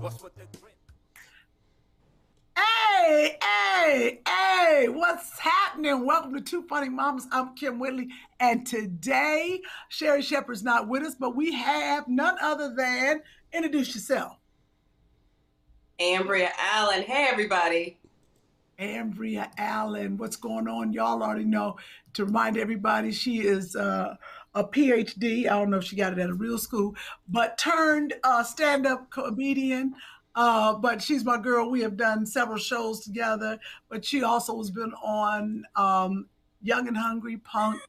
What's 0.00 0.22
with 0.22 0.34
the? 0.34 0.46
Hey, 2.56 3.36
hey, 3.42 4.20
hey, 4.26 4.88
what's 4.88 5.38
happening? 5.38 6.06
Welcome 6.06 6.32
to 6.32 6.40
Two 6.40 6.62
Funny 6.62 6.88
Mamas. 6.88 7.26
I'm 7.30 7.54
Kym 7.54 7.78
Whitley, 7.78 8.08
and 8.38 8.66
today 8.66 9.60
Sherri 9.90 10.22
Shepherd's 10.22 10.62
not 10.62 10.88
with 10.88 11.02
us, 11.02 11.16
but 11.16 11.36
we 11.36 11.52
have 11.52 12.08
none 12.08 12.38
other 12.40 12.74
than 12.74 13.20
introduce 13.52 13.94
yourself. 13.94 14.38
Amberia 16.00 16.48
Allen. 16.58 17.02
Hey, 17.02 17.28
everybody. 17.30 17.98
Amberia 18.78 19.50
Allen. 19.58 20.16
What's 20.16 20.36
going 20.36 20.66
on? 20.66 20.94
Y'all 20.94 21.22
already 21.22 21.44
know. 21.44 21.76
To 22.14 22.24
remind 22.24 22.56
everybody, 22.56 23.12
she 23.12 23.40
is 23.40 23.76
uh, 23.76 24.16
a 24.54 24.64
PhD. 24.64 25.46
I 25.46 25.50
don't 25.50 25.70
know 25.70 25.78
if 25.78 25.84
she 25.84 25.96
got 25.96 26.12
it 26.12 26.18
at 26.18 26.30
a 26.30 26.34
real 26.34 26.58
school, 26.58 26.94
but 27.28 27.56
turned 27.58 28.14
uh, 28.24 28.42
stand-up 28.42 29.10
comedian. 29.10 29.94
Uh, 30.34 30.74
but 30.74 31.02
she's 31.02 31.24
my 31.24 31.36
girl. 31.38 31.70
We 31.70 31.80
have 31.82 31.96
done 31.96 32.24
several 32.24 32.58
shows 32.58 33.00
together. 33.00 33.58
But 33.88 34.04
she 34.04 34.22
also 34.22 34.56
has 34.58 34.70
been 34.70 34.92
on 35.02 35.64
um, 35.76 36.26
Young 36.62 36.86
and 36.88 36.96
Hungry, 36.96 37.38
Punked. 37.38 37.80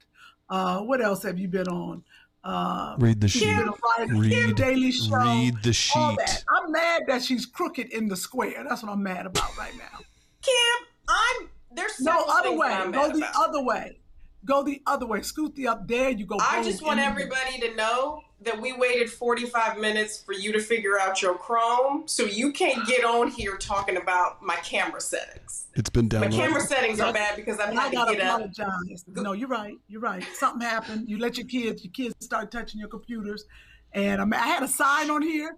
Uh, 0.49 0.79
what 0.81 1.01
else 1.01 1.23
have 1.23 1.37
you 1.39 1.47
been 1.47 1.67
on? 1.67 2.03
Uh, 2.43 2.95
Read 2.97 3.21
the 3.21 3.27
sheet. 3.27 3.55
been 3.99 4.17
Read- 4.19 4.55
Daily 4.55 4.91
Show. 4.91 5.15
read 5.15 5.61
the 5.61 5.71
sheet. 5.71 6.17
I'm 6.49 6.71
mad 6.71 7.03
that 7.07 7.21
she's 7.23 7.45
crooked 7.45 7.89
in 7.91 8.07
the 8.07 8.15
square. 8.15 8.65
That's 8.67 8.81
what 8.81 8.91
I'm 8.91 9.03
mad 9.03 9.27
about 9.27 9.55
right 9.57 9.73
now. 9.77 9.99
Kym, 10.41 10.85
I'm 11.07 11.49
there's 11.73 11.99
No, 12.01 12.25
other 12.27 12.51
way. 12.57 12.69
I'm 12.69 12.91
Go 12.91 13.11
the 13.11 13.17
about. 13.19 13.49
other 13.49 13.63
way. 13.63 13.99
Go 14.43 14.63
the 14.63 14.81
other 14.87 15.05
way. 15.05 15.21
Scoot 15.21 15.55
the 15.55 15.67
up. 15.67 15.87
There 15.87 16.09
you 16.09 16.25
go. 16.25 16.37
I 16.39 16.63
just 16.63 16.81
want 16.81 16.99
in 16.99 17.05
everybody 17.05 17.59
to 17.59 17.75
know 17.75 18.23
that 18.43 18.59
we 18.59 18.73
waited 18.73 19.07
45 19.07 19.77
minutes 19.77 20.23
for 20.23 20.33
you 20.33 20.51
to 20.53 20.59
figure 20.59 20.99
out 20.99 21.21
your 21.21 21.35
Chrome, 21.35 22.07
so 22.07 22.23
you 22.23 22.51
can't 22.51 22.87
get 22.87 23.05
on 23.05 23.29
here 23.29 23.55
talking 23.55 23.97
about 23.97 24.41
my 24.41 24.55
camera 24.57 24.99
settings. 24.99 25.67
It's 25.75 25.91
been 25.91 26.07
down. 26.07 26.21
My 26.21 26.27
camera 26.29 26.59
settings 26.61 26.99
are 26.99 27.13
bad 27.13 27.35
because 27.35 27.59
I'm 27.59 27.75
not 27.75 27.81
I 27.81 27.83
had 27.83 27.91
to 27.91 27.95
gotta 27.97 28.15
get 28.15 28.21
up. 28.25 28.39
apologize. 28.39 29.05
No, 29.07 29.33
you're 29.33 29.47
right. 29.47 29.75
You're 29.87 30.01
right. 30.01 30.23
Something 30.33 30.67
happened. 30.67 31.07
You 31.07 31.19
let 31.19 31.37
your 31.37 31.45
kids. 31.45 31.83
Your 31.83 31.91
kids 31.93 32.15
start 32.19 32.51
touching 32.51 32.79
your 32.79 32.89
computers, 32.89 33.45
and 33.93 34.19
I, 34.19 34.25
mean, 34.25 34.33
I 34.33 34.47
had 34.47 34.63
a 34.63 34.67
sign 34.67 35.11
on 35.11 35.21
here, 35.21 35.57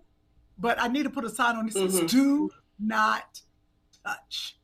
but 0.58 0.80
I 0.82 0.90
need 0.90 1.04
to 1.04 1.10
put 1.10 1.24
a 1.24 1.30
sign 1.30 1.56
on 1.56 1.68
that 1.68 1.72
says 1.74 2.02
Mhm. 2.02 2.10
"Do 2.10 2.52
not 2.80 3.42
touch." 4.06 4.58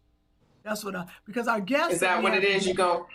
That's 0.63 0.83
what 0.83 0.93
I 0.93 1.05
because 1.25 1.47
our 1.47 1.61
guest. 1.61 1.93
Is 1.93 1.99
that 2.01 2.21
what 2.21 2.33
it 2.33 2.43
is? 2.43 2.67
You 2.67 2.73
go 2.73 3.07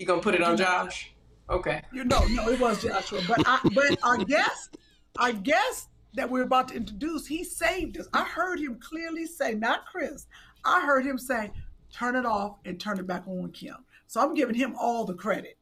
you 0.00 0.06
gonna 0.06 0.22
put 0.22 0.34
it 0.34 0.42
on 0.42 0.56
Josh? 0.56 1.12
Okay. 1.50 1.82
You 1.92 2.04
know, 2.04 2.24
no, 2.30 2.48
it 2.48 2.58
was 2.58 2.82
Joshua. 2.82 3.20
But 3.28 3.42
I, 3.46 3.60
but 3.74 3.98
our 4.02 4.16
guest, 4.16 4.78
our 5.18 5.32
guest 5.32 5.88
that 6.14 6.28
we're 6.28 6.42
about 6.42 6.68
to 6.68 6.74
introduce, 6.74 7.26
he 7.26 7.44
saved 7.44 7.98
us. 7.98 8.08
I 8.14 8.24
heard 8.24 8.58
him 8.58 8.80
clearly 8.80 9.26
say, 9.26 9.54
not 9.54 9.84
Chris. 9.84 10.26
I 10.64 10.84
heard 10.86 11.04
him 11.04 11.18
say, 11.18 11.52
"Turn 11.92 12.16
it 12.16 12.24
off 12.24 12.56
and 12.64 12.80
turn 12.80 12.98
it 12.98 13.06
back 13.06 13.28
on, 13.28 13.52
Kym." 13.52 13.76
So 14.06 14.22
I'm 14.22 14.34
giving 14.34 14.54
him 14.54 14.74
all 14.80 15.04
the 15.04 15.14
credit. 15.14 15.58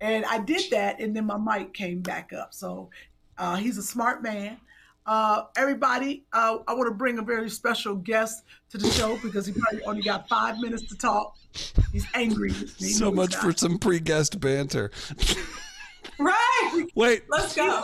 And 0.00 0.24
I 0.24 0.38
did 0.38 0.70
that, 0.72 1.00
and 1.00 1.14
then 1.16 1.24
my 1.24 1.38
mic 1.38 1.72
came 1.74 2.00
back 2.00 2.32
up. 2.32 2.52
So 2.52 2.90
uh, 3.38 3.54
he's 3.56 3.78
a 3.78 3.82
smart 3.82 4.20
man. 4.20 4.58
Uh, 5.06 5.42
everybody, 5.56 6.24
uh, 6.32 6.58
I 6.66 6.74
want 6.74 6.88
to 6.88 6.94
bring 6.94 7.18
a 7.18 7.22
very 7.22 7.50
special 7.50 7.94
guest 7.94 8.44
to 8.70 8.78
the 8.78 8.90
show 8.90 9.18
because 9.22 9.44
he 9.46 9.52
probably 9.52 9.82
only 9.82 10.02
got 10.02 10.28
five 10.28 10.58
minutes 10.58 10.84
to 10.88 10.96
talk. 10.96 11.36
He's 11.92 12.06
angry 12.14 12.48
with 12.48 12.80
me. 12.80 12.88
so 12.88 13.12
much 13.12 13.36
for 13.36 13.52
some 13.52 13.78
pre-guest 13.78 14.40
banter. 14.40 14.90
Right. 16.18 16.86
Wait, 16.94 17.24
Let's 17.28 17.54
go. 17.54 17.82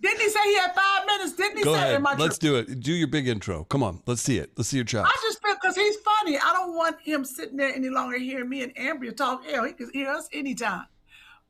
Didn't 0.00 0.20
he 0.20 0.28
say 0.28 0.40
he 0.44 0.56
had 0.56 0.74
five 0.74 1.06
minutes? 1.06 1.32
Didn't 1.32 1.58
he 1.58 1.64
go 1.64 1.72
say 1.72 1.78
ahead. 1.78 1.94
in 1.94 2.02
my 2.02 2.14
Let's 2.16 2.36
do 2.36 2.56
it. 2.56 2.80
Do 2.80 2.92
your 2.92 3.06
big 3.06 3.26
intro. 3.26 3.64
Come 3.64 3.82
on, 3.82 4.02
let's 4.06 4.20
see 4.20 4.36
it. 4.36 4.50
Let's 4.56 4.68
see 4.68 4.76
your 4.76 4.84
chops. 4.84 5.10
I 5.10 5.22
just 5.26 5.42
feel 5.42 5.54
because 5.54 5.76
he's 5.76 5.96
funny. 5.96 6.36
I 6.36 6.52
don't 6.52 6.74
want 6.74 7.00
him 7.00 7.24
sitting 7.24 7.56
there 7.56 7.74
any 7.74 7.88
longer 7.88 8.18
hearing 8.18 8.50
me 8.50 8.62
and 8.62 8.74
Amberia 8.74 9.16
talk. 9.16 9.46
Hell, 9.46 9.64
he 9.64 9.72
can 9.72 9.88
hear 9.94 10.10
us 10.10 10.28
anytime. 10.32 10.84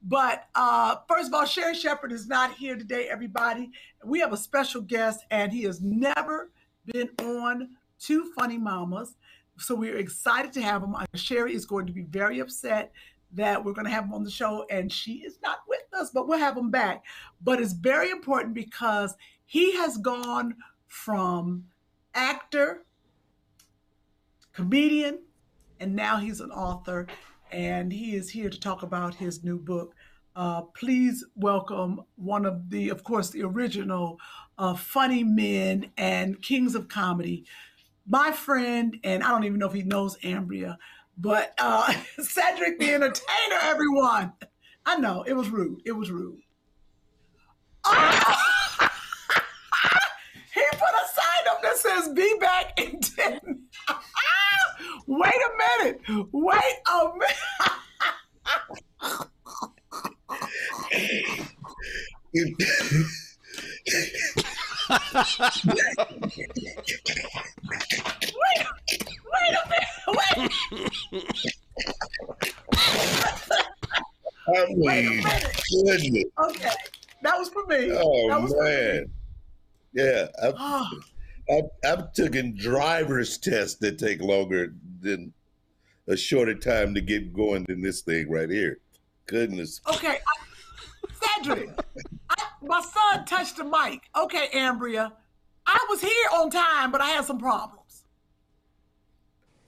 But 0.07 0.45
uh, 0.55 0.97
first 1.09 1.29
of 1.29 1.35
all, 1.35 1.47
Sherri 1.47 1.75
Shepherd 1.75 2.13
is 2.13 2.27
not 2.27 2.53
here 2.55 2.77
today, 2.77 3.09
everybody. 3.09 3.71
We 4.05 4.21
have 4.21 4.35
a 4.35 4.37
special 4.37 4.83
guest, 4.83 5.25
and 5.31 5.51
he 5.51 5.63
has 5.63 5.81
never 5.81 6.51
been 6.85 7.09
on 7.21 7.71
Two 7.99 8.31
Funny 8.39 8.59
Mamas. 8.59 9.17
So 9.59 9.75
we're 9.75 9.97
excited 9.97 10.53
to 10.55 10.63
have 10.63 10.83
him. 10.83 10.95
Uh, 10.95 11.07
Sherri 11.15 11.55
is 11.55 11.65
going 11.65 11.87
to 11.87 11.93
be 11.93 12.03
very 12.03 12.41
upset 12.41 12.93
that 13.33 13.65
we're 13.65 13.73
going 13.73 13.87
to 13.87 13.91
have 13.91 14.05
him 14.05 14.13
on 14.13 14.25
the 14.25 14.31
show, 14.31 14.67
and 14.71 14.93
she 14.93 15.15
is 15.15 15.39
not 15.43 15.61
with 15.67 15.83
us, 15.95 16.11
but 16.11 16.29
we'll 16.29 16.39
have 16.39 16.57
him 16.57 16.71
back. 16.71 17.03
But 17.43 17.61
it's 17.61 17.73
very 17.73 18.11
important 18.11 18.53
because 18.55 19.15
he 19.47 19.73
has 19.77 19.97
gone 19.97 20.55
from 20.87 21.65
actor, 22.15 22.85
comedian, 24.53 25.21
and 25.81 25.97
now 25.97 26.19
he's 26.19 26.41
an 26.41 26.51
author, 26.51 27.07
and 27.51 27.93
he 27.93 28.15
is 28.15 28.31
here 28.31 28.51
to 28.51 28.61
talk 28.61 28.83
about 28.83 29.15
his 29.15 29.43
new 29.43 29.59
book. 29.59 29.94
Uh, 30.37 30.63
please 30.63 31.25
welcome 31.37 32.01
one 32.17 32.45
of 32.45 32.69
the, 32.69 32.89
of 32.89 33.05
course, 33.05 33.31
the 33.31 33.43
original 33.43 34.19
uh, 34.59 34.75
funny 34.75 35.23
men 35.23 35.91
and 35.97 36.43
kings 36.43 36.75
of 36.75 36.89
comedy, 36.89 37.45
my 38.07 38.33
friend, 38.33 38.99
and 39.05 39.23
I 39.23 39.31
don't 39.31 39.45
even 39.45 39.61
know 39.61 39.69
if 39.69 39.73
he 39.73 39.85
knows 39.85 40.17
Amberia, 40.19 40.77
but 41.17 41.55
uh, 41.59 41.93
Cedric 42.19 42.81
the 42.81 42.95
Entertainer, 42.95 43.59
everyone. 43.63 44.33
I 44.85 44.97
know 44.97 45.23
it 45.23 45.35
was 45.35 45.51
rude. 45.51 45.83
It 45.85 45.93
was 45.93 46.11
rude. 46.11 46.41
Ah! 47.85 48.91
he 50.55 50.63
put 50.73 50.81
a 50.81 51.07
sign 51.15 51.49
up 51.51 51.63
that 51.63 51.77
says 51.77 52.09
"Be 52.13 52.35
back 52.41 52.79
in 52.81 53.01
10 53.01 53.41
Wait 55.07 55.33
a 55.33 55.85
minute. 55.85 56.01
Wait 56.33 56.75
a 56.93 57.09
minute. 57.13 57.37
Wait, 67.95 68.67
wait 69.33 69.55
a 69.55 69.69
minute. 69.69 69.89
Wait. 70.09 70.51
I 74.47 74.67
mean, 74.75 75.23
goodness. 75.85 76.25
Okay. 76.39 76.71
That 77.23 77.39
was 77.39 77.49
for 77.49 77.65
me. 77.67 77.91
Oh, 77.93 78.29
that 78.29 78.37
Oh 78.37 78.43
was 78.43 78.53
for 78.53 78.63
me. 78.65 78.71
man, 78.71 79.11
yeah. 79.95 80.27
I've, 80.43 80.55
Oh, 80.59 80.91
I've, 81.51 81.71
I've 81.85 82.13
taken 82.13 82.57
driver's 82.57 83.39
tests 83.39 83.77
that 83.77 83.99
take 83.99 84.21
longer 84.21 84.75
than 85.01 85.33
a 86.07 86.17
shorter 86.17 86.55
time 86.55 86.95
to 86.95 87.01
get 87.01 87.33
going 87.33 87.65
than 87.69 87.81
this 87.81 88.03
thing 88.03 88.31
right 88.31 88.51
here. 88.51 88.79
Goodness. 89.27 89.81
okay. 89.89 90.19
I, 90.19 90.44
Cedric, 91.37 91.71
I, 92.31 92.35
my 92.63 92.81
son 92.81 93.25
touched 93.25 93.57
the 93.57 93.65
mic. 93.65 94.03
Okay, 94.17 94.49
Amberia. 94.55 95.13
I 95.67 95.87
was 95.89 96.01
here 96.01 96.29
on 96.35 96.51
time, 96.51 96.91
but 96.93 97.01
I 97.01 97.07
had 97.07 97.25
some 97.25 97.39
problems. 97.39 98.05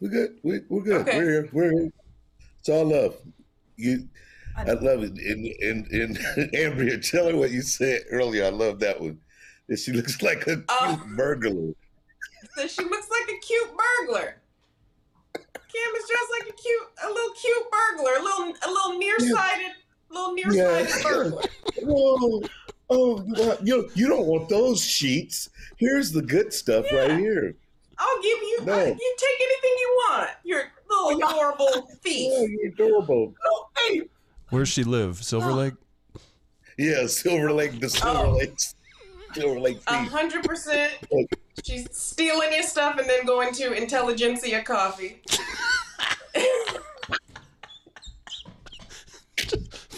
We're 0.00 0.08
good. 0.10 0.36
We, 0.42 0.60
we're 0.68 0.82
good. 0.82 1.00
Okay. 1.08 1.18
We're 1.18 1.30
here. 1.30 1.48
We're 1.52 1.70
here. 1.72 1.92
It's 2.58 2.68
all 2.68 2.84
love. 2.84 3.16
You, 3.76 4.08
I 4.56 4.62
I 4.62 4.72
love 4.74 5.02
it. 5.02 5.12
And 5.12 5.46
and 5.62 5.86
and 5.88 6.16
Amberia, 6.54 6.98
tell 7.10 7.28
her 7.30 7.36
what 7.36 7.50
you 7.50 7.62
said 7.62 8.02
earlier. 8.10 8.44
I 8.44 8.50
love 8.50 8.78
that 8.80 9.00
one. 9.00 9.18
That 9.68 9.78
she 9.78 9.92
looks 9.92 10.20
like 10.28 10.46
a 10.46 10.52
uh, 10.52 10.56
cute 10.56 11.00
Oh. 11.00 11.02
burglar. 11.16 11.72
So 12.56 12.66
she 12.66 12.82
looks 12.84 13.08
like 13.10 13.36
a 13.36 13.40
cute 13.40 13.70
burglar. 13.70 14.36
Kym 15.34 15.96
is 15.96 16.08
dressed 16.08 16.30
like 16.40 16.50
a 16.50 16.54
cute, 16.54 16.88
a 17.04 17.08
little 17.08 17.32
cute 17.34 17.64
burglar, 17.70 18.12
a 18.18 18.22
little, 18.22 18.54
a 18.66 18.70
little 18.70 18.98
nearsighted, 18.98 19.72
little 20.10 20.32
nearsighted 20.34 20.88
Yeah. 20.88 21.02
burglar. 21.02 21.42
Oh, 21.88 22.42
oh, 22.88 23.24
you, 23.26 23.46
want- 23.46 23.66
you 23.66 23.90
you 23.94 24.08
don't 24.08 24.26
want 24.26 24.48
those 24.48 24.82
sheets. 24.82 25.50
Here's 25.76 26.10
the 26.12 26.22
good 26.22 26.52
stuff 26.52 26.86
right 26.92 27.18
here. 27.18 27.54
I'll 27.98 28.16
give 28.22 28.38
you. 28.38 28.60
No. 28.64 28.72
uh, 28.72 28.84
you 28.86 29.16
take 29.18 29.40
anything 29.40 29.70
you 29.78 30.00
want. 30.10 30.30
Your 30.44 30.62
little 30.88 31.18
yeah. 31.18 31.26
adorable 31.30 31.68
Oh, 31.70 31.88
thief. 32.02 32.50
you're 32.50 32.72
adorable. 32.72 33.34
Oh, 33.44 33.68
hey, 33.78 34.02
Where's 34.50 34.68
she 34.68 34.84
live? 34.84 35.22
Silver 35.22 35.52
Lake? 35.52 35.74
Yeah, 36.78 37.06
Silver 37.06 37.52
Lake, 37.52 37.78
the 37.80 37.88
Silver 37.88 38.18
Oh. 38.26 38.32
Lakes, 38.36 38.74
Silver 39.34 39.58
Lake 39.60 39.78
A 39.88 39.98
hundred 40.04 40.44
percent. 40.44 40.92
She's 41.64 41.86
stealing 41.92 42.52
your 42.52 42.62
stuff 42.62 42.98
and 42.98 43.08
then 43.08 43.24
going 43.26 43.52
to 43.54 43.72
Intelligentsia 43.72 44.62
Coffee. 44.62 45.22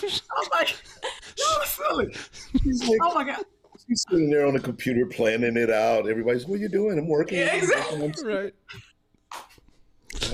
oh 0.05 0.49
my, 0.53 0.67
you're 1.37 1.67
silly. 1.67 2.15
She's 2.63 2.89
like, 2.89 2.99
Oh 3.03 3.15
my 3.15 3.25
God. 3.25 3.45
she's 3.87 4.05
sitting 4.09 4.31
there 4.31 4.47
on 4.47 4.55
the 4.55 4.61
computer 4.61 5.07
planning 5.07 5.57
it 5.57 5.71
out. 5.71 6.09
Everybody's, 6.09 6.47
what 6.47 6.57
are 6.57 6.63
you 6.63 6.69
doing? 6.69 6.99
I'm 6.99 7.09
working. 7.09 7.39
Yeah, 7.39 7.55
exactly. 7.55 8.13
Right. 8.25 8.55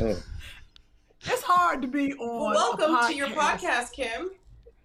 Oh. 0.00 0.16
It's 1.26 1.42
hard 1.42 1.82
to 1.82 1.88
be 1.88 2.12
on. 2.14 2.52
Well, 2.52 2.72
a 2.72 2.76
welcome 2.76 3.08
to 3.10 3.16
your 3.16 3.28
podcast, 3.28 3.94
Kym. 3.94 4.28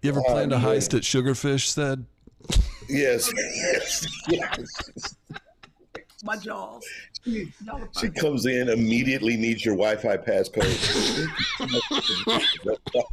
You 0.02 0.10
ever 0.10 0.20
Oh, 0.20 0.32
planned 0.32 0.52
a 0.52 0.56
yeah. 0.56 0.62
heist 0.64 0.94
at 0.94 1.02
Sugarfish 1.02 1.66
said? 1.66 2.04
Yes, 2.88 3.30
yes, 3.36 4.06
yes. 4.28 5.16
My 6.24 6.36
jaws. 6.36 6.84
She, 7.24 7.52
she 8.00 8.08
comes 8.10 8.46
in, 8.46 8.68
immediately 8.70 9.36
needs 9.36 9.64
your 9.64 9.76
Wi-Fi 9.76 10.16
passcode. 10.18 11.28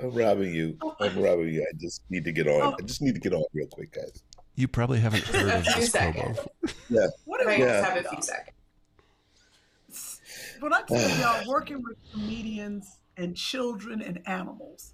I'm 0.00 0.12
robbing 0.12 0.54
you. 0.54 0.78
I'm 1.00 1.18
robbing 1.22 1.48
you. 1.48 1.62
I 1.62 1.76
just 1.78 2.02
need 2.10 2.24
to 2.24 2.32
get 2.32 2.46
on. 2.48 2.74
I 2.74 2.82
just 2.84 3.02
need 3.02 3.14
to 3.14 3.20
get 3.20 3.34
on 3.34 3.44
real 3.52 3.66
quick, 3.66 3.92
guys. 3.92 4.22
You 4.54 4.68
probably 4.68 5.00
haven't 5.00 5.24
heard 5.26 5.50
of 5.50 5.64
this 5.64 5.90
seconds. 5.90 6.38
Bobo. 6.90 7.08
What 7.24 7.46
I 7.46 7.52
is 7.54 7.58
Yeah. 7.58 7.66
just 7.66 7.88
have 7.90 8.04
a 8.04 8.08
few 8.08 8.22
seconds. 8.22 10.20
But 10.60 10.72
I 10.72 10.82
tell 10.82 11.18
y'all, 11.40 11.48
working 11.48 11.82
with 11.82 11.96
comedians 12.12 12.98
and 13.16 13.36
children 13.36 14.00
and 14.00 14.20
animals 14.26 14.92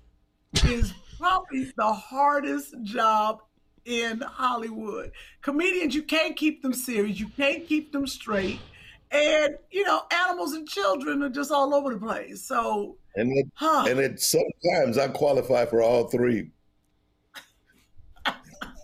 is 0.64 0.92
probably 1.18 1.72
the 1.76 1.92
hardest 1.92 2.74
job 2.82 3.40
in 3.84 4.20
Hollywood. 4.20 5.12
Comedians, 5.42 5.94
you 5.94 6.02
can't 6.02 6.34
keep 6.36 6.62
them 6.62 6.72
serious, 6.72 7.20
you 7.20 7.28
can't 7.36 7.66
keep 7.66 7.92
them 7.92 8.06
straight. 8.06 8.58
And, 9.12 9.56
you 9.70 9.84
know, 9.84 10.02
animals 10.12 10.52
and 10.52 10.68
children 10.68 11.22
are 11.22 11.28
just 11.28 11.50
all 11.52 11.74
over 11.74 11.94
the 11.94 12.00
place. 12.00 12.42
So, 12.42 12.96
And 13.14 13.30
it, 13.38 13.46
huh. 13.54 13.86
and 13.88 13.98
it 14.00 14.20
sometimes 14.20 14.98
I 14.98 15.08
qualify 15.08 15.64
for 15.66 15.80
all 15.82 16.04
three. 16.08 16.50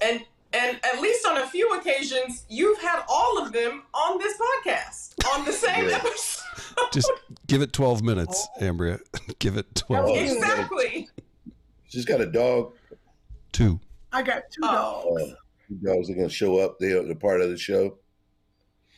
And 0.00 0.20
and 0.54 0.78
at 0.84 1.00
least 1.00 1.26
on 1.26 1.38
a 1.38 1.46
few 1.46 1.70
occasions, 1.78 2.44
you've 2.48 2.78
had 2.80 3.02
all 3.08 3.42
of 3.42 3.52
them 3.52 3.84
on 3.94 4.19
this 4.19 4.34
podcast 4.36 5.14
on 5.34 5.44
the 5.46 5.52
same 5.52 5.88
Yeah. 5.88 5.96
episode. 5.96 6.42
Just 6.92 7.10
give 7.46 7.62
it 7.62 7.72
12 7.72 8.02
minutes, 8.02 8.46
Amberia. 8.60 9.00
give 9.38 9.56
it 9.56 9.74
12. 9.74 10.08
Oh. 10.08 10.14
exactly. 10.14 11.08
She's 11.88 12.04
got 12.04 12.20
a 12.20 12.26
dog. 12.26 12.74
Two. 13.52 13.80
I 14.12 14.20
got 14.22 14.42
two 14.50 14.60
Oh. 14.64 15.16
dogs. 15.16 15.32
Uh, 15.32 15.34
two 15.69 15.74
dogs 15.86 16.10
are 16.10 16.14
going 16.14 16.28
to 16.28 16.34
show 16.34 16.58
up. 16.58 16.78
They 16.78 16.92
are 16.92 17.02
the 17.02 17.14
part 17.14 17.40
of 17.40 17.48
the 17.48 17.56
show. 17.56 17.96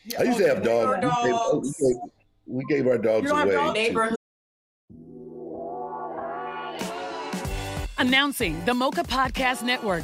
Yeah, 0.05 0.21
I 0.21 0.23
used 0.23 0.37
to 0.37 0.47
have 0.47 0.57
okay. 0.59 0.67
dogs. 0.67 1.01
We 1.23 1.29
gave, 1.31 1.35
we 1.63 1.71
gave- 1.89 2.11
we 2.47 2.65
gave 2.65 2.87
our 2.87 2.97
dogs 2.99 3.29
You 3.29 3.35
away. 3.35 3.91
dogs? 3.91 4.15
Announcing 7.97 8.63
the 8.65 8.73
Mocha 8.73 9.03
Podcast 9.03 9.63
Network, 9.63 10.03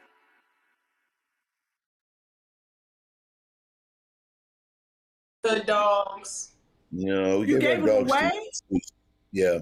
The 5.43 5.61
dogs. 5.65 6.51
You 6.91 7.13
know, 7.13 7.39
we 7.39 7.47
You 7.47 7.59
gave 7.59 7.79
gave 7.79 7.81
our 7.83 7.87
them 7.87 8.07
dogs. 8.07 8.11
away? 8.11 8.49
to- 8.71 8.79
yeah. 9.31 9.59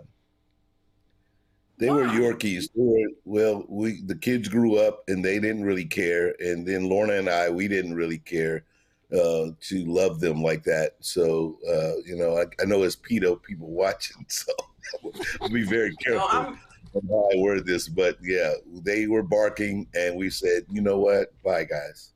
They 1.77 1.89
were 1.89 2.03
Yorkies. 2.07 2.67
They 2.75 2.81
were, 2.83 3.07
well, 3.23 3.65
we 3.69 4.01
the 4.01 4.15
kids 4.15 4.49
grew 4.49 4.77
up 4.77 5.03
and 5.07 5.23
they 5.23 5.39
didn't 5.39 5.63
really 5.63 5.85
care, 5.85 6.35
and 6.39 6.67
then 6.67 6.89
Lorna 6.89 7.13
and 7.13 7.29
I, 7.29 7.49
we 7.49 7.69
didn't 7.69 7.95
really 7.95 8.17
care 8.17 8.65
uh, 9.13 9.51
to 9.61 9.85
love 9.85 10.19
them 10.19 10.43
like 10.43 10.63
that. 10.65 10.97
So, 10.99 11.57
uh, 11.65 12.01
you 12.05 12.17
know, 12.17 12.37
I, 12.37 12.45
I 12.61 12.65
know 12.65 12.83
as 12.83 12.97
pedo 12.97 13.41
people 13.41 13.69
watching, 13.69 14.25
so 14.27 14.51
I'll 15.39 15.47
be 15.47 15.63
very 15.63 15.95
careful 16.03 16.27
I'm 16.29 16.59
how 17.07 17.29
I 17.33 17.37
word 17.37 17.65
this. 17.65 17.87
But 17.87 18.17
yeah, 18.21 18.55
they 18.83 19.07
were 19.07 19.23
barking, 19.23 19.87
and 19.95 20.17
we 20.17 20.29
said, 20.29 20.63
you 20.69 20.81
know 20.81 20.97
what, 20.99 21.31
bye, 21.43 21.63
guys. 21.63 22.11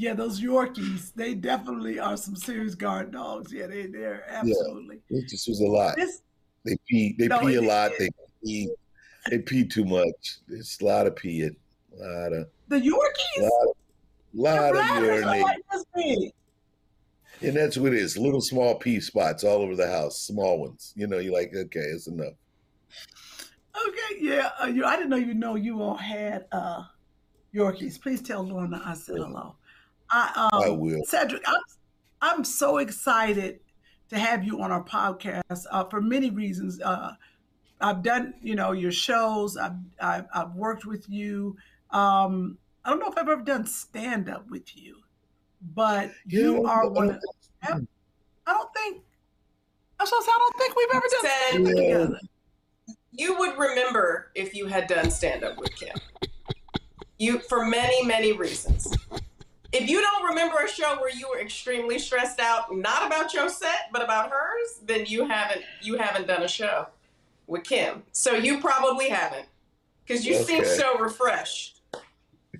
Yeah, 0.00 0.14
those 0.14 0.40
Yorkies, 0.40 1.12
they 1.16 1.34
definitely 1.34 1.98
are 1.98 2.16
some 2.16 2.36
serious 2.36 2.76
guard 2.76 3.10
dogs. 3.10 3.52
Yeah, 3.52 3.66
they, 3.66 3.86
they're 3.86 4.24
absolutely. 4.28 5.00
It 5.10 5.28
just 5.28 5.48
was 5.48 5.58
a 5.60 5.66
lot. 5.66 5.96
This, 5.96 6.22
They 6.64 6.76
pee. 6.88 7.16
They 7.18 7.26
No, 7.26 7.40
pee 7.40 7.56
a 7.56 7.60
it- 7.62 7.64
lot. 7.66 7.90
They 7.98 8.08
pee. 8.44 8.70
They 9.28 9.38
pee 9.40 9.66
too 9.66 9.84
much. 9.84 10.36
It's 10.48 10.80
a 10.80 10.84
lot 10.84 11.08
of 11.08 11.16
peeing. 11.16 11.56
A 12.00 12.04
lot 12.04 12.32
of. 12.32 12.46
the 12.68 12.76
Yorkies? 12.76 13.42
lot 13.42 13.50
of 13.68 13.76
lot 14.34 14.58
of 14.68 14.72
Bladders 14.74 15.02
urinate. 15.24 15.42
like 15.42 15.58
this 15.72 15.84
big. 15.96 16.32
And 17.40 17.56
that's 17.56 17.76
what 17.76 17.92
it 17.92 17.98
is. 17.98 18.16
Little 18.16 18.40
small 18.40 18.76
pee 18.76 19.00
spots 19.00 19.42
all 19.42 19.62
over 19.62 19.74
the 19.74 19.90
house, 19.90 20.20
small 20.20 20.60
ones. 20.60 20.92
You 20.94 21.08
know, 21.08 21.18
you're 21.18 21.32
like, 21.34 21.52
okay, 21.54 21.80
it's 21.80 22.06
enough. 22.06 22.34
Okay, 23.76 24.20
yeah. 24.20 24.50
Uh, 24.62 24.66
you, 24.66 24.84
I 24.84 24.94
didn't 24.94 25.10
know 25.10 25.16
you 25.16 25.34
know 25.34 25.56
you 25.56 25.82
all 25.82 25.96
had 25.96 26.46
uh, 26.52 26.84
Yorkies. 27.52 28.00
Please 28.00 28.22
tell 28.22 28.44
Lorna 28.44 28.80
I 28.84 28.94
said 28.94 29.16
hello. 29.16 29.56
I, 30.10 30.48
um, 30.52 30.62
I 30.62 30.68
will. 30.70 31.04
Cedric, 31.04 31.42
I'm, 31.46 31.60
I'm 32.20 32.44
so 32.44 32.78
excited 32.78 33.60
to 34.10 34.18
have 34.18 34.44
you 34.44 34.60
on 34.62 34.72
our 34.72 34.82
podcast 34.82 35.66
uh, 35.70 35.84
for 35.84 36.00
many 36.00 36.30
reasons. 36.30 36.80
Uh, 36.80 37.12
I've 37.80 38.02
done, 38.02 38.34
you 38.42 38.54
know, 38.54 38.72
your 38.72 38.92
shows. 38.92 39.56
I've, 39.56 39.76
I've, 40.00 40.26
I've 40.34 40.52
worked 40.54 40.84
with 40.86 41.08
you. 41.08 41.56
Um, 41.90 42.58
I 42.84 42.90
don't 42.90 43.00
know 43.00 43.08
if 43.08 43.18
I've 43.18 43.28
ever 43.28 43.42
done 43.42 43.66
stand 43.66 44.28
up 44.28 44.48
with 44.50 44.76
you, 44.76 44.96
but 45.74 46.10
you 46.26 46.64
are 46.64 46.84
I 46.84 46.88
one. 46.88 47.10
Of, 47.10 47.20
don't 47.66 47.88
I 48.46 48.52
don't 48.52 48.74
think. 48.74 49.02
I'm 50.00 50.06
supposed 50.06 50.26
say 50.26 50.32
I 50.34 50.38
don't 50.38 50.58
think 50.58 50.76
we've 50.76 50.88
ever 50.94 51.06
done 51.10 51.20
stand 51.20 51.66
up 51.66 51.74
Yeah. 51.74 51.82
together. 51.82 52.20
You 53.12 53.38
would 53.38 53.58
remember 53.58 54.30
if 54.34 54.54
you 54.54 54.66
had 54.66 54.86
done 54.86 55.10
stand 55.10 55.44
up 55.44 55.58
with 55.58 55.70
Kym. 55.70 55.98
You 57.18 57.40
for 57.40 57.64
many, 57.66 58.04
many 58.04 58.32
reasons. 58.32 58.94
If 59.72 59.88
you 59.88 60.00
don't 60.00 60.24
remember 60.24 60.58
a 60.64 60.68
show 60.68 60.96
where 61.00 61.14
you 61.14 61.28
were 61.28 61.40
extremely 61.40 61.98
stressed 61.98 62.40
out, 62.40 62.74
not 62.74 63.06
about 63.06 63.34
your 63.34 63.48
set, 63.50 63.90
but 63.92 64.02
about 64.02 64.30
hers, 64.30 64.80
then 64.84 65.04
you 65.06 65.26
haven't 65.26 65.62
you 65.82 65.96
haven't 65.96 66.26
done 66.26 66.42
a 66.42 66.48
show 66.48 66.86
with 67.46 67.64
Kym. 67.64 68.00
So 68.12 68.32
you 68.34 68.60
probably 68.60 69.08
haven't. 69.10 69.46
Because 70.06 70.24
you 70.24 70.36
seem 70.36 70.64
so 70.64 70.98
refreshed. 70.98 71.82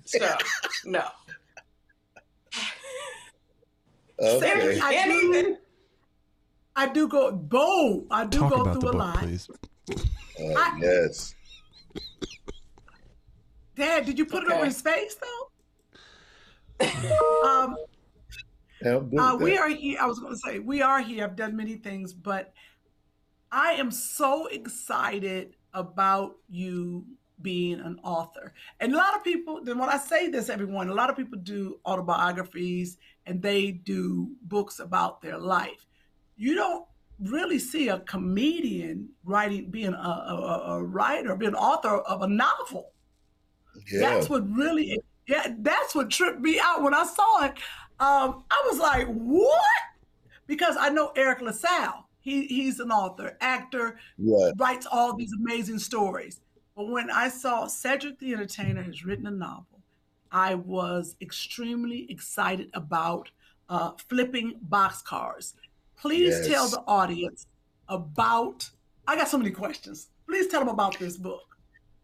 So 0.05 0.29
no. 0.85 1.03
Okay. 4.21 4.79
I 4.81 5.05
do, 5.07 5.57
I 6.75 6.87
do 6.89 7.07
go 7.07 7.31
boom. 7.31 8.05
I 8.11 8.25
do 8.25 8.39
Talk 8.39 8.53
go 8.53 8.61
about 8.61 8.73
the 8.75 8.79
through 8.81 8.89
a 8.89 8.91
book, 8.91 9.01
lot. 9.01 9.17
please. 9.17 9.49
Uh, 9.89 10.53
I- 10.55 10.77
yes. 10.79 11.33
Dad, 13.75 14.05
did 14.05 14.19
you 14.19 14.25
put 14.25 14.43
it 14.43 14.51
over 14.51 14.65
his 14.65 14.81
face 14.81 15.15
though? 15.15 15.48
um, 17.45 17.75
uh, 18.85 19.37
we 19.39 19.57
are 19.57 19.69
here. 19.69 19.97
I 19.99 20.05
was 20.05 20.19
going 20.19 20.33
to 20.33 20.39
say 20.39 20.59
we 20.59 20.81
are 20.81 21.01
here. 21.01 21.25
I've 21.25 21.35
done 21.35 21.55
many 21.55 21.75
things, 21.75 22.13
but 22.13 22.53
I 23.51 23.73
am 23.73 23.91
so 23.91 24.47
excited 24.47 25.55
about 25.73 26.37
you 26.49 27.05
being 27.41 27.79
an 27.79 27.99
author. 28.03 28.53
And 28.79 28.93
a 28.93 28.97
lot 28.97 29.15
of 29.15 29.23
people. 29.23 29.63
Then 29.63 29.77
when 29.77 29.89
I 29.89 29.97
say 29.97 30.29
this, 30.29 30.49
everyone, 30.49 30.89
a 30.89 30.93
lot 30.93 31.09
of 31.09 31.17
people 31.17 31.39
do 31.39 31.79
autobiographies 31.85 32.97
and 33.25 33.41
they 33.41 33.71
do 33.71 34.31
books 34.41 34.79
about 34.79 35.21
their 35.21 35.37
life. 35.37 35.85
You 36.37 36.55
don't 36.55 36.85
really 37.19 37.59
see 37.59 37.89
a 37.89 37.99
comedian 37.99 39.09
writing, 39.23 39.69
being 39.69 39.93
a, 39.93 39.97
a, 39.97 40.63
a 40.67 40.83
writer, 40.83 41.35
being 41.35 41.49
an 41.49 41.55
author 41.55 41.97
of 41.97 42.21
a 42.21 42.27
novel. 42.27 42.91
Yeah. 43.91 43.99
That's 43.99 44.29
what 44.29 44.49
really, 44.49 44.99
yeah, 45.29 45.53
that's 45.59 45.93
what 45.93 46.09
tripped 46.09 46.41
me 46.41 46.59
out 46.59 46.81
when 46.81 46.93
I 46.95 47.05
saw 47.05 47.45
it. 47.45 47.51
Um, 47.99 48.43
I 48.49 48.63
was 48.69 48.79
like, 48.79 49.07
what? 49.07 49.61
Because 50.47 50.75
I 50.79 50.89
know 50.89 51.11
Eric 51.15 51.41
LaSalle. 51.41 52.07
He 52.21 52.47
he's 52.47 52.79
an 52.79 52.91
author, 52.91 53.37
actor, 53.39 53.99
Right. 54.17 54.53
writes 54.57 54.87
all 54.91 55.15
these 55.15 55.31
amazing 55.33 55.79
stories. 55.79 56.41
But 56.75 56.89
when 56.89 57.09
I 57.11 57.29
saw 57.29 57.67
Cedric 57.67 58.19
the 58.19 58.33
Entertainer 58.33 58.81
has 58.83 59.05
written 59.05 59.27
a 59.27 59.31
novel, 59.31 59.79
I 60.31 60.55
was 60.55 61.15
extremely 61.21 62.11
excited 62.11 62.69
about 62.73 63.29
uh, 63.69 63.91
flipping 64.09 64.59
boxcars. 64.67 65.53
Please 65.97 66.47
tell 66.47 66.67
the 66.67 66.81
audience 66.87 67.45
about. 67.87 68.69
I 69.07 69.15
got 69.15 69.27
so 69.27 69.37
many 69.37 69.51
questions. 69.51 70.09
Please 70.27 70.47
tell 70.47 70.59
them 70.61 70.69
about 70.69 70.97
this 70.99 71.17
book. 71.17 71.48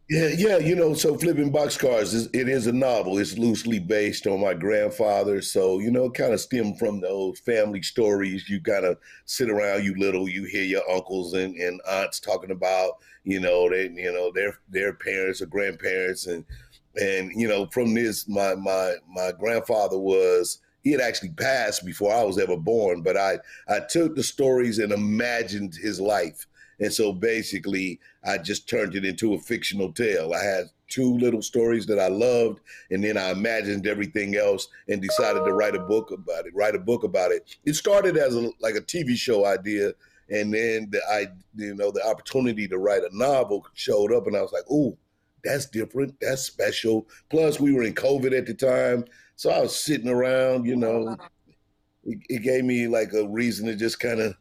Yeah, 0.07 0.27
yeah, 0.37 0.57
you 0.57 0.75
know, 0.75 0.93
so 0.93 1.17
flipping 1.17 1.51
boxcars 1.51 2.13
is 2.13 2.27
it 2.31 2.47
is 2.47 2.67
a 2.67 2.71
novel. 2.71 3.17
It's 3.17 3.39
loosely 3.39 3.79
based 3.79 4.27
on 4.27 4.39
my 4.39 4.53
grandfather, 4.53 5.41
so 5.41 5.79
you 5.79 5.89
know, 5.89 6.11
kind 6.11 6.31
of 6.31 6.39
stem 6.39 6.75
from 6.75 7.01
those 7.01 7.39
family 7.39 7.81
stories. 7.81 8.47
You 8.47 8.61
kind 8.61 8.85
of 8.85 8.99
sit 9.25 9.49
around, 9.49 9.83
you 9.83 9.95
little, 9.97 10.29
you 10.29 10.43
hear 10.43 10.63
your 10.63 10.87
uncles 10.91 11.33
and, 11.33 11.55
and 11.55 11.81
aunts 11.89 12.19
talking 12.19 12.51
about, 12.51 12.97
you 13.23 13.39
know, 13.39 13.67
they, 13.67 13.89
you 13.89 14.13
know, 14.13 14.31
their 14.31 14.59
their 14.69 14.93
parents 14.93 15.41
or 15.41 15.47
grandparents, 15.47 16.27
and 16.27 16.45
and 17.01 17.31
you 17.33 17.47
know, 17.47 17.65
from 17.67 17.93
this, 17.93 18.27
my 18.27 18.55
my 18.55 18.93
my 19.09 19.31
grandfather 19.31 19.97
was 19.97 20.59
he 20.83 20.91
had 20.91 21.01
actually 21.01 21.29
passed 21.31 21.83
before 21.83 22.13
I 22.13 22.23
was 22.23 22.37
ever 22.37 22.57
born, 22.57 23.01
but 23.01 23.17
I 23.17 23.39
I 23.67 23.79
took 23.89 24.15
the 24.15 24.23
stories 24.23 24.77
and 24.77 24.91
imagined 24.91 25.73
his 25.75 25.99
life. 25.99 26.45
And 26.79 26.91
so 26.91 27.13
basically, 27.13 27.99
I 28.23 28.37
just 28.37 28.67
turned 28.69 28.95
it 28.95 29.05
into 29.05 29.33
a 29.33 29.39
fictional 29.39 29.91
tale. 29.91 30.33
I 30.33 30.43
had 30.43 30.65
two 30.87 31.17
little 31.17 31.41
stories 31.41 31.85
that 31.87 31.99
I 31.99 32.07
loved, 32.07 32.59
and 32.91 33.03
then 33.03 33.17
I 33.17 33.31
imagined 33.31 33.87
everything 33.87 34.35
else 34.35 34.67
and 34.87 35.01
decided 35.01 35.45
to 35.45 35.53
write 35.53 35.75
a 35.75 35.79
book 35.79 36.11
about 36.11 36.45
it. 36.45 36.55
Write 36.55 36.75
a 36.75 36.79
book 36.79 37.03
about 37.03 37.31
it. 37.31 37.55
It 37.65 37.73
started 37.73 38.17
as 38.17 38.35
a 38.35 38.49
like 38.59 38.75
a 38.75 38.81
TV 38.81 39.15
show 39.15 39.45
idea, 39.45 39.93
and 40.29 40.53
then 40.53 40.89
the 40.91 41.01
I 41.09 41.27
you 41.55 41.75
know 41.75 41.91
the 41.91 42.05
opportunity 42.05 42.67
to 42.67 42.77
write 42.77 43.03
a 43.03 43.17
novel 43.17 43.65
showed 43.73 44.13
up, 44.13 44.27
and 44.27 44.35
I 44.35 44.41
was 44.41 44.51
like, 44.51 44.69
"Ooh, 44.71 44.97
that's 45.43 45.65
different. 45.65 46.15
That's 46.21 46.43
special." 46.43 47.07
Plus, 47.29 47.59
we 47.59 47.73
were 47.73 47.83
in 47.83 47.93
COVID 47.93 48.37
at 48.37 48.45
the 48.45 48.53
time, 48.53 49.05
so 49.35 49.49
I 49.49 49.61
was 49.61 49.77
sitting 49.77 50.09
around. 50.09 50.65
You 50.65 50.75
know, 50.75 51.17
it, 52.03 52.19
it 52.29 52.43
gave 52.43 52.63
me 52.63 52.87
like 52.87 53.13
a 53.13 53.27
reason 53.27 53.65
to 53.67 53.75
just 53.75 53.99
kind 53.99 54.19
of 54.19 54.35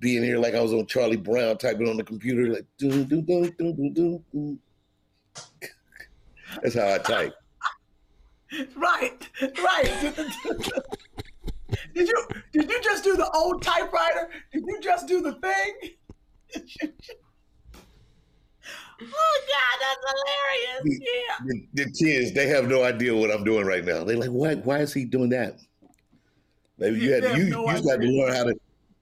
be 0.00 0.16
in 0.16 0.22
here 0.22 0.38
like 0.38 0.54
I 0.54 0.60
was 0.60 0.72
on 0.72 0.86
Charlie 0.86 1.16
Brown 1.16 1.58
typing 1.58 1.88
on 1.88 1.96
the 1.96 2.04
computer, 2.04 2.52
like 2.52 2.66
doo 2.78 3.04
doo 3.04 3.22
doo 3.22 3.50
doo 3.58 3.90
doo. 3.94 4.24
doo. 4.32 4.58
That's 6.62 6.74
how 6.74 6.94
I 6.94 6.98
type. 6.98 7.34
Right, 8.76 9.28
right. 9.62 10.14
did 11.94 12.08
you 12.08 12.28
did 12.52 12.70
you 12.70 12.82
just 12.82 13.04
do 13.04 13.16
the 13.16 13.30
old 13.34 13.62
typewriter? 13.62 14.30
Did 14.52 14.64
you 14.66 14.80
just 14.80 15.06
do 15.06 15.20
the 15.20 15.32
thing? 15.34 15.74
oh 19.02 19.40
God, 19.48 19.76
that's 19.80 20.04
hilarious. 20.06 21.00
Yeah. 21.00 21.36
The, 21.46 21.68
the 21.74 21.90
kids, 21.92 22.32
they 22.32 22.46
have 22.48 22.68
no 22.68 22.84
idea 22.84 23.14
what 23.14 23.30
I'm 23.30 23.44
doing 23.44 23.66
right 23.66 23.84
now. 23.84 24.04
They're 24.04 24.16
like, 24.16 24.30
why 24.30 24.54
why 24.54 24.78
is 24.78 24.94
he 24.94 25.04
doing 25.04 25.28
that? 25.30 25.58
Maybe 26.78 27.00
you 27.00 27.12
had 27.12 27.36
you, 27.36 27.50
no 27.50 27.66
you 27.66 27.72
used 27.72 27.84
to 27.84 27.90
have 27.90 28.00
to 28.00 28.06
idea. 28.06 28.22
learn 28.22 28.34
how 28.34 28.44
to 28.44 28.54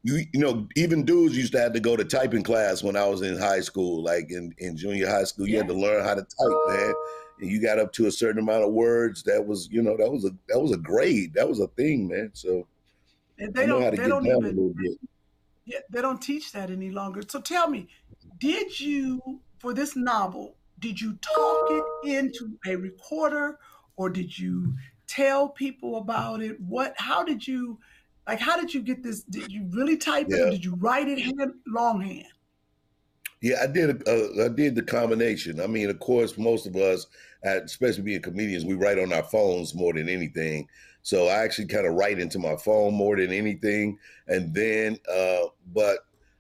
you 0.07 0.25
you 0.33 0.41
know, 0.41 0.69
even 0.77 1.05
dudes 1.05 1.37
used 1.37 1.53
to 1.53 1.61
have 1.61 1.73
to 1.73 1.81
go 1.81 1.97
to 1.97 2.05
typing 2.05 2.43
class 2.45 2.83
when 2.83 2.97
I 2.97 3.07
was 3.07 3.23
in 3.23 3.37
high 3.39 3.61
school, 3.61 4.03
like 4.03 4.31
in, 4.31 4.55
in 4.59 4.77
junior 4.77 5.09
high 5.09 5.25
school. 5.25 5.49
You 5.49 5.59
had 5.59 5.69
to 5.69 5.75
learn 5.75 6.05
how 6.05 6.15
to 6.15 6.23
type, 6.23 6.59
man. 6.69 6.95
And 7.41 7.51
you 7.51 7.61
got 7.61 7.79
up 7.79 7.93
to 7.95 8.07
a 8.07 8.13
certain 8.13 8.41
amount 8.41 8.65
of 8.65 8.73
words. 8.73 9.25
That 9.25 9.47
was, 9.47 9.69
you 9.71 9.83
know, 9.83 9.97
that 9.97 10.11
was 10.11 10.25
a 10.25 10.31
that 10.49 10.61
was 10.61 10.73
a 10.73 10.79
grade. 10.79 11.35
That 11.35 11.49
was 11.49 11.61
a 11.61 11.67
thing, 11.69 12.09
man. 12.09 12.31
So 12.35 12.69
And 13.39 13.55
they 13.55 13.63
I 13.63 13.67
know 13.67 13.81
don't 13.81 13.83
how 13.83 13.91
to 13.91 13.97
they 13.97 14.07
get 14.07 14.09
don't 14.09 14.25
down 14.25 14.45
a 14.45 14.49
even 14.49 14.57
little 14.57 14.75
bit. 14.75 14.99
yeah, 15.65 15.81
they 15.91 16.01
don't 16.01 16.21
teach 16.23 16.53
that 16.53 16.71
any 16.71 16.91
longer. 16.91 17.23
So 17.29 17.41
tell 17.41 17.69
me, 17.69 17.89
did 18.39 18.79
you 18.79 19.41
for 19.59 19.75
this 19.75 19.97
novel, 19.97 20.57
did 20.79 21.01
you 21.01 21.15
talk 21.17 21.67
it 21.71 21.87
into 22.05 22.59
a 22.67 22.77
recorder 22.77 23.59
or 23.97 24.11
did 24.11 24.39
you 24.39 24.77
tell 25.07 25.49
people 25.49 25.97
about 25.97 26.43
it? 26.43 26.61
What 26.61 26.95
how 26.99 27.25
did 27.25 27.47
you 27.47 27.79
like 28.27 28.41
how 28.41 28.61
did 28.61 28.73
you 28.73 28.83
get 28.83 29.03
this? 29.03 29.23
Did 29.23 29.51
you 29.51 29.67
really 29.71 29.97
type 29.97 30.27
it 30.31 30.41
or 30.41 30.51
did 30.51 30.65
you 30.65 30.75
write 30.77 31.09
it 31.09 31.19
hand 31.19 31.53
longhand? 31.67 32.27
Yeah, 33.43 33.57
I 33.63 33.67
did. 33.67 34.09
Uh, 34.09 34.45
I 34.45 34.49
did 34.49 34.75
the 34.75 34.83
combination. 34.83 35.61
I 35.61 35.67
mean, 35.67 35.91
of 35.91 36.01
course, 36.01 36.39
most 36.39 36.67
of 36.67 36.75
us, 36.77 37.07
uh, 37.47 37.63
especially 37.63 38.03
being 38.03 38.23
comedians, 38.23 38.65
we 38.65 38.75
write 38.75 38.99
on 38.99 39.13
our 39.13 39.23
phones 39.23 39.75
more 39.75 39.93
than 39.93 40.09
anything. 40.09 40.69
So 41.03 41.29
I 41.29 41.45
actually 41.45 41.69
kind 41.69 41.87
of 41.87 41.95
write 41.95 42.19
into 42.19 42.39
my 42.39 42.57
phone 42.57 42.95
more 42.95 43.17
than 43.17 43.31
anything. 43.31 43.99
And 44.27 44.53
then, 44.53 44.99
uh, 45.09 45.49
but 45.73 45.99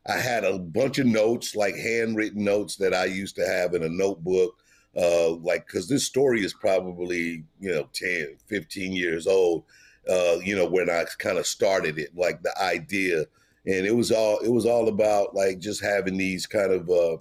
I 0.08 0.18
had 0.18 0.44
a 0.44 0.58
bunch 0.58 0.98
of 0.98 1.06
notes, 1.06 1.54
like 1.54 1.76
handwritten 1.76 2.42
notes 2.42 2.76
that 2.76 2.92
I 2.94 3.04
used 3.04 3.36
to 3.36 3.46
have 3.46 3.74
in 3.74 3.84
a 3.84 3.88
notebook. 3.88 4.56
Uh, 4.96 5.34
like, 5.34 5.66
because 5.66 5.88
this 5.88 6.06
story 6.06 6.42
is 6.42 6.54
probably, 6.54 7.44
you 7.60 7.72
know, 7.72 7.88
10, 7.92 8.38
15 8.46 8.92
years 8.92 9.26
old, 9.26 9.64
uh, 10.08 10.38
you 10.42 10.56
know, 10.56 10.66
when 10.66 10.90
I 10.90 11.04
kind 11.18 11.38
of 11.38 11.46
started 11.46 11.98
it, 11.98 12.16
like 12.16 12.42
the 12.42 12.52
idea. 12.62 13.20
And 13.66 13.84
it 13.84 13.94
was 13.94 14.12
all 14.12 14.38
it 14.38 14.50
was 14.50 14.66
all 14.66 14.88
about 14.88 15.34
like 15.34 15.58
just 15.58 15.82
having 15.82 16.16
these 16.16 16.46
kind 16.46 16.72
of 16.72 16.88
uh, 16.88 17.16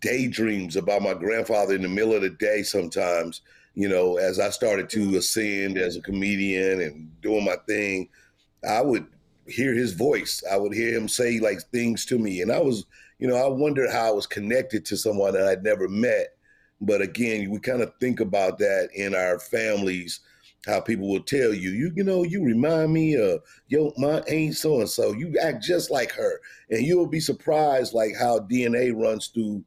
daydreams 0.00 0.76
about 0.76 1.02
my 1.02 1.14
grandfather 1.14 1.74
in 1.74 1.82
the 1.82 1.88
middle 1.88 2.14
of 2.14 2.22
the 2.22 2.30
day 2.30 2.62
sometimes 2.62 3.42
you 3.74 3.88
know 3.88 4.16
as 4.16 4.40
i 4.40 4.50
started 4.50 4.90
to 4.90 5.16
ascend 5.16 5.78
as 5.78 5.96
a 5.96 6.02
comedian 6.02 6.80
and 6.80 7.08
doing 7.22 7.44
my 7.44 7.54
thing 7.68 8.08
i 8.68 8.82
would 8.82 9.06
hear 9.46 9.74
his 9.74 9.92
voice. 9.92 10.42
I 10.50 10.56
would 10.56 10.72
hear 10.72 10.96
him 10.96 11.08
say 11.08 11.40
like 11.40 11.60
things 11.72 12.04
to 12.06 12.18
me. 12.18 12.42
And 12.42 12.52
i 12.52 12.58
was 12.58 12.86
you 13.18 13.28
know 13.28 13.36
i 13.36 13.48
wondered 13.48 13.90
how 13.90 14.08
i 14.08 14.10
was 14.10 14.26
connected 14.26 14.84
to 14.86 14.96
someone 14.96 15.34
that 15.34 15.48
i'd 15.48 15.64
never 15.64 15.88
met. 15.88 16.36
But 16.80 17.00
again 17.00 17.50
we 17.50 17.58
kind 17.58 17.82
of 17.82 17.92
think 18.00 18.20
about 18.20 18.58
that 18.58 18.90
in 18.94 19.14
our 19.14 19.38
families 19.38 20.20
how 20.66 20.80
people 20.80 21.08
will 21.08 21.22
tell 21.22 21.52
you, 21.52 21.70
you 21.70 21.92
you 21.94 22.04
know, 22.04 22.22
you 22.22 22.42
remind 22.42 22.92
me 22.92 23.16
of 23.16 23.42
yo, 23.68 23.92
my 23.96 24.20
aunt 24.20 24.54
so 24.54 24.80
and 24.80 24.88
so. 24.88 25.12
You 25.12 25.36
act 25.40 25.62
just 25.62 25.90
like 25.90 26.12
her, 26.12 26.40
and 26.70 26.86
you'll 26.86 27.06
be 27.06 27.20
surprised 27.20 27.94
like 27.94 28.12
how 28.18 28.40
DNA 28.40 28.94
runs 28.94 29.28
through 29.28 29.64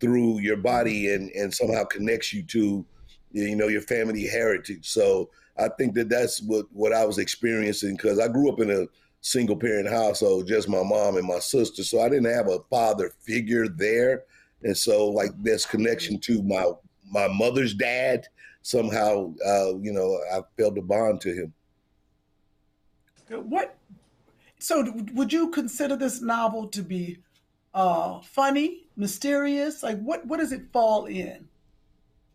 through 0.00 0.40
your 0.40 0.58
body 0.58 1.14
and 1.14 1.30
and 1.30 1.52
somehow 1.52 1.84
connects 1.84 2.32
you 2.32 2.42
to 2.44 2.84
you 3.32 3.56
know 3.56 3.68
your 3.68 3.82
family 3.82 4.26
heritage. 4.26 4.88
So 4.88 5.30
I 5.58 5.68
think 5.78 5.94
that 5.94 6.08
that's 6.08 6.42
what 6.42 6.66
what 6.72 6.92
I 6.92 7.04
was 7.06 7.18
experiencing 7.18 7.96
because 7.96 8.18
I 8.18 8.28
grew 8.28 8.50
up 8.50 8.60
in 8.60 8.70
a 8.70 8.86
single 9.22 9.56
parent 9.56 9.88
household, 9.88 10.46
just 10.46 10.68
my 10.68 10.82
mom 10.82 11.16
and 11.16 11.26
my 11.26 11.38
sister. 11.38 11.82
So 11.82 12.00
I 12.00 12.08
didn't 12.08 12.32
have 12.32 12.48
a 12.48 12.60
father 12.70 13.12
figure 13.20 13.68
there, 13.68 14.24
and 14.62 14.76
so 14.76 15.08
like 15.08 15.30
this 15.42 15.64
connection 15.64 16.18
to 16.20 16.42
my 16.42 16.72
my 17.10 17.28
mother's 17.28 17.72
dad 17.72 18.26
somehow, 18.66 19.32
uh, 19.46 19.78
you 19.80 19.92
know, 19.92 20.18
I 20.32 20.40
felt 20.60 20.76
a 20.76 20.82
bond 20.82 21.20
to 21.20 21.32
him. 21.32 21.54
What? 23.28 23.76
So, 24.58 24.92
would 25.14 25.32
you 25.32 25.50
consider 25.50 25.96
this 25.96 26.20
novel 26.20 26.66
to 26.68 26.82
be 26.82 27.18
uh, 27.74 28.20
funny, 28.22 28.88
mysterious? 28.96 29.82
Like, 29.82 30.00
what? 30.00 30.26
What 30.26 30.38
does 30.38 30.50
it 30.50 30.72
fall 30.72 31.06
in? 31.06 31.48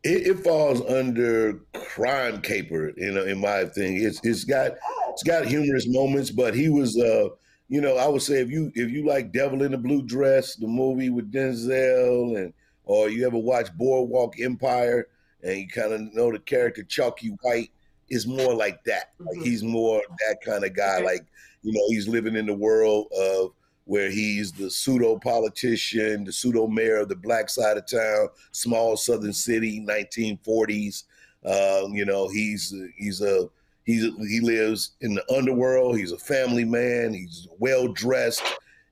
It, 0.03 0.27
it, 0.27 0.39
falls 0.39 0.81
under 0.81 1.59
crime 1.73 2.41
caper, 2.41 2.93
you 2.95 3.11
know, 3.11 3.23
in 3.23 3.39
my 3.39 3.65
thing. 3.65 3.97
It's 3.97 4.19
it's 4.23 4.45
got 4.45 4.71
it's 5.09 5.23
got 5.23 5.45
humorous 5.45 5.88
moments, 5.88 6.31
but 6.31 6.55
he 6.55 6.69
was 6.69 6.97
uh 6.97 7.29
you 7.67 7.79
know, 7.81 7.97
I 7.97 8.07
would 8.07 8.21
say 8.21 8.41
if 8.41 8.50
you 8.50 8.71
if 8.75 8.89
you 8.89 9.05
like 9.05 9.31
Devil 9.31 9.63
in 9.63 9.71
the 9.71 9.77
Blue 9.77 10.01
Dress, 10.01 10.55
the 10.55 10.67
movie 10.67 11.09
with 11.09 11.31
Denzel 11.31 12.38
and 12.38 12.53
or 12.85 13.09
you 13.09 13.25
ever 13.27 13.38
watch 13.38 13.71
Boardwalk 13.77 14.39
Empire, 14.39 15.07
and 15.43 15.57
you 15.57 15.67
kind 15.67 15.93
of 15.93 16.13
know 16.13 16.31
the 16.31 16.39
character 16.39 16.83
Chalky 16.83 17.36
White 17.41 17.71
is 18.10 18.27
more 18.27 18.53
like 18.53 18.83
that. 18.83 19.12
Like 19.19 19.38
mm-hmm. 19.38 19.43
he's 19.43 19.63
more 19.63 20.01
that 20.27 20.38
kind 20.43 20.63
of 20.63 20.75
guy. 20.75 21.00
Like 21.00 21.25
you 21.63 21.71
know, 21.74 21.83
he's 21.89 22.07
living 22.07 22.36
in 22.36 22.45
the 22.45 22.53
world 22.53 23.07
of 23.17 23.51
where 23.86 24.12
he's 24.12 24.51
the 24.51 24.69
pseudo 24.69 25.17
politician, 25.17 26.24
the 26.24 26.31
pseudo 26.31 26.67
mayor 26.67 26.98
of 26.98 27.10
the 27.10 27.15
black 27.15 27.50
side 27.50 27.77
of 27.77 27.86
town, 27.88 28.29
small 28.51 28.95
southern 28.95 29.33
city, 29.33 29.83
1940s. 29.86 31.03
Um, 31.45 31.93
you 31.93 32.05
know, 32.05 32.27
he's 32.27 32.74
he's 32.98 33.21
a 33.21 33.50
he's 33.86 34.03
he 34.03 34.39
lives 34.41 34.91
in 35.01 35.13
the 35.15 35.33
underworld. 35.33 35.98
He's 35.98 36.12
a 36.12 36.17
family 36.17 36.65
man. 36.65 37.13
He's 37.13 37.48
well 37.60 37.88
dressed. 37.88 38.43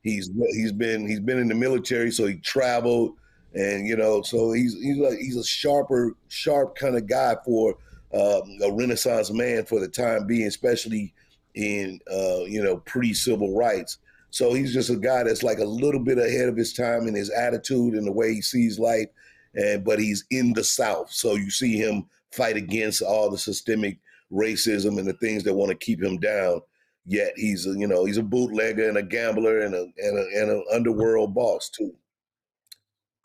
He's 0.01 0.29
he's 0.51 0.71
been 0.71 1.07
he's 1.07 1.19
been 1.19 1.39
in 1.39 1.47
the 1.47 1.55
military, 1.55 2.11
so 2.11 2.25
he 2.25 2.35
traveled 2.35 3.15
and 3.53 3.87
you 3.87 3.95
know, 3.95 4.21
so 4.21 4.51
he's 4.51 4.73
he's 4.81 4.97
like 4.97 5.17
he's 5.17 5.37
a 5.37 5.43
sharper, 5.43 6.15
sharp 6.27 6.75
kind 6.75 6.95
of 6.95 7.07
guy 7.07 7.35
for 7.43 7.77
um, 8.13 8.57
a 8.63 8.71
Renaissance 8.71 9.31
man 9.31 9.65
for 9.65 9.79
the 9.79 9.87
time 9.87 10.27
being, 10.27 10.47
especially 10.47 11.13
in 11.55 11.99
uh, 12.11 12.43
you 12.47 12.63
know 12.63 12.77
pre-civil 12.77 13.55
rights. 13.55 13.97
So 14.31 14.53
he's 14.53 14.73
just 14.73 14.91
a 14.91 14.95
guy 14.95 15.23
that's 15.23 15.41
like 15.41 15.57
a 15.57 15.65
little 15.65 15.99
bit 15.99 16.19
ahead 16.19 16.49
of 16.49 16.55
his 16.55 16.73
time 16.73 17.07
in 17.07 17.15
his 17.15 17.31
attitude 17.31 17.95
and 17.95 18.05
the 18.05 18.11
way 18.11 18.33
he 18.33 18.41
sees 18.41 18.77
life, 18.77 19.07
and 19.55 19.83
but 19.83 19.99
he's 19.99 20.25
in 20.29 20.53
the 20.53 20.63
South, 20.63 21.11
so 21.11 21.35
you 21.35 21.49
see 21.49 21.77
him 21.77 22.05
fight 22.31 22.55
against 22.55 23.01
all 23.01 23.31
the 23.31 23.37
systemic 23.37 23.97
racism 24.31 24.99
and 24.99 25.07
the 25.07 25.13
things 25.13 25.43
that 25.43 25.55
want 25.55 25.69
to 25.69 25.75
keep 25.75 26.01
him 26.01 26.17
down. 26.17 26.61
Yet 27.07 27.33
he's 27.35 27.65
a, 27.65 27.71
you 27.71 27.87
know 27.87 28.05
he's 28.05 28.17
a 28.17 28.23
bootlegger 28.23 28.87
and 28.87 28.97
a 28.97 29.03
gambler 29.03 29.61
and 29.61 29.73
a 29.73 29.81
and, 29.97 30.17
a, 30.17 30.41
and 30.41 30.51
an 30.51 30.63
underworld 30.71 31.33
boss 31.33 31.69
too. 31.69 31.95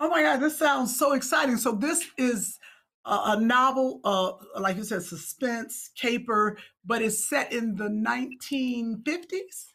Oh 0.04 0.11
my 0.11 0.20
God, 0.20 0.37
this 0.37 0.58
sounds 0.58 0.99
so 0.99 1.14
exciting. 1.14 1.56
So 1.56 1.73
this 1.73 2.04
is 2.18 2.58
a, 3.06 3.20
a 3.25 3.40
novel, 3.40 4.02
uh, 4.04 4.32
like 4.61 4.76
you 4.76 4.84
said, 4.84 5.02
suspense, 5.02 5.92
caper, 5.96 6.58
but 6.84 7.00
it's 7.00 7.26
set 7.26 7.54
in 7.54 7.75
the 7.75 7.88
1950s? 7.88 9.73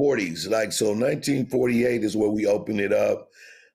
40s. 0.00 0.48
Like, 0.48 0.72
so 0.72 0.86
1948 0.86 2.02
is 2.02 2.16
where 2.16 2.30
we 2.30 2.46
open 2.46 2.80
it 2.80 2.94
up. 2.94 3.28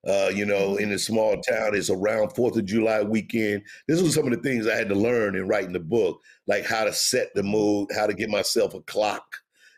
Uh, 0.07 0.31
you 0.33 0.45
know, 0.45 0.69
mm-hmm. 0.69 0.83
in 0.83 0.91
a 0.93 0.97
small 0.97 1.39
town, 1.41 1.75
it's 1.75 1.91
around 1.91 2.31
Fourth 2.31 2.57
of 2.57 2.65
July 2.65 3.03
weekend. 3.03 3.61
This 3.87 4.01
was 4.01 4.15
some 4.15 4.25
of 4.25 4.31
the 4.31 4.37
things 4.37 4.65
I 4.65 4.75
had 4.75 4.89
to 4.89 4.95
learn 4.95 5.35
in 5.35 5.47
writing 5.47 5.73
the 5.73 5.79
book, 5.79 6.19
like 6.47 6.65
how 6.65 6.85
to 6.85 6.91
set 6.91 7.35
the 7.35 7.43
mood, 7.43 7.89
how 7.95 8.07
to 8.07 8.15
get 8.15 8.31
myself 8.31 8.73
a 8.73 8.81
clock. 8.81 9.23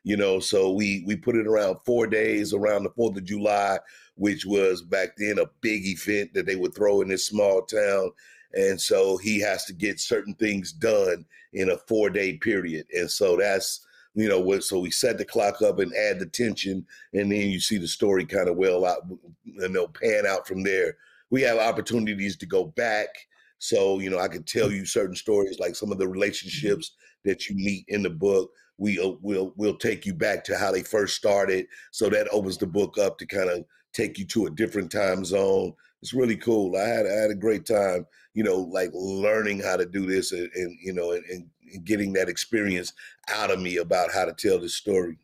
You 0.06 0.16
know, 0.16 0.40
so 0.40 0.72
we 0.72 1.04
we 1.06 1.16
put 1.16 1.36
it 1.36 1.48
around 1.48 1.78
four 1.86 2.08
days 2.08 2.54
around 2.54 2.84
the 2.84 2.92
Fourth 2.92 3.18
of 3.18 3.26
July 3.26 3.80
which 4.16 4.46
was 4.46 4.82
back 4.82 5.10
then 5.18 5.40
a 5.40 5.50
big 5.62 5.86
event 5.86 6.34
that 6.34 6.46
they 6.46 6.56
would 6.56 6.74
throw 6.74 7.02
in 7.02 7.08
this 7.08 7.28
small 7.28 7.62
town. 7.62 8.12
And 8.54 8.80
so 8.80 9.18
he 9.18 9.40
has 9.42 9.66
to 9.66 9.74
get 9.74 10.00
certain 10.00 10.34
things 10.36 10.72
done 10.72 11.26
in 11.54 11.70
a 11.70 11.78
four 11.78 12.10
day 12.10 12.38
period. 12.38 12.86
And 12.94 13.10
so 13.10 13.36
that's, 13.36 13.86
you 14.14 14.30
know, 14.30 14.40
what, 14.40 14.64
so 14.64 14.80
we 14.80 14.92
set 14.92 15.18
the 15.18 15.26
clock 15.26 15.62
up 15.62 15.80
and 15.80 15.94
add 15.94 16.20
the 16.20 16.26
tension. 16.26 16.86
And 17.14 17.32
then 17.32 17.50
you 17.50 17.60
see 17.60 17.78
the 17.78 17.88
story 17.88 18.26
kind 18.26 18.48
of 18.48 18.56
well 18.56 18.86
out, 18.86 19.06
you 19.44 19.70
know, 19.70 19.88
pan 19.88 20.26
out 20.26 20.48
from 20.48 20.64
there. 20.64 20.96
We 21.30 21.42
have 21.42 21.58
opportunities 21.58 22.38
to 22.38 22.46
go 22.46 22.66
back. 22.66 23.10
So, 23.58 24.00
you 24.00 24.10
know, 24.10 24.20
I 24.20 24.30
could 24.30 24.48
tell 24.48 24.72
you 24.72 24.86
certain 24.86 25.16
stories 25.16 25.60
like 25.60 25.76
some 25.76 25.92
of 25.92 25.98
the 25.98 26.08
relationships 26.08 26.94
that 27.26 27.50
you 27.50 27.56
meet 27.56 27.86
in 27.90 28.04
the 28.04 28.10
book 28.10 28.52
we 28.78 29.00
uh, 29.00 29.14
will 29.22 29.54
we'll 29.56 29.78
take 29.78 30.06
you 30.06 30.14
back 30.14 30.44
to 30.44 30.58
how 30.58 30.72
they 30.72 30.84
first 30.84 31.16
started 31.16 31.66
so 31.92 32.10
that 32.10 32.28
opens 32.32 32.58
the 32.58 32.68
book 32.68 32.98
up 32.98 33.18
to 33.18 33.26
kind 33.26 33.50
of 33.50 33.66
take 33.96 34.20
you 34.20 34.26
to 34.26 34.46
a 34.46 34.52
different 34.52 34.92
time 34.92 35.24
zone. 35.24 35.74
It's 36.02 36.14
really 36.14 36.36
cool. 36.36 36.76
I 36.76 36.88
had 36.88 37.06
I 37.06 37.14
had 37.14 37.32
a 37.32 37.36
great 37.36 37.66
time, 37.66 38.06
you 38.34 38.44
know, 38.44 38.58
like 38.58 38.92
learning 38.94 39.62
how 39.62 39.78
to 39.78 39.86
do 39.86 40.06
this 40.06 40.32
and, 40.32 40.52
and 40.54 40.78
you 40.82 40.94
know, 40.94 41.14
and, 41.14 41.24
and, 41.26 41.50
getting 41.84 42.14
that 42.14 42.30
experience 42.30 42.94
out 43.34 43.52
of 43.52 43.60
me 43.60 43.78
about 43.78 44.10
how 44.14 44.24
to 44.24 44.32
tell 44.32 44.60
this 44.60 44.76
story. 44.76 45.18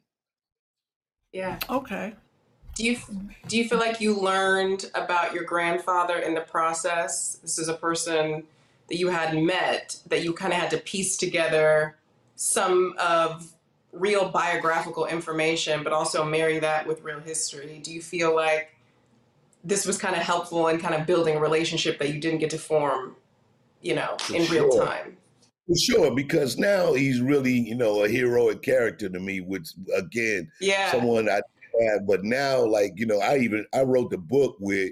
Yeah. 1.31 1.59
Okay. 1.69 2.13
Do 2.75 2.83
you 2.83 2.97
do 3.47 3.57
you 3.57 3.69
feel 3.69 3.77
like 3.77 4.01
you 4.01 4.15
learned 4.15 4.89
about 4.95 5.33
your 5.33 5.43
grandfather 5.43 6.17
in 6.17 6.33
the 6.33 6.41
process? 6.41 7.37
This 7.41 7.59
is 7.59 7.67
a 7.67 7.75
person 7.75 8.43
that 8.89 8.97
you 8.97 9.09
had 9.09 9.37
met 9.37 9.97
that 10.07 10.23
you 10.23 10.33
kind 10.33 10.51
of 10.51 10.59
had 10.59 10.71
to 10.71 10.77
piece 10.77 11.15
together 11.15 11.97
some 12.35 12.95
of 12.97 13.53
real 13.93 14.29
biographical 14.29 15.05
information, 15.05 15.83
but 15.83 15.93
also 15.93 16.23
marry 16.23 16.59
that 16.59 16.87
with 16.87 17.03
real 17.03 17.19
history? 17.19 17.79
Do 17.83 17.93
you 17.93 18.01
feel 18.01 18.35
like 18.35 18.75
this 19.63 19.85
was 19.85 19.97
kind 19.97 20.15
of 20.15 20.21
helpful 20.21 20.67
in 20.67 20.79
kind 20.79 20.95
of 20.95 21.05
building 21.05 21.35
a 21.35 21.39
relationship 21.39 21.99
that 21.99 22.13
you 22.13 22.19
didn't 22.19 22.39
get 22.39 22.49
to 22.51 22.57
form, 22.57 23.15
you 23.81 23.95
know, 23.95 24.15
For 24.19 24.35
in 24.35 24.45
sure. 24.45 24.69
real 24.69 24.85
time? 24.85 25.17
For 25.67 25.75
sure, 25.75 26.15
because 26.15 26.57
now 26.57 26.93
he's 26.93 27.21
really, 27.21 27.53
you 27.53 27.75
know, 27.75 28.03
a 28.03 28.09
heroic 28.09 28.61
character 28.61 29.09
to 29.09 29.19
me, 29.19 29.41
which 29.41 29.69
again, 29.95 30.51
yeah. 30.59 30.91
someone 30.91 31.29
I 31.29 31.41
had, 31.81 32.07
but 32.07 32.23
now 32.23 32.65
like, 32.65 32.93
you 32.95 33.05
know, 33.05 33.19
I 33.19 33.37
even 33.37 33.65
I 33.73 33.83
wrote 33.83 34.09
the 34.09 34.17
book 34.17 34.57
with 34.59 34.91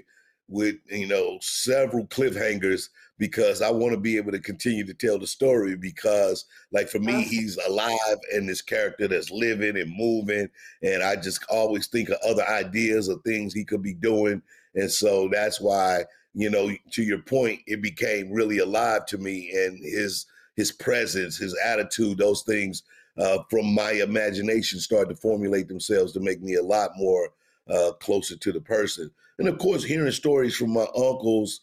with, 0.50 0.76
you 0.90 1.06
know, 1.06 1.38
several 1.40 2.06
cliffhangers 2.08 2.90
because 3.20 3.60
I 3.60 3.70
want 3.70 3.92
to 3.92 4.00
be 4.00 4.16
able 4.16 4.32
to 4.32 4.40
continue 4.40 4.84
to 4.86 4.94
tell 4.94 5.18
the 5.18 5.26
story 5.26 5.76
because 5.76 6.46
like 6.72 6.88
for 6.88 6.98
me 6.98 7.22
he's 7.22 7.58
alive 7.68 8.18
and 8.32 8.48
this 8.48 8.62
character 8.62 9.06
that's 9.06 9.30
living 9.30 9.76
and 9.76 9.94
moving 9.94 10.48
and 10.82 11.02
I 11.02 11.16
just 11.16 11.44
always 11.50 11.86
think 11.86 12.08
of 12.08 12.16
other 12.26 12.48
ideas 12.48 13.08
of 13.08 13.22
things 13.22 13.52
he 13.52 13.64
could 13.64 13.82
be 13.82 13.94
doing 13.94 14.42
and 14.74 14.90
so 14.90 15.28
that's 15.30 15.60
why 15.60 16.04
you 16.34 16.48
know 16.48 16.70
to 16.92 17.02
your 17.02 17.20
point 17.20 17.60
it 17.66 17.82
became 17.82 18.32
really 18.32 18.58
alive 18.58 19.04
to 19.06 19.18
me 19.18 19.50
and 19.52 19.78
his 19.84 20.24
his 20.56 20.72
presence 20.72 21.36
his 21.36 21.56
attitude 21.62 22.16
those 22.16 22.42
things 22.42 22.82
uh, 23.18 23.38
from 23.50 23.74
my 23.74 23.92
imagination 23.92 24.80
started 24.80 25.10
to 25.10 25.20
formulate 25.20 25.68
themselves 25.68 26.12
to 26.12 26.20
make 26.20 26.40
me 26.40 26.54
a 26.54 26.62
lot 26.62 26.90
more 26.96 27.30
uh, 27.68 27.92
closer 28.00 28.36
to 28.36 28.50
the 28.50 28.60
person 28.60 29.10
and 29.40 29.48
of 29.48 29.58
course 29.58 29.82
hearing 29.82 30.12
stories 30.12 30.54
from 30.54 30.70
my 30.70 30.86
uncles 30.96 31.60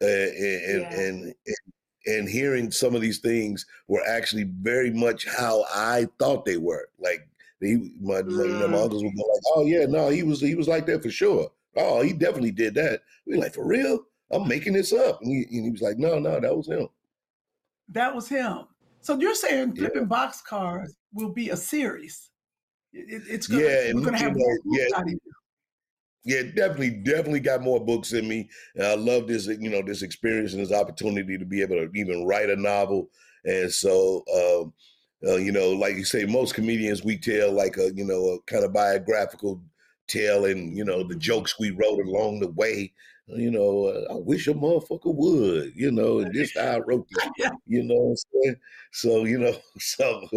and 0.00 0.10
and, 0.10 0.80
yeah. 0.80 1.00
and, 1.00 1.22
and 1.24 1.34
and 2.06 2.28
hearing 2.28 2.70
some 2.70 2.94
of 2.94 3.02
these 3.02 3.18
things 3.18 3.66
were 3.88 4.02
actually 4.08 4.44
very 4.44 4.90
much 4.90 5.26
how 5.26 5.64
I 5.74 6.06
thought 6.18 6.46
they 6.46 6.56
were. 6.56 6.88
Like 6.98 7.28
he, 7.60 7.92
my, 8.00 8.22
mm. 8.22 8.30
my, 8.30 8.44
you 8.44 8.48
know, 8.48 8.68
my 8.68 8.78
mm. 8.78 8.82
uncles 8.84 9.02
would 9.02 9.16
go 9.16 9.22
like, 9.22 9.42
"Oh 9.54 9.66
yeah, 9.66 9.84
no, 9.86 10.08
he 10.08 10.22
was 10.22 10.40
he 10.40 10.54
was 10.54 10.68
like 10.68 10.86
that 10.86 11.02
for 11.02 11.10
sure. 11.10 11.50
Oh, 11.76 12.00
he 12.02 12.12
definitely 12.12 12.52
did 12.52 12.74
that." 12.74 13.02
We 13.26 13.36
like, 13.36 13.54
"For 13.54 13.66
real? 13.66 14.04
I'm 14.30 14.48
making 14.48 14.74
this 14.74 14.92
up." 14.92 15.20
And 15.20 15.30
he, 15.30 15.56
and 15.56 15.64
he 15.64 15.70
was 15.70 15.82
like, 15.82 15.98
"No, 15.98 16.18
no, 16.18 16.40
that 16.40 16.56
was 16.56 16.68
him." 16.68 16.88
That 17.90 18.14
was 18.14 18.28
him. 18.28 18.60
So 19.00 19.18
you're 19.18 19.34
saying 19.34 19.74
flipping 19.74 20.02
yeah. 20.02 20.08
boxcars 20.08 20.88
will 21.12 21.32
be 21.32 21.50
a 21.50 21.56
series? 21.56 22.30
It, 22.92 23.22
it's 23.28 23.46
gonna, 23.46 23.62
yeah, 23.62 23.92
we're 23.92 24.04
gonna 24.04 24.18
have 24.18 24.36
know, 24.36 24.58
yeah 24.64 24.86
yeah, 26.28 26.42
definitely, 26.42 26.90
definitely 26.90 27.40
got 27.40 27.62
more 27.62 27.82
books 27.82 28.12
in 28.12 28.28
me. 28.28 28.50
And 28.74 28.86
I 28.86 28.94
love 28.96 29.26
this, 29.26 29.46
you 29.46 29.70
know, 29.70 29.80
this 29.80 30.02
experience 30.02 30.52
and 30.52 30.62
this 30.62 30.72
opportunity 30.72 31.38
to 31.38 31.46
be 31.46 31.62
able 31.62 31.76
to 31.76 31.90
even 31.94 32.26
write 32.26 32.50
a 32.50 32.56
novel. 32.56 33.08
And 33.46 33.72
so, 33.72 34.24
um, 34.34 34.74
uh, 35.26 35.36
you 35.36 35.52
know, 35.52 35.70
like 35.70 35.96
you 35.96 36.04
say, 36.04 36.26
most 36.26 36.54
comedians 36.54 37.02
we 37.02 37.16
tell 37.16 37.50
like 37.50 37.78
a, 37.78 37.92
you 37.94 38.04
know, 38.04 38.26
a 38.26 38.42
kind 38.42 38.62
of 38.62 38.74
biographical 38.74 39.62
tale, 40.06 40.44
and 40.44 40.76
you 40.76 40.84
know, 40.84 41.02
the 41.02 41.16
jokes 41.16 41.58
we 41.58 41.70
wrote 41.70 42.06
along 42.06 42.40
the 42.40 42.50
way. 42.50 42.92
you 43.28 43.50
know, 43.50 43.86
uh, 43.86 44.14
I 44.14 44.16
wish 44.16 44.48
a 44.48 44.54
motherfucker 44.54 45.14
would, 45.14 45.72
you 45.74 45.90
know, 45.90 46.20
and 46.20 46.34
this 46.34 46.54
how 46.54 46.62
I 46.62 46.78
wrote 46.80 47.06
this, 47.10 47.50
you 47.66 47.82
know 47.84 47.94
what 47.94 48.10
I'm 48.10 48.16
saying? 48.44 48.56
So, 48.92 49.24
you 49.24 49.38
know, 49.38 49.56
so, 49.78 50.28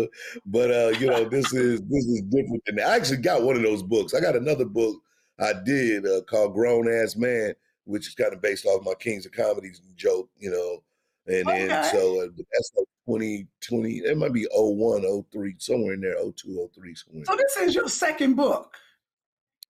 but, 0.46 0.72
uh, 0.72 0.90
you 1.00 1.08
know, 1.08 1.26
this 1.26 1.54
is, 1.54 1.82
this 1.82 2.06
is 2.06 2.22
different 2.24 2.64
than, 2.66 2.80
I 2.80 2.96
actually 2.96 3.18
got 3.18 3.44
one 3.44 3.56
of 3.56 3.62
those 3.62 3.84
books. 3.84 4.14
I 4.14 4.20
got 4.20 4.36
another 4.36 4.66
book 4.66 5.02
I 5.42 5.54
did 5.54 6.06
uh, 6.08 6.22
called 6.22 6.54
Grown 6.54 6.88
Ass 6.92 7.16
Man, 7.16 7.54
which 7.86 8.08
is 8.08 8.16
kind 8.16 8.34
of 8.34 8.42
based 8.42 8.66
off 8.66 8.86
my 8.86 8.94
Kings 8.94 9.26
of 9.26 9.32
Comedies 9.32 9.82
joke, 9.96 10.30
you 10.38 10.52
know, 10.52 10.84
and 11.28 11.48
then, 11.48 11.72
Okay. 11.72 11.90
so 11.92 12.22
uh, 12.22 12.28
that's 12.36 12.72
like 12.78 12.88
2020, 13.08 13.98
it 14.00 14.18
might 14.18 14.34
be 14.34 14.48
01, 14.52 15.24
03, 15.32 15.56
somewhere 15.58 15.94
in 15.94 16.02
there, 16.02 16.16
02, 16.16 16.70
03, 16.74 16.96
somewhere. 16.96 17.26
So 17.26 17.36
this 17.36 17.58
is 17.58 17.76
your 17.76 17.88
second 17.90 18.36
book. 18.36 18.76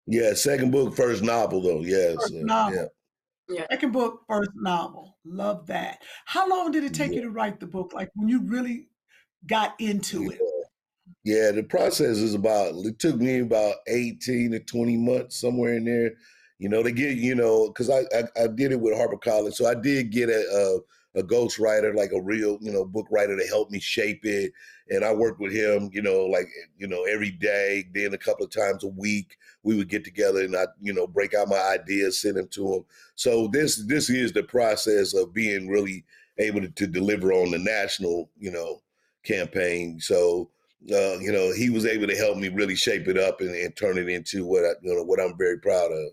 Yeah, 0.08 0.34
second 0.34 0.72
book, 0.72 0.96
first 0.96 1.24
novel 1.24 1.62
though. 1.62 1.82
Yes, 1.82 2.16
First 2.16 2.34
uh, 2.34 2.38
novel. 2.42 2.76
yeah. 2.76 2.86
Yeah. 3.50 3.66
Second 3.70 3.92
book, 3.92 4.22
first 4.28 4.52
novel. 4.56 5.18
Love 5.26 5.68
that. 5.68 6.02
How 6.26 6.48
long 6.48 6.72
did 6.72 6.84
it 6.86 6.94
take 6.94 7.12
you 7.12 7.22
to 7.22 7.30
write 7.30 7.60
the 7.60 7.68
book? 7.68 7.92
Like 7.94 8.10
when 8.16 8.30
you 8.30 8.42
really 8.44 8.88
got 9.46 9.76
into 9.80 10.32
it? 10.32 10.40
Yeah, 11.24 11.52
the 11.52 11.64
process 11.64 12.18
is 12.18 12.34
about. 12.34 12.74
It 12.86 12.98
took 13.00 13.18
me 13.18 13.40
about 13.40 13.76
eighteen 13.88 14.52
to 14.52 14.60
twenty 14.60 14.98
months, 14.98 15.38
somewhere 15.40 15.76
in 15.76 15.86
there. 15.86 16.14
You 16.58 16.70
know, 16.70 16.82
to 16.84 16.92
get 16.92 17.18
you 17.18 17.36
know, 17.36 17.68
because 17.68 17.90
I, 17.90 18.02
I 18.16 18.44
I 18.44 18.48
did 18.48 18.72
it 18.72 18.80
with 18.80 18.94
HarperCollins, 18.96 19.54
so 19.54 19.68
I 19.68 19.76
did 19.76 20.12
get 20.12 20.30
a, 20.30 20.80
a 21.16 21.20
a 21.20 21.24
ghostwriter, 21.24 21.94
like 21.96 22.12
a 22.14 22.22
real 22.22 22.58
you 22.62 22.72
know 22.72 22.86
book 22.86 23.08
writer, 23.12 23.38
to 23.38 23.46
help 23.48 23.70
me 23.70 23.80
shape 23.80 24.22
it, 24.26 24.52
and 24.90 25.06
I 25.06 25.14
worked 25.14 25.40
with 25.40 25.52
him, 25.52 25.90
you 25.94 26.02
know, 26.02 26.26
like 26.26 26.48
you 26.78 26.88
know 26.88 27.04
every 27.04 27.32
day. 27.32 27.86
Then 27.94 28.14
a 28.14 28.18
couple 28.18 28.46
of 28.46 28.52
times 28.52 28.84
a 28.84 28.88
week, 28.88 29.38
we 29.64 29.76
would 29.76 29.90
get 29.90 30.04
together 30.04 30.42
and 30.42 30.56
I 30.56 30.66
you 30.82 30.94
know 30.94 31.06
break 31.06 31.36
out 31.36 31.50
my 31.50 31.62
ideas, 31.62 32.20
send 32.20 32.38
them 32.38 32.48
to 32.50 32.74
him. 32.76 32.86
So 33.16 33.48
this 33.48 33.76
this 33.86 34.10
is 34.10 34.32
the 34.34 34.44
process 34.44 35.14
of 35.14 35.34
being 35.34 35.68
really 35.70 36.04
able 36.40 36.62
to, 36.62 36.70
to 36.70 36.88
deliver 36.88 37.32
on 37.32 37.52
the 37.52 37.60
national 37.60 38.30
you 38.40 38.52
know 38.52 38.82
campaign. 39.24 40.00
So 40.00 40.50
uh, 40.89 41.20
you 41.20 41.32
know, 41.32 41.52
he 41.54 41.70
was 41.70 41.86
able 41.86 42.08
to 42.08 42.15
help 42.15 42.38
me 42.38 42.50
really 42.50 42.76
shape 42.76 43.08
it 43.08 43.17
up 43.17 43.41
and, 43.41 43.54
and 43.54 43.76
turn 43.76 43.98
it 43.98 44.10
into 44.10 44.46
what 44.46 44.63
I, 44.63 44.74
you 44.82 44.96
know, 44.96 45.04
what 45.04 45.20
I'm 45.20 45.38
very 45.38 45.60
proud 45.60 45.91
of. 45.91 46.10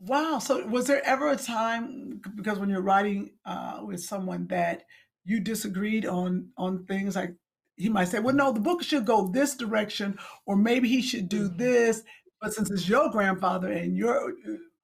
Wow. 0.00 0.38
So 0.38 0.64
was 0.66 0.86
there 0.86 1.04
ever 1.04 1.28
a 1.30 1.36
time 1.36 2.20
because 2.36 2.58
when 2.58 2.70
you're 2.70 2.80
writing 2.80 3.32
uh, 3.44 3.80
with 3.82 4.00
someone 4.00 4.46
that 4.48 4.84
you 5.24 5.40
disagreed 5.40 6.06
on 6.06 6.48
on 6.56 6.84
things 6.86 7.16
like 7.16 7.34
he 7.76 7.88
might 7.88 8.08
say, 8.08 8.18
well, 8.18 8.34
no, 8.34 8.52
the 8.52 8.60
book 8.60 8.82
should 8.82 9.04
go 9.04 9.28
this 9.28 9.54
direction, 9.54 10.18
or 10.46 10.56
maybe 10.56 10.88
he 10.88 11.02
should 11.02 11.28
do 11.28 11.48
this. 11.48 12.02
But 12.40 12.54
since 12.54 12.70
it's 12.70 12.88
your 12.88 13.10
grandfather 13.10 13.70
and 13.70 13.96
your 13.96 14.32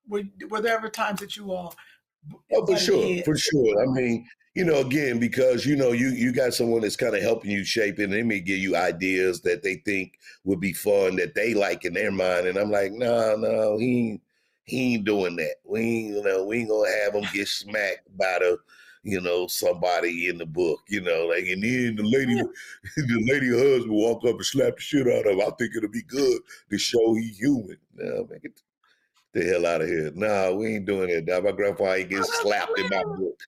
were, 0.08 0.22
were 0.48 0.60
there 0.60 0.76
ever 0.76 0.88
times 0.88 1.20
that 1.20 1.36
you 1.36 1.52
all 1.52 1.74
Oh, 2.52 2.66
for 2.66 2.76
sure, 2.76 3.22
for 3.24 3.36
sure. 3.36 3.82
I 3.82 3.86
mean, 3.86 4.26
you 4.54 4.64
know, 4.64 4.78
again, 4.80 5.18
because 5.18 5.66
you 5.66 5.74
know, 5.74 5.92
you 5.92 6.08
you 6.10 6.32
got 6.32 6.54
someone 6.54 6.82
that's 6.82 6.96
kind 6.96 7.14
of 7.14 7.22
helping 7.22 7.50
you 7.50 7.64
shape 7.64 7.98
it, 7.98 8.04
and 8.04 8.12
they 8.12 8.22
may 8.22 8.40
give 8.40 8.58
you 8.58 8.76
ideas 8.76 9.40
that 9.42 9.62
they 9.62 9.76
think 9.76 10.18
would 10.44 10.60
be 10.60 10.72
fun 10.72 11.16
that 11.16 11.34
they 11.34 11.54
like 11.54 11.84
in 11.84 11.94
their 11.94 12.12
mind, 12.12 12.46
and 12.46 12.56
I'm 12.56 12.70
like, 12.70 12.92
no, 12.92 13.36
no, 13.36 13.78
he 13.78 14.20
he 14.64 14.94
ain't 14.94 15.04
doing 15.04 15.36
that. 15.36 15.56
We 15.64 15.80
ain't, 15.80 16.14
you 16.14 16.22
know, 16.22 16.44
we 16.44 16.60
ain't 16.60 16.70
gonna 16.70 16.88
have 17.04 17.14
him 17.14 17.28
get 17.32 17.48
smacked 17.48 18.16
by 18.16 18.38
the, 18.40 18.58
you 19.02 19.20
know, 19.20 19.46
somebody 19.46 20.28
in 20.28 20.38
the 20.38 20.46
book, 20.46 20.80
you 20.88 21.00
know, 21.00 21.26
like, 21.26 21.44
and 21.46 21.62
then 21.62 21.96
the 21.96 22.02
lady, 22.02 22.36
the 22.96 23.26
lady 23.28 23.50
husband 23.50 23.92
walk 23.92 24.24
up 24.24 24.36
and 24.36 24.44
slap 24.44 24.76
the 24.76 24.80
shit 24.80 25.08
out 25.08 25.26
of 25.26 25.32
him. 25.32 25.40
I 25.40 25.50
think 25.58 25.76
it'll 25.76 25.90
be 25.90 26.02
good 26.02 26.40
to 26.70 26.78
show 26.78 27.14
he 27.14 27.28
human. 27.28 27.76
No, 27.94 28.26
man, 28.30 28.38
get 28.40 28.60
the 29.32 29.44
hell 29.44 29.66
out 29.66 29.82
of 29.82 29.88
here. 29.88 30.12
Nah, 30.14 30.52
we 30.52 30.76
ain't 30.76 30.86
doing 30.86 31.10
that. 31.10 31.26
Now, 31.26 31.40
my 31.40 31.52
grandpa 31.52 31.94
ain't 31.94 32.08
getting 32.08 32.24
slapped 32.24 32.78
in 32.78 32.88
my 32.88 33.02
book. 33.02 33.38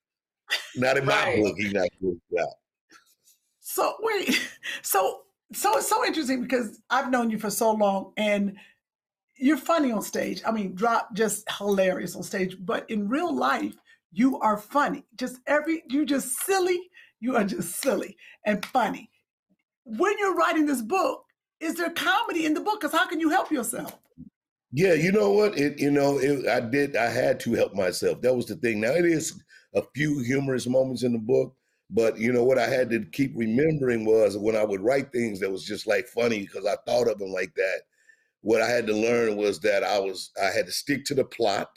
Not 0.75 0.97
in 0.97 1.05
my 1.05 1.13
Right. 1.13 1.43
book. 1.43 1.55
He 1.57 1.71
not 1.71 1.89
getting 1.91 2.19
slapped. 2.29 2.53
So 3.59 3.95
wait, 3.99 4.47
so 4.81 5.21
so 5.53 5.77
it's 5.77 5.87
so 5.87 6.05
interesting 6.05 6.41
because 6.41 6.79
I've 6.89 7.09
known 7.11 7.29
you 7.29 7.39
for 7.39 7.49
so 7.49 7.71
long 7.71 8.13
and 8.17 8.57
you're 9.37 9.57
funny 9.57 9.91
on 9.91 10.01
stage. 10.01 10.41
I 10.45 10.51
mean, 10.51 10.73
drop 10.75 11.13
just 11.13 11.49
hilarious 11.57 12.15
on 12.15 12.23
stage, 12.23 12.57
but 12.59 12.89
in 12.89 13.07
real 13.07 13.33
life, 13.33 13.75
you 14.11 14.39
are 14.39 14.57
funny. 14.57 15.05
Just 15.15 15.39
every 15.47 15.83
you 15.89 16.05
just 16.05 16.35
silly. 16.41 16.79
You 17.19 17.35
are 17.35 17.43
just 17.43 17.81
silly 17.81 18.15
and 18.45 18.63
funny. 18.65 19.09
When 19.85 20.17
you're 20.19 20.35
writing 20.35 20.65
this 20.65 20.81
book, 20.81 21.23
is 21.59 21.75
there 21.75 21.89
comedy 21.91 22.45
in 22.45 22.53
the 22.53 22.61
book? 22.61 22.79
Because 22.81 22.95
how 22.95 23.07
can 23.07 23.19
you 23.19 23.29
help 23.29 23.51
yourself? 23.51 23.97
Yeah, 24.71 24.93
you 24.93 25.11
know 25.11 25.31
what? 25.31 25.57
It 25.57 25.79
you 25.79 25.91
know, 25.91 26.19
it, 26.19 26.47
I 26.47 26.59
did. 26.59 26.95
I 26.95 27.09
had 27.09 27.39
to 27.41 27.53
help 27.53 27.73
myself. 27.73 28.21
That 28.21 28.35
was 28.35 28.45
the 28.47 28.55
thing. 28.55 28.81
Now 28.81 28.91
it 28.91 29.05
is 29.05 29.41
a 29.77 29.83
few 29.95 30.19
humorous 30.19 30.67
moments 30.67 31.03
in 31.03 31.13
the 31.13 31.19
book, 31.19 31.55
but 31.89 32.17
you 32.17 32.33
know 32.33 32.43
what? 32.43 32.57
I 32.57 32.67
had 32.67 32.89
to 32.89 33.05
keep 33.05 33.31
remembering 33.35 34.05
was 34.05 34.37
when 34.37 34.55
I 34.55 34.65
would 34.65 34.81
write 34.81 35.11
things 35.11 35.39
that 35.39 35.51
was 35.51 35.63
just 35.63 35.87
like 35.87 36.07
funny 36.07 36.41
because 36.41 36.65
I 36.65 36.75
thought 36.85 37.07
of 37.07 37.19
them 37.19 37.31
like 37.31 37.53
that. 37.55 37.81
What 38.41 38.61
I 38.61 38.69
had 38.69 38.87
to 38.87 38.93
learn 38.93 39.37
was 39.37 39.59
that 39.61 39.83
I 39.83 39.99
was 39.99 40.31
I 40.41 40.47
had 40.47 40.65
to 40.65 40.71
stick 40.71 41.05
to 41.05 41.15
the 41.15 41.23
plot, 41.23 41.69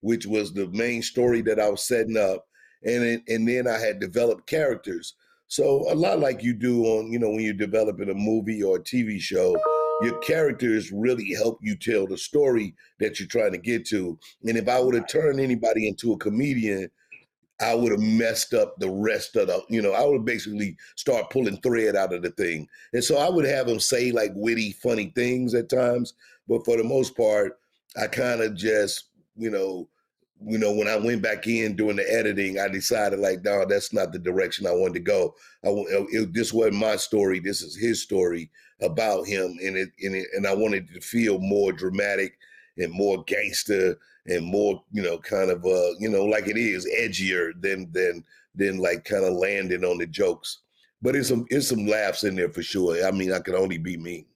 which 0.00 0.26
was 0.26 0.52
the 0.52 0.68
main 0.68 1.02
story 1.02 1.40
that 1.42 1.58
I 1.58 1.68
was 1.68 1.86
setting 1.86 2.16
up, 2.16 2.46
and 2.84 3.02
it, 3.02 3.22
and 3.28 3.48
then 3.48 3.66
I 3.66 3.78
had 3.78 4.00
developed 4.00 4.46
characters. 4.46 5.14
So 5.48 5.90
a 5.90 5.94
lot 5.94 6.20
like 6.20 6.42
you 6.42 6.54
do 6.54 6.84
on 6.84 7.12
you 7.12 7.18
know 7.18 7.30
when 7.30 7.40
you're 7.40 7.54
developing 7.54 8.10
a 8.10 8.14
movie 8.14 8.62
or 8.62 8.76
a 8.76 8.82
TV 8.82 9.20
show, 9.20 9.56
your 10.02 10.18
characters 10.18 10.92
really 10.92 11.32
help 11.34 11.58
you 11.62 11.76
tell 11.76 12.06
the 12.06 12.18
story 12.18 12.74
that 13.00 13.18
you're 13.18 13.28
trying 13.28 13.52
to 13.52 13.58
get 13.58 13.86
to. 13.86 14.18
And 14.44 14.56
if 14.56 14.68
I 14.68 14.78
would 14.80 14.94
have 14.94 15.08
turned 15.08 15.40
anybody 15.40 15.88
into 15.88 16.12
a 16.12 16.18
comedian, 16.18 16.90
I 17.60 17.74
would 17.74 17.92
have 17.92 18.00
messed 18.00 18.52
up 18.52 18.78
the 18.78 18.90
rest 18.90 19.34
of 19.36 19.46
the, 19.46 19.62
you 19.68 19.80
know, 19.80 19.92
I 19.92 20.04
would 20.04 20.24
basically 20.24 20.76
start 20.96 21.30
pulling 21.30 21.56
thread 21.58 21.96
out 21.96 22.12
of 22.12 22.22
the 22.22 22.30
thing. 22.30 22.68
And 22.92 23.02
so 23.02 23.16
I 23.16 23.30
would 23.30 23.46
have 23.46 23.66
them 23.66 23.80
say 23.80 24.12
like 24.12 24.32
witty, 24.34 24.72
funny 24.72 25.12
things 25.14 25.54
at 25.54 25.70
times. 25.70 26.14
But 26.48 26.64
for 26.64 26.76
the 26.76 26.84
most 26.84 27.16
part, 27.16 27.58
I 28.00 28.08
kind 28.08 28.42
of 28.42 28.54
just, 28.56 29.04
you 29.36 29.50
know, 29.50 29.88
you 30.44 30.58
know, 30.58 30.72
when 30.72 30.86
I 30.86 30.96
went 30.96 31.22
back 31.22 31.46
in 31.46 31.76
doing 31.76 31.96
the 31.96 32.12
editing, 32.12 32.58
I 32.58 32.68
decided 32.68 33.20
like, 33.20 33.42
no, 33.42 33.64
that's 33.66 33.94
not 33.94 34.12
the 34.12 34.18
direction 34.18 34.66
I 34.66 34.72
wanted 34.72 34.94
to 34.94 35.00
go. 35.00 35.34
I, 35.64 35.70
wa- 35.70 35.84
uh, 35.84 36.04
it, 36.10 36.34
this 36.34 36.52
wasn't 36.52 36.76
my 36.76 36.96
story. 36.96 37.40
This 37.40 37.62
is 37.62 37.74
his 37.74 38.02
story 38.02 38.50
about 38.82 39.26
him, 39.26 39.56
and 39.64 39.78
it, 39.78 39.88
and 40.02 40.14
it, 40.14 40.26
and 40.36 40.46
I 40.46 40.54
wanted 40.54 40.92
to 40.92 41.00
feel 41.00 41.38
more 41.38 41.72
dramatic 41.72 42.36
and 42.78 42.92
more 42.92 43.24
gangster 43.24 43.98
and 44.26 44.44
more, 44.44 44.82
you 44.92 45.02
know, 45.02 45.18
kind 45.18 45.50
of, 45.50 45.64
uh, 45.64 45.90
you 45.98 46.08
know, 46.08 46.24
like 46.24 46.48
it 46.48 46.56
is 46.56 46.86
edgier 47.00 47.52
than 47.60 47.90
than 47.92 48.24
than 48.54 48.78
like 48.78 49.04
kind 49.04 49.24
of 49.24 49.34
landing 49.34 49.84
on 49.84 49.98
the 49.98 50.06
jokes. 50.06 50.62
But 51.02 51.14
it's 51.14 51.28
some 51.28 51.46
it's 51.50 51.68
some 51.68 51.86
laughs 51.86 52.24
in 52.24 52.36
there 52.36 52.50
for 52.50 52.62
sure. 52.62 53.06
I 53.06 53.10
mean, 53.10 53.32
I 53.32 53.38
can 53.40 53.54
only 53.54 53.78
be 53.78 53.96
me. 53.96 54.26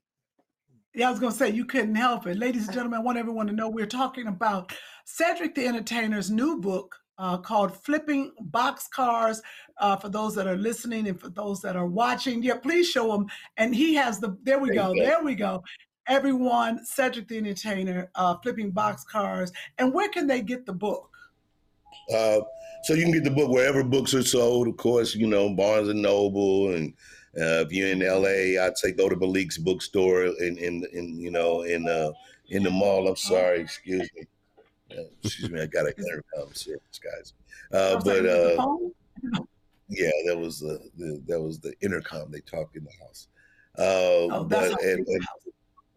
Yeah, 0.94 1.08
I 1.08 1.10
was 1.10 1.20
going 1.20 1.32
to 1.32 1.38
say 1.38 1.50
you 1.50 1.64
couldn't 1.64 1.94
help 1.94 2.26
it. 2.26 2.36
Ladies 2.36 2.66
and 2.66 2.74
gentlemen, 2.74 2.98
I 2.98 3.02
want 3.02 3.16
everyone 3.16 3.46
to 3.46 3.52
know 3.52 3.68
we're 3.68 3.86
talking 3.86 4.26
about 4.26 4.72
Cedric 5.04 5.54
the 5.54 5.66
Entertainer's 5.66 6.32
new 6.32 6.60
book 6.60 6.96
uh, 7.16 7.38
called 7.38 7.76
Flipping 7.84 8.32
Boxcars. 8.50 9.40
Uh, 9.78 9.96
for 9.96 10.08
those 10.08 10.34
that 10.34 10.46
are 10.46 10.56
listening 10.56 11.08
and 11.08 11.18
for 11.18 11.30
those 11.30 11.60
that 11.60 11.76
are 11.76 11.86
watching, 11.86 12.42
yeah, 12.42 12.56
please 12.56 12.88
show 12.88 13.10
them. 13.12 13.26
And 13.56 13.74
he 13.74 13.94
has 13.94 14.18
the, 14.18 14.36
there 14.42 14.58
we 14.58 14.68
There 14.68 14.76
go, 14.76 14.92
you 14.92 15.00
go. 15.02 15.06
there 15.06 15.24
we 15.24 15.34
go. 15.34 15.62
Everyone, 16.06 16.84
Cedric 16.84 17.28
the 17.28 17.38
Entertainer, 17.38 18.10
uh, 18.14 18.36
Flipping 18.42 18.72
Boxcars. 18.72 19.52
And 19.78 19.92
where 19.92 20.08
can 20.08 20.26
they 20.26 20.42
get 20.42 20.66
the 20.66 20.72
book? 20.72 21.10
Uh, 22.12 22.40
so 22.84 22.94
you 22.94 23.04
can 23.04 23.12
get 23.12 23.24
the 23.24 23.30
book 23.30 23.50
wherever 23.50 23.84
books 23.84 24.14
are 24.14 24.22
sold. 24.22 24.68
Of 24.68 24.76
course, 24.76 25.14
you 25.14 25.26
know 25.26 25.54
Barnes 25.54 25.88
and 25.88 26.02
Noble, 26.02 26.74
and 26.74 26.92
uh, 27.36 27.62
if 27.64 27.72
you're 27.72 27.88
in 27.88 28.00
LA, 28.00 28.62
I'd 28.64 28.78
say 28.78 28.92
go 28.92 29.08
to 29.08 29.16
Malik's 29.16 29.58
bookstore 29.58 30.24
in 30.24 30.56
in, 30.56 30.84
in 30.92 31.20
you 31.20 31.30
know 31.30 31.62
in 31.62 31.86
uh, 31.88 32.10
in 32.48 32.62
the 32.62 32.70
mall. 32.70 33.06
I'm 33.08 33.16
sorry, 33.16 33.60
excuse 33.60 34.08
me, 34.16 34.26
uh, 34.92 35.02
excuse 35.22 35.50
me. 35.50 35.60
I 35.60 35.66
got 35.66 35.86
an 35.86 35.94
intercom 35.98 36.54
service, 36.54 37.00
guys. 37.02 37.34
Uh, 37.72 38.00
but 38.02 38.16
"Is 38.16 38.20
it 38.20 38.22
the 38.22 38.62
uh, 39.38 39.42
yeah, 39.88 40.10
that 40.26 40.38
was 40.38 40.60
the, 40.60 40.80
the 40.96 41.22
that 41.26 41.40
was 41.40 41.58
the 41.58 41.74
intercom. 41.82 42.30
They 42.30 42.40
talked 42.40 42.76
in 42.76 42.84
the 42.84 43.04
house. 43.04 43.28
Uh, 43.78 44.10
Oh, 44.32 44.44
that's 44.44 44.74
but 44.74 44.82
and, 44.82 45.06
and 45.06 45.26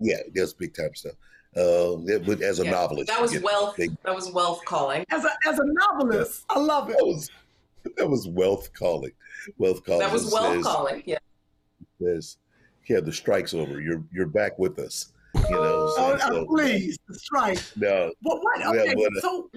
yeah, 0.04 0.18
that's 0.36 0.54
big 0.54 0.74
time 0.76 0.94
stuff. 0.94 1.14
Uh, 1.56 1.96
but 2.26 2.42
as 2.42 2.60
a 2.60 2.66
Yeah, 2.66 2.72
novelist, 2.72 3.08
That 3.08 3.22
was 3.22 3.34
you 3.34 3.42
wealth. 3.42 3.76
big- 3.78 3.96
That 4.04 4.16
was 4.16 4.32
wealth 4.32 4.62
calling. 4.66 5.06
As 5.12 5.24
a, 5.24 5.30
as 5.48 5.60
a 5.60 5.64
novelist, 5.66 6.46
I 6.50 6.60
love 6.60 6.90
it. 6.90 6.98
that 6.98 7.06
was 7.06 7.30
that 7.98 8.10
was 8.10 8.28
wealth 8.28 8.72
calling. 8.74 9.12
Wealth 9.58 9.84
calling. 9.86 10.00
That 10.00 10.12
was 10.12 10.32
wealth 10.32 10.56
says- 10.56 10.64
calling. 10.64 11.04
Yeah. 11.06 11.20
says, 12.02 12.38
"Yeah, 12.88 13.02
the 13.02 13.14
strike's 13.14 13.54
over. 13.54 13.80
You're 13.82 14.04
you're 14.12 14.26
back 14.26 14.58
with 14.58 14.80
us." 14.80 15.14
You 15.36 15.42
know, 15.52 15.92
so, 15.96 16.04
Oh, 16.06 16.12
uh, 16.14 16.18
so- 16.28 16.46
please, 16.48 16.98
that's 17.08 17.28
right. 17.32 17.72
no, 17.76 18.12
But 18.24 18.38
what? 18.44 18.60
Yeah, 18.60 18.70
Okay, 18.70 18.94
but, 18.96 19.18
uh, 19.18 19.22
so 19.22 19.50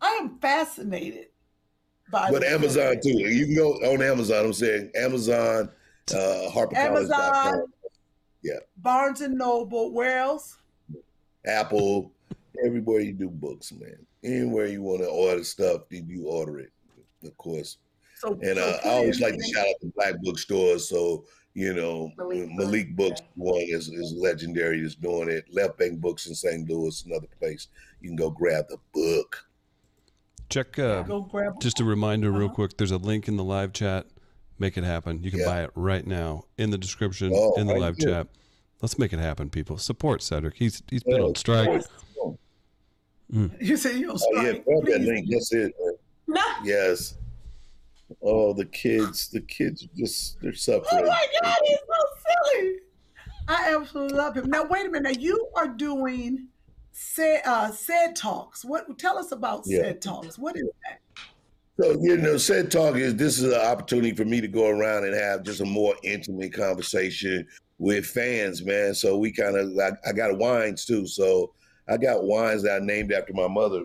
I 0.00 0.10
am 0.22 0.38
fascinated 0.38 1.26
by 2.10 2.30
but 2.30 2.42
Amazon 2.44 3.00
too. 3.02 3.10
You 3.18 3.46
can 3.46 3.54
go 3.54 3.72
on 3.92 4.02
Amazon. 4.02 4.46
I'm 4.46 4.52
saying 4.52 4.90
Amazon, 4.96 5.70
uh, 6.12 6.48
HarperCollins.com, 6.50 6.76
Amazon, 6.76 7.62
Barnes 8.78 9.20
and 9.20 9.36
Noble. 9.36 9.92
Where 9.92 10.18
else? 10.18 10.58
Apple, 11.46 12.12
Everywhere 12.64 13.00
you 13.00 13.12
do 13.12 13.28
books, 13.30 13.72
man. 13.72 13.96
Anywhere 14.22 14.66
you 14.66 14.82
want 14.82 15.00
to 15.00 15.08
order 15.08 15.42
stuff, 15.44 15.82
then 15.90 16.06
you 16.08 16.26
order 16.26 16.58
it, 16.58 16.72
of 17.24 17.34
course. 17.38 17.78
So, 18.18 18.32
And 18.42 18.58
so 18.58 18.62
uh, 18.62 18.78
I 18.84 18.88
always 18.88 19.20
like 19.20 19.34
to 19.34 19.42
shout 19.44 19.66
out 19.66 19.74
the 19.80 19.90
black 19.96 20.14
bookstores. 20.20 20.86
So 20.88 21.24
you 21.54 21.72
know, 21.72 22.12
Malik 22.18 22.48
Malik, 22.52 22.96
Books, 22.96 23.20
Books 23.20 23.30
one 23.36 23.60
is, 23.60 23.88
is 23.88 24.12
legendary. 24.18 24.80
Is 24.82 24.94
doing 24.94 25.30
it. 25.30 25.44
Left 25.52 25.78
Bank 25.78 26.00
Books 26.00 26.26
in 26.26 26.34
St. 26.34 26.68
Louis, 26.68 27.02
another 27.06 27.28
place. 27.38 27.68
You 28.02 28.08
can 28.10 28.16
go 28.16 28.28
grab 28.30 28.66
the 28.68 28.76
book. 28.92 29.46
Check. 30.50 30.78
Uh, 30.78 31.02
go 31.02 31.22
grab. 31.22 31.60
just 31.60 31.80
a 31.80 31.84
reminder, 31.84 32.30
real 32.30 32.46
Uh-huh. 32.46 32.54
quick. 32.54 32.76
There's 32.76 32.90
a 32.90 32.98
link 32.98 33.26
in 33.28 33.36
the 33.36 33.44
live 33.44 33.72
chat. 33.72 34.06
Make 34.60 34.76
it 34.76 34.84
happen. 34.84 35.22
You 35.24 35.30
can 35.30 35.40
Yeah. 35.40 35.46
buy 35.46 35.62
it 35.64 35.70
right 35.74 36.06
now 36.06 36.44
in 36.58 36.70
the 36.70 36.78
description 36.78 37.32
Oh, 37.34 37.54
in 37.58 37.66
the 37.66 37.74
live 37.74 37.96
here. 37.96 38.10
chat. 38.10 38.26
Let's 38.82 38.98
make 38.98 39.12
it 39.12 39.18
happen, 39.18 39.48
people. 39.50 39.78
Support 39.78 40.22
Cedric. 40.22 40.54
He's 40.54 40.82
he's 40.90 41.02
been 41.02 41.20
Oh, 41.20 41.28
on 41.28 41.34
strike. 41.34 41.82
Oh, 42.22 42.38
You 43.58 43.76
say 43.76 43.96
you 43.96 44.08
don't 44.08 44.22
yeah, 44.34 44.40
strike. 44.52 44.64
grab 44.66 44.84
that 44.86 45.00
link. 45.00 45.28
That's 45.30 45.52
it. 45.52 45.72
man. 45.78 45.94
No. 46.28 46.42
Yes. 46.64 47.14
Oh, 48.22 48.52
the 48.52 48.64
kids, 48.66 49.28
the 49.28 49.40
kids 49.40 49.86
just 49.96 50.40
they're 50.42 50.52
suffering. 50.54 51.04
Oh 51.04 51.06
my 51.06 51.26
God, 51.42 51.56
he's 51.64 51.78
so 51.78 52.52
silly. 52.52 52.74
I 53.48 53.74
absolutely 53.74 54.16
love 54.18 54.36
him. 54.36 54.50
Now, 54.50 54.64
wait 54.64 54.86
a 54.86 54.90
minute. 54.90 55.14
Now, 55.14 55.20
you 55.20 55.48
are 55.56 55.68
doing 55.68 56.48
Ced, 56.92 57.40
uh, 57.46 57.70
Ced 57.70 58.14
talks. 58.14 58.64
What? 58.64 58.98
Tell 58.98 59.16
us 59.16 59.32
about 59.32 59.62
Yeah. 59.64 59.80
Ced 59.92 60.00
talks. 60.02 60.38
What 60.38 60.56
is 60.56 60.64
that? 60.88 61.00
So 61.80 61.96
you 62.00 62.16
know, 62.18 62.36
Ced 62.36 62.70
talk 62.70 62.96
is 62.96 63.16
this 63.16 63.38
is 63.38 63.52
an 63.54 63.60
opportunity 63.60 64.14
for 64.14 64.24
me 64.26 64.40
to 64.42 64.48
go 64.48 64.68
around 64.68 65.04
and 65.04 65.14
have 65.14 65.42
just 65.42 65.60
a 65.60 65.64
more 65.64 65.94
intimate 66.02 66.52
conversation 66.52 67.46
with 67.78 68.04
fans, 68.04 68.62
man. 68.64 68.94
So 68.94 69.16
we 69.16 69.32
kind 69.32 69.56
of 69.56 69.70
I, 69.78 69.92
I 70.08 70.12
got 70.12 70.36
wines 70.36 70.84
too. 70.84 71.06
So 71.06 71.54
I 71.88 71.96
got 71.96 72.24
wines 72.24 72.62
that 72.64 72.82
I 72.82 72.84
named 72.84 73.12
after 73.12 73.32
my 73.32 73.48
mother. 73.48 73.84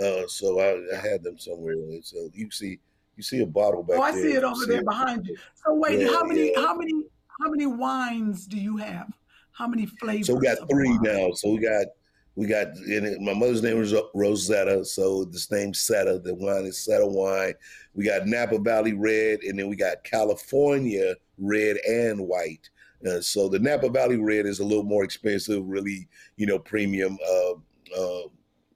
Uh, 0.00 0.22
so 0.28 0.60
I, 0.60 0.96
I 0.96 1.00
had 1.00 1.24
them 1.24 1.36
somewhere. 1.36 1.74
So 2.02 2.28
you 2.32 2.50
see, 2.50 2.78
you 3.16 3.22
see 3.24 3.42
a 3.42 3.46
bottle 3.46 3.82
back 3.82 3.98
Oh, 3.98 4.02
I 4.02 4.12
there. 4.12 4.22
see 4.22 4.32
it 4.36 4.44
over 4.44 4.64
there 4.66 4.84
behind 4.84 5.26
you. 5.26 5.36
So 5.66 5.74
wait, 5.74 6.00
Yeah, 6.00 6.08
how 6.12 6.24
many? 6.24 6.52
yeah. 6.54 6.60
How 6.60 6.76
many? 6.76 7.04
How 7.40 7.50
many 7.50 7.66
wines 7.66 8.46
do 8.46 8.56
you 8.56 8.76
have? 8.76 9.08
How 9.50 9.66
many 9.66 9.86
flavors? 9.86 10.28
So 10.28 10.34
we 10.36 10.42
got 10.46 10.58
three 10.70 10.96
now. 11.02 11.32
So 11.32 11.50
we 11.50 11.58
got 11.58 11.86
we 12.34 12.46
got 12.46 12.68
it- 12.76 13.20
my 13.20 13.34
mother's 13.34 13.62
name 13.62 13.78
was 13.78 13.94
Rosetta, 14.14 14.84
so 14.84 15.24
this 15.24 15.50
name 15.50 15.72
Setta. 15.72 16.22
The 16.22 16.34
wine 16.34 16.64
is 16.64 16.78
Setta 16.78 17.08
wine. 17.08 17.54
We 17.94 18.04
got 18.04 18.26
Napa 18.26 18.58
Valley 18.58 18.94
Red, 18.94 19.40
and 19.42 19.58
then 19.58 19.68
we 19.68 19.76
got 19.76 20.04
California 20.04 21.14
Red 21.38 21.76
and 21.86 22.26
White. 22.26 22.70
Uh, 23.06 23.20
so 23.20 23.48
the 23.48 23.58
Napa 23.58 23.88
Valley 23.88 24.16
Red 24.16 24.46
is 24.46 24.60
a 24.60 24.64
little 24.64 24.84
more 24.84 25.04
expensive, 25.04 25.66
really, 25.66 26.08
you 26.36 26.46
know, 26.46 26.58
premium, 26.58 27.18
uh, 27.28 27.52
uh, 27.98 28.28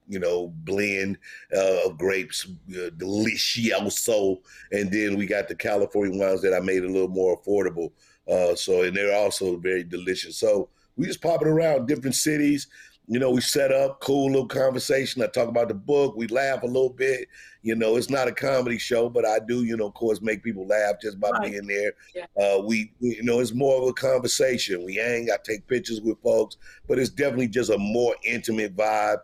you 0.08 0.18
know, 0.18 0.48
blend 0.64 1.16
uh, 1.56 1.86
of 1.86 1.98
grapes, 1.98 2.46
uh, 2.70 2.90
delicioso. 2.96 4.38
And 4.72 4.90
then 4.90 5.16
we 5.16 5.26
got 5.26 5.48
the 5.48 5.54
California 5.54 6.18
wines 6.18 6.42
that 6.42 6.54
I 6.54 6.60
made 6.60 6.84
a 6.84 6.88
little 6.88 7.08
more 7.08 7.40
affordable. 7.40 7.92
Uh, 8.28 8.54
so 8.54 8.82
and 8.82 8.96
they're 8.96 9.16
also 9.16 9.56
very 9.56 9.84
delicious. 9.84 10.36
So 10.36 10.68
we 10.96 11.06
just 11.06 11.22
popping 11.22 11.48
around 11.48 11.86
different 11.86 12.16
cities. 12.16 12.66
You 13.08 13.20
know, 13.20 13.30
we 13.30 13.40
set 13.40 13.70
up 13.70 14.00
cool 14.00 14.26
little 14.30 14.48
conversation. 14.48 15.22
I 15.22 15.28
talk 15.28 15.48
about 15.48 15.68
the 15.68 15.74
book. 15.74 16.16
We 16.16 16.26
laugh 16.26 16.64
a 16.64 16.66
little 16.66 16.90
bit. 16.90 17.28
You 17.62 17.76
know, 17.76 17.96
it's 17.96 18.10
not 18.10 18.26
a 18.26 18.32
comedy 18.32 18.78
show, 18.78 19.08
but 19.08 19.24
I 19.24 19.38
do, 19.38 19.62
you 19.62 19.76
know, 19.76 19.86
of 19.86 19.94
course, 19.94 20.20
make 20.20 20.42
people 20.42 20.66
laugh 20.66 20.96
just 21.00 21.20
by 21.20 21.30
Right. 21.30 21.52
being 21.52 21.66
there. 21.68 21.92
Yeah. 22.14 22.26
Uh, 22.36 22.62
we, 22.62 22.92
we, 23.00 23.16
you 23.16 23.22
know, 23.22 23.38
it's 23.38 23.54
more 23.54 23.80
of 23.80 23.88
a 23.88 23.92
conversation. 23.92 24.84
We 24.84 24.96
hang. 24.96 25.30
I 25.30 25.36
take 25.44 25.68
pictures 25.68 26.00
with 26.00 26.20
folks, 26.20 26.56
but 26.88 26.98
it's 26.98 27.10
definitely 27.10 27.48
just 27.48 27.70
a 27.70 27.78
more 27.78 28.14
intimate 28.24 28.76
vibe. 28.76 29.18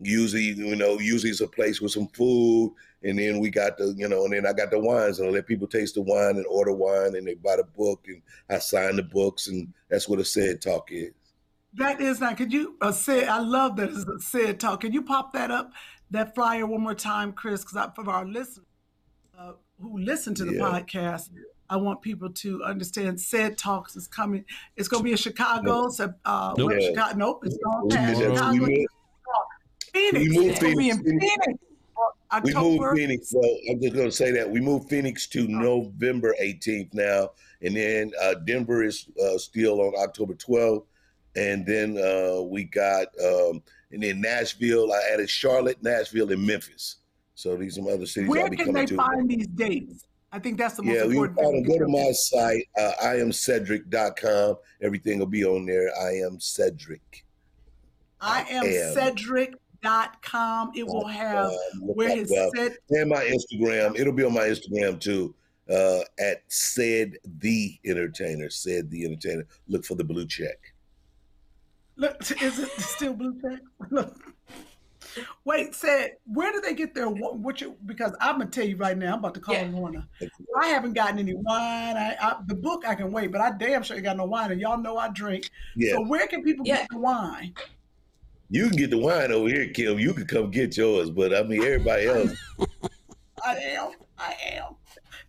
Usually, 0.00 0.42
you 0.42 0.76
know, 0.76 0.98
usually 1.00 1.30
it's 1.30 1.40
a 1.40 1.46
place 1.48 1.80
with 1.80 1.92
some 1.92 2.08
food, 2.08 2.74
and 3.02 3.18
then 3.18 3.38
we 3.40 3.50
got 3.50 3.78
the, 3.78 3.94
you 3.96 4.08
know, 4.08 4.24
and 4.24 4.32
then 4.32 4.46
I 4.46 4.52
got 4.52 4.70
the 4.70 4.78
wines, 4.78 5.18
and 5.18 5.28
I 5.28 5.32
let 5.32 5.46
people 5.46 5.68
taste 5.68 5.94
the 5.94 6.02
wine 6.02 6.36
and 6.36 6.46
order 6.46 6.72
wine, 6.72 7.14
and 7.14 7.26
they 7.26 7.34
buy 7.34 7.56
the 7.56 7.64
book, 7.64 8.04
and 8.08 8.20
I 8.50 8.58
sign 8.58 8.96
the 8.96 9.04
books, 9.04 9.46
and 9.46 9.72
that's 9.88 10.08
what 10.08 10.18
a 10.18 10.24
Ced 10.24 10.60
talk 10.60 10.88
is. 10.90 11.12
That 11.76 12.00
is 12.00 12.20
not. 12.20 12.36
Could 12.36 12.52
you 12.52 12.76
uh, 12.80 12.92
say? 12.92 13.26
I 13.26 13.38
love 13.38 13.76
that 13.76 13.90
it's 13.90 14.04
a 14.04 14.20
Ced 14.20 14.60
talk. 14.60 14.82
Can 14.82 14.92
you 14.92 15.02
pop 15.02 15.32
that 15.32 15.50
up, 15.50 15.72
that 16.10 16.34
flyer 16.34 16.66
one 16.66 16.82
more 16.82 16.94
time, 16.94 17.32
Chris? 17.32 17.64
Because 17.64 17.90
for 17.96 18.08
our 18.08 18.24
listeners 18.24 18.66
uh, 19.38 19.52
who 19.80 19.98
listen 19.98 20.34
to 20.36 20.44
the 20.44 20.54
Yeah. 20.54 20.60
podcast, 20.60 21.30
I 21.68 21.76
want 21.76 22.00
people 22.02 22.30
to 22.30 22.62
understand. 22.62 23.18
Ced 23.18 23.56
talks 23.58 23.96
is 23.96 24.06
coming. 24.06 24.44
It's 24.76 24.86
going 24.86 25.00
to 25.00 25.04
be 25.04 25.10
in 25.12 25.16
Chicago. 25.16 25.88
So, 25.88 26.12
uh, 26.24 26.54
Nope. 26.56 26.72
Yeah. 26.78 26.88
Chicago, 26.90 27.16
nope. 27.16 27.42
It's 27.44 27.56
going 27.56 27.82
We 27.84 27.90
past 27.96 28.20
did. 28.20 28.30
We 28.30 28.58
moved, 28.58 28.70
Phoenix. 29.92 30.12
we 30.12 30.28
moved 30.28 30.50
it's 30.50 30.58
going 30.60 30.72
to 30.72 30.78
be 30.78 30.90
in 30.90 31.02
Phoenix. 31.02 31.26
Phoenix. 31.26 31.60
uh, 32.30 32.40
we 32.44 32.54
moved 32.54 32.96
Phoenix. 32.96 33.30
So 33.30 33.40
I'm 33.70 33.80
just 33.80 33.94
going 33.94 34.06
to 34.08 34.12
say 34.12 34.30
that 34.32 34.48
we 34.48 34.60
moved 34.60 34.88
Phoenix 34.90 35.26
to 35.28 35.48
November 35.48 36.34
18th 36.40 36.94
now, 36.94 37.30
and 37.62 37.74
then 37.76 38.12
uh, 38.22 38.34
Denver 38.46 38.84
is 38.84 39.06
uh, 39.24 39.38
still 39.38 39.80
on 39.80 39.94
October 39.98 40.34
12th, 40.34 40.84
and 41.36 41.66
then 41.66 41.96
uh, 41.98 42.40
we 42.42 42.64
got 42.64 43.06
um, 43.24 43.62
and 43.90 44.02
then 44.02 44.20
Nashville. 44.20 44.92
I 44.92 45.00
added 45.12 45.28
Charlotte, 45.30 45.82
Nashville, 45.82 46.30
and 46.32 46.46
Memphis. 46.46 46.96
So 47.34 47.56
these 47.56 47.76
are 47.78 47.82
some 47.82 47.88
other 47.92 48.06
cities 48.06 48.28
I'll 48.28 48.34
Where 48.36 48.50
be 48.50 48.56
can 48.56 48.66
coming 48.66 48.82
they 48.82 48.86
to. 48.86 48.96
find 48.96 49.28
these 49.28 49.46
dates? 49.48 50.04
I 50.32 50.38
think 50.40 50.58
that's 50.58 50.74
the 50.76 50.82
most 50.82 50.94
Yeah, 50.96 51.04
you 51.04 51.24
important 51.24 51.66
thing. 51.66 51.78
go 51.78 51.84
to 51.84 51.88
my 51.90 52.10
site, 52.12 52.66
uh, 52.78 52.92
iamcedric.com. 53.04 54.56
Everything 54.82 55.18
will 55.20 55.26
be 55.26 55.44
on 55.44 55.64
there. 55.66 55.90
I 56.00 56.14
am 56.26 56.40
Cedric. 56.40 57.24
I 58.20 58.42
am 58.50 58.64
am. 58.64 58.94
Cedric.com. 58.94 60.72
It 60.74 60.86
will 60.86 61.06
have 61.06 61.46
Um, 61.46 61.80
where 61.82 62.16
his 62.16 62.30
well, 62.30 62.50
said 62.56 62.76
and 62.90 63.10
my 63.10 63.24
Instagram. 63.24 63.98
It'll 63.98 64.12
be 64.12 64.24
on 64.24 64.32
my 64.34 64.48
Instagram 64.48 65.00
too. 65.00 65.34
Uh, 65.70 66.00
at 66.18 66.46
Ced 66.50 67.16
the 67.40 67.78
entertainer. 67.86 68.48
Ced 68.48 68.90
the 68.90 69.04
entertainer. 69.04 69.46
Look 69.68 69.84
for 69.84 69.94
the 69.94 70.04
blue 70.04 70.26
check. 70.26 70.73
Look, 71.96 72.20
is 72.42 72.58
it 72.58 72.70
still 72.80 73.14
blue 73.14 73.38
check? 73.40 73.60
Look. 73.90 74.16
Wait, 75.44 75.74
Ced 75.74 76.12
where 76.24 76.50
do 76.50 76.60
they 76.60 76.74
get 76.74 76.94
their 76.94 77.08
what 77.08 77.60
you 77.60 77.76
because 77.86 78.16
I'm 78.20 78.38
gonna 78.38 78.50
tell 78.50 78.64
you 78.66 78.76
right 78.76 78.96
now, 78.96 79.12
I'm 79.12 79.18
about 79.20 79.34
to 79.34 79.40
call 79.40 79.54
Yeah. 79.54 79.68
Lorna. 79.70 80.08
I 80.60 80.66
haven't 80.68 80.94
gotten 80.94 81.18
any 81.18 81.34
wine. 81.34 81.96
I, 81.96 82.16
I 82.20 82.36
the 82.46 82.54
book 82.54 82.84
I 82.86 82.94
can 82.94 83.12
wait, 83.12 83.30
but 83.30 83.40
I 83.40 83.52
damn 83.56 83.82
sure 83.82 83.96
ain't 83.96 84.04
got 84.04 84.16
no 84.16 84.24
wine, 84.24 84.50
and 84.50 84.60
y'all 84.60 84.78
know 84.78 84.96
I 84.96 85.08
drink. 85.10 85.50
Yeah, 85.76 85.92
So 85.92 86.02
where 86.06 86.26
can 86.26 86.42
people 86.42 86.66
Yeah. 86.66 86.78
get 86.78 86.88
the 86.90 86.98
wine? 86.98 87.54
you 88.50 88.68
can 88.68 88.76
get 88.76 88.90
the 88.90 88.98
wine 88.98 89.32
over 89.32 89.48
here, 89.48 89.66
Kym. 89.68 90.00
You 90.00 90.14
can 90.14 90.26
come 90.26 90.50
get 90.50 90.76
yours, 90.76 91.10
but 91.10 91.34
I 91.34 91.42
mean 91.42 91.62
everybody 91.62 92.06
else. 92.06 92.34
I 93.44 93.56
am, 93.56 93.90
I 94.18 94.34
am 94.52 94.76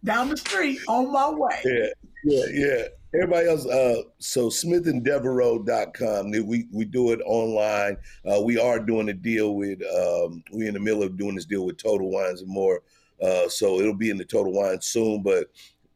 down 0.03 0.29
the 0.29 0.37
street 0.37 0.79
on 0.87 1.11
my 1.11 1.29
way. 1.29 1.61
yeah, 1.65 1.87
yeah, 2.23 2.45
yeah. 2.53 2.83
Everybody 3.15 3.47
else, 3.47 3.65
uh, 3.65 4.01
so 4.19 4.49
smithanddevereaux.com. 4.49 6.31
We 6.31 6.67
we 6.71 6.83
do 6.85 7.11
it 7.11 7.21
online. 7.25 7.95
Uh, 8.29 8.41
we 8.41 8.59
are 8.59 8.77
doing 8.79 9.07
a 9.09 9.13
deal 9.13 9.55
with 9.55 9.81
um, 9.83 10.43
we're 10.51 10.67
in 10.67 10.73
the 10.73 10.79
middle 10.81 11.03
of 11.03 11.15
doing 11.17 11.35
this 11.35 11.45
deal 11.45 11.65
with 11.65 11.77
Total 11.77 12.09
Wines 12.09 12.41
and 12.41 12.49
more. 12.49 12.81
Uh, 13.21 13.47
so 13.47 13.79
it'll 13.79 13.93
be 13.95 14.09
in 14.09 14.17
the 14.17 14.25
Total 14.25 14.51
Wine 14.51 14.81
soon, 14.81 15.21
but 15.23 15.47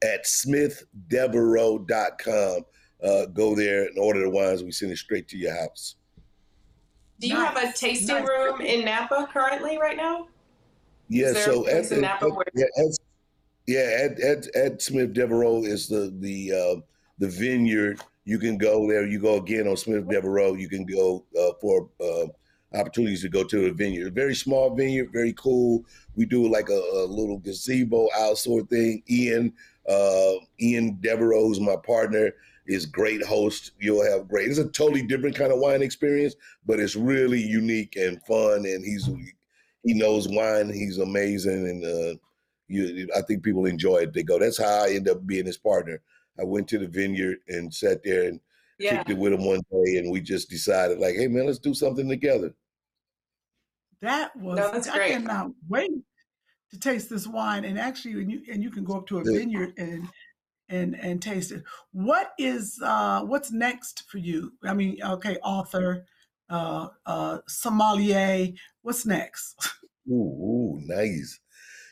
at 0.01 0.23
smithanddevereaux.com, 0.25 2.61
uh, 3.03 3.25
go 3.27 3.53
there 3.55 3.85
and 3.87 3.97
order 3.99 4.21
the 4.21 4.29
wines. 4.29 4.63
We 4.63 4.71
send 4.71 4.93
it 4.93 4.97
straight 4.97 5.27
to 5.29 5.37
your 5.37 5.53
house. 5.59 5.95
Do 7.19 7.27
you 7.27 7.35
have 7.35 7.57
a 7.57 7.73
tasting 7.73 8.15
Nice. 8.15 8.27
room 8.29 8.61
in 8.61 8.85
Napa 8.85 9.27
currently 9.33 9.77
right 9.77 9.97
now? 9.97 10.29
Yeah, 11.09 11.33
so 11.33 11.67
a 11.67 11.71
at, 11.71 11.91
in 11.91 11.97
the- 11.97 12.01
Napa 12.01 12.27
at- 12.27 12.31
where- 12.31 12.45
yeah, 12.55 12.65
at, 12.77 12.97
yeah, 13.67 14.05
at, 14.05 14.17
at, 14.21 14.47
at 14.55 14.81
Smith 14.81 15.11
Devereaux 15.13 15.63
is 15.65 15.89
the 15.89 16.13
the 16.19 16.53
uh, 16.53 16.75
the 17.19 17.27
vineyard. 17.27 18.01
You 18.25 18.39
can 18.39 18.57
go 18.57 18.87
there. 18.87 19.05
You 19.05 19.19
go 19.19 19.35
again 19.37 19.67
on 19.67 19.77
Smith 19.77 20.07
Devereaux. 20.07 20.55
You 20.55 20.69
can 20.69 20.85
go 20.85 21.25
uh, 21.39 21.53
for 21.61 21.89
uh, 22.01 22.27
opportunities 22.77 23.21
to 23.21 23.29
go 23.29 23.43
to 23.43 23.61
the 23.65 23.71
vineyard. 23.71 24.13
Very 24.13 24.35
small 24.35 24.75
vineyard, 24.75 25.09
very 25.11 25.33
cool. 25.33 25.83
We 26.15 26.25
do 26.25 26.47
like 26.47 26.69
a, 26.69 26.73
a 26.73 27.05
little 27.05 27.39
gazebo 27.39 28.07
out 28.17 28.37
sort 28.37 28.63
of 28.63 28.69
thing. 28.69 29.03
Ian 29.09 29.53
uh, 29.87 30.33
Ian 30.61 30.97
Devereaux, 31.01 31.47
who's 31.47 31.59
my 31.59 31.75
partner, 31.75 32.31
is 32.67 32.85
great 32.85 33.23
host. 33.25 33.71
You'll 33.79 34.05
have 34.05 34.27
great. 34.27 34.47
It's 34.47 34.59
a 34.59 34.69
totally 34.69 35.01
different 35.01 35.35
kind 35.35 35.51
of 35.51 35.59
wine 35.59 35.81
experience, 35.81 36.35
but 36.65 36.79
it's 36.79 36.95
really 36.95 37.41
unique 37.41 37.95
and 37.95 38.21
fun. 38.23 38.65
And 38.65 38.85
he's 38.85 39.09
he 39.83 39.93
knows 39.93 40.27
wine. 40.29 40.71
He's 40.71 40.99
amazing, 40.99 41.67
and 41.67 41.83
uh, 41.83 42.19
you, 42.67 43.07
I 43.15 43.21
think 43.21 43.43
people 43.43 43.65
enjoy 43.65 43.97
it. 43.97 44.13
They 44.13 44.23
go. 44.23 44.37
That's 44.37 44.59
how 44.59 44.85
I 44.85 44.91
end 44.91 45.09
up 45.09 45.25
being 45.25 45.47
his 45.47 45.57
partner. 45.57 46.01
I 46.39 46.43
went 46.43 46.67
to 46.69 46.77
the 46.79 46.87
vineyard 46.87 47.39
and 47.47 47.73
sat 47.73 48.03
there 48.03 48.27
and 48.29 48.39
Yeah. 48.77 48.97
kicked 48.97 49.09
it 49.11 49.17
with 49.17 49.33
him 49.33 49.45
one 49.45 49.61
day, 49.71 49.97
and 49.97 50.11
we 50.11 50.21
just 50.21 50.49
decided, 50.49 50.99
like, 50.99 51.15
hey 51.15 51.27
man, 51.27 51.45
let's 51.45 51.59
do 51.59 51.73
something 51.73 52.07
together. 52.07 52.53
That 54.01 54.35
was 54.37 54.57
No, 54.57 54.71
that's 54.71 54.87
I 54.87 54.97
great. 54.97 55.11
cannot 55.11 55.51
wait 55.67 55.91
to 56.71 56.79
taste 56.79 57.09
this 57.09 57.27
wine. 57.27 57.65
And 57.65 57.77
actually, 57.77 58.13
and 58.21 58.31
you 58.31 58.41
and 58.51 58.63
you 58.63 58.71
can 58.71 58.83
go 58.83 58.97
up 58.97 59.07
to 59.07 59.19
a 59.19 59.23
Yeah. 59.25 59.39
vineyard 59.39 59.73
and 59.77 60.07
and 60.69 60.95
and 60.99 61.21
taste 61.21 61.51
it. 61.51 61.63
What 61.91 62.31
is 62.37 62.79
uh 62.81 63.23
what's 63.23 63.51
next 63.51 64.03
for 64.09 64.19
you? 64.19 64.53
I 64.63 64.73
mean, 64.73 64.99
okay, 65.03 65.37
author, 65.43 66.05
uh, 66.49 66.89
uh, 67.05 67.39
sommelier. 67.47 68.53
What's 68.83 69.05
next? 69.05 69.55
Ooh, 70.09 70.13
ooh, 70.13 70.79
nice. 70.85 71.39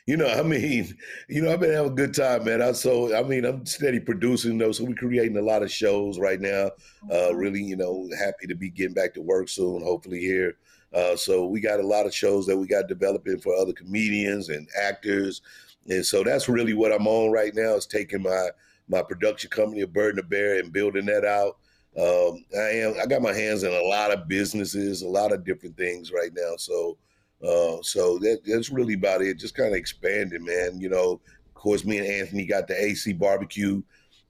You 0.08 0.16
know, 0.16 0.26
I 0.26 0.42
mean, 0.42 0.96
you 1.28 1.42
know, 1.42 1.52
I've 1.52 1.60
been 1.60 1.74
having 1.74 1.92
a 1.92 1.94
good 1.94 2.14
time, 2.14 2.46
man. 2.46 2.62
I 2.62 2.72
so 2.72 3.14
I 3.14 3.22
mean, 3.22 3.44
I'm 3.44 3.66
steady 3.66 4.00
producing 4.00 4.56
though, 4.56 4.72
so 4.72 4.84
we're 4.84 4.94
creating 4.94 5.36
a 5.36 5.42
lot 5.42 5.62
of 5.62 5.70
shows 5.70 6.18
right 6.18 6.40
now. 6.40 6.70
Uh, 7.12 7.34
really, 7.34 7.62
you 7.62 7.76
know, 7.76 8.08
happy 8.18 8.46
to 8.46 8.54
be 8.54 8.70
getting 8.70 8.94
back 8.94 9.12
to 9.14 9.20
work 9.20 9.50
soon, 9.50 9.82
hopefully 9.82 10.20
here. 10.20 10.56
Uh, 10.94 11.14
so 11.14 11.44
we 11.44 11.60
got 11.60 11.78
a 11.78 11.86
lot 11.86 12.06
of 12.06 12.14
shows 12.14 12.46
that 12.46 12.56
we 12.56 12.66
got 12.66 12.88
developing 12.88 13.38
for 13.38 13.54
other 13.54 13.74
comedians 13.74 14.48
and 14.48 14.66
actors, 14.80 15.42
and 15.90 16.06
so 16.06 16.24
that's 16.24 16.48
really 16.48 16.72
what 16.72 16.90
I'm 16.90 17.06
on 17.06 17.30
right 17.30 17.54
now 17.54 17.74
is 17.74 17.84
taking 17.84 18.22
my 18.22 18.48
my 18.88 19.02
production 19.02 19.50
company, 19.50 19.82
A 19.82 19.86
Bird 19.86 20.16
and 20.16 20.24
a 20.24 20.26
Bear, 20.26 20.58
and 20.58 20.72
building 20.72 21.04
that 21.04 21.26
out. 21.26 21.58
Um, 21.98 22.46
I 22.56 22.70
am 22.78 22.94
I 22.98 23.04
got 23.04 23.20
my 23.20 23.34
hands 23.34 23.62
in 23.62 23.74
a 23.74 23.82
lot 23.82 24.10
of 24.10 24.26
businesses, 24.26 25.02
a 25.02 25.08
lot 25.08 25.32
of 25.32 25.44
different 25.44 25.76
things 25.76 26.12
right 26.12 26.30
now. 26.34 26.56
So 26.56 26.96
uh, 27.42 27.76
so 27.82 28.18
that, 28.18 28.40
that's 28.44 28.70
really 28.70 28.94
about 28.94 29.22
it. 29.22 29.38
Just 29.38 29.54
kind 29.54 29.70
of 29.70 29.76
expanding, 29.76 30.44
man. 30.44 30.80
You 30.80 30.88
know, 30.88 31.20
of 31.46 31.54
course, 31.54 31.84
me 31.84 31.98
and 31.98 32.06
Anthony 32.06 32.46
got 32.46 32.66
the 32.66 32.82
AC 32.82 33.12
barbecue. 33.12 33.82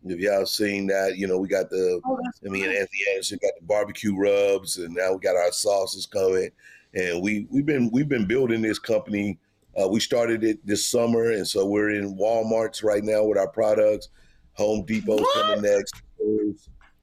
If 0.05 0.21
y'all 0.21 0.47
seen 0.47 0.87
that, 0.89 1.17
you 1.17 1.27
know, 1.27 1.39
we 1.39 1.49
got 1.49 1.71
the, 1.71 2.01
Oh, 2.05 2.19
I 2.47 2.49
mean, 2.49 2.65
Anthony 2.65 3.01
Anderson 3.11 3.39
got 3.43 3.53
the 3.59 3.67
barbecue 3.67 4.17
rubs, 4.17 4.77
and 4.77 4.95
now 4.95 5.13
we 5.13 5.19
got 5.19 5.37
our 5.37 5.53
sauces 5.53 6.07
coming. 6.07 6.51
And 6.95 7.23
we 7.23 7.47
we've 7.51 7.67
been 7.67 7.91
we've 7.93 8.09
been 8.09 8.27
building 8.27 8.63
this 8.63 8.79
company. 8.79 9.39
Uh, 9.81 9.89
we 9.89 10.01
started 10.01 10.45
it 10.45 10.65
this 10.67 10.87
summer, 10.87 11.33
and 11.33 11.47
so 11.47 11.67
we're 11.67 11.91
in 11.91 12.17
WalMarts 12.17 12.83
right 12.83 13.05
now 13.05 13.25
with 13.25 13.39
our 13.39 13.49
products. 13.49 14.09
Home 14.55 14.85
Depot's 14.87 15.25
coming 15.35 15.63
next. 15.63 15.95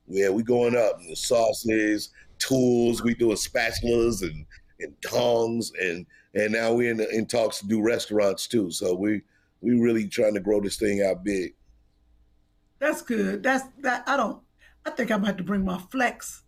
Yeah, 0.08 0.30
we 0.30 0.44
going 0.44 0.76
up. 0.76 1.00
The 1.08 1.16
sauces, 1.16 2.10
tools. 2.38 3.04
We 3.04 3.14
doing 3.14 3.38
spatulas 3.38 4.24
and 4.24 4.46
and 4.80 4.94
tongs, 5.02 5.72
and 5.80 6.06
and 6.34 6.52
now 6.54 6.74
we're 6.74 6.92
in, 6.92 7.00
in 7.00 7.26
talks 7.26 7.60
to 7.60 7.68
do 7.68 7.82
restaurants 7.82 8.48
too. 8.48 8.72
So 8.72 8.94
we 8.96 9.22
we 9.62 9.80
really 9.80 10.08
trying 10.08 10.34
to 10.34 10.40
grow 10.40 10.60
this 10.62 10.78
thing 10.78 11.02
out 11.04 11.24
big. 11.24 11.54
That's 12.80 13.02
good. 13.02 13.42
That's 13.44 13.64
that. 13.80 14.04
I 14.08 14.18
don't. 14.18 14.42
I 14.86 14.92
think 14.92 15.12
I'm 15.12 15.20
gonna 15.20 15.28
have 15.28 15.38
to 15.38 15.44
bring 15.44 15.66
my 15.66 15.78
flex, 15.92 16.44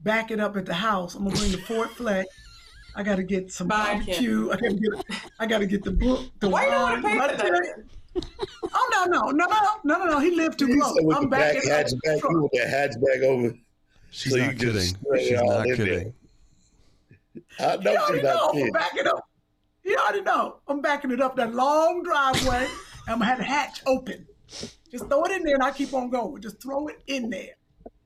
back 0.00 0.30
it 0.30 0.40
up 0.40 0.56
at 0.56 0.66
the 0.66 0.74
house. 0.74 1.14
I'm 1.14 1.24
gonna 1.24 1.36
bring 1.36 1.52
the 1.52 1.58
Ford 1.58 1.90
Flex. 1.90 2.28
I 2.98 3.02
got 3.02 3.16
to 3.16 3.22
get 3.22 3.52
some 3.52 3.68
Bye, 3.68 3.96
barbecue. 3.98 4.50
I 4.50 4.56
got 4.56 4.70
to 4.70 4.74
get. 4.74 5.20
I 5.38 5.46
got 5.46 5.58
to 5.58 5.66
get 5.66 5.84
the 5.84 5.90
book. 5.90 6.24
The 6.40 6.48
Why 6.48 6.64
you 6.64 6.70
don't 6.70 6.82
want 6.82 7.02
to 7.02 7.08
wine. 7.08 7.12
pay 7.12 7.18
When 7.18 7.38
for 7.38 7.46
that? 7.46 7.84
Oh 8.74 8.88
no 8.90 9.04
no 9.04 9.30
no 9.30 9.44
no 9.46 9.58
no 9.84 9.98
no 9.98 10.10
no! 10.12 10.18
He 10.18 10.30
lived 10.30 10.58
too 10.58 10.66
He 10.66 10.78
close. 10.80 10.96
said 10.96 11.04
with 11.06 11.16
I'm 11.18 11.24
the 11.24 11.28
back. 11.28 11.54
back 11.54 11.62
it 11.64 11.68
hatchback, 11.68 12.22
you 12.22 12.42
with 12.42 12.52
that 12.52 12.90
hatchback 12.90 13.22
over. 13.22 13.54
She's 14.10 14.32
So 14.32 14.38
you 14.38 14.46
not 14.46 14.56
just 14.56 14.96
kidding. 15.04 15.20
She's 15.20 15.40
not 15.42 15.66
kidding. 15.66 16.14
I 17.58 17.76
He 17.76 17.84
know 17.84 17.96
already 17.96 18.14
she's 18.18 18.22
know. 18.22 18.50
I'm 18.54 18.70
backing 18.72 19.06
up. 19.06 19.20
He 19.84 19.96
already 19.96 20.22
know. 20.22 20.60
I'm 20.68 20.80
backing 20.80 21.10
it 21.12 21.20
up 21.20 21.36
that 21.36 21.54
long 21.54 22.02
driveway. 22.02 22.66
I'm 23.08 23.18
gonna 23.18 23.24
have 23.26 23.38
the 23.38 23.44
hatch 23.44 23.82
open. 23.86 24.26
Just 24.90 25.08
throw 25.08 25.24
it 25.24 25.32
in 25.32 25.42
there, 25.44 25.54
and 25.54 25.62
I 25.62 25.70
keep 25.72 25.92
on 25.94 26.10
going. 26.10 26.40
Just 26.42 26.62
throw 26.62 26.88
it 26.88 27.02
in 27.06 27.30
there. 27.30 27.54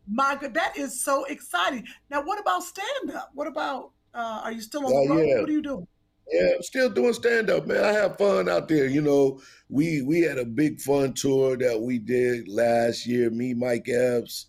My 0.06 0.34
God, 0.34 0.54
that 0.54 0.76
is 0.76 1.02
so 1.04 1.24
exciting. 1.24 1.86
Now, 2.10 2.22
what 2.22 2.40
about 2.40 2.62
stand 2.64 3.12
up? 3.14 3.30
What 3.34 3.46
about? 3.46 3.92
Uh, 4.12 4.40
are 4.44 4.52
you 4.52 4.60
still 4.60 4.84
on 4.86 4.92
Oh, 4.92 5.02
the 5.08 5.14
road? 5.14 5.26
yeah. 5.26 5.40
What 5.40 5.48
are 5.48 5.52
you 5.52 5.62
doing? 5.62 5.86
Yeah, 6.32 6.50
I'm 6.56 6.62
still 6.62 6.90
doing 6.90 7.12
stand 7.12 7.50
up, 7.50 7.66
man. 7.66 7.82
I 7.84 7.92
have 7.92 8.16
fun 8.18 8.48
out 8.48 8.68
there. 8.68 8.86
You 8.86 9.02
know, 9.02 9.40
we 9.68 10.02
we 10.02 10.20
had 10.20 10.38
a 10.38 10.44
big 10.44 10.80
fun 10.80 11.12
tour 11.14 11.56
that 11.56 11.80
we 11.80 11.98
did 11.98 12.46
last 12.48 13.06
year. 13.06 13.30
Me, 13.30 13.54
Mike 13.54 13.88
Epps, 13.88 14.46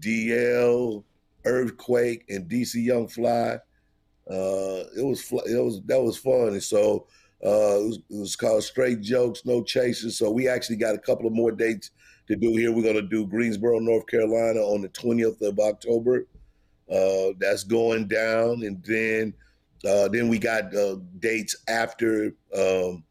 DL, 0.00 1.04
Earthquake, 1.44 2.24
and 2.28 2.48
DC 2.48 2.74
Young 2.84 3.08
Fly. 3.08 3.58
Uh, 4.28 4.82
it 4.96 5.04
was 5.04 5.22
it 5.46 5.62
was 5.62 5.82
that 5.86 6.02
was 6.02 6.16
fun, 6.16 6.60
so 6.60 7.06
uh, 7.44 7.78
it, 7.78 7.86
was, 7.86 7.98
it 8.10 8.18
was 8.18 8.36
called 8.36 8.64
Straight 8.64 9.00
Jokes, 9.00 9.44
No 9.44 9.62
Chases. 9.62 10.18
So 10.18 10.30
we 10.30 10.48
actually 10.48 10.76
got 10.76 10.94
a 10.94 10.98
couple 10.98 11.26
of 11.26 11.32
more 11.32 11.52
dates 11.52 11.90
to 12.28 12.34
do 12.34 12.50
here. 12.50 12.72
We're 12.72 12.82
gonna 12.82 13.02
do 13.02 13.26
Greensboro, 13.26 13.78
North 13.78 14.06
Carolina, 14.06 14.60
on 14.60 14.82
the 14.82 14.88
20th 14.88 15.40
of 15.42 15.58
October. 15.58 16.26
Uh, 16.90 17.34
that's 17.38 17.64
going 17.64 18.08
down, 18.08 18.62
and 18.62 18.82
then 18.84 19.34
uh, 19.86 20.08
then 20.08 20.28
we 20.28 20.38
got 20.38 20.74
uh, 20.74 20.96
dates 21.18 21.56
after, 21.68 22.32
um, 22.56 23.04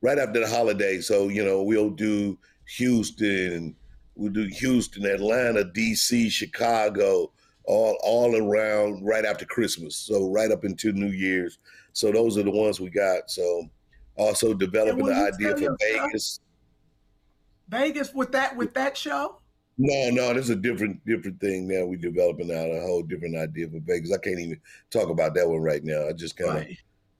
right 0.00 0.18
after 0.18 0.40
the 0.40 0.48
holiday. 0.48 1.00
So 1.00 1.28
you 1.28 1.44
know 1.44 1.62
we'll 1.62 1.90
do 1.90 2.38
Houston, 2.76 3.76
we'll 4.14 4.32
do 4.32 4.44
Houston, 4.44 5.04
Atlanta, 5.04 5.64
D.C., 5.64 6.30
Chicago, 6.30 7.32
all 7.66 7.98
all 8.02 8.36
around 8.36 9.04
right 9.04 9.24
after 9.24 9.44
Christmas. 9.44 9.96
So 9.96 10.30
right 10.30 10.50
up 10.50 10.64
into 10.64 10.92
New 10.92 11.10
Year's. 11.10 11.58
So 11.92 12.12
those 12.12 12.36
are 12.38 12.42
the 12.42 12.50
ones 12.50 12.80
we 12.80 12.90
got. 12.90 13.30
So 13.30 13.68
also 14.16 14.54
developing 14.54 15.06
the 15.06 15.14
idea 15.14 15.56
for 15.56 15.76
Vegas. 15.80 16.40
Vegas 17.68 18.12
with 18.14 18.32
that 18.32 18.56
with 18.56 18.74
that 18.74 18.96
show? 18.96 19.40
No, 19.76 20.10
no, 20.10 20.32
this 20.34 20.44
is 20.44 20.50
a 20.50 20.56
different 20.56 21.04
different 21.04 21.40
thing 21.40 21.66
now. 21.66 21.84
We're 21.84 21.96
developing 21.96 22.52
out 22.52 22.70
a 22.70 22.80
whole 22.80 23.02
different 23.02 23.36
idea 23.36 23.68
for 23.68 23.80
Vegas. 23.80 24.12
I 24.12 24.18
can't 24.18 24.38
even 24.38 24.60
talk 24.90 25.08
about 25.08 25.34
that 25.34 25.48
one 25.48 25.60
right 25.60 25.82
now. 25.82 26.06
I 26.08 26.12
just 26.12 26.36
kind 26.36 26.50
of 26.50 26.66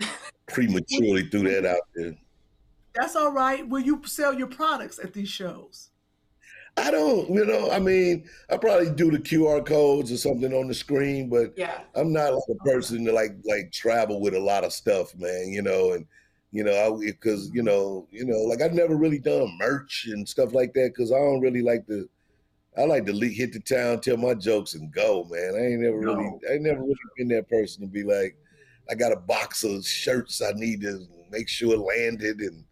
Right. 0.01 0.09
prematurely 0.49 1.29
threw 1.31 1.43
that 1.43 1.67
out 1.67 1.83
there. 1.95 2.15
That's 2.95 3.17
all 3.17 3.33
right. 3.33 3.67
Will 3.69 3.81
you 3.81 4.01
sell 4.07 4.33
your 4.33 4.47
products 4.47 5.01
at 5.01 5.13
these 5.13 5.29
shows? 5.29 5.91
I 6.77 6.91
don't, 6.91 7.29
you 7.31 7.45
know, 7.45 7.71
I 7.71 7.79
mean, 7.79 8.29
I 8.51 8.57
probably 8.57 8.91
do 8.91 9.11
the 9.11 9.19
QR 9.19 9.65
codes 9.65 10.11
or 10.11 10.17
something 10.17 10.53
on 10.53 10.67
the 10.67 10.75
screen, 10.75 11.29
but 11.29 11.53
Yeah. 11.57 11.81
I'm 11.95 12.13
not 12.13 12.35
like 12.35 12.43
a 12.51 12.65
person 12.65 13.05
to 13.05 13.13
like 13.13 13.37
like 13.45 13.71
travel 13.71 14.21
with 14.21 14.35
a 14.35 14.41
lot 14.41 14.65
of 14.65 14.73
stuff, 14.73 15.15
man. 15.17 15.53
You 15.53 15.63
know, 15.63 15.93
and 15.93 16.07
you 16.51 16.65
know, 16.65 16.73
I 16.73 17.07
because 17.07 17.51
you 17.55 17.63
know, 17.63 18.09
you 18.11 18.25
know, 18.25 18.39
like 18.39 18.61
I've 18.61 18.75
never 18.75 18.97
really 18.97 19.21
done 19.21 19.57
merch 19.59 20.07
and 20.11 20.29
stuff 20.29 20.53
like 20.53 20.73
that 20.75 20.93
because 20.95 21.13
I 21.13 21.19
don't 21.19 21.41
really 21.41 21.63
like 21.63 21.87
to. 21.87 22.09
I 22.77 22.87
like 22.87 23.07
to 23.07 23.13
hit 23.13 23.53
the 23.53 23.61
town, 23.61 24.01
tell 24.01 24.17
my 24.17 24.35
jokes, 24.35 24.75
and 24.75 24.93
go, 24.93 25.29
man. 25.31 25.55
I 25.55 25.67
ain't 25.67 25.81
never 25.81 25.97
really, 25.97 26.29
I 26.51 26.55
ain't 26.55 26.63
never 26.63 26.81
really 26.81 26.97
been 27.17 27.29
that 27.29 27.49
person 27.49 27.83
to 27.83 27.87
be 27.87 28.03
like, 28.03 28.37
I 28.91 28.97
got 28.97 29.13
a 29.13 29.17
box 29.17 29.63
of 29.63 29.87
shirts 29.87 30.43
I 30.43 30.51
need 30.55 30.81
to 30.81 31.07
make 31.31 31.49
sure 31.49 31.77
landed 31.77 32.41
and 32.41 32.65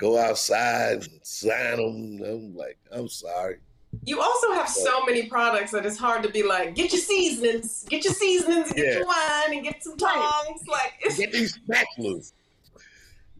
go 0.00 0.18
outside 0.18 1.02
and 1.02 1.20
sign 1.22 1.76
them. 1.76 2.20
I'm 2.24 2.56
like, 2.56 2.78
I'm 2.90 3.08
sorry. 3.08 3.56
You 4.04 4.20
also 4.20 4.52
have 4.52 4.68
so 4.68 5.04
many 5.04 5.26
products 5.26 5.72
that 5.72 5.84
it's 5.84 5.98
hard 5.98 6.22
to 6.22 6.28
be 6.30 6.42
like, 6.42 6.74
get 6.74 6.92
your 6.92 7.00
seasonings, 7.00 7.84
get 7.88 8.04
your 8.04 8.14
seasonings, 8.14 8.68
and 8.68 8.76
get 8.76 8.86
Yeah. 8.86 8.92
your 8.98 9.06
wine, 9.06 9.52
and 9.52 9.62
get 9.64 9.82
some 9.82 9.96
tongs. 9.96 10.62
Like, 10.68 10.92
it's, 11.00 11.18
Get 11.18 11.32
these 11.32 11.58
spatulas. 11.58 12.32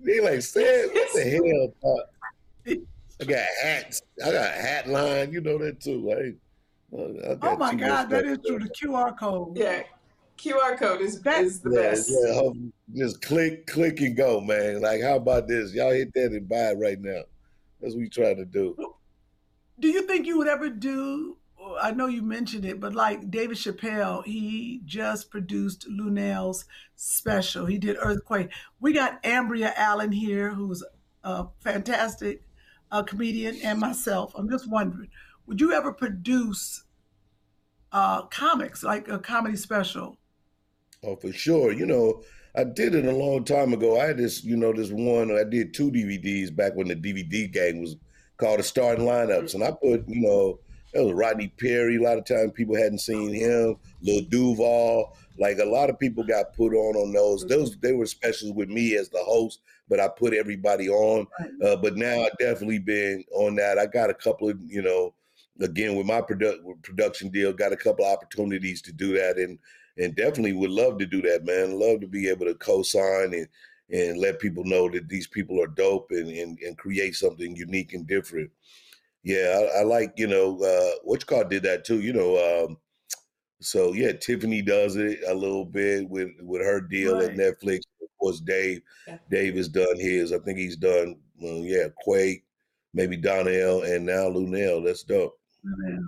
They 0.03 0.21
like 0.21 0.43
said, 0.43 0.91
what 0.93 1.09
the 1.15 1.23
hell? 1.23 1.75
Pop? 1.83 2.13
I 3.21 3.25
got 3.25 3.45
hats. 3.63 4.03
I 4.25 4.33
got 4.33 4.47
a 4.47 4.61
hat 4.61 4.89
line. 4.89 5.31
You 5.33 5.41
know 5.43 5.59
that 5.59 5.81
too, 5.81 6.09
right? 6.11 6.35
I 6.93 7.35
got 7.35 7.53
Oh 7.53 7.57
my 7.57 7.75
God, 7.75 8.09
that 8.11 8.25
is 8.25 8.39
stuff. 8.43 8.45
is 8.45 8.47
true. 8.49 8.59
The 8.59 8.89
QR 8.89 9.19
code. 9.19 9.57
yeah. 9.57 9.83
QR 10.41 10.77
code 10.79 11.01
is, 11.03 11.21
That- 11.23 11.45
is 11.45 11.61
the 11.61 11.71
Yeah, 11.71 11.91
best. 11.91 12.11
yeah, 12.11 12.51
just 12.95 13.21
click, 13.23 13.67
click, 13.67 14.01
and 14.01 14.17
go, 14.17 14.41
man. 14.41 14.81
Like, 14.81 15.03
how 15.03 15.17
about 15.17 15.47
this? 15.49 15.73
Y'all 15.75 15.93
hit 15.93 16.13
that 16.15 16.33
and 16.33 16.49
buy 16.49 16.71
it 16.71 16.79
right 16.79 17.01
now. 17.01 17.23
That's 17.81 17.95
what 17.95 18.01
we 18.01 18.09
trying 18.09 18.37
to 18.37 18.45
do. 18.45 18.77
Do 19.79 19.89
you 19.89 20.03
think 20.07 20.27
you 20.27 20.39
would 20.39 20.49
ever 20.49 20.69
do? 20.69 21.37
I 21.81 21.91
know 21.93 22.07
you 22.07 22.23
mentioned 22.23 22.65
it, 22.65 22.81
but 22.81 22.95
like 22.95 23.31
David 23.31 23.57
Chappelle, 23.57 24.25
he 24.25 24.81
just 24.85 25.31
produced 25.31 25.87
Luenell's 25.91 26.65
special. 26.97 27.67
He 27.67 27.79
did 27.79 27.97
Earthquake. 28.01 28.51
We 28.81 28.93
got 28.93 29.23
Amberia 29.23 29.73
Allen 29.77 30.11
here, 30.13 30.51
who's 30.51 30.83
a 31.23 31.47
fantastic 31.61 32.43
uh, 32.91 33.03
comedian, 33.03 33.57
and 33.63 33.79
myself. 33.79 34.33
I'm 34.37 34.49
just 34.51 34.69
wondering, 34.69 35.11
would 35.47 35.61
you 35.61 35.73
ever 35.73 35.93
produce 35.93 36.85
uh, 37.93 38.23
comics, 38.27 38.83
like 38.83 39.09
a 39.09 39.19
comedy 39.19 39.57
special? 39.57 40.17
Oh, 41.03 41.17
for 41.17 41.33
sure. 41.33 41.73
You 41.73 41.87
know, 41.87 42.23
I 42.55 42.65
did 42.65 42.95
it 42.95 43.07
a 43.07 43.13
long 43.13 43.45
time 43.45 43.73
ago. 43.73 43.99
I 43.99 44.07
had 44.07 44.19
this, 44.19 44.45
you 44.45 44.57
know, 44.57 44.73
this 44.73 44.91
one. 44.91 45.37
I 45.37 45.45
did 45.45 45.73
two 45.73 45.91
DVDs 45.91 46.55
back 46.55 46.75
when 46.75 46.89
the 46.89 46.97
DVD 46.97 47.51
gang 47.51 47.81
was 47.81 47.97
called 48.37 48.59
the 48.59 48.63
starting 48.63 49.07
lineups, 49.07 49.55
and 49.55 49.63
I 49.63 49.71
put, 49.71 50.09
you 50.09 50.21
know, 50.21 50.61
that 50.93 51.05
was 51.05 51.15
Rodney 51.15 51.49
Perry. 51.49 51.97
A 51.97 52.03
lot 52.03 52.19
of 52.19 52.25
times 52.25 52.53
people 52.53 52.75
hadn't 52.75 52.99
seen 52.99 53.33
him. 53.33 53.77
Lil 54.03 54.25
Duval. 54.29 55.17
Like 55.39 55.59
a 55.59 55.65
lot 55.65 55.89
of 55.89 55.99
people 55.99 56.25
got 56.25 56.53
put 56.55 56.75
on 56.75 56.97
on 56.97 57.13
those. 57.13 57.47
Those 57.47 57.77
they 57.79 57.93
were 57.93 58.07
specials 58.07 58.53
with 58.53 58.69
me 58.69 58.97
as 58.97 59.09
the 59.09 59.21
host, 59.21 59.61
but 59.89 60.01
I 60.01 60.09
put 60.09 60.35
everybody 60.35 60.89
on. 60.89 61.27
Uh, 61.65 61.77
but 61.77 61.97
now 61.97 62.25
I've 62.25 62.37
definitely 62.39 62.81
been 62.81 63.25
on 63.33 63.55
that. 63.55 63.79
I 63.79 63.87
got 63.87 64.11
a 64.11 64.15
couple 64.15 64.51
of, 64.51 64.61
you 64.67 64.83
know, 64.83 65.15
again 65.61 65.95
with 65.95 66.07
my 66.07 66.21
produ- 66.21 66.83
production 66.83 67.31
deal, 67.31 67.53
got 67.53 67.73
a 67.73 67.77
couple 67.77 68.05
of 68.05 68.13
opportunities 68.13 68.83
to 68.83 68.93
do 68.93 69.15
that, 69.15 69.39
and 69.39 69.59
and 69.99 70.15
definitely 70.17 70.53
would 70.53 70.71
love 70.71 70.99
to 70.99 71.07
do 71.07 71.23
that, 71.23 71.45
man. 71.45 71.79
Love 71.79 72.01
to 72.01 72.07
be 72.07 72.29
able 72.29 72.47
to 72.47 72.55
co-sign 72.55 73.35
and 73.35 73.49
and 73.93 74.19
let 74.21 74.39
people 74.39 74.63
know 74.65 74.89
that 74.89 75.09
these 75.09 75.27
people 75.27 75.61
are 75.63 75.67
dope 75.67 76.11
and 76.11 76.29
and, 76.29 76.59
and 76.61 76.79
create 76.79 77.15
something 77.15 77.57
unique 77.57 77.93
and 77.93 78.07
different. 78.07 78.51
Yeah, 79.23 79.69
I, 79.77 79.81
I 79.81 79.83
like 79.83 80.13
you 80.17 80.27
know 80.27 80.61
uh, 80.63 80.99
what 81.05 81.21
you 81.21 81.27
call 81.27 81.45
did 81.45 81.63
that 81.65 81.85
too. 81.85 82.01
You 82.01 82.13
know, 82.13 82.67
um, 82.67 82.79
so 83.61 83.93
yeah, 83.93 84.13
Tiffany 84.13 84.63
does 84.63 84.97
it 84.97 85.21
a 85.27 85.35
little 85.35 85.65
bit 85.65 86.09
with 86.09 86.31
with 86.41 86.63
her 86.63 86.81
deal 86.81 87.17
Right. 87.19 87.31
at 87.31 87.37
Netflix. 87.37 87.81
Of 88.03 88.09
course, 88.19 88.41
Dave 88.41 88.81
Yeah. 89.07 89.19
Dave 89.31 89.57
has 89.57 89.69
done 89.69 89.99
his. 89.99 90.33
I 90.33 90.39
think 90.39 90.59
he's 90.59 90.77
done 90.77 91.17
well, 91.39 91.65
yeah, 91.65 91.89
Quake, 92.03 92.45
maybe 92.95 93.17
Donnell, 93.17 93.83
and 93.83 94.05
now 94.07 94.29
Luenell. 94.31 94.85
That's 94.85 95.03
dope. 95.05 95.39
Yeah. 95.65 95.99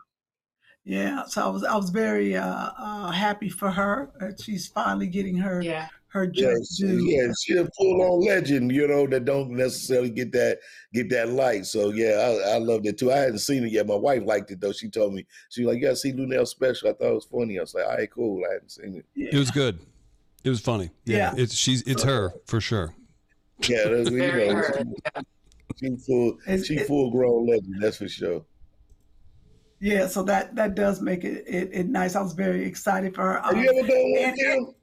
Yeah, 0.84 1.24
so 1.26 1.42
I 1.46 1.48
was 1.48 1.64
I 1.64 1.76
was 1.76 1.90
very 1.90 2.36
uh, 2.36 2.70
uh, 2.76 3.10
happy 3.12 3.48
for 3.48 3.70
her 3.70 4.10
she's 4.42 4.66
finally 4.66 5.06
getting 5.06 5.36
her 5.36 5.62
Yeah. 5.62 5.86
her 6.08 6.28
Yeah, 6.34 6.54
she, 6.76 6.86
yeah, 6.86 7.32
she's 7.40 7.56
a 7.56 7.68
full 7.78 8.02
on 8.02 8.26
legend, 8.26 8.72
you 8.72 8.88
know, 8.88 9.06
that 9.06 9.24
don't 9.24 9.50
necessarily 9.52 10.10
get 10.10 10.32
that 10.32 10.58
get 10.92 11.08
that 11.10 11.28
light. 11.28 11.66
So 11.66 11.90
yeah, 11.90 12.14
I, 12.46 12.54
I 12.54 12.58
loved 12.58 12.86
it 12.86 12.98
too. 12.98 13.12
I 13.12 13.18
hadn't 13.18 13.38
seen 13.38 13.64
it 13.64 13.70
yet. 13.70 13.86
My 13.86 13.94
wife 13.94 14.22
liked 14.24 14.50
it 14.50 14.60
though. 14.60 14.72
She 14.72 14.88
told 14.88 15.14
me 15.14 15.24
she 15.50 15.64
was 15.64 15.74
like, 15.74 15.82
"Yeah, 15.82 15.94
see 15.94 16.12
Luenell 16.12 16.46
special." 16.48 16.88
I 16.90 16.94
thought 16.94 17.10
it 17.10 17.14
was 17.14 17.24
funny. 17.26 17.58
I 17.58 17.62
was 17.62 17.74
like, 17.74 17.84
"All 17.86 17.96
right, 17.96 18.10
cool." 18.10 18.42
I 18.48 18.54
hadn't 18.54 18.70
seen 18.72 18.96
it. 18.96 19.06
It 19.34 19.38
was 19.38 19.52
good. 19.52 19.78
It 20.42 20.50
was 20.50 20.60
funny. 20.60 20.90
Yeah, 21.04 21.16
Yeah. 21.16 21.34
it's 21.44 21.54
she's 21.54 21.82
it's 21.82 22.02
her 22.02 22.32
for 22.46 22.60
sure. 22.60 22.92
Yeah, 23.68 23.84
that's, 23.86 24.10
you 24.10 24.18
know, 24.18 24.62
she, 25.78 25.86
she 25.86 25.96
full 25.96 26.38
It's- 26.48 26.66
she 26.66 26.74
it- 26.78 26.88
full 26.88 27.12
grown 27.12 27.46
legend. 27.46 27.76
That's 27.80 27.98
for 27.98 28.08
sure. 28.08 28.44
Yeah, 29.82 30.06
so 30.06 30.22
that 30.22 30.54
that 30.54 30.76
does 30.76 31.00
make 31.00 31.24
it, 31.24 31.42
it 31.44 31.70
it 31.72 31.88
nice. 31.88 32.14
I 32.14 32.22
was 32.22 32.34
very 32.34 32.64
excited 32.64 33.16
for 33.16 33.22
her. 33.22 33.40
Have 33.42 33.56
you 33.58 33.68
Um, 33.68 33.78
ever 33.78 33.88
done 33.88 34.12
one, 34.12 34.22
and- 34.22 34.38
Kym? 34.38 34.74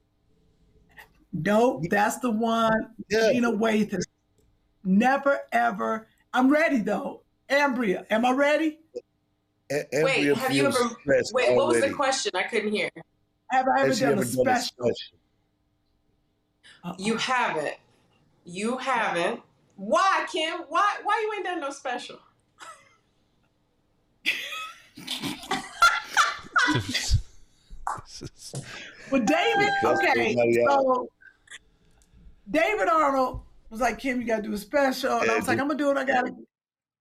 Nope, 1.31 1.83
that's 1.89 2.17
the 2.19 2.31
one. 2.31 2.93
Yeah. 3.09 3.27
Lena 3.27 3.51
Waithe 3.53 3.91
has 3.91 4.05
never 4.83 5.39
ever. 5.53 6.07
I'm 6.33 6.49
ready 6.49 6.79
though. 6.79 7.21
Amberia, 7.49 8.05
am 8.09 8.25
I 8.25 8.31
ready? 8.31 8.79
A- 9.71 9.85
Wait, 10.03 10.35
have 10.35 10.51
you 10.51 10.65
ever? 10.65 10.77
stressed 11.01 11.33
Wait, 11.33 11.55
what 11.55 11.67
was 11.69 11.79
the 11.81 11.91
question? 11.93 12.31
I 12.35 12.43
couldn't 12.43 12.73
hear. 12.73 12.89
Have 13.51 13.67
I 13.69 13.81
ever 13.83 13.93
done 13.93 14.11
ever 14.11 14.21
a 14.21 14.25
done 14.25 14.47
a 14.47 14.59
special? 14.59 14.91
special? 16.83 16.95
You 16.97 17.15
haven't. 17.15 17.75
You 18.43 18.77
haven't. 18.77 19.41
Why, 19.77 20.25
Kym? 20.29 20.65
Why? 20.67 20.97
Why 21.03 21.21
you 21.25 21.33
ain't 21.37 21.45
done 21.45 21.61
no 21.61 21.69
special? 21.69 22.19
Well, 29.11 29.21
David, 29.21 29.69
okay, 29.83 30.35
so 30.67 31.07
David 32.49 32.89
Arnold 32.89 33.41
was 33.69 33.79
like, 33.79 33.99
Kym, 33.99 34.19
you 34.19 34.25
gotta 34.25 34.41
do 34.43 34.53
a 34.53 34.57
special. 34.57 35.19
And 35.19 35.31
I 35.31 35.35
was 35.35 35.47
like, 35.47 35.59
I'm 35.59 35.67
gonna 35.67 35.77
do 35.79 35.91
it. 35.91 35.97
I 35.97 36.03
gotta 36.03 36.33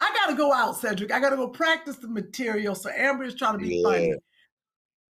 I 0.00 0.12
gotta 0.14 0.34
go 0.34 0.52
out, 0.52 0.76
Cedric. 0.76 1.10
I 1.12 1.20
gotta 1.20 1.36
go 1.36 1.48
practice 1.48 1.96
the 1.96 2.08
material. 2.08 2.74
So 2.74 2.90
Amber 2.90 3.24
is 3.24 3.34
trying 3.34 3.54
to 3.54 3.58
be 3.58 3.76
Yeah. 3.76 3.90
funny. 3.90 4.14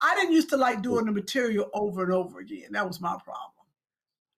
I 0.01 0.15
didn't 0.15 0.33
used 0.33 0.49
to 0.51 0.57
like 0.57 0.81
doing 0.83 1.07
the 1.07 1.13
material 1.13 1.69
over 1.75 2.05
and 2.05 2.13
over 2.13 2.39
again. 2.41 2.69
That 2.71 2.87
was 2.87 3.01
my 3.01 3.17
problem. 3.25 3.53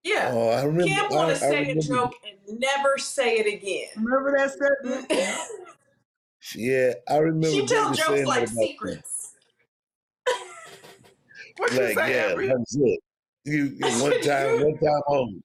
Yeah. 0.03 0.31
Oh, 0.33 0.49
I 0.49 0.65
remember. 0.65 0.85
Kym 0.85 1.11
want 1.11 1.29
to 1.31 1.37
say 1.37 1.71
a 1.71 1.81
joke 1.81 2.15
and 2.27 2.59
never 2.59 2.97
say 2.99 3.37
it 3.37 3.47
again. 3.47 3.89
Remember 3.97 4.37
that 4.37 4.51
Cedric? 4.53 5.09
Mm-hmm. 5.09 5.65
Yeah, 6.55 6.95
I 7.09 7.19
remember. 7.19 7.49
she 7.51 7.67
tell 7.67 7.93
jokes 7.93 8.25
like 8.27 8.41
that 8.47 8.49
secrets. 8.49 9.35
You 11.59 11.67
Like, 11.79 11.95
say, 11.95 12.15
yeah, 12.15 12.33
Amberia? 12.33 12.57
that's 12.57 12.77
it. 12.77 13.01
You, 13.45 13.65
you 13.65 13.79
one 14.03 14.21
time, 14.23 14.61
one 14.63 14.79
time 14.79 15.03
only. 15.09 15.43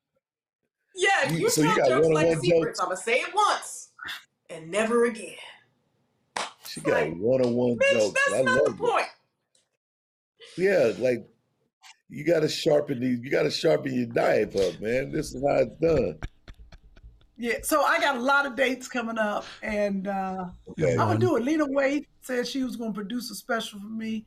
Yeah, 0.95 1.29
You- 1.31 1.39
you, 1.39 1.49
so 1.49 1.61
you 1.61 1.67
tell 1.67 1.77
got 1.77 1.87
jokes 1.89 2.07
like 2.07 2.15
one-on-one 2.27 2.41
secrets. 2.41 2.65
jokes? 2.65 2.79
I'm 2.79 2.85
gonna 2.85 2.97
say 2.97 3.15
it 3.19 3.35
once 3.35 3.89
and 4.49 4.71
never 4.71 5.05
again. 5.05 5.35
She 6.67 6.79
got 6.81 7.01
Like, 7.09 7.15
one-on-one 7.17 7.77
Bitch, 7.77 7.91
jokes. 7.91 8.21
I 8.33 8.41
not 8.43 8.63
the 8.65 8.71
it. 8.71 8.77
point. 8.77 9.05
Yeah, 10.57 10.91
like 10.99 11.27
you 12.09 12.23
got 12.23 12.41
to 12.41 12.47
sharpen 12.49 12.99
the, 13.01 13.07
you 13.07 13.29
got 13.29 13.43
to 13.43 13.51
sharpen 13.51 13.93
your 13.93 14.07
knife 14.07 14.55
up, 14.55 14.79
man. 14.79 15.11
This 15.11 15.33
is 15.33 15.43
how 15.45 15.55
it's 15.57 15.75
done. 15.81 16.19
Yeah, 17.37 17.57
so 17.63 17.81
I 17.83 17.99
got 17.99 18.15
a 18.15 18.19
lot 18.21 18.45
of 18.45 18.55
dates 18.55 18.87
coming 18.87 19.17
up, 19.17 19.45
and 19.61 20.07
uh, 20.07 20.45
Okay. 20.69 20.91
I'm 20.91 20.97
gonna 21.07 21.19
do 21.19 21.35
it. 21.35 21.43
Lena 21.43 21.65
Waithe 21.67 22.05
said 22.21 22.47
she 22.47 22.63
was 22.63 22.75
gonna 22.77 22.93
produce 22.93 23.29
a 23.31 23.35
special 23.35 23.79
for 23.79 23.87
me, 23.87 24.25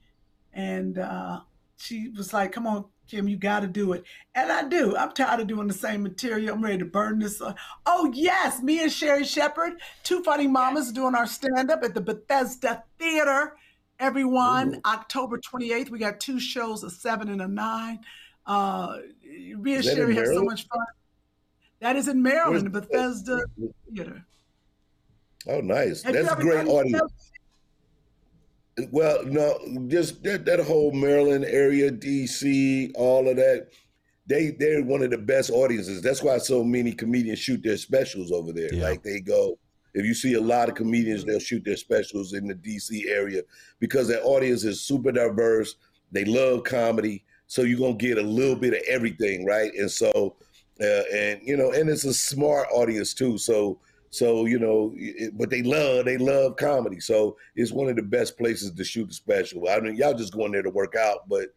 and 0.52 0.98
uh, 0.98 1.40
she 1.78 2.10
was 2.10 2.32
like, 2.34 2.52
"Come 2.52 2.66
on, 2.66 2.84
Kym, 3.10 3.28
you 3.30 3.36
got 3.38 3.60
to 3.60 3.66
do 3.66 3.92
it." 3.94 4.04
And 4.34 4.52
I 4.52 4.68
do. 4.68 4.94
I'm 4.96 5.12
tired 5.12 5.40
of 5.40 5.46
doing 5.46 5.68
the 5.68 5.74
same 5.74 6.02
material. 6.02 6.54
I'm 6.54 6.62
ready 6.62 6.78
to 6.78 6.84
burn 6.84 7.18
this. 7.20 7.40
uh, 7.40 7.54
Oh 7.86 8.10
yes, 8.14 8.62
me 8.62 8.82
and 8.82 8.92
Sherri 8.92 9.24
Shepherd, 9.24 9.80
two 10.02 10.22
funny 10.22 10.46
mamas, 10.46 10.92
doing 10.92 11.14
our 11.14 11.26
stand 11.26 11.70
up 11.70 11.82
at 11.82 11.94
the 11.94 12.02
Bethesda 12.02 12.84
Theater. 12.98 13.56
Everyone, 14.00 14.80
October 14.86 15.38
28th, 15.38 15.90
we 15.90 15.98
got 15.98 16.20
two 16.20 16.38
shows, 16.38 16.84
a 16.84 16.90
seven 16.90 17.28
and 17.30 17.40
a 17.42 17.48
nine. 17.48 18.00
Uh, 18.46 18.98
me 19.24 19.52
and 19.52 19.66
Is 19.66 19.86
that 19.86 19.96
Sherri 19.96 20.14
have 20.14 20.26
so 20.26 20.42
much 20.44 20.66
fun. 20.68 20.86
That 21.80 21.96
is 21.96 22.08
in 22.08 22.22
Maryland, 22.22 22.72
Where's- 22.72 22.86
Bethesda 22.86 23.42
Theater. 23.94 24.24
Oh, 25.46 25.60
nice. 25.60 26.02
Have 26.02 26.14
That's 26.14 26.32
a 26.32 26.36
great 26.36 26.66
done- 26.66 26.68
audience. 26.68 27.30
Well, 28.92 29.24
no, 29.24 29.58
just 29.88 30.22
that, 30.22 30.44
that 30.44 30.60
whole 30.60 30.92
Maryland 30.92 31.44
area, 31.44 31.90
DC, 31.90 32.92
all 32.94 33.28
of 33.28 33.36
that. 33.36 33.68
They 34.26 34.50
they're 34.50 34.84
one 34.84 35.02
of 35.02 35.10
the 35.10 35.18
best 35.18 35.50
audiences. 35.50 36.02
That's 36.02 36.22
why 36.22 36.36
so 36.38 36.62
many 36.62 36.92
comedians 36.92 37.38
shoot 37.38 37.62
their 37.62 37.78
specials 37.78 38.30
over 38.30 38.52
there. 38.52 38.72
Yeah. 38.72 38.84
Like 38.84 39.02
they 39.02 39.20
go. 39.20 39.58
If 39.94 40.04
you 40.04 40.14
see 40.14 40.34
a 40.34 40.40
lot 40.40 40.68
of 40.68 40.74
comedians, 40.74 41.24
they'll 41.24 41.40
shoot 41.40 41.64
their 41.64 41.78
specials 41.78 42.34
in 42.34 42.46
the 42.46 42.54
DC 42.54 43.08
area 43.08 43.42
because 43.80 44.06
their 44.06 44.22
audience 44.22 44.62
is 44.64 44.80
super 44.82 45.10
diverse. 45.10 45.76
They 46.12 46.24
love 46.26 46.62
comedy, 46.64 47.24
so 47.46 47.62
you're 47.62 47.78
gonna 47.80 47.94
get 47.94 48.18
a 48.18 48.22
little 48.22 48.54
bit 48.54 48.74
of 48.74 48.80
everything, 48.86 49.44
right? 49.46 49.72
And 49.74 49.90
so, 49.90 50.36
uh, 50.80 51.02
and 51.12 51.40
you 51.42 51.56
know, 51.56 51.72
and 51.72 51.88
it's 51.88 52.04
a 52.04 52.14
smart 52.14 52.68
audience 52.72 53.14
too. 53.14 53.38
So 53.38 53.80
so 54.10 54.46
you 54.46 54.58
know, 54.58 54.92
it, 54.96 55.36
but 55.36 55.50
they 55.50 55.62
love 55.62 56.04
they 56.04 56.16
love 56.16 56.56
comedy. 56.56 57.00
So 57.00 57.36
it's 57.56 57.72
one 57.72 57.88
of 57.88 57.96
the 57.96 58.02
best 58.02 58.38
places 58.38 58.72
to 58.72 58.84
shoot 58.84 59.10
a 59.10 59.14
special. 59.14 59.68
I 59.68 59.80
mean, 59.80 59.96
y'all 59.96 60.14
just 60.14 60.32
going 60.32 60.52
there 60.52 60.62
to 60.62 60.70
work 60.70 60.94
out, 60.94 61.28
but 61.28 61.48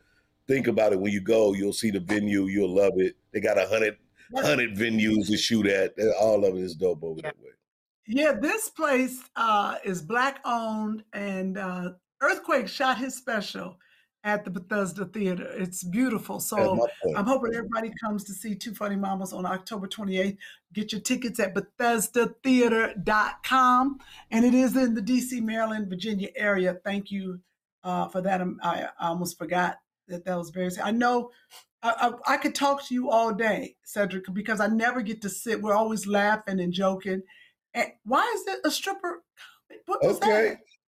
think 0.47 0.67
about 0.67 0.93
it 0.93 0.99
when 0.99 1.13
you 1.13 1.21
go, 1.21 1.53
you'll 1.53 1.73
see 1.73 1.91
the 1.91 1.99
venue, 1.99 2.45
you'll 2.45 2.75
love 2.75 2.93
it. 2.97 3.15
They 3.31 3.39
got 3.39 3.57
a 3.57 3.67
hundred 3.67 3.97
hundred 4.35 4.75
venues 4.75 5.27
to 5.27 5.37
shoot 5.37 5.67
at. 5.67 5.93
All 6.19 6.45
of 6.45 6.55
it 6.55 6.61
is 6.61 6.75
dope 6.75 7.03
over 7.03 7.21
that 7.21 7.39
way. 7.39 7.51
Yeah, 8.07 8.33
this 8.33 8.69
place 8.69 9.21
uh, 9.35 9.75
is 9.85 10.01
black 10.01 10.39
owned, 10.43 11.03
and 11.13 11.57
uh, 11.57 11.91
Earthquake 12.21 12.67
shot 12.67 12.97
his 12.97 13.15
special 13.15 13.77
at 14.23 14.45
the 14.45 14.51
Bethesda 14.51 15.05
Theater. 15.05 15.51
It's 15.57 15.83
beautiful. 15.83 16.39
So. 16.39 16.87
I'm 17.15 17.25
hoping 17.25 17.55
everybody 17.55 17.91
comes 18.01 18.23
to 18.25 18.33
see 18.33 18.55
Two 18.55 18.73
Funny 18.73 18.95
Mamas 18.95 19.33
on 19.33 19.45
October 19.45 19.87
28th. 19.87 20.37
Get 20.73 20.91
your 20.91 21.01
tickets 21.01 21.39
at 21.39 21.55
BethesdaTheater.com. 21.55 23.99
And 24.29 24.45
it 24.45 24.53
is 24.53 24.75
in 24.75 24.93
the 24.93 25.01
DC, 25.01 25.41
Maryland, 25.41 25.89
Virginia 25.89 26.29
area. 26.35 26.77
Thank 26.83 27.09
you 27.11 27.39
uh, 27.83 28.07
for 28.09 28.21
that. 28.21 28.41
Um, 28.41 28.59
I, 28.63 28.87
I 28.99 29.07
almost 29.07 29.37
forgot 29.37 29.77
that 30.07 30.25
that 30.25 30.37
was 30.37 30.51
very. 30.51 30.69
I 30.81 30.91
know 30.91 31.31
I, 31.83 32.13
I, 32.27 32.33
I 32.33 32.37
could 32.37 32.55
talk 32.55 32.85
to 32.87 32.93
you 32.93 33.09
all 33.09 33.33
day, 33.33 33.75
Cedric, 33.83 34.25
because 34.33 34.59
I 34.59 34.67
never 34.67 35.01
get 35.01 35.21
to 35.23 35.29
sit. 35.29 35.61
We're 35.61 35.73
always 35.73 36.07
laughing 36.07 36.59
and 36.59 36.73
joking. 36.73 37.23
And 37.73 37.87
why 38.03 38.31
is 38.35 38.53
it 38.53 38.59
a 38.65 38.71
stripper? 38.71 39.23
What 39.85 40.03
was 40.03 40.19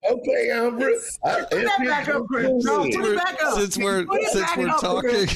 Okay. 0.09 0.11
that? 0.11 0.13
Okay, 0.13 0.51
Amber. 0.51 0.89
I- 1.23 1.39
Put 1.41 1.49
that 1.51 1.79
back 1.85 2.07
up, 2.09 2.25
Chris. 2.27 2.51
No, 2.63 2.83
put 2.83 2.93
it 3.05 3.17
back 3.17 3.37
up. 3.43 3.59
Since 3.59 3.77
we're 3.77 4.05
since 4.31 4.57
we're 4.57 4.67
talking 4.79 5.27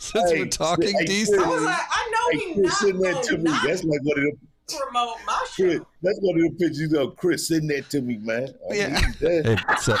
since 0.00 0.30
Hey, 0.30 0.38
we're 0.42 0.46
talking 0.48 0.94
hey, 0.98 1.04
DC. 1.04 1.38
I 1.38 1.48
was 1.48 1.62
like, 1.64 1.76
I 1.90 2.10
know 2.12 2.38
Hey, 2.40 2.46
he 2.48 2.54
Chris, 2.54 2.64
not 2.66 2.78
send 2.78 3.04
that 3.04 3.22
to 3.24 3.38
me. 3.38 3.50
That's 3.64 3.84
like 3.84 4.00
one 4.02 4.18
of 4.18 4.24
the 4.24 4.32
promote 4.76 5.16
my 5.26 5.46
Chris, 5.56 5.80
that's 6.02 6.18
one 6.20 6.36
of 6.40 6.42
the 6.42 6.56
pictures 6.58 6.92
of 6.92 7.16
Chris. 7.16 7.48
Send 7.48 7.70
that 7.70 7.88
to 7.90 8.00
me, 8.00 8.18
man. 8.18 8.48
I 8.70 8.74
Yeah. 8.74 8.88
need 8.88 9.14
that. 9.20 9.46
Hey, 9.46 9.74
said, 9.80 9.98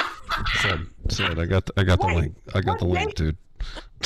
said, 0.60 0.86
said, 1.08 1.38
I 1.38 1.46
got 1.46 1.66
the, 1.66 1.72
I 1.78 1.84
got 1.84 2.00
the 2.00 2.06
link. 2.08 2.34
I 2.54 2.60
got 2.60 2.78
the 2.78 2.84
what 2.84 2.98
link, 3.00 3.14
date? 3.14 3.16
dude. 3.16 3.36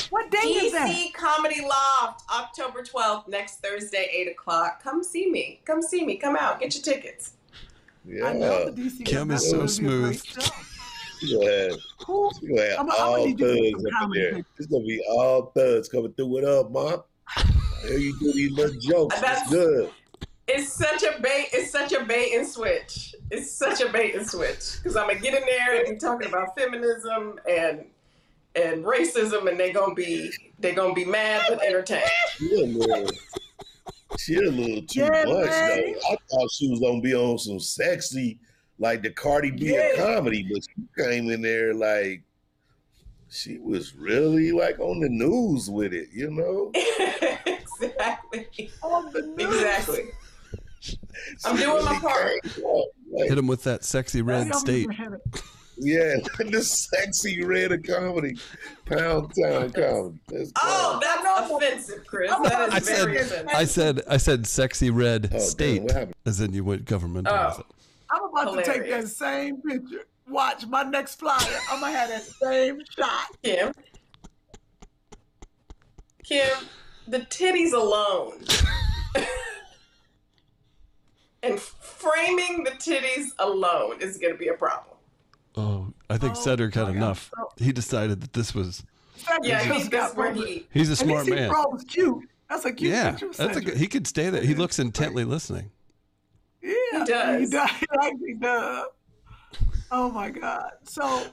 What 0.09 0.31
day 0.31 0.37
is 0.39 0.71
that? 0.71 0.89
DC 0.89 1.13
Comedy 1.13 1.61
Loft, 1.61 2.23
October 2.33 2.81
12th, 2.81 3.27
next 3.27 3.59
Thursday, 3.61 4.09
8 4.11 4.29
o'clock. 4.31 4.81
Come 4.81 5.03
see 5.03 5.29
me. 5.29 5.61
Come 5.65 5.81
see 5.83 6.03
me. 6.03 6.15
Come 6.17 6.35
out. 6.35 6.59
Get 6.59 6.73
your 6.73 6.83
tickets. 6.83 7.33
Yeah. 8.05 8.25
I 8.27 8.33
know 8.33 8.69
the 8.69 8.81
DC. 8.81 9.03
Kym 9.05 9.29
was 9.29 9.43
is 9.43 9.49
so 9.49 9.55
gonna 9.57 9.67
be 9.67 10.17
smooth. 10.17 10.25
show. 10.25 10.51
You 11.21 11.39
gonna 11.39 11.77
Who? 12.05 12.31
gonna 12.49 12.61
have 12.69 12.79
I'm- 12.79 12.91
I'm 12.91 12.97
all 13.01 13.15
gonna 13.15 13.25
need 13.27 13.39
you 13.39 13.47
to 13.47 13.53
do 13.53 13.71
thugs 13.71 13.85
up 13.95 14.03
in 14.03 14.09
there. 14.11 14.45
It's 14.57 14.67
gonna 14.67 14.83
be 14.83 15.01
all 15.09 15.51
thugs 15.55 15.87
coming 15.89 16.11
through. 16.13 16.27
What 16.27 16.43
up, 16.43 16.71
mom? 16.71 17.03
Here 17.87 17.97
you 17.97 18.19
do 18.19 18.33
these 18.33 18.51
little 18.51 18.75
jokes. 18.79 19.15
That's- 19.21 19.41
It's 19.43 19.49
good. 19.51 19.89
It's 20.45 20.73
such 20.73 21.03
a 21.03 21.21
bait. 21.21 21.47
It's 21.53 21.71
such 21.71 21.93
a 21.93 22.03
bait 22.03 22.33
and 22.35 22.45
switch. 22.45 23.15
It's 23.31 23.49
such 23.49 23.79
a 23.79 23.87
bait 23.87 24.15
and 24.15 24.27
switch 24.29 24.77
because 24.77 24.97
I'm 24.97 25.07
gonna 25.07 25.19
get 25.19 25.33
in 25.33 25.45
there 25.45 25.79
and 25.85 25.93
be 25.93 25.95
talking 25.97 26.27
about 26.27 26.57
feminism 26.59 27.39
and 27.49 27.85
and 28.55 28.83
racism, 28.83 29.49
and 29.49 29.57
they 29.57 29.71
gonna 29.71 29.93
be 29.95 30.29
they 30.59 30.73
gonna 30.73 30.93
be 30.93 31.05
mad 31.05 31.43
but 31.47 31.63
entertained. 31.63 32.03
She 32.37 32.53
a 32.61 32.65
little, 32.65 33.09
she 34.19 34.35
a 34.35 34.41
little 34.41 34.81
too 34.83 35.01
Yeah, 35.01 35.09
much 35.25 35.45
man. 35.47 35.93
though. 35.93 35.99
I 36.11 36.17
thought 36.29 36.51
she 36.51 36.69
was 36.69 36.79
gonna 36.79 37.01
be 37.01 37.13
on 37.15 37.37
some 37.37 37.59
sexy, 37.59 38.39
like 38.79 39.01
the 39.03 39.11
Cardi 39.11 39.51
B 39.51 39.73
Yeah. 39.73 39.95
comedy, 39.97 40.47
but 40.51 40.61
she 40.63 41.03
came 41.03 41.29
in 41.29 41.41
there 41.41 41.73
like 41.73 42.23
she 43.29 43.57
was 43.57 43.95
really 43.95 44.51
like 44.51 44.79
on 44.79 44.99
the 44.99 45.09
news 45.09 45.69
with 45.69 45.93
it, 45.93 46.09
you 46.13 46.29
know. 46.29 46.71
exactly. 47.45 48.71
On 48.83 49.11
the 49.11 49.21
news. 49.21 49.55
Exactly. 49.55 50.03
I'm 51.45 51.55
doing 51.55 51.85
my 51.85 51.99
part. 51.99 52.33
Like, 53.11 53.29
Hit 53.29 53.37
him 53.37 53.47
with 53.47 53.63
that 53.63 53.83
sexy 53.83 54.21
red 54.21 54.53
state. 54.55 54.87
You 55.77 55.99
had 55.99 56.07
it. 56.19 56.27
yeah, 56.39 56.45
the 56.51 56.61
sexy 56.61 57.43
red 57.43 57.71
of 57.71 57.83
comedy, 57.83 58.37
Pound 58.85 59.33
Town 59.35 59.71
comedy. 59.71 60.19
That's 60.27 60.51
Oh, 60.61 60.99
crazy. 61.01 61.15
that's 61.23 61.51
offensive, 61.51 62.05
Chris. 62.07 62.31
That 62.31 62.69
is 62.69 62.73
I 62.73 62.79
very 62.79 63.17
said, 63.17 63.25
offensive. 63.45 63.47
I 63.55 63.65
said, 63.65 64.01
I 64.09 64.17
said, 64.17 64.47
sexy 64.47 64.89
red 64.89 65.25
oh, 65.27 65.29
damn, 65.29 65.39
state, 65.39 65.81
what 65.83 65.91
happened? 65.91 66.15
as 66.25 66.39
in 66.41 66.53
you 66.53 66.63
went 66.63 66.85
government. 66.85 67.27
Oh. 67.29 67.63
I'm 68.11 68.23
about 68.25 68.53
to 68.55 68.63
take 68.63 68.89
that 68.89 69.07
same 69.07 69.61
picture. 69.61 70.05
Watch 70.27 70.65
my 70.67 70.83
next 70.83 71.15
flyer. 71.19 71.37
I'm 71.71 71.81
gonna 71.81 71.91
have 71.97 72.09
that 72.09 72.23
same 72.23 72.79
shot. 72.95 73.27
Kym. 73.43 73.73
Kym, 76.23 76.63
the 77.07 77.19
titties 77.19 77.73
alone. 77.73 78.43
and 81.43 81.59
framing 81.59 82.63
the 82.63 82.71
titties 82.71 83.27
alone 83.39 83.99
is 84.01 84.17
going 84.17 84.31
to 84.33 84.39
be 84.39 84.47
a 84.47 84.53
problem. 84.53 84.92
Oh, 85.55 85.93
I 86.09 86.17
think 86.17 86.35
Oh, 86.35 86.41
Cedric 86.41 86.73
had 86.73 86.83
my 86.83 86.87
God. 86.89 86.95
enough. 86.97 87.31
He 87.57 87.71
decided 87.71 88.21
that 88.21 88.33
this 88.33 88.55
was. 88.55 88.83
Yeah, 89.43 89.59
Cedric 89.59 89.61
he, 89.61 89.67
just 89.79 89.91
that's 89.91 90.13
got 90.13 90.17
where 90.17 90.33
he. 90.33 90.67
He's 90.71 90.89
a 90.89 90.93
At 90.93 90.97
smart 90.99 91.25
least 91.25 91.29
he 91.29 91.35
man. 91.35 91.49
thought 91.51 91.71
was 91.71 91.83
cute. 91.83 92.27
That's 92.49 92.65
a 92.65 92.73
cute 92.73 92.91
Yeah, 92.91 93.11
picture. 93.11 93.27
of 93.27 93.37
that's 93.37 93.57
a 93.57 93.61
good, 93.61 93.77
he 93.77 93.87
could 93.87 94.07
stay 94.07 94.29
there. 94.29 94.41
He 94.43 94.55
looks 94.55 94.79
intently 94.79 95.23
listening. 95.25 95.71
Yeah, 96.61 96.73
He 96.91 97.05
does. 97.05 97.39
He 97.41 97.45
does. 97.47 97.69
He 98.27 98.33
does. 98.35 98.87
Oh 99.91 100.09
my 100.09 100.29
God. 100.29 100.71
So, 100.85 101.27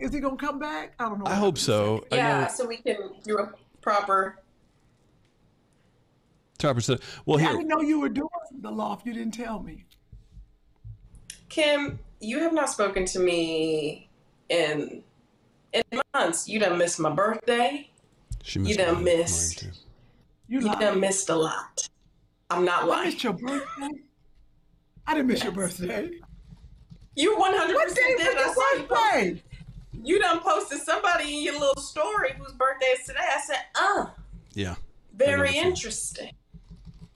is 0.00 0.12
he 0.12 0.20
gonna 0.20 0.36
come 0.36 0.58
back? 0.58 0.94
I 0.98 1.08
don't 1.08 1.18
know. 1.18 1.26
I 1.26 1.34
hope 1.34 1.58
so. 1.58 1.96
Cedric. 2.04 2.12
I 2.12 2.16
Yeah, 2.16 2.40
know 2.42 2.48
so 2.48 2.66
we 2.66 2.78
can 2.78 2.96
do 3.24 3.38
a 3.38 3.52
proper. 3.82 4.38
Topper 6.58 6.80
said, 6.80 7.00
"Well, 7.26 7.38
I 7.38 7.42
here, 7.42 7.52
didn't 7.52 7.68
know 7.68 7.80
you 7.82 8.00
were 8.00 8.08
doing 8.08 8.28
the 8.60 8.70
loft. 8.70 9.04
You 9.06 9.12
didn't 9.12 9.34
tell 9.34 9.60
me. 9.62 9.84
Kym, 11.50 11.98
you 12.24 12.38
have 12.40 12.52
not 12.52 12.70
spoken 12.70 13.04
to 13.06 13.18
me 13.18 14.08
in 14.48 15.02
in 15.72 15.82
months. 16.14 16.48
You 16.48 16.58
done 16.60 16.78
missed 16.78 16.98
my 17.00 17.10
birthday. 17.10 17.90
she 18.42 18.58
you 18.60 18.64
missed 18.66 18.78
done 18.78 18.94
mine- 18.96 19.04
missed. 19.04 19.64
mine. 19.64 19.72
You, 20.48 20.60
You 20.60 20.66
lied. 20.66 20.80
done 20.80 21.00
missed 21.00 21.28
a 21.30 21.34
lot. 21.36 21.88
I'm 22.50 22.64
not 22.64 22.86
lying. 22.86 23.02
I 23.02 23.04
missed 23.10 23.24
your 23.24 23.32
birthday. 23.32 23.88
I 25.06 25.14
didn't 25.14 25.26
miss 25.28 25.42
your 25.42 25.52
birthday. 25.52 26.10
You 27.16 27.36
100% 27.36 27.40
What 27.74 27.94
day 27.94 28.14
did. 28.18 28.36
I 28.36 28.46
was 28.46 28.54
saw 28.54 28.70
your 28.72 28.80
you 28.80 28.86
post- 28.86 29.00
birthday? 29.14 29.42
You 30.02 30.18
done 30.20 30.40
posted 30.40 30.80
somebody 30.80 31.38
in 31.38 31.42
your 31.44 31.58
little 31.58 31.80
story 31.82 32.32
whose 32.38 32.52
birthday 32.52 32.86
is 32.86 33.06
today. 33.06 33.20
I 33.20 33.40
said, 33.40 33.58
uh, 33.76 34.06
Yeah, 34.52 34.74
very 35.16 35.50
I 35.58 35.62
interesting. 35.62 36.32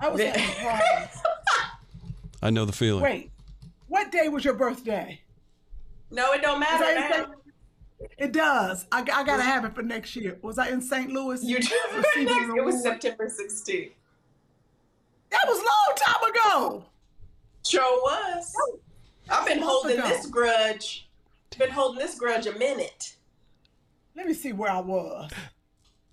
I 0.00 0.08
was 0.08 0.20
Ve- 0.20 0.26
having 0.26 0.42
a 0.44 0.54
party. 0.78 1.10
I 2.42 2.50
know 2.50 2.64
the 2.64 2.72
feeling. 2.72 3.02
Wait, 3.02 3.30
what 3.88 4.10
day 4.12 4.28
was 4.28 4.44
your 4.44 4.54
birthday? 4.54 5.20
No, 6.10 6.32
it 6.32 6.42
don't 6.42 6.60
matter 6.60 6.84
I 6.84 6.90
in 6.92 7.00
now. 7.00 7.10
St. 7.10 7.28
It 8.16 8.32
does. 8.32 8.86
I, 8.92 9.00
I 9.00 9.24
gotta 9.24 9.42
have 9.42 9.64
it 9.64 9.74
for 9.74 9.82
next 9.82 10.14
year. 10.16 10.38
Was 10.42 10.58
I 10.58 10.68
in 10.68 10.80
St. 10.80 11.10
Louis? 11.10 11.42
You 11.42 11.56
Receiving 11.56 12.28
an 12.50 12.56
it 12.56 12.64
was? 12.64 12.82
September 12.82 13.26
16th. 13.26 13.90
That 15.30 15.44
was 15.46 15.58
a 15.58 15.62
long 15.62 15.96
time 15.96 16.30
ago. 16.30 16.84
Sure 17.66 17.82
was. 18.02 18.54
I've 19.28 19.46
been 19.46 19.60
holding 19.60 19.98
ago. 19.98 20.08
this 20.08 20.26
grudge. 20.26 21.08
Been 21.58 21.70
holding 21.70 21.98
this 21.98 22.14
grudge 22.14 22.46
a 22.46 22.56
minute. 22.56 23.16
Let 24.14 24.26
me 24.26 24.32
see 24.34 24.52
where 24.52 24.70
I 24.70 24.78
was. 24.78 25.30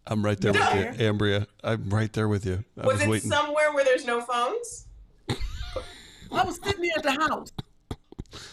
I'm 0.08 0.26
right 0.26 0.40
there 0.40 0.52
with 0.54 0.62
you, 1.00 1.06
Amberia. 1.08 1.46
I'm 1.64 1.88
right 1.90 2.12
there 2.12 2.28
with 2.28 2.46
you. 2.46 2.64
I 2.82 2.86
Was, 2.86 2.96
was, 2.96 3.04
it 3.04 3.10
waiting. 3.10 3.30
somewhere? 3.30 3.66
somewhere 3.66 3.74
where 3.74 3.86
there's 3.86 4.06
no 4.06 4.22
phones? 4.22 4.88
I 6.32 6.44
was 6.44 6.60
sitting 6.64 6.90
at 6.98 7.04
the 7.04 7.12
house. 7.12 7.52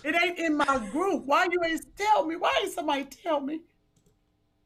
It 0.04 0.16
ain't 0.20 0.38
in 0.38 0.56
my 0.56 0.88
group. 0.90 1.24
Why 1.26 1.46
you 1.50 1.60
ain't 1.64 1.84
tell 1.96 2.24
me? 2.26 2.36
Why 2.36 2.52
ain't 2.62 2.72
somebody 2.72 3.04
tell 3.04 3.40
me? 3.40 3.60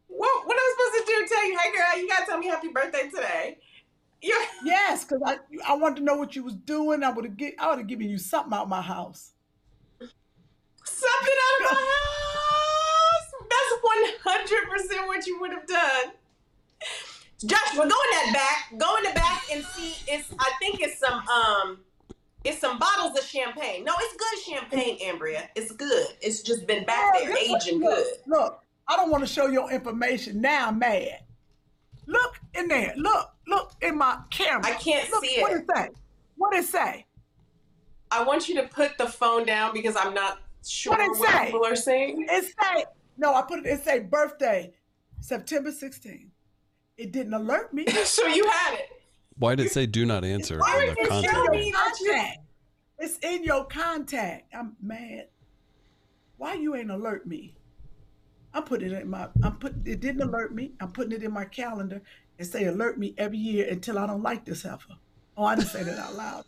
What 0.08 0.46
what 0.46 0.54
am 0.54 0.58
I 0.58 0.74
supposed 0.76 1.06
to 1.06 1.12
do? 1.12 1.34
Tell 1.34 1.46
you, 1.46 1.58
hey 1.58 1.72
girl, 1.72 2.02
you 2.02 2.08
gotta 2.08 2.26
tell 2.26 2.38
me 2.38 2.46
happy 2.46 2.68
birthday 2.68 3.08
today. 3.08 3.58
You 4.22 4.40
Yes, 4.64 5.04
because 5.04 5.20
I 5.24 5.38
I 5.66 5.74
wanted 5.76 5.96
to 5.96 6.02
know 6.04 6.16
what 6.16 6.34
you 6.34 6.42
was 6.42 6.54
doing. 6.54 7.02
I 7.02 7.10
would 7.10 7.24
have 7.24 7.36
get 7.36 7.54
I 7.58 7.68
would 7.68 7.78
have 7.78 7.86
given 7.86 8.08
you 8.08 8.18
something 8.18 8.52
out 8.52 8.68
my 8.68 8.80
house. 8.80 9.32
something 10.84 11.34
out 11.46 11.66
of 11.66 11.72
my 11.72 11.80
house. 11.80 13.32
That's 13.50 13.82
one 13.82 14.04
hundred 14.24 14.70
percent 14.70 15.06
what 15.06 15.26
you 15.26 15.40
would 15.40 15.52
have 15.52 15.66
done. 15.66 16.12
Joshua, 17.44 17.76
go 17.76 17.82
in 17.84 17.88
that 17.90 18.30
back. 18.32 18.78
Go 18.78 18.96
in 18.96 19.04
the 19.04 19.10
back 19.14 19.42
and 19.52 19.64
see. 19.64 19.94
It's 20.10 20.32
I 20.38 20.50
think 20.58 20.80
it's 20.80 20.98
some 20.98 21.22
um, 21.28 21.78
it's 22.46 22.60
some 22.60 22.78
bottles 22.78 23.18
of 23.18 23.24
champagne. 23.24 23.84
No, 23.84 23.92
it's 23.98 24.16
good 24.16 24.54
champagne, 24.54 24.98
Amberia. 25.00 25.48
It's 25.56 25.72
good. 25.72 26.06
It's 26.20 26.42
just 26.42 26.66
been 26.66 26.84
back 26.84 27.14
there, 27.18 27.36
aging 27.36 27.80
look, 27.80 27.94
good. 27.94 28.06
Look, 28.26 28.62
I 28.88 28.96
don't 28.96 29.10
want 29.10 29.26
to 29.26 29.32
show 29.32 29.46
your 29.48 29.70
information. 29.72 30.40
Now 30.40 30.68
I'm 30.68 30.78
mad. 30.78 31.20
Look 32.06 32.38
in 32.54 32.68
there. 32.68 32.94
Look, 32.96 33.30
look 33.48 33.72
in 33.82 33.98
my 33.98 34.18
camera. 34.30 34.64
I 34.66 34.74
can't 34.74 35.10
look, 35.10 35.24
see 35.24 35.40
What 35.40 35.52
it. 35.52 35.62
it 35.62 35.66
say? 35.74 35.88
What 36.36 36.54
it 36.54 36.64
say? 36.64 37.06
I 38.12 38.22
want 38.22 38.48
you 38.48 38.54
to 38.62 38.68
put 38.68 38.96
the 38.96 39.06
phone 39.06 39.44
down 39.44 39.72
because 39.72 39.96
I'm 39.96 40.14
not 40.14 40.38
sure 40.64 40.92
What 40.92 41.00
it 41.00 41.18
what 41.18 41.28
say? 41.30 41.44
people 41.46 41.66
are 41.66 41.74
saying. 41.76 42.26
It 42.30 42.44
say 42.44 42.84
no. 43.16 43.34
I 43.34 43.42
put 43.42 43.60
it. 43.60 43.66
It 43.66 43.82
say 43.82 44.00
birthday, 44.00 44.72
September 45.20 45.70
16th. 45.72 46.28
It 46.96 47.10
didn't 47.10 47.34
alert 47.34 47.74
me. 47.74 47.86
so 48.04 48.26
you 48.26 48.48
had 48.48 48.74
it. 48.74 48.88
Why 49.38 49.54
did 49.54 49.66
it 49.66 49.72
say 49.72 49.86
do 49.86 50.06
not 50.06 50.24
answer 50.24 50.58
Why 50.58 50.82
in 50.82 50.88
would 50.88 51.04
the 51.04 51.08
contact? 51.08 51.34
show 51.34 51.44
me 51.52 51.72
contact. 51.72 52.38
It's 52.98 53.18
in 53.18 53.44
your 53.44 53.64
contact. 53.66 54.54
I'm 54.54 54.76
mad. 54.82 55.28
Why 56.38 56.54
you 56.54 56.74
ain't 56.74 56.90
alert 56.90 57.26
me? 57.26 57.54
I'm 58.54 58.62
putting 58.62 58.92
it 58.92 59.02
in 59.02 59.10
my. 59.10 59.28
I'm 59.42 59.56
putting. 59.56 59.82
It 59.86 60.00
didn't 60.00 60.22
alert 60.22 60.54
me. 60.54 60.72
I'm 60.80 60.90
putting 60.92 61.12
it 61.12 61.22
in 61.22 61.32
my 61.32 61.44
calendar 61.44 62.00
and 62.38 62.48
say 62.48 62.64
alert 62.66 62.98
me 62.98 63.14
every 63.18 63.36
year 63.38 63.68
until 63.70 63.98
I 63.98 64.06
don't 64.06 64.22
like 64.22 64.44
this 64.46 64.62
heifer. 64.62 64.94
Oh, 65.36 65.44
I 65.44 65.54
didn't 65.56 65.68
say 65.68 65.82
that 65.82 65.98
out 65.98 66.14
loud. 66.14 66.44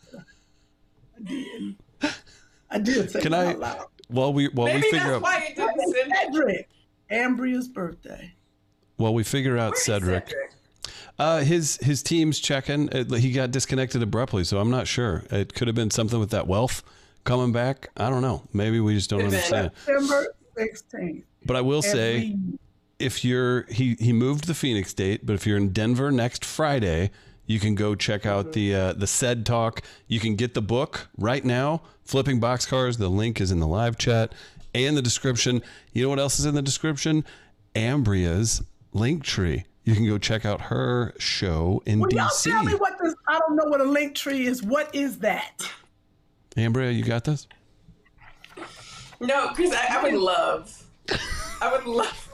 I 1.15 1.21
did. 1.23 1.75
I 2.71 2.79
did 2.79 3.11
say 3.11 3.21
Can 3.21 3.31
that 3.31 3.45
I? 3.47 3.49
out 3.51 3.59
loud. 3.59 3.85
While 4.07 4.33
we 4.33 4.47
while 4.47 4.65
we 4.67 4.73
Maybe 4.73 4.83
figure 4.89 4.99
that's 4.99 5.15
out 5.17 5.21
why 5.21 5.47
it 5.49 5.55
didn't 5.55 5.93
send. 5.93 6.13
Cedric, 6.33 6.69
Amberia's 7.11 7.67
birthday. 7.67 8.33
while 8.97 9.13
we 9.13 9.23
figure 9.23 9.57
out 9.57 9.71
Where's 9.73 9.83
Cedric, 9.83 10.33
uh, 11.19 11.39
his 11.41 11.77
his 11.77 12.01
team's 12.01 12.39
checking. 12.39 12.89
Uh, 12.89 13.15
he 13.15 13.31
got 13.31 13.51
disconnected 13.51 14.01
abruptly, 14.01 14.43
so 14.43 14.59
I'm 14.59 14.71
not 14.71 14.87
sure. 14.87 15.25
It 15.29 15.53
could 15.53 15.67
have 15.67 15.75
been 15.75 15.91
something 15.91 16.19
with 16.19 16.31
that 16.31 16.47
wealth 16.47 16.81
coming 17.25 17.51
back. 17.51 17.89
I 17.97 18.09
don't 18.09 18.21
know. 18.21 18.43
Maybe 18.53 18.79
we 18.79 18.95
just 18.95 19.09
don't 19.09 19.23
understand. 19.23 19.71
September 19.85 20.33
16th. 20.57 21.23
But 21.45 21.55
I 21.55 21.61
will 21.61 21.81
say, 21.81 22.35
if 22.99 23.23
you're 23.23 23.63
he 23.69 23.95
he 23.99 24.13
moved 24.13 24.47
the 24.47 24.53
Phoenix 24.53 24.93
date, 24.93 25.25
but 25.25 25.33
if 25.33 25.45
you're 25.45 25.57
in 25.57 25.69
Denver 25.69 26.11
next 26.11 26.43
Friday, 26.43 27.11
you 27.45 27.59
can 27.59 27.75
go 27.75 27.95
check 27.95 28.25
out 28.25 28.53
the 28.53 28.73
uh, 28.73 28.93
the 28.93 29.07
Ced 29.07 29.45
talk. 29.45 29.81
You 30.07 30.19
can 30.19 30.35
get 30.35 30.53
the 30.53 30.61
book 30.61 31.09
right 31.17 31.43
now, 31.43 31.81
Flipping 32.03 32.39
Boxcars. 32.39 32.97
The 32.97 33.09
link 33.09 33.41
is 33.41 33.51
in 33.51 33.59
the 33.59 33.67
live 33.67 33.97
chat 33.97 34.33
and 34.73 34.95
the 34.95 35.01
description. 35.01 35.61
You 35.93 36.03
know 36.03 36.09
what 36.09 36.19
else 36.19 36.39
is 36.39 36.45
in 36.45 36.55
the 36.55 36.61
description? 36.61 37.25
Amberia's 37.75 38.61
link 38.93 39.23
tree. 39.23 39.65
You 39.85 39.95
can 39.95 40.05
go 40.05 40.17
check 40.17 40.45
out 40.45 40.61
her 40.61 41.13
show 41.19 41.81
in 41.85 41.99
Will 41.99 42.09
y'all 42.13 42.29
tell 42.43 42.63
me 42.63 42.73
DC. 42.73 42.79
what 42.79 42.93
this? 43.01 43.15
I 43.27 43.39
don't 43.39 43.55
know 43.55 43.65
what 43.65 43.81
a 43.81 43.85
link 43.85 44.13
tree 44.15 44.45
is. 44.45 44.61
What 44.61 44.93
is 44.93 45.19
that? 45.19 45.61
Amberia, 46.55 46.95
you 46.95 47.03
got 47.03 47.23
this? 47.23 47.47
No, 49.19 49.49
because 49.49 49.73
I, 49.73 49.97
I 49.99 50.03
would 50.03 50.13
love. 50.13 50.83
I 51.61 51.71
would 51.71 51.85
love. 51.85 52.29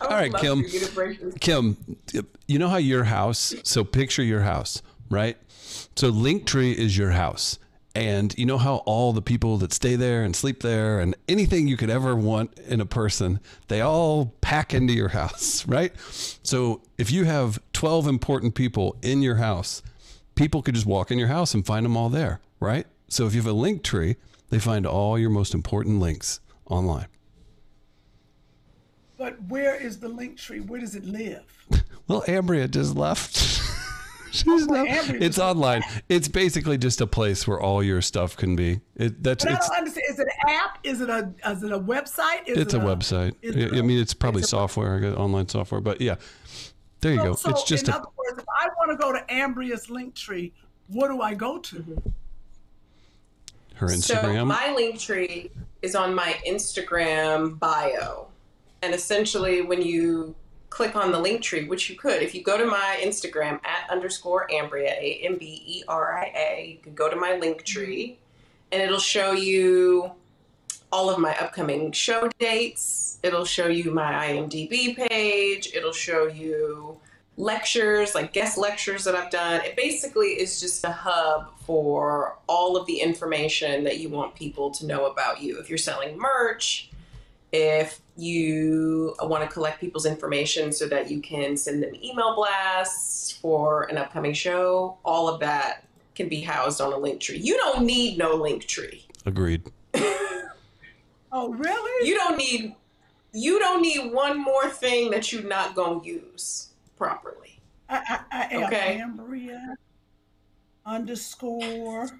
I 0.00 0.04
would 0.04 0.12
All 0.12 0.18
right, 0.18 0.32
love 0.32 0.42
Kym. 0.42 0.64
to 0.64 0.70
get 0.78 0.90
a 0.90 0.94
break 0.94 1.18
from- 1.20 1.32
Kym, 1.32 1.76
you 2.46 2.58
know 2.58 2.68
how 2.68 2.76
your 2.76 3.04
house, 3.04 3.54
so 3.64 3.84
picture 3.84 4.22
your 4.22 4.40
house, 4.42 4.82
right? 5.10 5.36
So 5.96 6.10
Linktree 6.12 6.74
is 6.74 6.96
your 6.96 7.10
house. 7.10 7.58
And 7.94 8.36
you 8.38 8.46
know 8.46 8.56
how 8.56 8.76
all 8.86 9.12
the 9.12 9.20
people 9.20 9.58
that 9.58 9.72
stay 9.72 9.96
there 9.96 10.22
and 10.24 10.34
sleep 10.34 10.62
there 10.62 10.98
and 10.98 11.14
anything 11.28 11.68
you 11.68 11.76
could 11.76 11.90
ever 11.90 12.16
want 12.16 12.58
in 12.60 12.80
a 12.80 12.86
person, 12.86 13.38
they 13.68 13.82
all 13.82 14.34
pack 14.40 14.72
into 14.72 14.94
your 14.94 15.08
house, 15.20 15.66
right? 15.66 15.92
So 16.42 16.80
if 16.96 17.10
you 17.10 17.24
have 17.24 17.60
12 17.74 18.06
important 18.06 18.54
people 18.54 18.96
in 19.02 19.20
your 19.20 19.36
house, 19.36 19.82
people 20.34 20.62
could 20.62 20.74
just 20.74 20.86
walk 20.86 21.10
in 21.10 21.18
your 21.18 21.28
house 21.28 21.52
and 21.52 21.66
find 21.66 21.84
them 21.84 21.96
all 21.96 22.08
there, 22.08 22.40
right? 22.60 22.86
So 23.08 23.26
if 23.26 23.34
you 23.34 23.40
have 23.42 23.50
a 23.50 23.52
link 23.52 23.82
tree, 23.82 24.16
they 24.48 24.58
find 24.58 24.86
all 24.86 25.18
your 25.18 25.30
most 25.30 25.52
important 25.52 26.00
links 26.00 26.40
online. 26.66 27.06
But 29.18 29.40
where 29.48 29.76
is 29.76 29.98
the 30.00 30.08
link 30.08 30.38
tree? 30.38 30.60
Where 30.60 30.80
does 30.80 30.94
it 30.94 31.04
live? 31.04 31.44
Well, 32.08 32.24
Amberia 32.26 32.68
just 32.68 32.96
left. 32.96 33.62
She's 34.32 34.66
not, 34.66 34.86
Amberia 34.86 35.20
it's 35.22 35.38
online. 35.38 35.82
It's 36.08 36.26
basically 36.26 36.78
just 36.78 37.00
a 37.00 37.06
place 37.06 37.46
where 37.46 37.60
all 37.60 37.82
your 37.82 38.00
stuff 38.00 38.36
can 38.36 38.56
be. 38.56 38.80
It, 38.96 39.22
that's 39.22 39.44
But 39.44 39.52
I 39.52 39.56
it's 39.56 39.68
don't 39.68 39.78
understand. 39.78 40.04
Is 40.10 40.18
it 40.18 40.26
an 40.26 40.50
app? 40.50 40.78
Is 40.84 41.00
it 41.02 41.10
a 41.10 41.32
is 41.50 41.62
it 41.62 41.70
a 41.72 41.78
website? 41.78 42.48
Is 42.48 42.56
it's 42.58 42.74
it 42.74 42.78
a 42.78 42.80
website. 42.80 43.34
is 43.42 43.54
I 43.56 43.58
it 43.60 43.74
I 43.74 43.78
a- 43.78 43.82
mean, 43.82 43.98
it's 44.00 44.14
probably 44.14 44.40
it's 44.40 44.50
software, 44.50 45.04
I 45.04 45.08
online 45.20 45.48
software. 45.48 45.80
But 45.82 46.00
yeah, 46.00 46.16
there 47.00 47.12
you 47.12 47.18
So, 47.18 47.24
go. 47.24 47.34
so 47.34 47.50
it's 47.50 47.64
just 47.64 47.88
in 47.88 47.94
a 47.94 47.96
other 47.98 48.06
words, 48.16 48.38
if 48.38 48.44
I 48.48 48.68
want 48.78 48.90
to 48.90 48.96
go 48.96 49.12
to 49.12 49.20
Amberia's 49.32 49.90
link 49.90 50.14
tree, 50.14 50.52
what 50.88 51.08
do 51.08 51.20
I 51.20 51.34
go 51.34 51.58
to? 51.58 52.02
her 53.76 53.86
Instagram. 53.88 54.02
So 54.02 54.14
Instagram. 54.16 54.46
my 54.46 54.72
link 54.74 54.98
tree 54.98 55.50
is 55.82 55.94
on 55.94 56.14
my 56.14 56.36
Instagram 56.46 57.58
bio. 57.58 58.28
And 58.82 58.94
essentially 58.94 59.62
when 59.62 59.82
you 59.82 60.34
click 60.72 60.96
on 60.96 61.12
the 61.12 61.18
link 61.18 61.42
tree, 61.42 61.68
which 61.68 61.90
you 61.90 61.96
could, 61.96 62.22
if 62.22 62.34
you 62.34 62.42
go 62.42 62.56
to 62.56 62.64
my 62.64 62.98
Instagram 63.02 63.60
at 63.64 63.90
underscore 63.90 64.48
Amberia, 64.48 64.92
A 64.92 65.20
M 65.22 65.36
B 65.36 65.62
E 65.66 65.84
R 65.86 66.18
I 66.18 66.32
A, 66.34 66.70
you 66.72 66.82
can 66.82 66.94
go 66.94 67.10
to 67.10 67.16
my 67.16 67.36
link 67.36 67.62
tree 67.62 68.18
and 68.72 68.80
it'll 68.80 68.98
show 68.98 69.32
you 69.32 70.10
all 70.90 71.10
of 71.10 71.18
my 71.18 71.36
upcoming 71.38 71.92
show 71.92 72.28
dates. 72.38 73.18
It'll 73.22 73.44
show 73.44 73.68
you 73.68 73.90
my 73.90 74.12
IMDb 74.12 74.96
page. 74.96 75.70
It'll 75.74 75.92
show 75.92 76.26
you 76.26 76.98
lectures, 77.36 78.14
like 78.14 78.32
guest 78.32 78.56
lectures 78.56 79.04
that 79.04 79.14
I've 79.14 79.30
done. 79.30 79.60
It 79.62 79.76
basically 79.76 80.28
is 80.28 80.58
just 80.58 80.84
a 80.84 80.92
hub 80.92 81.52
for 81.66 82.38
all 82.46 82.76
of 82.76 82.86
the 82.86 82.98
information 83.00 83.84
that 83.84 83.98
you 83.98 84.08
want 84.08 84.34
people 84.34 84.70
to 84.72 84.86
know 84.86 85.06
about 85.06 85.42
you. 85.42 85.58
If 85.58 85.68
you're 85.68 85.78
selling 85.78 86.18
merch, 86.18 86.90
if 87.52 88.00
you 88.16 89.14
want 89.22 89.42
to 89.42 89.48
collect 89.48 89.80
people's 89.80 90.06
information 90.06 90.72
so 90.72 90.86
that 90.88 91.10
you 91.10 91.20
can 91.20 91.56
send 91.56 91.82
them 91.82 91.94
email 92.02 92.34
blasts 92.34 93.32
for 93.32 93.84
an 93.84 93.98
upcoming 93.98 94.32
show, 94.32 94.96
all 95.04 95.28
of 95.28 95.40
that 95.40 95.84
can 96.14 96.28
be 96.28 96.40
housed 96.40 96.80
on 96.80 96.92
a 96.92 96.96
link 96.96 97.20
tree. 97.20 97.38
You 97.38 97.56
don't 97.56 97.84
need 97.84 98.18
no 98.18 98.34
link 98.34 98.66
tree. 98.66 99.06
Agreed. 99.26 99.70
Oh, 101.34 101.50
really? 101.54 102.06
You 102.06 102.14
don't 102.14 102.36
need 102.36 102.74
you 103.32 103.58
don't 103.58 103.80
need 103.80 104.12
one 104.12 104.38
more 104.38 104.68
thing 104.68 105.10
that 105.12 105.32
you're 105.32 105.42
not 105.42 105.74
gonna 105.74 106.04
use 106.04 106.68
properly. 106.98 107.58
I, 107.88 108.02
I, 108.06 108.20
I 108.30 108.54
am 108.54 108.64
Okay. 108.64 109.02
Amberia 109.02 109.74
underscore. 110.84 112.10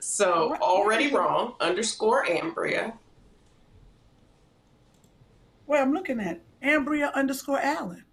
So 0.00 0.54
already 0.60 1.10
wrong. 1.10 1.54
Underscore 1.60 2.26
Amberia. 2.26 2.92
Wait, 5.66 5.80
I'm 5.80 5.92
looking 5.92 6.20
at 6.20 6.40
Amberia 6.62 7.12
underscore 7.14 7.58
Allen. 7.60 8.04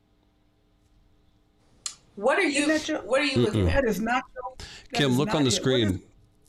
What 2.16 2.38
are 2.38 2.44
you 2.44 2.68
that 2.68 2.88
your- 2.88 3.02
what 3.02 3.22
are 3.22 3.26
you 3.26 3.38
looking 3.40 3.68
at? 3.68 3.84
That 3.84 3.90
is 3.90 4.00
not. 4.00 4.24
Your, 4.36 4.54
that 4.94 5.02
Kym, 5.02 5.10
is 5.12 5.18
look 5.18 5.28
not 5.28 5.36
on 5.38 5.44
the 5.44 5.48
it. 5.50 5.52
Screen. 5.52 5.88
is- 5.90 6.00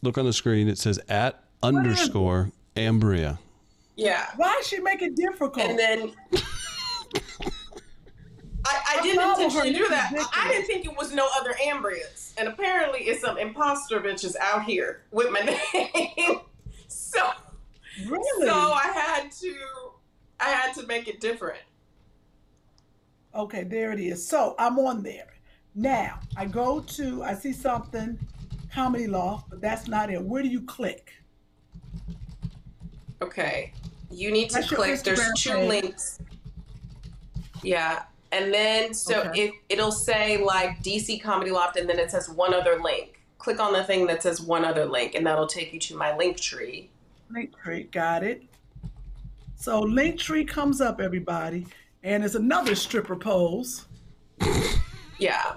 Look 0.05 0.19
on 0.19 0.25
the 0.25 0.33
screen. 0.33 0.67
It 0.69 0.79
says 0.79 0.99
at 1.09 1.45
underscore 1.63 2.51
Amberia. 2.77 3.39
Yeah. 3.95 4.27
why 4.37 4.57
is 4.61 4.67
she 4.67 4.81
make 4.81 5.01
it 5.01 5.15
difficult? 5.15 5.59
And 5.59 5.79
then 5.79 6.13
I, 6.35 7.37
I 8.65 8.97
I 8.99 9.03
didn't 9.03 9.21
follow 9.21 9.35
her. 9.37 9.43
intentionally 9.45 9.73
do 9.73 9.79
This 9.79 9.85
is 9.85 9.91
that. 9.91 10.31
I 10.35 10.49
didn't 10.51 10.67
think 10.67 10.85
it 10.87 10.97
was 10.97 11.13
no 11.13 11.29
other 11.39 11.53
Amberias. 11.65 12.33
And 12.37 12.49
apparently 12.49 13.01
it's 13.01 13.21
some 13.21 13.39
imposter 13.39 14.01
bitches 14.01 14.35
out 14.41 14.65
here 14.65 15.03
with 15.13 15.31
my 15.31 15.41
name. 15.75 16.41
so 16.89 17.31
really? 18.09 18.47
so 18.49 18.53
I 18.55 18.91
had 18.93 19.31
to 19.33 19.55
I 20.43 20.49
had 20.51 20.75
to 20.75 20.87
make 20.87 21.07
it 21.09 21.21
different. 21.21 21.61
Okay, 23.35 23.65
there 23.65 23.93
it 23.93 24.01
is. 24.01 24.27
So 24.27 24.55
I'm 24.59 24.79
on 24.79 25.03
there. 25.03 25.29
Now 25.75 26.19
I 26.37 26.45
go 26.45 26.81
to, 26.81 27.23
I 27.23 27.35
see 27.35 27.53
something, 27.53 28.19
Comedy 28.75 29.07
Loft, 29.07 29.49
but 29.51 29.61
that's 29.61 29.87
not 29.89 30.11
it. 30.11 30.21
Where 30.23 30.43
do 30.43 30.49
you 30.49 30.63
click? 30.63 31.13
Okay. 33.23 33.73
You 34.11 34.31
need 34.33 34.49
to 34.51 34.57
That's 34.57 34.69
click. 34.69 35.01
There's 35.03 35.21
two 35.37 35.53
page. 35.53 35.69
links. 35.69 36.19
Yeah. 37.63 38.03
And 38.33 38.53
then 38.53 38.93
so 38.95 39.21
Okay. 39.23 39.45
if 39.49 39.55
it'll 39.69 39.93
say 39.93 40.39
like 40.43 40.83
DC 40.83 41.23
Comedy 41.23 41.51
Loft 41.51 41.77
and 41.77 41.89
then 41.89 41.99
it 41.99 42.11
says 42.11 42.29
one 42.29 42.53
other 42.53 42.79
link. 42.81 43.21
Click 43.39 43.61
on 43.61 43.73
the 43.73 43.85
thing 43.85 44.07
that 44.09 44.23
says 44.23 44.41
one 44.41 44.65
other 44.65 44.85
link 44.85 45.15
and 45.15 45.27
that'll 45.27 45.47
take 45.47 45.73
you 45.73 45.79
to 45.81 45.97
my 45.97 46.17
link 46.17 46.39
tree. 46.39 46.91
Linktree, 47.33 47.91
got 47.91 48.23
it. 48.23 48.43
So 49.63 49.83
Linktree 49.85 50.49
comes 50.49 50.81
up, 50.81 51.01
everybody, 51.01 51.69
and 52.03 52.25
it's 52.25 52.35
another 52.35 52.75
stripper 52.75 53.15
pose. 53.15 53.87
Yeah. 55.21 55.55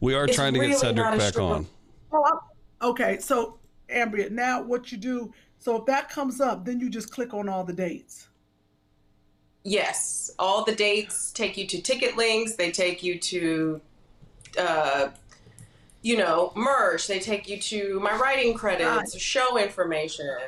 We 0.00 0.14
are 0.14 0.24
It's 0.24 0.34
trying 0.34 0.54
to 0.54 0.60
really 0.60 0.72
get 0.72 0.80
Cedric 0.80 1.18
back 1.18 1.38
on. 1.38 1.66
Oh, 2.14 2.40
okay. 2.80 3.18
So 3.18 3.58
Amberia, 3.90 4.30
now 4.30 4.62
what 4.62 4.90
you 4.90 4.96
do? 4.96 5.34
So 5.58 5.76
if 5.76 5.84
that 5.84 6.08
comes 6.08 6.40
up, 6.40 6.64
then 6.64 6.80
you 6.80 6.88
just 6.88 7.12
click 7.12 7.34
on 7.34 7.46
all 7.46 7.62
the 7.62 7.74
dates. 7.74 8.28
Yes. 9.62 10.30
All 10.38 10.64
the 10.64 10.74
dates 10.74 11.30
take 11.30 11.58
you 11.58 11.66
to 11.66 11.82
ticket 11.82 12.16
links. 12.16 12.54
They 12.54 12.70
take 12.72 13.02
you 13.02 13.18
to 13.18 13.80
uh 14.58 15.08
you 16.00 16.16
know, 16.16 16.54
merch. 16.56 17.06
They 17.06 17.18
take 17.18 17.50
you 17.50 17.60
to 17.60 18.00
my 18.00 18.16
writing 18.16 18.54
credits, 18.54 19.12
Right. 19.12 19.20
show 19.20 19.58
information. 19.58 20.38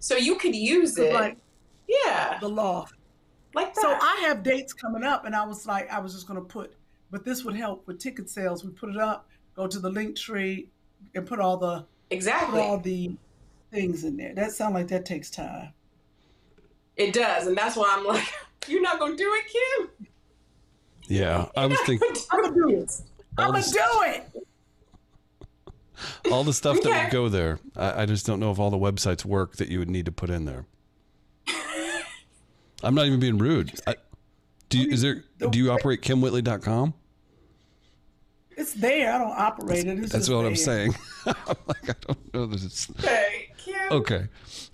So 0.00 0.16
you 0.16 0.36
could 0.36 0.56
use 0.56 0.98
it. 0.98 1.12
Like 1.12 1.36
yeah. 1.86 2.38
the 2.40 2.48
loft. 2.48 2.94
Like 3.54 3.74
that. 3.74 3.80
So 3.80 3.88
I 3.88 4.24
have 4.26 4.42
dates 4.42 4.72
coming 4.72 5.04
up, 5.04 5.24
and 5.24 5.34
I 5.34 5.44
was 5.44 5.66
like, 5.66 5.90
I 5.90 5.98
was 5.98 6.12
just 6.14 6.26
gonna 6.26 6.40
put, 6.40 6.74
but 7.10 7.24
this 7.24 7.44
would 7.44 7.56
help 7.56 7.86
with 7.86 7.98
ticket 7.98 8.28
sales. 8.28 8.64
We 8.64 8.70
put 8.70 8.90
it 8.90 8.96
up, 8.96 9.28
go 9.54 9.66
to 9.66 9.78
the 9.78 9.90
link 9.90 10.16
tree, 10.16 10.68
and 11.14 11.26
put 11.26 11.40
all 11.40 11.56
the 11.56 11.84
exactly. 12.10 12.60
all 12.60 12.78
the 12.78 13.12
things 13.70 14.04
in 14.04 14.16
there. 14.16 14.34
That 14.34 14.52
sounds 14.52 14.74
like 14.74 14.88
that 14.88 15.04
takes 15.04 15.30
time. 15.30 15.72
It 16.96 17.12
does, 17.12 17.46
and 17.46 17.56
that's 17.56 17.76
why 17.76 17.94
I'm 17.96 18.04
like, 18.04 18.28
you're 18.68 18.82
not 18.82 18.98
gonna 18.98 19.16
do 19.16 19.32
it, 19.34 19.44
Kym. 19.52 20.06
Yeah, 21.08 21.46
I 21.56 21.66
was 21.66 21.80
thinking 21.80 22.08
I'm 22.30 22.42
gonna 22.42 22.54
do 22.54 22.68
it. 22.80 23.00
I'm 23.36 23.52
gonna 23.52 23.62
do 23.64 24.02
it. 24.02 24.46
All 26.30 26.44
the 26.44 26.52
stuff 26.52 26.80
that 26.82 27.04
would 27.04 27.12
go 27.12 27.28
there. 27.28 27.58
I, 27.76 28.02
I 28.02 28.06
just 28.06 28.26
don't 28.26 28.40
know 28.40 28.50
if 28.50 28.58
all 28.58 28.70
the 28.70 28.78
websites 28.78 29.24
work 29.24 29.56
that 29.56 29.68
you 29.68 29.78
would 29.78 29.90
need 29.90 30.06
to 30.06 30.12
put 30.12 30.30
in 30.30 30.44
there. 30.44 30.66
I'm 32.82 32.94
not 32.94 33.06
even 33.06 33.20
being 33.20 33.38
rude. 33.38 33.78
I, 33.86 33.96
do 34.70 34.78
you, 34.78 34.90
is 34.90 35.02
there? 35.02 35.24
Do 35.50 35.58
you 35.58 35.70
operate 35.70 36.00
KimWhitley.com? 36.00 36.94
It's 38.56 38.74
there. 38.74 39.12
I 39.12 39.18
don't 39.18 39.38
operate 39.38 39.86
it. 39.86 39.98
It's 39.98 40.12
That's 40.12 40.28
what 40.28 40.44
I'm 40.44 40.56
saying. 40.56 40.94
I'm 41.26 41.56
like, 41.66 41.90
I 41.90 41.94
don't 42.06 42.34
know 42.34 42.46
that 42.46 42.62
it's 42.62 42.90
Okay, 42.90 43.52
Kym. 43.58 43.90
okay. 43.90 44.28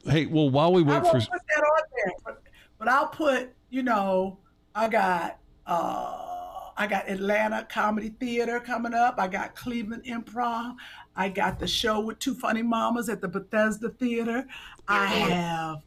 Hey, 0.04 0.26
well, 0.26 0.50
while 0.50 0.72
we 0.72 0.82
wait 0.82 1.02
for 1.02 1.12
put 1.12 1.28
that 1.30 1.62
on 1.62 1.82
there, 1.96 2.12
but, 2.24 2.42
but 2.78 2.88
I'll 2.88 3.08
put, 3.08 3.50
you 3.70 3.82
know, 3.82 4.38
I 4.74 4.88
got 4.88 5.38
uh 5.66 6.35
I 6.76 6.86
got 6.86 7.08
Atlanta 7.08 7.66
Comedy 7.70 8.10
Theater 8.20 8.60
coming 8.60 8.92
up. 8.92 9.14
I 9.18 9.28
got 9.28 9.54
Cleveland 9.54 10.04
Improv. 10.04 10.74
I 11.16 11.28
got 11.28 11.58
the 11.58 11.66
show 11.66 12.00
with 12.00 12.18
two 12.18 12.34
funny 12.34 12.62
mamas 12.62 13.08
at 13.08 13.20
the 13.22 13.28
Bethesda 13.28 13.88
Theater. 13.90 14.46
I 14.86 15.06
have 15.06 15.82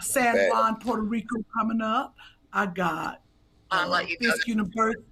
San 0.00 0.34
Bad. 0.34 0.50
Juan, 0.50 0.76
Puerto 0.76 1.02
Rico 1.02 1.36
coming 1.56 1.80
up. 1.80 2.14
I 2.52 2.66
got 2.66 3.22
I'll 3.70 3.92
uh. 3.92 4.04
Fisk 4.20 4.46
University. 4.46 5.02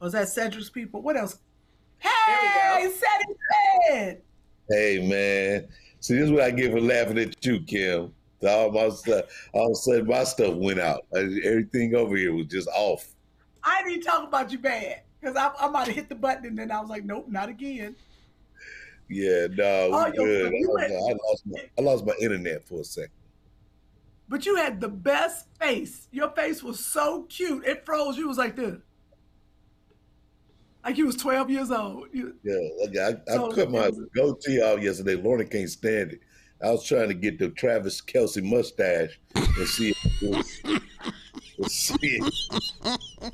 Was 0.00 0.12
that 0.12 0.28
Cedric's 0.28 0.70
people? 0.70 1.02
What 1.02 1.16
else? 1.16 1.38
Hey, 1.98 2.82
Cedric 2.82 3.38
said. 3.88 4.22
Hey 4.68 5.06
man, 5.06 5.68
see 6.00 6.14
this 6.14 6.24
is 6.24 6.30
what 6.30 6.42
I 6.42 6.50
get 6.50 6.70
for 6.72 6.80
laughing 6.80 7.18
at 7.18 7.44
you, 7.44 7.60
Kym. 7.60 8.12
All 8.48 8.70
my 8.72 8.88
stuff, 8.88 9.26
all 9.52 9.66
of 9.66 9.72
a 9.72 9.74
sudden 9.74 10.06
my 10.06 10.24
stuff 10.24 10.54
went 10.54 10.80
out. 10.80 11.04
Everything 11.14 11.94
over 11.94 12.16
here 12.16 12.34
was 12.34 12.46
just 12.46 12.68
off. 12.68 13.14
I 13.62 13.82
didn't 13.84 14.02
talk 14.02 14.26
about 14.26 14.50
you 14.52 14.58
bad 14.58 15.02
because 15.20 15.36
I, 15.36 15.50
I 15.58 15.68
might 15.68 15.86
have 15.86 15.96
hit 15.96 16.08
the 16.08 16.14
button 16.14 16.46
and 16.46 16.58
then 16.58 16.70
I 16.70 16.80
was 16.80 16.90
like, 16.90 17.04
nope, 17.04 17.26
not 17.28 17.48
again. 17.48 17.96
Yeah, 19.08 19.48
no, 19.50 19.90
Oh, 19.92 20.06
yo, 20.06 20.24
good. 20.24 20.52
I, 20.52 20.84
I 20.84 21.14
lost 21.28 21.42
my, 21.46 21.68
I 21.78 21.80
lost 21.82 22.06
my 22.06 22.14
internet 22.20 22.66
for 22.66 22.80
a 22.80 22.84
second. 22.84 23.10
But 24.28 24.46
you 24.46 24.54
had 24.54 24.80
the 24.80 24.88
best 24.88 25.48
face. 25.58 26.06
Your 26.12 26.30
face 26.30 26.62
was 26.62 26.84
so 26.84 27.24
cute. 27.24 27.66
It 27.66 27.84
froze. 27.84 28.16
You 28.16 28.28
was 28.28 28.38
like 28.38 28.54
this. 28.54 28.76
Like 30.84 30.96
you 30.96 31.06
was 31.06 31.16
12 31.16 31.50
years 31.50 31.70
old. 31.72 32.06
You, 32.12 32.36
Yeah, 32.44 32.54
like, 32.80 32.96
I, 32.96 33.32
I 33.32 33.36
So, 33.36 33.52
cut 33.52 33.70
my 33.70 33.90
goatee 34.14 34.62
off 34.62 34.80
yesterday. 34.80 35.16
Lorna 35.16 35.44
can't 35.44 35.68
stand 35.68 36.12
it. 36.12 36.20
I 36.62 36.70
was 36.70 36.86
trying 36.86 37.08
to 37.08 37.14
get 37.14 37.38
the 37.38 37.48
Travis 37.50 38.00
Kelce 38.00 38.42
mustache 38.42 39.18
and 39.34 39.66
see 39.66 39.90
if, 39.90 40.22
and 40.22 40.44
see 41.68 41.96
if 42.02 43.32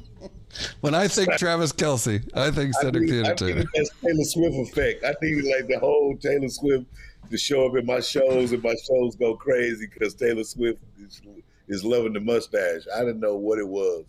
when 0.80 0.94
I 0.94 1.08
think 1.08 1.32
Travis 1.32 1.72
Kelce, 1.72 2.28
I 2.34 2.50
think 2.50 2.74
I 2.76 2.82
Cedric 2.82 3.04
need, 3.04 3.12
the 3.12 3.16
I 3.26 3.30
Entertainer. 3.30 3.54
needed 3.56 3.68
that 3.74 3.90
Taylor 4.02 4.24
Swift 4.24 4.70
effect. 4.70 5.04
I 5.04 5.14
needed 5.22 5.44
like 5.44 5.68
the 5.68 5.78
whole 5.78 6.16
Taylor 6.16 6.48
Swift 6.48 6.86
to 7.30 7.38
show 7.38 7.66
up 7.66 7.76
in 7.76 7.84
my 7.86 8.00
shows, 8.00 8.52
and 8.52 8.62
my 8.62 8.74
shows 8.86 9.16
go 9.16 9.36
crazy 9.36 9.86
because 9.86 10.14
Taylor 10.14 10.44
Swift 10.44 10.78
is, 10.98 11.20
is 11.68 11.84
loving 11.84 12.12
the 12.12 12.20
mustache. 12.20 12.82
I 12.94 13.00
didn't 13.00 13.20
know 13.20 13.36
what 13.36 13.58
it 13.58 13.68
was. 13.68 14.04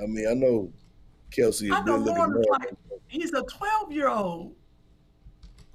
I 0.00 0.06
mean, 0.06 0.28
I 0.28 0.34
know 0.34 0.72
Kelce 1.30 1.64
is 1.64 1.70
I 1.70 1.82
know 1.82 2.02
good 2.02 2.16
looking. 2.16 2.44
Like, 2.50 2.74
he's 3.08 3.32
a 3.32 3.42
12 3.42 3.92
year 3.92 4.08
old. 4.08 4.54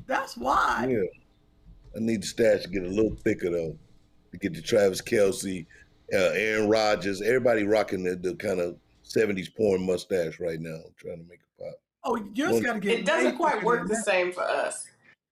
That's 0.06 0.38
why. 0.38 0.88
Yeah. 0.90 1.04
I 1.96 2.00
need 2.00 2.22
the 2.22 2.28
stash 2.28 2.64
to 2.64 2.70
get 2.70 2.84
a 2.84 2.88
little 2.88 3.16
thicker 3.24 3.50
though. 3.50 3.78
To 4.32 4.38
get 4.38 4.54
to 4.54 4.62
Travis 4.62 5.02
Kelce, 5.02 5.66
uh, 6.14 6.32
Aaron 6.34 6.70
Rodgers, 6.70 7.22
everybody 7.22 7.64
rocking 7.64 8.04
the, 8.04 8.16
the 8.16 8.36
kind 8.36 8.60
of 8.60 8.78
70s 9.04 9.54
porn 9.56 9.86
mustache 9.86 10.40
right 10.40 10.60
now. 10.60 10.80
Trying 10.98 11.18
to 11.24 11.30
make 11.30 11.40
it 11.40 11.64
pop. 11.64 11.74
Oh, 12.04 12.16
yours 12.34 12.52
Lorna- 12.54 12.66
got 12.68 12.74
to 12.74 12.80
get 12.80 13.00
It 13.00 13.06
doesn't 13.06 13.38
quite 13.38 13.64
work 13.64 13.88
the 13.88 13.96
same 13.96 14.32
for 14.32 14.44
us. 14.44 14.88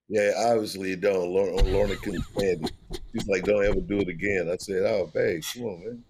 Yeah, 0.10 0.32
obviously 0.38 0.94
it 0.94 1.02
don't. 1.02 1.30
Lorna, 1.32 1.62
Lorna 1.64 1.96
couldn't 1.98 2.24
stand 2.24 2.66
it. 2.92 3.02
She's 3.12 3.28
like, 3.28 3.44
don't 3.44 3.64
ever 3.66 3.82
do 3.82 4.00
it 4.00 4.08
again. 4.08 4.50
I 4.52 4.56
said, 4.58 4.84
oh, 4.84 5.12
babe, 5.14 5.44
come 5.54 5.64
on, 5.64 5.80
man. 5.84 6.04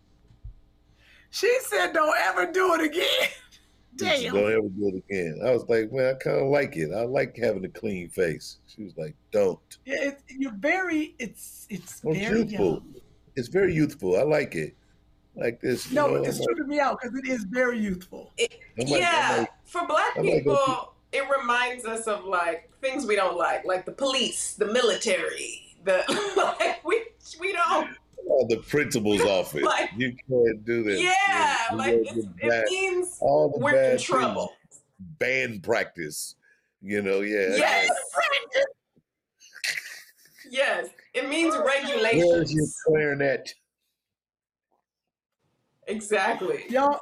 She 1.32 1.51
said, 1.61 1.93
don't 1.93 2.15
ever 2.20 2.51
do 2.51 2.74
it 2.76 2.82
again. 2.82 3.30
She 3.99 4.05
said, 4.05 4.22
Damn. 4.22 4.34
don't 4.36 4.51
ever 4.51 4.70
do 4.70 4.89
it 4.89 5.03
again. 5.09 5.39
I 5.43 5.49
was 5.51 5.65
like, 5.68 5.91
man, 5.91 6.13
I 6.15 6.24
kind 6.24 6.38
of 6.38 6.49
like 6.51 6.78
it. 6.78 6.91
I 6.93 7.01
like 7.05 7.36
having 7.36 7.65
a 7.65 7.70
clean 7.70 8.09
face. 8.09 8.57
She 8.68 8.84
was 8.84 8.95
like, 8.95 9.15
don't. 9.32 9.59
Yeah, 9.86 10.09
it, 10.09 10.22
you're 10.30 10.53
very, 10.59 11.15
it's 11.18 11.65
it's 11.70 12.03
I'm 12.05 12.13
very 12.13 12.39
youthful. 12.41 12.65
young. 12.65 12.95
It's 13.38 13.47
very 13.47 13.73
youthful. 13.73 14.17
I 14.17 14.23
like 14.23 14.55
it. 14.55 14.75
Like 15.35 15.61
this. 15.61 15.91
No, 15.91 16.07
know, 16.07 16.15
it's 16.15 16.38
I'm 16.38 16.41
like- 16.41 16.47
tripping 16.55 16.67
me 16.67 16.79
out 16.79 16.99
because 17.01 17.17
it 17.17 17.27
is 17.27 17.43
very 17.45 17.79
youthful. 17.79 18.31
It, 18.38 18.59
like- 18.77 18.89
yeah, 18.89 19.35
like- 19.39 19.49
for 19.65 19.85
black 19.88 20.17
I'm 20.17 20.25
like, 20.25 20.43
people, 20.43 20.93
it 21.11 21.23
reminds 21.29 21.85
us 21.85 22.07
of 22.07 22.25
like 22.25 22.69
things 22.81 23.05
we 23.05 23.15
don't 23.15 23.38
like, 23.38 23.65
like 23.65 23.85
the 23.85 23.91
police, 23.91 24.53
the 24.55 24.65
military, 24.65 25.75
the 25.83 26.03
like 26.59 26.83
we 26.83 27.03
we 27.39 27.53
don't. 27.53 27.95
Oh, 28.29 28.45
the 28.49 28.57
principal's 28.57 29.21
office. 29.38 29.63
Like- 29.63 29.91
you 29.95 30.15
can't 30.27 30.65
do 30.65 30.83
this. 30.83 31.01
Yeah, 31.01 31.57
You 31.71 31.77
like 31.77 31.95
know, 31.95 32.01
it's, 32.01 32.17
it 32.17 32.38
bad- 32.49 32.65
means 32.69 33.17
all 33.21 33.49
the 33.51 33.59
we're 33.59 33.71
bad 33.73 33.83
in 33.83 33.89
things. 33.91 34.03
trouble. 34.03 34.53
Band 35.19 35.61
practice. 35.61 36.33
You 36.81 37.03
know, 37.03 37.21
yeah. 37.21 37.55
Yes, 37.57 37.89
yes, 40.49 40.88
it 41.14 41.30
means 41.30 41.55
regulations. 41.58 42.26
Where's 42.26 42.53
your 42.53 42.66
clarinet? 42.86 43.53
Exactly. 45.88 46.66
Y'all 46.70 46.99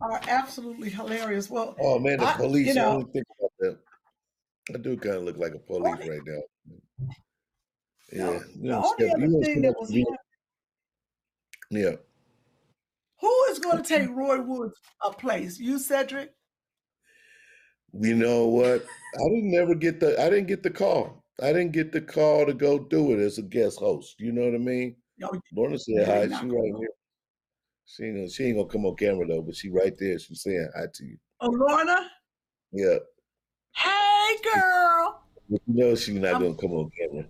are 0.00 0.20
absolutely 0.28 0.90
hilarious. 0.90 1.48
Well, 1.48 1.76
Oh 1.80 1.98
man, 1.98 2.18
the 2.18 2.26
I- 2.26 2.32
police. 2.36 2.66
you 2.66 2.72
I 2.72 2.84
know- 2.84 2.92
don't 3.00 3.12
think 3.12 3.26
about 3.38 3.52
that. 3.60 3.78
I 4.74 4.78
do 4.78 4.96
kind 4.96 5.16
of 5.16 5.24
look 5.24 5.36
like 5.36 5.54
a 5.54 5.58
police 5.58 6.08
right 6.08 6.20
now. 6.26 6.40
Yeah. 8.12 8.40
No, 8.56 8.94
the 8.98 9.12
only 9.14 9.36
other 9.36 9.44
thing 9.44 9.62
that 9.62 9.74
was 9.78 9.90
you- 9.90 10.16
yeah. 11.70 11.96
who 13.20 13.44
is 13.50 13.58
going 13.58 13.82
to 13.82 13.82
take 13.82 14.08
Roy 14.10 14.40
Wood's 14.40 14.78
a 15.02 15.10
place? 15.12 15.58
You, 15.58 15.78
Cedric? 15.78 16.32
You 17.92 18.14
know 18.14 18.46
what? 18.46 18.84
I 18.84 19.28
didn't 19.34 19.54
ever 19.54 19.74
get 19.74 20.00
the 20.00 20.20
I 20.20 20.28
didn't 20.30 20.46
get 20.48 20.62
the 20.62 20.70
call. 20.70 21.23
I 21.42 21.48
didn't 21.52 21.72
get 21.72 21.92
the 21.92 22.00
call 22.00 22.46
to 22.46 22.54
go 22.54 22.78
do 22.78 23.12
it 23.12 23.22
as 23.22 23.38
a 23.38 23.42
guest 23.42 23.78
host. 23.80 24.14
You 24.18 24.32
know 24.32 24.44
what 24.44 24.54
I 24.54 24.58
mean? 24.58 24.96
Yo, 25.16 25.28
Lorna 25.54 25.78
said 25.78 26.06
hi. 26.06 26.26
She 26.26 26.46
right 26.46 26.74
here. 26.78 26.88
She 27.86 28.04
ain't 28.04 28.16
gonna 28.16 28.28
she 28.30 28.44
ain't 28.44 28.56
gonna 28.56 28.68
come 28.68 28.86
on 28.86 28.96
camera 28.96 29.26
though, 29.26 29.42
but 29.42 29.56
she 29.56 29.68
right 29.68 29.94
there. 29.98 30.18
She's 30.18 30.42
saying 30.42 30.68
hi 30.76 30.86
to 30.92 31.04
you. 31.04 31.16
oh, 31.40 31.48
Lorna? 31.50 32.08
Yeah. 32.72 32.96
Hey, 33.76 34.36
girl. 34.42 35.20
You 35.50 35.60
know 35.66 35.94
she's 35.94 36.14
not 36.14 36.34
I'm- 36.34 36.42
gonna 36.42 36.54
come 36.54 36.72
on 36.72 36.90
camera. 36.98 37.26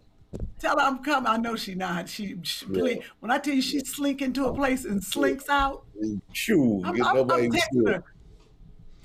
Tell 0.61 0.79
her 0.79 0.85
I'm 0.87 0.99
coming. 0.99 1.27
I 1.29 1.37
know 1.37 1.57
she 1.57 1.75
not. 1.75 2.09
She, 2.09 2.37
she 2.43 2.67
Yeah. 2.71 2.97
when 3.21 3.31
I 3.33 3.39
tell 3.39 3.55
you 3.55 3.63
she 3.63 3.81
slink 3.81 4.23
into 4.23 4.47
a 4.47 4.55
place 4.55 4.85
and 4.85 5.03
slinks 5.03 5.49
out, 5.49 5.85
Shoo, 6.33 6.81
I'm, 6.85 6.95
I'm, 7.03 7.07
I'm 7.09 7.15
nobody 7.17 7.49
to 7.51 7.57
texting 7.57 7.89
her. 7.93 8.05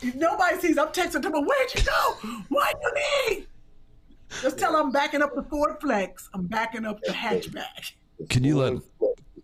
If 0.02 0.16
nobody 0.16 0.58
sees, 0.60 0.78
I'm 0.78 0.88
texting 0.90 1.24
her. 1.24 1.30
Where'd 1.32 1.76
you 1.76 1.84
go? 1.84 2.38
What 2.50 2.76
you 2.82 3.36
need? 3.36 3.48
Just 4.42 4.58
tell 4.58 4.74
her 4.74 4.80
I'm 4.80 4.92
backing 4.92 5.22
up 5.22 5.36
the 5.36 5.44
Ford 5.44 5.78
Flex. 5.82 6.30
I'm 6.34 6.48
backing 6.48 6.86
up 6.86 7.02
the 7.02 7.12
hatchback. 7.12 7.94
Can 8.30 8.44
you 8.44 8.58
let 8.58 8.74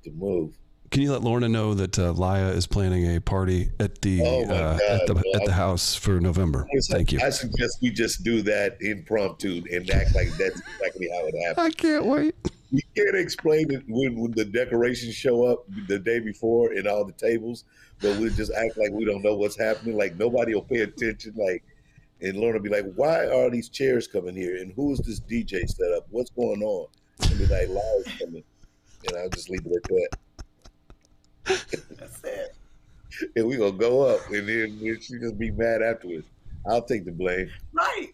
the 0.04 0.12
move? 0.12 0.58
Can 0.92 1.02
you 1.02 1.12
let 1.12 1.24
Lorna 1.24 1.50
know 1.50 1.74
that 1.74 1.98
uh, 2.00 2.14
Laya 2.14 2.50
is 2.50 2.68
planning 2.68 3.16
a 3.16 3.20
party 3.20 3.70
at 3.80 4.02
the 4.02 4.22
Oh, 4.22 4.44
uh, 4.44 4.78
at 4.90 5.08
God, 5.08 5.08
the 5.08 5.18
at 5.34 5.40
no. 5.40 5.46
the 5.48 5.52
house 5.52 5.96
for 5.96 6.22
November? 6.22 6.68
Thank 6.90 7.12
you. 7.12 7.20
I 7.22 7.32
suggest 7.32 7.80
we 7.82 7.90
just 7.90 8.24
do 8.24 8.42
that 8.44 8.78
impromptu 8.82 9.64
and 9.74 9.90
act 9.90 10.16
like 10.16 10.30
that's 10.38 10.62
exactly 10.62 11.10
how 11.10 11.26
it 11.26 11.36
happened. 11.46 11.68
I 11.68 11.72
can't 11.72 12.06
wait. 12.06 12.36
You 12.72 12.82
can't 12.96 13.16
explain 13.16 13.72
it 13.72 13.84
when, 13.88 14.20
when 14.20 14.32
the 14.32 14.46
decorations 14.46 15.16
show 15.16 15.46
up 15.46 15.66
the 15.88 16.00
day 16.00 16.20
before 16.20 16.72
and 16.72 16.88
all 16.88 17.04
the 17.04 17.14
tables, 17.14 17.66
but 18.02 18.18
we 18.18 18.30
just 18.30 18.54
act 18.54 18.78
like 18.78 18.92
we 18.92 19.06
don't 19.06 19.24
know 19.24 19.36
what's 19.36 19.58
happening. 19.58 19.98
Like 19.98 20.16
nobody 20.18 20.54
will 20.54 20.62
pay 20.62 20.82
attention. 20.82 21.34
Like, 21.36 21.64
and 22.22 22.38
Lorna 22.38 22.58
will 22.58 22.64
be 22.64 22.70
like, 22.70 22.86
"Why 22.96 23.28
are 23.28 23.50
these 23.50 23.70
chairs 23.70 24.08
coming 24.08 24.36
here? 24.36 24.58
And 24.58 24.74
who 24.74 24.94
is 24.94 25.00
this 25.00 25.20
DJ 25.20 25.68
set 25.68 25.92
up? 25.92 26.06
What's 26.10 26.30
going 26.32 26.64
on?" 26.64 26.88
And 27.22 27.38
be 27.38 27.46
like, 27.48 27.70
"Live's 27.70 28.18
coming," 28.20 28.44
and 29.08 29.18
I'll 29.18 29.30
just 29.30 29.50
leave 29.50 29.66
it 29.66 29.76
at 29.76 29.84
that. 29.84 30.10
That's 31.98 32.24
it. 32.24 32.56
And 33.38 33.48
we 33.48 33.56
gonna 33.56 33.72
go 33.72 34.02
up, 34.02 34.30
and 34.30 34.50
then 34.50 34.78
she 35.00 35.18
just 35.20 35.40
be 35.40 35.50
mad 35.50 35.82
afterwards. 35.82 36.28
I'll 36.68 36.82
take 36.82 37.06
the 37.06 37.14
blame. 37.14 37.50
Right. 37.72 38.14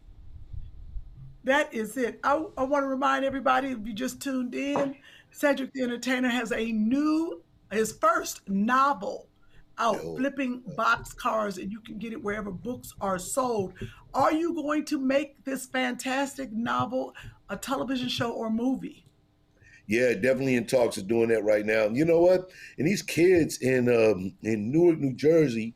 That 1.44 1.74
is 1.74 1.98
it. 1.98 2.20
I, 2.24 2.46
I 2.56 2.64
want 2.64 2.84
to 2.84 2.88
remind 2.88 3.26
everybody 3.26 3.70
if 3.70 3.80
you 3.84 3.94
just 3.94 4.22
tuned 4.22 4.54
in, 4.54 4.96
Cedric 5.32 5.74
the 5.74 5.82
Entertainer 5.82 6.30
has 6.30 6.52
a 6.52 6.72
new, 6.72 7.42
his 7.72 7.94
first 7.94 8.48
novel 8.48 9.28
out, 9.82 10.00
Oh. 10.04 10.16
Flipping 10.16 10.62
Boxcars, 10.78 11.62
and 11.62 11.72
you 11.72 11.82
can 11.82 11.98
get 11.98 12.14
it 12.14 12.24
wherever 12.24 12.52
books 12.52 12.94
are 13.02 13.20
sold. 13.20 13.74
Are 14.14 14.32
you 14.32 14.54
going 14.54 14.86
to 14.86 15.00
make 15.00 15.44
this 15.44 15.66
fantastic 15.66 16.52
novel 16.54 17.14
a 17.50 17.58
television 17.58 18.08
show 18.08 18.32
or 18.32 18.50
movie? 18.50 19.06
Yeah, 19.88 20.14
definitely 20.14 20.56
in 20.56 20.68
talks 20.68 20.98
of 20.98 21.08
doing 21.08 21.30
that 21.30 21.44
right 21.44 21.66
now. 21.66 21.88
You 21.88 22.06
know 22.06 22.22
what? 22.22 22.52
And 22.78 22.88
these 22.88 23.02
kids 23.02 23.58
in 23.58 23.90
um, 23.90 24.34
in 24.44 24.72
Newark, 24.72 25.00
New 25.00 25.14
Jersey, 25.14 25.74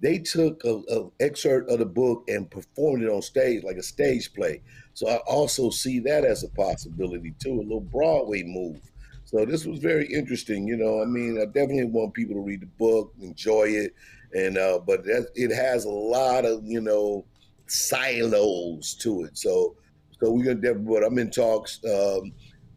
they 0.00 0.18
took 0.18 0.64
a, 0.64 0.80
a 0.90 1.10
excerpt 1.20 1.70
of 1.70 1.80
the 1.80 1.86
book 1.86 2.24
and 2.28 2.50
performed 2.50 3.02
it 3.02 3.10
on 3.10 3.20
stage 3.20 3.64
like 3.64 3.76
a 3.76 3.82
stage 3.82 4.32
play. 4.32 4.62
So 4.94 5.08
I 5.08 5.16
also 5.26 5.70
see 5.70 5.98
that 6.00 6.24
as 6.24 6.44
a 6.44 6.48
possibility 6.48 7.34
too, 7.38 7.54
a 7.54 7.62
little 7.62 7.80
Broadway 7.80 8.42
move. 8.44 8.80
So 9.28 9.44
this 9.44 9.66
was 9.66 9.78
very 9.78 10.06
interesting. 10.06 10.66
You 10.66 10.78
know, 10.78 11.02
I 11.02 11.04
mean, 11.04 11.38
I 11.38 11.44
definitely 11.44 11.84
want 11.84 12.14
people 12.14 12.34
to 12.36 12.40
read 12.40 12.62
the 12.62 12.66
book, 12.78 13.12
enjoy 13.20 13.64
it, 13.64 13.94
and 14.32 14.56
uh, 14.56 14.78
but 14.86 15.04
that, 15.04 15.28
it 15.34 15.54
has 15.54 15.84
a 15.84 15.90
lot 15.90 16.46
of 16.46 16.64
you 16.64 16.80
know 16.80 17.26
silos 17.66 18.94
to 19.02 19.24
it. 19.24 19.36
So 19.36 19.76
so 20.18 20.32
we're 20.32 20.54
gonna. 20.54 20.74
But 20.74 21.04
I'm 21.04 21.18
in 21.18 21.30
talks. 21.30 21.78
Um, 21.84 22.32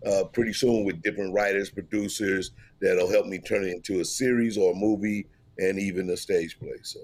uh, 0.06 0.24
pretty 0.34 0.52
soon 0.52 0.84
with 0.84 1.00
different 1.04 1.32
writers, 1.32 1.70
producers 1.70 2.52
that'll 2.82 3.08
help 3.08 3.28
me 3.28 3.38
turn 3.38 3.64
it 3.64 3.72
into 3.72 4.02
a 4.02 4.06
series 4.06 4.58
or 4.58 4.72
a 4.72 4.76
movie 4.76 5.28
and 5.60 5.78
even 5.78 6.10
a 6.10 6.18
stage 6.18 6.58
play. 6.60 6.74
So 6.82 7.00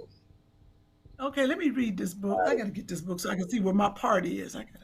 Okay, 1.19 1.47
let 1.47 1.57
me 1.57 1.69
read 1.69 1.95
this 1.95 2.13
book. 2.13 2.39
I 2.45 2.55
got 2.55 2.65
to 2.65 2.71
get 2.71 2.87
this 2.87 3.01
book 3.01 3.19
so 3.19 3.29
I 3.29 3.35
can 3.35 3.49
see 3.49 3.59
where 3.59 3.73
my 3.73 3.89
party 3.91 4.41
is. 4.41 4.55
I 4.55 4.63
got 4.63 4.81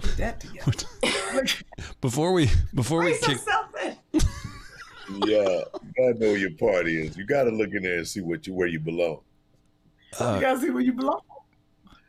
to 0.00 0.08
put 0.08 0.16
that 0.18 0.40
together. 0.40 0.72
Before 2.00 2.32
we 2.32 2.48
before 2.74 3.04
we 3.04 3.12
kick 3.18 3.28
yourself 3.28 3.66
in. 3.84 3.96
yeah, 4.12 4.20
you 5.28 5.64
gotta 5.96 6.14
know 6.18 6.28
where 6.28 6.36
your 6.36 6.50
party 6.52 7.02
is. 7.06 7.16
You 7.16 7.24
gotta 7.26 7.50
look 7.50 7.72
in 7.72 7.82
there 7.82 7.98
and 7.98 8.08
see 8.08 8.20
what 8.20 8.46
you 8.46 8.54
where 8.54 8.66
you 8.66 8.80
belong. 8.80 9.20
you 10.18 10.26
uh, 10.26 10.40
got 10.40 10.54
to 10.54 10.60
see 10.60 10.70
where 10.70 10.82
you 10.82 10.92
belong 10.92 11.20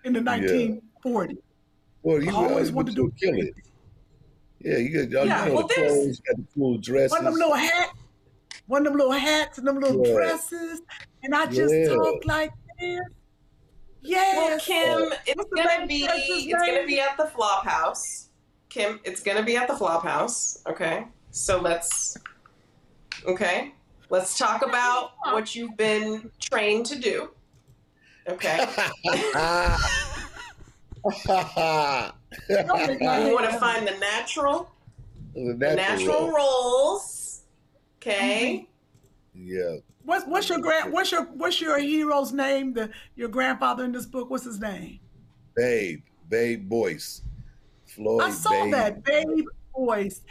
in 0.04 0.14
the 0.14 0.20
1940s. 0.22 1.38
Well, 2.02 2.24
you 2.24 2.30
I 2.32 2.34
always 2.34 2.70
uh, 2.70 2.74
wanted 2.74 2.96
to 2.96 2.96
do 2.96 3.02
you'll 3.22 3.34
kill 3.34 3.46
it. 3.48 3.54
Yeah, 4.62 4.78
you 4.78 4.90
got 4.90 5.10
y'all 5.12 5.26
Yeah, 5.26 5.44
you 5.46 5.50
know 5.50 5.56
well, 5.58 5.68
the 5.68 5.74
there's- 5.76 5.92
clothes, 5.94 6.20
got 6.22 6.36
the 6.38 6.46
cool 6.56 6.78
dresses. 6.78 7.12
One 7.12 7.26
of 7.28 7.34
them 7.34 7.40
little 7.40 7.56
hats, 7.56 7.94
one 8.68 8.82
of 8.82 8.92
them 8.94 8.98
little 8.98 9.14
hats 9.14 9.58
and 9.58 9.68
them 9.68 9.80
little 9.80 10.06
Yeah. 10.06 10.14
dresses, 10.14 10.82
and 11.24 11.36
I 11.36 11.46
just 11.46 11.74
Yeah. 11.74 11.90
talk 11.90 12.26
like 12.26 12.52
this. 12.80 13.00
Well, 14.04 14.60
Kym, 14.60 15.12
oh. 15.12 15.16
it's 15.26 15.36
What's 15.36 15.50
gonna 15.54 15.88
be 15.88 16.08
it's 16.10 16.66
gonna 16.66 16.86
be 16.86 17.00
at 17.00 17.18
the 17.18 17.26
Flop 17.26 17.66
House. 17.66 18.30
Kym, 18.70 19.00
it's 19.04 19.22
gonna 19.22 19.43
be 19.43 19.58
at 19.58 19.68
the 19.68 19.76
Flop 19.76 20.04
House. 20.04 20.62
Okay, 20.68 21.06
so 21.32 21.60
let's 21.60 22.18
okay, 23.26 23.74
let's 24.10 24.38
talk 24.38 24.66
about 24.66 25.12
what 25.26 25.56
you've 25.56 25.76
been 25.76 26.32
trained 26.39 26.86
to 26.88 26.97
do. 26.97 27.30
Okay, 28.30 28.58
Don't 32.47 32.88
make 32.88 33.02
my 33.02 33.26
you 33.26 33.34
want 33.34 33.50
to 33.50 33.60
find 33.60 33.88
the 33.88 33.97
natural, 33.97 34.72
the 35.34 35.56
the 35.58 35.76
natural 35.76 36.32
roles. 36.32 37.41
Okay, 37.97 38.68
Yeah. 39.34 39.78
What's 40.10 40.26
what's 40.26 40.49
your 40.49 40.57
grand 40.57 40.91
what's 40.91 41.12
your 41.12 41.26
what's 41.26 41.62
your 41.62 41.78
hero's 41.78 42.34
name? 42.34 42.74
The 42.74 42.89
your 43.16 43.30
grandfather 43.30 43.84
in 43.86 43.91
this 43.91 44.07
book. 44.07 44.32
What's 44.32 44.43
his 44.43 44.60
name? 44.60 44.99
Babe, 45.55 46.01
Babe 46.28 46.68
Boyce. 46.68 47.22
Floyd 47.86 48.24
I 48.24 48.32
saw 48.32 48.49
Babe. 48.49 48.72
that 48.74 49.03
babe 49.03 49.45
Boyce. 49.72 50.22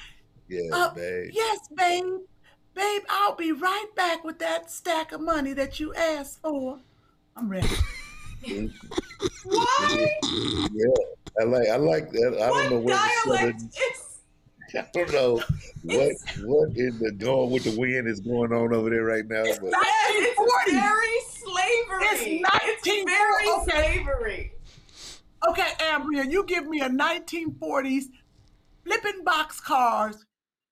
Yeah, 0.49 0.63
Uh, 0.73 0.95
babe. 0.95 1.31
Yes, 1.33 1.61
babe. 1.77 2.05
Babe, 2.75 3.03
I'll 3.09 3.37
be 3.37 3.53
right 3.53 3.87
back 3.95 4.25
with 4.25 4.41
that 4.41 4.69
stack 4.69 5.13
of 5.13 5.21
money 5.21 5.53
that 5.53 5.79
you 5.79 5.95
asked 5.95 6.43
for. 6.43 6.81
I'm 7.37 7.49
ready. 7.49 7.69
Why? 9.45 10.09
Yeah, 10.73 10.89
I 11.41 11.45
like 11.45 11.69
I 11.69 11.77
like 11.77 12.11
that. 12.11 12.37
I 12.43 12.49
don't 12.49 12.71
know 12.71 12.81
What 12.81 12.85
where 12.85 12.97
the 12.97 13.31
dialect 13.31 13.61
southern, 13.61 13.71
is 13.93 14.08
I 14.75 14.87
don't 14.93 15.13
know 15.13 15.43
what 15.83 16.13
what 16.43 16.77
in 16.77 16.99
the 16.99 17.13
going 17.13 17.51
with 17.51 17.65
the 17.65 17.79
wind 17.79 18.07
is 18.09 18.21
going 18.21 18.53
on 18.53 18.73
over 18.73 18.91
there 18.91 19.05
right 19.05 19.27
now. 19.27 19.43
But 19.45 19.47
Yes, 19.47 19.61
it's 19.63 20.39
1940. 20.39 20.73
very 20.73 21.21
slavery. 21.31 22.05
It's 22.11 22.55
1940. 22.87 23.05
very 23.07 23.49
Okay. 23.51 23.95
slavery. 24.05 24.53
Okay, 25.49 25.71
Amberia, 25.93 26.31
you 26.31 26.45
give 26.45 26.67
me 26.67 26.81
a 26.81 26.89
1940s 26.89 28.05
flipping 28.85 29.25
box 29.25 29.61
cars 29.61 30.25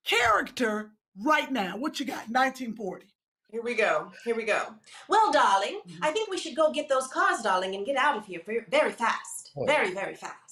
character 0.05 0.91
right 1.23 1.51
now. 1.53 1.77
What 1.77 2.01
you 2.01 2.07
got? 2.07 2.29
1940. 2.29 3.07
Here 3.51 3.63
we 3.63 3.75
go. 3.75 4.11
Here 4.25 4.35
we 4.35 4.45
go. 4.45 4.75
Well, 5.09 5.31
darling, 5.31 5.81
mm-hmm. 5.89 6.03
I 6.05 6.11
think 6.11 6.29
we 6.31 6.37
should 6.37 6.57
go 6.57 6.73
get 6.73 6.89
those 6.89 7.07
cars, 7.07 7.43
darling, 7.43 7.75
and 7.77 7.87
get 7.87 7.97
out 7.97 8.17
of 8.17 8.27
here 8.27 8.41
very, 8.45 8.65
very 8.69 8.91
fast. 8.91 9.53
Oh. 9.57 9.65
Very, 9.65 9.95
very 9.95 10.15
fast. 10.17 10.46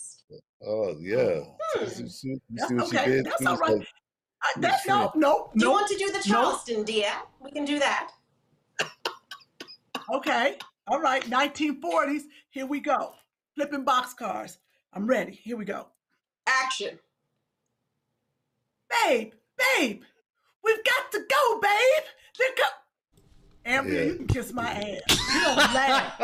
Oh 0.66 0.96
yeah, 1.00 1.40
Hmm. 1.74 1.86
see, 1.86 2.08
see- 2.08 2.28
you 2.50 2.68
see 2.68 2.74
what 2.74 2.88
she 2.90 2.96
okay. 2.98 3.10
did? 3.10 3.26
That's 3.26 3.40
She 3.42 3.46
all 3.46 3.58
like, 3.58 3.86
I, 4.42 4.60
that, 4.60 4.80
Sure. 4.82 4.94
no, 4.96 5.12
no, 5.14 5.50
Do 5.54 5.60
you 5.60 5.66
no. 5.66 5.70
want 5.72 5.88
to 5.88 5.96
do 5.96 6.06
the 6.08 6.18
No. 6.18 6.22
Charleston, 6.22 6.84
dear? 6.84 7.12
We 7.40 7.50
can 7.50 7.64
do 7.64 7.78
that. 7.78 8.10
Okay. 10.12 10.58
All 10.86 11.00
right. 11.00 11.22
1940s. 11.24 12.22
Here 12.50 12.66
we 12.66 12.80
go. 12.80 13.14
Flipping 13.54 13.84
box 13.84 14.12
cars. 14.12 14.58
I'm 14.92 15.06
ready. 15.06 15.32
Here 15.32 15.56
we 15.56 15.64
go. 15.64 15.86
Action. 16.46 16.98
Babe, 18.90 19.32
babe, 19.56 20.02
we've 20.62 20.84
got 20.84 21.10
to 21.12 21.18
go, 21.18 21.60
babe. 21.60 22.04
They're 22.38 22.48
go. 22.56 22.64
Amberia, 23.66 23.94
Yeah. 23.94 24.02
you 24.04 24.14
can 24.16 24.26
kiss 24.26 24.52
my 24.52 24.70
ass. 24.70 25.18
You 25.34 25.40
don't 25.42 25.56
laugh 25.56 26.20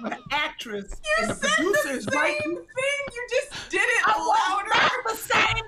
when 0.00 0.10
the 0.12 0.18
actress 0.30 0.92
You 1.04 1.22
and 1.22 1.30
the 1.30 1.34
said 1.34 1.50
producer 1.56 1.88
the 1.88 1.94
is 1.98 2.04
same 2.04 2.14
right. 2.14 2.38
thing. 2.40 2.56
You 3.14 3.26
just 3.30 3.70
did 3.70 3.80
it 3.82 4.02
I 4.06 4.12
was 4.16 4.38
louder. 4.48 4.68
not 4.74 4.92
the 5.08 5.16
same 5.16 5.64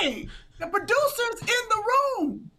thing. 0.00 0.30
The 0.58 0.66
producer's 0.66 1.40
in 1.42 1.68
the 1.68 1.82
room. 1.90 2.50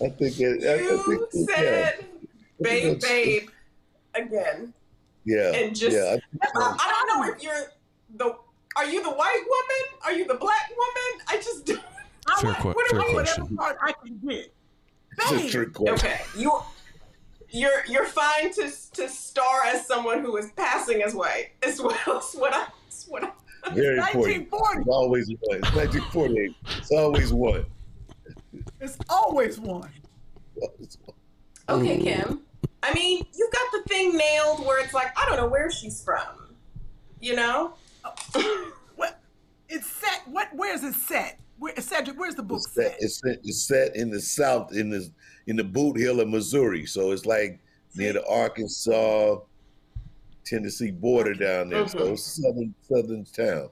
I 0.00 0.08
think 0.08 0.40
it, 0.40 0.64
I, 0.64 0.72
I 0.72 0.76
You 0.76 1.02
think 1.02 1.22
it- 1.34 1.48
said, 1.56 2.04
babe, 2.60 3.00
babe, 3.00 3.50
again. 4.14 4.72
yeah, 5.24 5.50
yeah, 5.52 5.56
and 5.58 5.76
just- 5.76 5.96
yeah. 5.96 6.16
I- 6.42 6.48
I, 6.54 6.76
I 6.78 7.04
don't 7.08 7.20
know 7.20 7.32
if 7.34 7.42
you're 7.42 7.72
the. 8.16 8.36
Are 8.74 8.86
you 8.86 9.02
the 9.02 9.10
white 9.10 9.44
woman? 9.46 9.98
Are 10.04 10.12
you 10.12 10.26
the 10.26 10.34
black 10.34 10.70
woman? 10.70 11.26
I 11.28 11.36
just 11.36 11.66
don't. 11.66 11.82
I 12.26 12.40
Fair 12.40 12.50
want- 12.50 12.58
que- 12.62 12.72
what- 12.72 12.86
fair 12.90 12.98
whatever 13.00 13.12
question. 13.12 13.56
part 13.56 13.76
I 13.82 13.92
can 13.92 14.18
get. 14.26 14.52
It's 15.18 15.30
a 15.32 15.50
trick 15.50 15.72
question. 15.74 15.94
Okay, 15.94 16.20
you. 16.36 16.60
You're 17.54 17.84
you're 17.86 18.06
fine 18.06 18.50
to 18.54 18.72
to 18.94 19.08
star 19.10 19.64
as 19.66 19.86
someone 19.86 20.20
who 20.20 20.38
is 20.38 20.50
passing 20.56 21.02
as 21.02 21.14
white 21.14 21.50
as 21.62 21.80
well. 21.82 21.94
As 22.18 22.34
what 22.34 22.54
I. 22.54 22.66
As 22.88 23.04
what 23.08 23.24
I 23.24 23.30
Very 23.74 23.98
important. 24.34 24.46
1940. 24.46 24.80
It's 24.80 24.88
always 24.88 25.28
one. 25.28 25.58
It's 25.58 25.72
1948. 25.74 26.56
It's 26.78 26.92
always 26.92 27.32
one. 27.32 27.66
It's 28.80 28.98
always 29.08 29.58
one. 29.60 29.90
Okay, 31.68 31.98
Kym. 32.00 32.40
I 32.82 32.92
mean, 32.94 33.24
you 33.34 33.50
got 33.52 33.72
the 33.72 33.88
thing 33.88 34.16
nailed 34.16 34.66
where 34.66 34.82
it's 34.82 34.92
like, 34.92 35.16
I 35.16 35.26
don't 35.28 35.36
know 35.36 35.46
where 35.46 35.70
she's 35.70 36.02
from. 36.02 36.56
You 37.20 37.36
know? 37.36 37.74
Oh. 38.04 38.72
What? 38.96 39.20
It's 39.68 39.86
set. 39.86 40.22
What? 40.26 40.48
Where's 40.52 40.82
it 40.82 40.94
set? 40.94 41.38
Where, 41.62 41.80
Cedric, 41.80 42.18
where's 42.18 42.34
the 42.34 42.42
book 42.42 42.58
It's 42.58 42.72
set, 42.74 42.90
set? 42.90 42.96
it's 43.00 43.20
set. 43.20 43.38
It's 43.44 43.62
set 43.68 43.94
in 43.96 44.10
the 44.10 44.20
south, 44.20 44.74
in 44.74 44.90
the 44.90 45.08
in 45.46 45.54
the 45.54 45.62
Bootheel 45.62 46.20
of 46.20 46.28
Missouri. 46.28 46.86
So 46.86 47.12
it's 47.12 47.24
like 47.24 47.60
near 47.94 48.12
the 48.12 48.26
Arkansas, 48.26 49.36
Tennessee 50.44 50.90
border 50.90 51.34
down 51.34 51.68
there. 51.70 51.86
So 51.86 51.98
Mhm. 52.00 52.12
it's 52.14 52.24
southern 52.42 52.74
southern 52.88 53.24
town. 53.26 53.68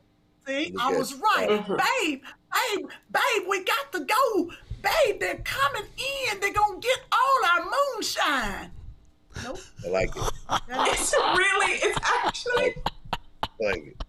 See, 0.47 0.73
I 0.79 0.93
was 0.93 1.15
it. 1.15 1.21
right. 1.21 1.49
Mhm. 1.51 1.67
Babe, 1.79 2.23
babe, 2.53 2.87
babe, 3.11 3.49
we 3.49 3.65
got 3.65 3.91
to 3.91 4.05
go. 4.05 4.51
Babe, 4.83 5.19
they're 5.19 5.43
coming 5.45 5.83
in. 6.31 6.39
They're 6.39 6.53
going 6.53 6.81
to 6.81 6.87
get 6.87 7.01
all 7.11 7.41
our 7.53 7.71
moonshine. 7.97 8.71
Nope. 9.43 9.59
I 9.85 9.89
like 9.89 10.11
it. 10.15 10.33
It's 10.93 11.13
really, 11.13 11.73
it's 11.83 11.99
actually, 12.05 12.75
I 13.13 13.49
like 13.59 13.83
it. 13.89 14.05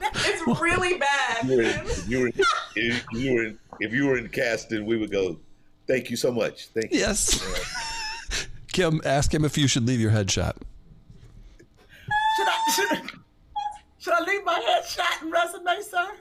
it's 0.14 0.60
really 0.60 0.98
bad. 0.98 1.38
If 1.44 2.08
you 2.08 2.20
were 2.20 2.26
in, 2.28 2.32
Kym. 2.32 2.42
you 2.74 2.80
were 2.80 2.86
in, 2.88 3.02
if 3.10 3.12
you 3.12 3.34
were 3.34 3.44
in, 3.44 3.58
if 3.80 3.92
you 3.92 4.06
were 4.06 4.18
in 4.18 4.28
casting, 4.28 4.86
we 4.86 4.96
would 4.96 5.10
go. 5.10 5.38
Thank 5.86 6.10
you 6.10 6.16
so 6.16 6.32
much. 6.32 6.68
Thank 6.68 6.92
you. 6.92 6.98
Yes. 6.98 7.40
Uh, 7.42 8.46
Kym, 8.72 9.04
ask 9.06 9.32
him 9.32 9.44
if 9.44 9.56
you 9.56 9.68
should 9.68 9.86
leave 9.86 10.00
your 10.00 10.10
headshot. 10.10 10.56
should, 12.36 12.46
I, 12.48 12.72
should, 12.74 12.92
I, 12.92 13.02
should 13.98 14.12
I 14.12 14.24
leave 14.24 14.44
my 14.44 14.60
headshot 14.60 15.22
and 15.22 15.32
resume, 15.32 15.82
sir? 15.82 16.12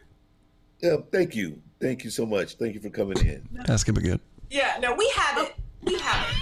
Yeah, 0.81 0.97
thank 1.11 1.35
you. 1.35 1.61
Thank 1.81 2.03
you 2.03 2.09
so 2.09 2.25
much. 2.25 2.55
Thank 2.55 2.75
you 2.75 2.79
for 2.79 2.89
coming 2.89 3.17
in. 3.19 3.47
Ask 3.67 3.87
him 3.87 3.97
again. 3.97 4.19
Yeah, 4.49 4.77
no, 4.79 4.93
we 4.93 5.11
have 5.15 5.37
it. 5.39 5.55
We 5.83 5.97
have 5.99 6.27
it. 6.29 6.35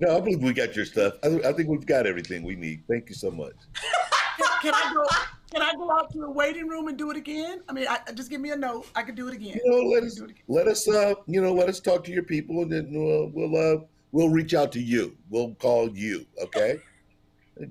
No, 0.00 0.16
I 0.16 0.20
believe 0.20 0.42
we 0.42 0.52
got 0.52 0.76
your 0.76 0.84
stuff. 0.84 1.14
I, 1.22 1.28
I 1.46 1.52
think 1.52 1.68
we've 1.68 1.86
got 1.86 2.06
everything 2.06 2.42
we 2.42 2.56
need. 2.56 2.82
Thank 2.88 3.08
you 3.08 3.14
so 3.14 3.30
much. 3.30 3.54
Can, 4.36 4.46
can 4.62 4.74
I 4.74 4.92
go? 4.94 5.06
Can 5.52 5.62
I 5.62 5.74
go 5.74 5.90
out 5.90 6.10
to 6.12 6.18
the 6.18 6.30
waiting 6.30 6.66
room 6.66 6.88
and 6.88 6.98
do 6.98 7.10
it 7.10 7.16
again? 7.16 7.60
I 7.68 7.72
mean, 7.72 7.86
I, 7.88 8.00
just 8.12 8.28
give 8.28 8.40
me 8.40 8.50
a 8.50 8.56
note. 8.56 8.86
I 8.96 9.02
can 9.02 9.14
do 9.14 9.28
it 9.28 9.34
again. 9.34 9.60
You 9.64 9.70
know, 9.70 9.88
let 9.88 10.02
us 10.02 10.16
do 10.16 10.24
it 10.24 10.34
let 10.48 10.66
us 10.66 10.88
uh, 10.88 11.14
you 11.26 11.40
know, 11.40 11.52
let 11.52 11.68
us 11.68 11.78
talk 11.80 12.02
to 12.04 12.12
your 12.12 12.24
people, 12.24 12.62
and 12.62 12.72
then 12.72 12.86
uh, 12.86 13.30
we'll 13.32 13.56
uh, 13.56 13.84
we'll 14.10 14.30
reach 14.30 14.54
out 14.54 14.72
to 14.72 14.80
you. 14.80 15.16
We'll 15.30 15.54
call 15.54 15.96
you. 15.96 16.26
Okay. 16.42 16.78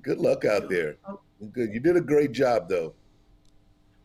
Good 0.00 0.18
luck 0.18 0.44
out 0.44 0.70
there. 0.70 0.96
Good. 1.52 1.74
You 1.74 1.80
did 1.80 1.96
a 1.96 2.00
great 2.00 2.32
job, 2.32 2.68
though. 2.68 2.94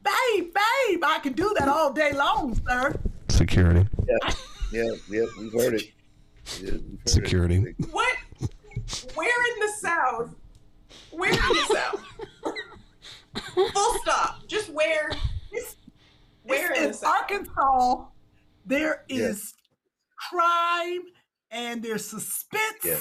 Babe, 0.04 0.54
babe, 0.54 1.04
I 1.04 1.20
can 1.22 1.34
do 1.34 1.54
that 1.58 1.68
all 1.68 1.94
day 1.94 2.12
long, 2.14 2.60
sir. 2.68 2.96
Security. 3.30 3.88
Yeah, 4.08 4.34
yeah, 4.72 4.92
yeah. 5.10 5.26
We've 5.40 5.54
heard 5.54 5.76
it. 5.76 5.84
Yeah, 6.62 6.72
we've 6.72 6.72
heard 6.72 7.02
it. 7.06 7.10
Security. 7.10 7.76
What? 7.92 8.18
Where 9.16 9.54
in 9.54 9.60
the 9.60 9.74
South? 9.78 10.36
Where 11.12 11.32
in 11.32 11.38
the 11.38 11.74
South? 11.74 12.04
Full 13.54 13.94
stop. 14.02 14.48
Just 14.48 14.70
where? 14.70 15.12
Where 16.44 16.72
in 16.74 16.90
in 16.90 16.96
Arkansas, 17.06 18.06
There 18.66 19.06
is 19.10 19.20
Yeah. 19.20 19.26
is 19.28 19.54
crime 20.30 21.02
and 21.52 21.84
there's 21.84 22.06
suspense. 22.06 22.84
Yeah. 22.84 22.98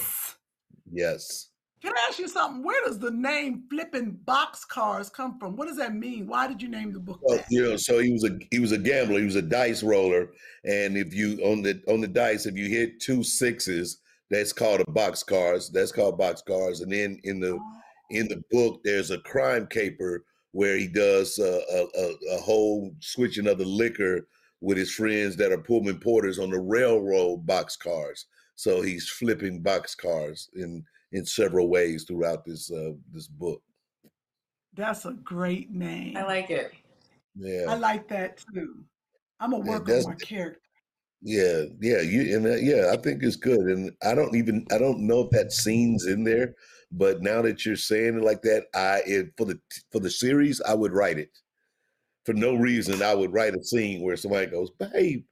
Yes. 0.91 1.49
Can 1.81 1.93
I 1.93 2.07
ask 2.09 2.19
you 2.19 2.27
something? 2.27 2.63
Where 2.63 2.83
does 2.83 2.99
the 2.99 3.11
name 3.11 3.63
flipping 3.69 4.11
box 4.25 4.65
cars 4.65 5.09
come 5.09 5.39
from? 5.39 5.55
What 5.55 5.67
does 5.69 5.77
that 5.77 5.95
mean? 5.95 6.27
Why 6.27 6.45
did 6.47 6.61
you 6.61 6.67
name 6.67 6.91
the 6.91 6.99
book 6.99 7.19
Well, 7.23 7.37
that? 7.37 7.45
you 7.49 7.63
know, 7.63 7.77
so 7.77 7.99
he 7.99 8.11
was 8.11 8.25
a 8.25 8.37
he 8.51 8.59
was 8.59 8.73
a 8.73 8.77
gambler. 8.77 9.19
He 9.19 9.25
was 9.25 9.35
a 9.37 9.41
dice 9.41 9.81
roller, 9.81 10.31
and 10.65 10.97
if 10.97 11.13
you 11.13 11.37
on 11.43 11.61
the 11.61 11.81
on 11.87 12.01
the 12.01 12.07
dice, 12.07 12.45
if 12.45 12.55
you 12.57 12.67
hit 12.67 12.99
two 12.99 13.23
sixes, 13.23 14.01
that's 14.29 14.51
called 14.51 14.81
a 14.81 14.91
box 14.91 15.23
cars. 15.23 15.69
That's 15.69 15.93
called 15.93 16.17
box 16.17 16.41
cars. 16.41 16.81
And 16.81 16.91
then 16.91 17.19
in 17.23 17.39
the 17.39 17.53
oh. 17.53 17.78
In 18.09 18.27
the 18.27 18.41
book, 18.51 18.81
there's 18.83 19.11
a 19.11 19.19
crime 19.19 19.67
caper 19.67 20.25
where 20.51 20.77
he 20.77 20.87
does 20.87 21.37
uh, 21.39 21.61
a, 21.71 21.85
a 21.99 22.35
a 22.35 22.41
whole 22.41 22.91
switching 22.99 23.47
of 23.47 23.57
the 23.57 23.65
liquor 23.65 24.27
with 24.61 24.77
his 24.77 24.91
friends 24.93 25.35
that 25.37 25.51
are 25.51 25.57
Pullman 25.57 25.99
porters 25.99 26.39
on 26.39 26.49
the 26.49 26.59
railroad 26.59 27.45
box 27.45 27.75
cars. 27.75 28.25
So 28.55 28.81
he's 28.81 29.07
flipping 29.07 29.61
box 29.61 29.95
cars 29.95 30.49
in 30.55 30.83
in 31.11 31.25
several 31.25 31.69
ways 31.69 32.03
throughout 32.03 32.45
this 32.45 32.71
uh, 32.71 32.91
this 33.11 33.27
book. 33.27 33.61
That's 34.73 35.05
a 35.05 35.13
great 35.13 35.71
name. 35.71 36.17
I 36.17 36.23
like 36.23 36.49
it. 36.49 36.73
Yeah. 37.35 37.65
I 37.69 37.75
like 37.75 38.07
that 38.09 38.43
too. 38.53 38.83
I'm 39.39 39.51
gonna 39.51 39.65
Yeah, 39.65 39.71
work 39.71 39.89
on 39.89 40.03
my 40.03 40.15
character. 40.15 40.61
Yeah, 41.21 41.63
yeah, 41.81 42.01
you 42.01 42.37
and 42.37 42.45
uh, 42.45 42.55
yeah, 42.55 42.91
I 42.93 42.97
think 42.97 43.23
it's 43.23 43.35
good, 43.35 43.59
and 43.59 43.91
I 44.03 44.15
don't 44.15 44.35
even 44.35 44.65
I 44.71 44.77
don't 44.77 45.05
know 45.05 45.21
if 45.21 45.31
that 45.31 45.51
scene's 45.51 46.05
in 46.05 46.23
there, 46.23 46.55
but 46.91 47.21
now 47.21 47.41
that 47.41 47.65
you're 47.65 47.75
saying 47.75 48.17
it 48.17 48.23
like 48.23 48.41
that, 48.43 48.65
I 48.73 49.01
if, 49.05 49.27
for 49.37 49.45
the 49.45 49.59
for 49.91 49.99
the 49.99 50.09
series 50.09 50.61
I 50.61 50.73
would 50.73 50.93
write 50.93 51.19
it. 51.19 51.29
For 52.25 52.33
no 52.33 52.55
reason, 52.55 53.01
I 53.01 53.13
would 53.13 53.33
write 53.33 53.55
a 53.55 53.63
scene 53.63 54.01
where 54.01 54.17
somebody 54.17 54.47
goes, 54.47 54.69
"Babe, 54.71 55.23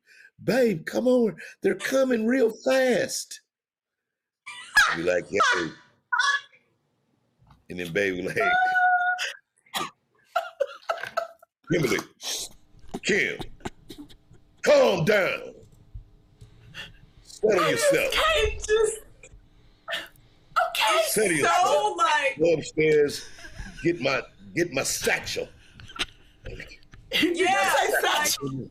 babe, 0.43 0.85
come 0.85 1.07
on, 1.07 1.35
they're 1.61 1.75
coming 1.75 2.25
real 2.25 2.51
fast." 2.63 3.41
Be 4.95 5.03
like, 5.03 5.25
"Yeah," 5.29 5.69
and 7.69 7.79
then 7.79 7.91
baby 7.91 8.21
like, 8.21 8.37
Kimberly, 11.71 11.99
Kym, 13.05 13.43
calm 14.63 15.05
down. 15.05 15.53
Settle 17.21 17.69
yourself. 17.69 18.13
It 20.89 21.03
just 21.05 21.17
Okay. 21.17 21.27
Settle 21.27 21.37
yourself. 21.37 21.67
so 21.67 21.95
like 21.97 22.37
Go 22.39 22.53
upstairs. 22.53 23.25
Get 23.83 24.01
my 24.01 24.21
get 24.55 24.71
my 24.73 24.83
satchel. 24.83 25.47
You 26.49 26.57
Yeah, 27.33 27.53
just 27.53 28.03
like- 28.03 28.15
satchel. 28.25 28.69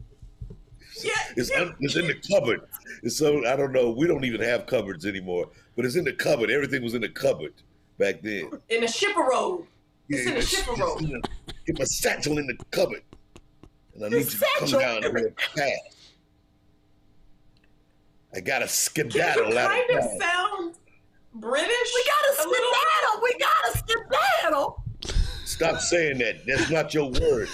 Yeah, 1.02 1.12
It's 1.36 1.50
un, 1.50 1.74
it's 1.80 1.94
in 1.96 2.06
the 2.06 2.14
cupboard. 2.14 2.62
It's 3.02 3.18
so 3.18 3.46
I 3.46 3.54
don't 3.56 3.72
know. 3.72 3.90
We 3.90 4.06
don't 4.06 4.24
even 4.24 4.40
have 4.40 4.66
cupboards 4.66 5.04
anymore, 5.04 5.50
but 5.76 5.84
it's 5.84 5.94
in 5.96 6.04
the 6.04 6.12
cupboard. 6.14 6.50
Everything 6.50 6.82
was 6.82 6.94
in 6.94 7.02
the 7.02 7.08
cupboard 7.10 7.52
back 7.98 8.22
then. 8.22 8.50
in 8.70 8.80
the 8.80 8.86
chifforobe. 8.86 9.66
It's 10.08 10.26
in 10.26 10.34
the 10.34 10.40
shipper 10.42 10.70
it's 10.72 10.80
robe. 10.80 11.00
in 11.02 11.08
the- 11.10 11.22
Get 11.66 11.78
my 11.78 11.84
satchel 11.84 12.38
in 12.38 12.46
the 12.46 12.56
cupboard, 12.70 13.02
and 13.94 14.04
I 14.04 14.08
The 14.08 14.16
need 14.18 14.24
you 14.24 14.30
to 14.30 14.46
come 14.58 14.68
satchel? 14.68 14.80
down 14.80 15.12
real 15.12 15.30
fast. 15.54 15.80
I 18.34 18.40
got 18.40 18.58
to 18.60 18.64
You 18.64 18.68
skedaddle 18.68 19.58
out 19.58 19.70
kind 19.70 19.90
of 19.98 20.04
of 20.04 20.10
sound 20.20 20.74
British. 21.40 21.92
We 21.94 22.04
gotta 22.04 22.42
a 22.42 22.48
little. 22.48 22.72
skedaddle. 22.72 23.22
We 23.22 23.38
gotta 23.38 23.78
skedaddle. 23.78 24.82
Stop 25.44 25.80
saying 25.80 26.18
that. 26.18 26.44
That's 26.46 26.70
not 26.70 26.92
your 26.92 27.10
word. 27.10 27.48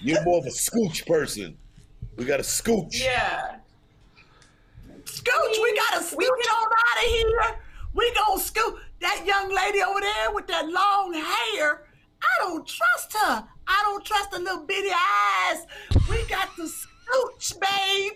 You're 0.00 0.24
more 0.24 0.38
of 0.38 0.46
a 0.46 0.50
scooch 0.50 1.06
person. 1.06 1.56
We 2.16 2.24
got 2.24 2.38
to 2.38 2.42
scooch. 2.42 3.00
Yeah. 3.00 3.56
Scooch, 5.04 5.62
we 5.62 5.76
gotta 5.76 6.04
scooch 6.04 6.18
on 6.18 6.72
out 6.72 7.04
of 7.04 7.10
here. 7.10 7.56
We 7.94 8.12
gonna 8.14 8.40
scoot. 8.40 8.76
That 9.00 9.22
young 9.26 9.54
lady 9.54 9.82
over 9.82 10.00
there 10.00 10.32
with 10.32 10.46
that 10.48 10.68
long 10.68 11.12
hair, 11.12 11.84
I 12.22 12.38
don't 12.40 12.66
trust 12.66 13.12
her. 13.14 13.44
I 13.66 13.80
don't 13.84 14.04
trust 14.04 14.30
the 14.30 14.38
little 14.38 14.64
bitty 14.64 14.90
eyes. 14.90 15.66
We 16.08 16.24
got 16.26 16.54
to 16.56 16.62
scooch, 16.62 17.58
babe. 17.60 18.12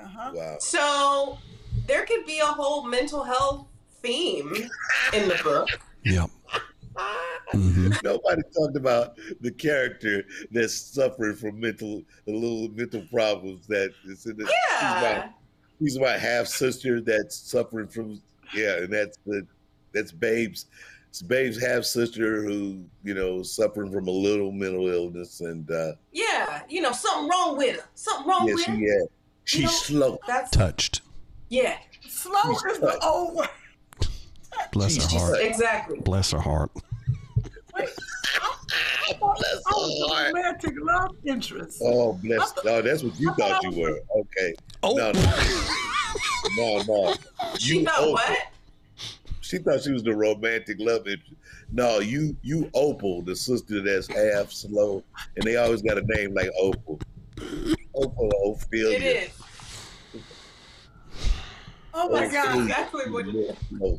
Uh-huh. 0.00 0.30
Wow. 0.34 0.56
So 0.60 1.38
there 1.86 2.04
could 2.04 2.26
be 2.26 2.38
a 2.40 2.46
whole 2.46 2.84
mental 2.86 3.22
health 3.24 3.66
theme 4.02 4.52
in 5.12 5.28
the 5.28 5.40
book. 5.42 5.68
Yep. 6.04 6.30
hmm 7.52 7.90
Nobody 8.04 8.42
talked 8.56 8.76
about 8.76 9.16
the 9.40 9.50
character 9.50 10.24
that's 10.50 10.74
suffering 10.74 11.34
from 11.36 11.58
mental, 11.60 12.02
a 12.26 12.30
little 12.30 12.68
mental 12.70 13.02
problems. 13.12 13.66
That 13.66 13.92
is 14.06 14.26
in 14.26 14.36
the, 14.36 14.44
He's 14.44 14.52
my, 14.80 15.00
Yeah. 15.02 15.28
he's 15.80 15.98
my 15.98 16.18
half 16.18 16.46
sister 16.46 17.00
that's 17.00 17.36
suffering 17.36 17.88
from. 17.88 18.20
Yeah, 18.54 18.78
and 18.78 18.92
that's 18.92 19.18
the 19.26 19.46
that's 19.92 20.12
Babe's. 20.12 20.66
It's 21.08 21.22
Babe's 21.22 21.60
half 21.60 21.84
sister 21.84 22.42
who 22.42 22.84
you 23.02 23.14
know 23.14 23.42
suffering 23.42 23.90
from 23.90 24.08
a 24.08 24.10
little 24.12 24.52
mental 24.52 24.88
illness, 24.88 25.40
and 25.40 25.70
uh, 25.70 25.92
Yeah. 26.12 26.62
You 26.68 26.82
know, 26.82 26.92
something 26.92 27.28
wrong 27.28 27.56
with 27.56 27.76
her. 27.76 27.86
Something 27.94 28.28
wrong 28.28 28.46
yeah, 28.48 28.54
with 28.54 28.64
she 28.64 28.70
her. 28.72 28.76
yeah, 28.78 29.04
she's 29.44 29.62
know, 29.64 29.70
slow. 29.70 30.18
That's 30.26 30.50
Touched. 30.50 31.00
yeah. 31.48 31.78
Slow 32.08 32.50
is 32.52 32.78
the 32.78 32.98
old 33.04 33.34
word. 33.36 33.48
Bless 34.72 34.96
her 35.12 35.18
heart. 35.18 35.38
Exactly. 35.40 35.98
Bless 36.00 36.30
her 36.32 36.40
heart. 36.40 36.70
Wait, 37.74 37.88
I, 38.40 38.54
I 39.10 39.12
thought 39.14 39.38
I 39.44 39.72
was 39.72 40.24
a 40.24 40.32
romantic 40.32 40.74
love 40.80 41.16
interest. 41.24 41.80
Oh 41.84 42.14
bless! 42.14 42.52
Oh, 42.64 42.82
that's 42.82 43.02
what 43.02 43.18
you 43.20 43.32
thought 43.34 43.62
you 43.62 43.70
were. 43.80 44.00
Okay. 44.16 44.54
Oh. 44.82 44.94
No, 44.94 45.12
no, 45.12 45.22
no, 46.56 46.82
no. 46.88 47.14
She 47.58 47.78
You 47.78 47.84
thought 47.84 48.00
Opal. 48.00 48.12
what? 48.14 48.38
She 49.48 49.56
thought 49.56 49.82
she 49.82 49.92
was 49.92 50.02
the 50.02 50.14
romantic 50.14 50.76
love 50.78 51.08
interest. 51.08 51.40
No, 51.72 52.00
you 52.00 52.36
you 52.42 52.70
Opal, 52.74 53.22
the 53.22 53.34
sister 53.34 53.80
that's 53.80 54.06
half 54.06 54.52
slow, 54.52 55.02
and 55.36 55.44
they 55.46 55.56
always 55.56 55.80
got 55.80 55.96
a 55.96 56.02
name 56.04 56.34
like 56.34 56.50
Opal. 56.60 57.00
Opal 57.94 58.30
Ophelia. 58.44 58.98
It 58.98 59.02
is. 59.02 60.22
Oh 61.94 62.10
my 62.10 62.26
That's 62.26 62.34
God. 62.34 62.60
exactly 62.60 63.10
what 63.10 63.26
it 63.26 63.36
is. 63.36 63.56
Oh 63.80 63.98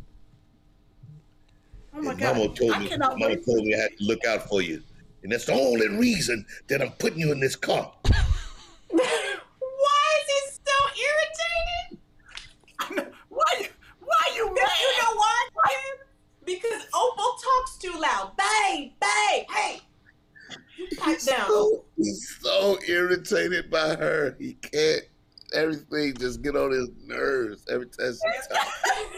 my 1.93 2.12
and 2.12 2.20
God. 2.20 2.38
Mama 2.38 2.54
told 2.54 2.80
me, 2.80 2.91
Mama 3.00 3.16
wait. 3.26 3.43
told 3.43 3.66
me 3.66 3.74
I 3.74 3.78
had 3.80 3.97
to 3.97 4.04
look 4.04 4.24
out 4.26 4.47
for 4.47 4.62
you, 4.62 4.84
and 5.24 5.32
that's 5.32 5.45
the 5.45 5.54
only 5.54 5.88
reason 5.88 6.45
that 6.68 6.80
I'm 6.80 6.91
putting 6.91 7.18
you 7.18 7.32
in 7.32 7.39
this 7.39 7.56
car. 7.56 7.91
Why 8.04 9.10
is 10.20 10.28
he 10.28 10.41
so 10.64 10.78
irritated? 12.93 13.16
Why 13.30 13.45
you 13.62 13.68
why 14.00 14.36
you 14.36 14.45
mad? 14.45 14.70
You 14.82 15.04
know 15.04 15.16
why? 15.16 15.47
Kym? 15.68 15.97
Because 16.45 16.88
Opal 16.93 17.36
talks 17.43 17.78
too 17.91 17.99
loud. 17.99 18.31
Babe, 18.37 18.91
babe, 18.99 19.45
hey. 19.53 19.81
You 20.77 20.87
pipe 20.97 21.21
down. 21.23 21.47
So, 21.47 21.85
he's 21.97 22.37
so 22.41 22.77
irritated 22.87 23.69
by 23.69 23.95
her. 23.95 24.35
He 24.39 24.53
can't. 24.53 25.03
Everything 25.53 26.15
just 26.15 26.41
get 26.41 26.55
on 26.55 26.71
his 26.71 26.89
nerves 27.05 27.65
every 27.71 27.87
time. 27.87 28.13
She 28.13 28.53
talks. 28.53 28.81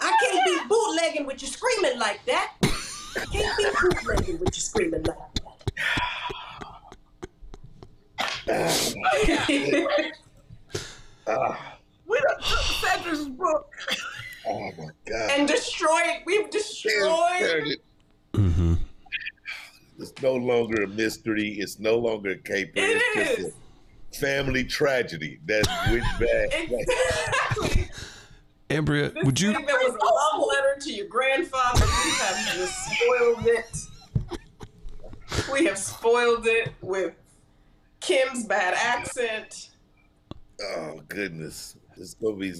I 0.00 0.12
can't 0.22 0.44
be 0.44 0.68
bootlegging 0.68 1.26
with 1.26 1.40
you 1.42 1.48
screaming 1.48 1.98
like 1.98 2.24
that. 2.26 2.54
I 2.62 3.24
can't 3.32 3.56
be 3.56 3.64
bootlegging 3.80 4.38
with 4.40 4.54
you 4.54 4.60
screaming 4.60 5.02
like 5.04 5.16
that. 8.46 8.86
Ah, 11.28 11.76
We 12.06 12.20
done 12.20 12.36
took 12.40 12.58
Cedric's 12.58 13.24
book. 13.28 13.72
Oh 14.48 14.70
my 14.78 14.88
God. 15.08 15.30
and 15.30 15.48
destroyed. 15.48 16.22
We've 16.24 16.48
destroyed. 16.50 16.92
it. 17.66 17.78
hmm 18.34 18.74
It's 19.98 20.12
no 20.22 20.34
longer 20.34 20.84
a 20.84 20.88
mystery. 20.88 21.54
It's 21.58 21.78
no 21.78 21.96
longer 21.96 22.30
a 22.30 22.36
caper. 22.38 22.72
It 22.76 23.02
it's 23.16 23.36
just 23.36 23.38
is. 23.40 23.54
a 24.14 24.18
family 24.20 24.64
tragedy. 24.64 25.40
That's 25.46 25.68
which 25.90 26.04
bad. 26.20 26.48
Exactly. 27.58 27.90
Amberia, 28.68 29.14
This 29.14 29.24
would 29.24 29.40
you? 29.40 29.52
thing 29.54 29.64
that 29.64 29.74
was 29.74 29.94
a 29.94 30.36
love 30.36 30.46
letter 30.48 30.76
to 30.80 30.92
your 30.92 31.06
grandfather. 31.06 31.84
We 31.84 32.10
have 32.18 32.54
just 32.56 32.90
spoiled 32.90 33.46
it. 33.46 33.78
We 35.52 35.64
have 35.66 35.78
spoiled 35.78 36.46
it 36.48 36.72
with 36.82 37.14
Kym's 38.00 38.44
bad 38.44 38.74
accent. 38.74 39.70
Oh 40.60 41.00
goodness, 41.08 41.76
it's 41.96 42.14
gonna 42.14 42.36
be. 42.36 42.52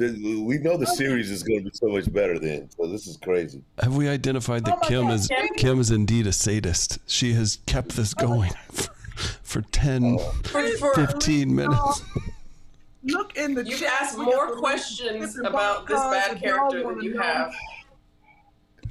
We 0.00 0.56
know 0.58 0.78
the 0.78 0.86
series 0.86 1.30
is 1.30 1.42
gonna 1.42 1.60
be 1.60 1.70
so 1.74 1.88
much 1.88 2.10
better 2.10 2.38
then. 2.38 2.70
So 2.70 2.86
this 2.86 3.06
is 3.06 3.18
crazy. 3.18 3.62
Have 3.82 3.94
we 3.96 4.08
identified 4.08 4.64
that 4.64 4.78
Oh 4.82 4.88
Kym 4.88 5.02
God, 5.08 5.12
is 5.14 5.28
Kym? 5.28 5.48
Kym 5.58 5.78
is 5.78 5.90
indeed 5.90 6.26
a 6.26 6.32
sadist? 6.32 6.98
She 7.06 7.34
has 7.34 7.58
kept 7.66 7.90
this 7.96 8.14
oh 8.18 8.26
going 8.26 8.52
for, 8.72 8.88
for 9.42 9.60
10, 9.60 10.18
For, 10.44 10.66
for, 10.78 10.94
15 10.94 11.54
minutes. 11.54 12.02
Look 13.04 13.36
in 13.36 13.54
the 13.54 13.62
You've 13.64 13.78
chat. 13.80 13.92
asked 14.00 14.16
more 14.18 14.56
questions 14.56 15.34
flipping 15.34 15.46
about 15.50 15.86
this 15.86 16.00
bad 16.00 16.40
character 16.40 16.82
than 16.82 17.02
you 17.02 17.14
know. 17.14 17.22
have. 17.22 17.52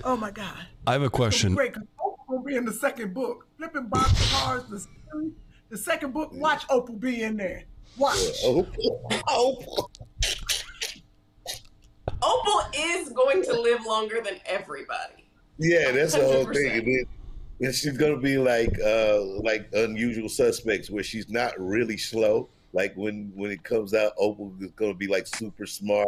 Oh 0.03 0.15
my 0.15 0.29
God. 0.31 0.57
I 0.85 0.93
have 0.93 1.01
a 1.01 1.09
question. 1.09 1.55
Great. 1.55 1.73
'cause 1.73 1.83
Opal 1.99 2.25
will 2.27 2.43
be 2.43 2.55
in 2.55 2.65
the 2.65 2.71
second 2.73 3.13
book. 3.15 3.47
Flipping 3.57 3.87
Boxcars. 3.89 4.69
The, 4.69 4.79
series, 4.79 5.31
the 5.69 5.77
second 5.77 6.13
book. 6.13 6.31
Watch 6.33 6.65
Opal 6.69 6.95
be 6.95 7.23
in 7.23 7.35
there. 7.37 7.63
Watch. 7.97 8.17
Oh, 8.43 8.65
oh, 9.27 9.87
Opal 12.21 12.61
is 12.75 13.09
going 13.09 13.43
to 13.43 13.59
live 13.59 13.85
longer 13.85 14.21
than 14.21 14.35
everybody. 14.45 15.25
yeah, 15.57 15.91
that's 15.91 16.13
the 16.13 16.23
whole 16.23 16.45
100%. 16.45 16.53
thing. 16.53 17.05
And 17.61 17.75
she's 17.75 17.97
gonna 17.97 18.17
be 18.17 18.37
like, 18.37 18.79
uh, 18.79 19.21
like 19.21 19.67
unusual 19.73 20.29
suspects, 20.29 20.89
where 20.89 21.03
she's 21.03 21.29
not 21.29 21.59
really 21.59 21.97
slow. 21.97 22.47
Like 22.71 22.95
when 22.95 23.33
when 23.35 23.51
it 23.51 23.63
comes 23.63 23.93
out, 23.93 24.13
Opal 24.17 24.53
is 24.61 24.71
gonna 24.77 24.93
be 24.93 25.07
like 25.07 25.27
super 25.27 25.65
smart, 25.65 26.07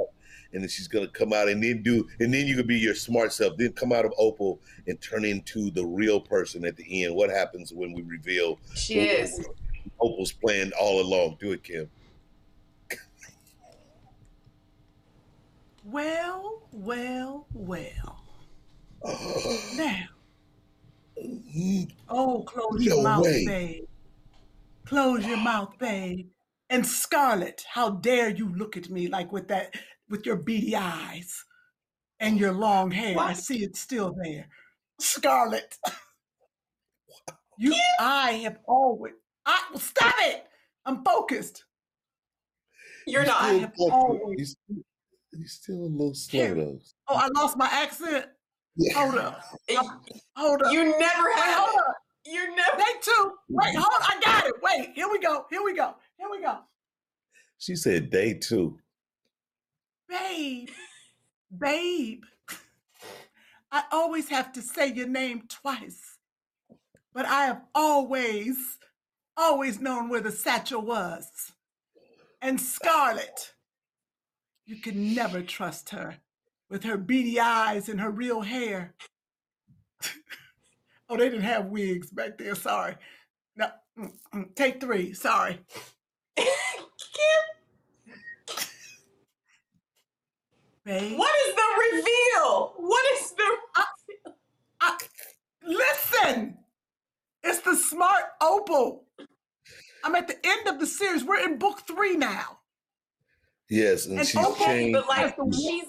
and 0.54 0.62
then 0.62 0.70
she's 0.70 0.88
gonna 0.88 1.10
come 1.10 1.34
out 1.34 1.50
and 1.50 1.62
then 1.62 1.84
do, 1.84 2.08
and 2.22 2.34
then 2.34 2.48
you 2.48 2.56
could 2.56 2.68
be 2.68 2.80
your 2.80 2.96
smart 2.96 3.34
self. 3.34 3.58
Then 3.58 3.74
come 3.74 3.92
out 3.92 4.06
of 4.06 4.14
Opal 4.18 4.62
and 4.88 5.02
turn 5.02 5.26
into 5.26 5.72
the 5.72 5.86
real 5.86 6.22
person 6.22 6.64
at 6.64 6.78
the 6.78 7.04
end. 7.04 7.16
What 7.16 7.30
happens 7.30 7.74
when 7.74 7.92
we 7.92 8.02
reveal 8.04 8.58
She 8.74 9.00
is. 9.00 9.46
Opal's 10.00 10.32
plan 10.32 10.72
all 10.80 11.02
along? 11.02 11.36
Do 11.40 11.52
it, 11.52 11.64
Kym. 11.64 11.90
Well, 15.92 16.68
well, 16.72 17.48
well. 17.54 18.24
Now. 19.76 20.06
Oh, 22.10 22.44
close 22.44 22.82
your 22.84 22.98
No 22.98 23.04
mouth, 23.04 23.24
way. 23.26 23.46
babe. 23.46 23.84
Close 24.86 25.26
your 25.26 25.38
mouth, 25.38 25.78
babe. 25.80 26.28
And 26.70 26.86
Scarlet, 26.88 27.66
how 27.70 27.90
dare 27.90 28.30
you 28.30 28.54
look 28.56 28.78
at 28.78 28.90
me 28.90 29.08
like 29.08 29.32
with 29.34 29.48
that, 29.50 29.76
with 30.10 30.26
your 30.26 30.38
beady 30.38 30.76
eyes 30.76 31.44
and 32.22 32.40
your 32.40 32.54
long 32.54 32.90
hair? 32.92 33.20
I 33.20 33.34
see 33.34 33.64
it's 33.64 33.80
still 33.80 34.16
there. 34.24 34.48
Scarlet. 35.00 35.78
you, 37.58 37.76
I 38.00 38.32
have 38.44 38.60
always, 38.66 39.14
I 39.46 39.60
stop 39.78 40.14
it. 40.20 40.46
I'm 40.86 41.04
focused. 41.04 41.66
You're 43.06 43.24
He's 43.24 43.28
not. 43.30 43.44
still 43.44 43.60
have 43.60 43.74
always- 43.80 44.56
He's, 45.32 45.42
he's 45.42 45.52
still 45.54 45.76
a 45.84 45.88
little 45.88 46.14
slow 46.14 46.40
Here. 46.40 46.56
though. 46.56 46.80
Oh, 47.08 47.16
I 47.16 47.28
lost 47.40 47.58
my 47.58 47.68
accent. 47.72 48.26
Yeah. 48.76 48.94
Hold 48.94 49.16
up. 49.18 49.42
Hold 50.36 50.62
up. 50.64 50.72
You 50.72 50.84
never 50.84 50.98
Wait, 50.98 51.36
had 51.36 51.58
hold 51.58 51.70
it. 51.70 51.80
up. 51.80 51.96
You 52.26 52.56
never. 52.56 52.78
Day 52.78 52.84
two. 53.02 53.32
Wait, 53.50 53.68
mm-hmm. 53.68 53.82
hold 53.82 54.02
on. 54.02 54.18
I 54.18 54.22
got 54.24 54.46
it. 54.48 54.54
Wait, 54.62 54.92
here 54.96 55.10
we 55.10 55.20
go. 55.20 55.46
Here 55.50 55.64
we 55.64 55.74
go. 55.74 55.96
Here 56.18 56.28
we 56.30 56.42
go. 56.42 56.60
She 57.58 57.76
said 57.76 58.10
day 58.10 58.34
two. 58.36 58.80
Babe. 60.08 60.70
Babe. 61.58 62.24
I 63.72 63.84
always 63.92 64.28
have 64.30 64.52
to 64.54 64.62
say 64.62 64.88
your 64.92 65.08
name 65.08 65.44
twice, 65.48 66.18
but 67.14 67.26
I 67.26 67.46
have 67.46 67.62
always, 67.74 68.58
always 69.38 69.80
known 69.80 70.10
where 70.10 70.20
the 70.20 70.32
satchel 70.32 70.82
was. 70.82 71.54
And 72.42 72.60
Scarlett, 72.60 73.54
you 74.66 74.78
can 74.78 75.14
never 75.14 75.42
trust 75.42 75.90
her 75.92 76.18
with 76.70 76.84
her 76.84 76.98
beady 76.98 77.40
eyes 77.40 77.90
and 77.90 78.00
her 78.02 78.12
real 78.12 78.42
hair. 78.42 78.96
oh, 81.10 81.18
they 81.18 81.30
didn't 81.30 81.42
have 81.44 81.66
wigs 81.68 82.12
back 82.12 82.38
there. 82.38 82.56
Sorry. 82.56 82.96
No, 83.58 83.70
take 84.56 84.82
three. 84.82 85.14
Sorry. 85.14 85.60
Kym. 86.38 86.48
Babe, 90.86 91.18
What 91.18 91.34
is 91.48 91.56
the 91.56 91.98
reveal? 91.98 92.74
What 92.78 93.06
is 93.14 93.32
the 93.32 93.58
I- 94.82 94.98
listen, 95.64 96.58
it's 97.44 97.60
the 97.62 97.76
smart 97.76 98.24
opal. 98.42 99.06
I'm 100.04 100.16
at 100.16 100.28
the 100.28 100.38
end 100.46 100.68
of 100.68 100.80
the 100.80 100.88
series. 100.88 101.24
We're 101.24 101.40
in 101.46 101.60
book 101.60 101.82
three 101.88 102.16
now. 102.18 102.60
Yes, 103.72 104.06
and 104.06 104.20
And 104.20 104.28
she's 104.28 104.46
okay, 104.46 104.66
changed. 104.66 104.94
but 104.94 105.08
like 105.08 105.34
she's 105.54 105.86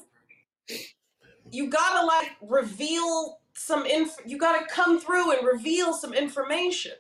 you 1.51 1.69
gotta 1.69 2.07
like 2.07 2.31
reveal 2.41 3.41
some 3.55 3.85
inf 3.85 4.15
you 4.25 4.39
gotta 4.39 4.65
come 4.67 5.01
through 5.01 5.33
and 5.33 5.45
reveal 5.47 5.93
some 5.93 6.15
information. 6.15 6.93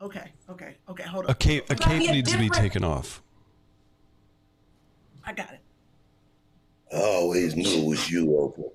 Okay, 0.00 0.30
okay, 0.48 0.76
okay. 0.88 1.02
Hold 1.02 1.24
on. 1.24 1.32
A 1.32 1.34
cape, 1.34 1.64
a 1.70 1.74
Gotta 1.74 1.90
be 1.90 1.98
cape 2.02 2.08
a 2.10 2.12
needs 2.12 2.32
to 2.32 2.38
be 2.38 2.48
taken 2.48 2.84
off. 2.84 3.20
I 5.24 5.32
got 5.32 5.50
it. 5.52 5.60
I 6.94 7.00
always 7.00 7.56
knew 7.56 7.64
it 7.68 7.84
was 7.84 8.08
you, 8.08 8.38
Opal. 8.38 8.74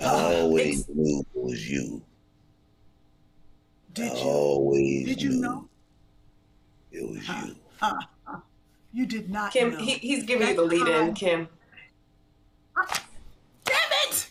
I 0.00 0.04
always 0.40 0.80
It's- 0.80 0.94
knew 0.96 1.20
it 1.20 1.26
was 1.32 1.66
you. 1.70 2.02
Did 3.94 4.12
I 4.12 4.16
you? 4.16 4.20
always 4.28 5.06
Did 5.06 5.22
you 5.22 5.30
knew 5.30 5.40
know? 5.40 5.68
it 6.92 7.08
was 7.08 7.26
you. 7.26 7.56
Uh, 7.80 7.86
uh, 7.86 8.00
you 8.92 9.06
did 9.06 9.30
not 9.30 9.52
Kym, 9.52 9.72
know. 9.72 9.78
he, 9.78 9.92
he's 9.94 10.24
giving 10.24 10.48
you 10.48 10.54
the 10.56 10.62
lead 10.62 10.86
in, 10.86 11.14
Kym. 11.14 11.48
Damn 13.64 13.74
it! 14.08 14.30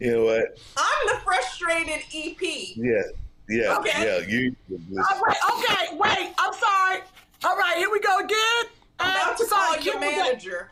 You 0.00 0.12
know 0.12 0.24
what? 0.24 0.58
I'm 0.76 1.06
the 1.08 1.20
frustrated 1.24 2.02
EP. 2.14 2.40
Yeah, 2.76 3.02
yeah, 3.48 3.76
Okay. 3.78 3.90
yeah. 3.96 4.18
You. 4.26 4.54
Uh, 4.70 5.20
wait, 5.26 5.36
okay, 5.54 5.96
wait. 5.96 6.34
I'm 6.38 6.52
sorry. 6.54 7.00
All 7.44 7.56
right, 7.56 7.74
here 7.78 7.90
we 7.90 7.98
go 8.00 8.18
again. 8.18 8.36
I'm 9.00 9.10
Uh, 9.10 9.22
about 9.24 9.38
to 9.38 9.46
sorry, 9.46 9.76
call 9.76 9.84
your 9.84 9.94
Kym 9.94 10.00
manager. 10.00 10.70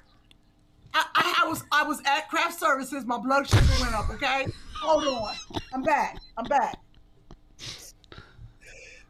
I, 0.94 1.04
I, 1.14 1.42
I 1.44 1.48
was 1.48 1.64
I 1.72 1.82
was 1.82 2.00
at 2.06 2.28
craft 2.30 2.58
services. 2.58 3.04
My 3.04 3.18
blood 3.18 3.48
sugar 3.48 3.66
went 3.80 3.94
up. 3.94 4.08
Okay, 4.10 4.46
hold 4.80 5.04
on. 5.06 5.34
I'm 5.74 5.82
back. 5.82 6.18
I'm 6.38 6.44
back. 6.44 6.78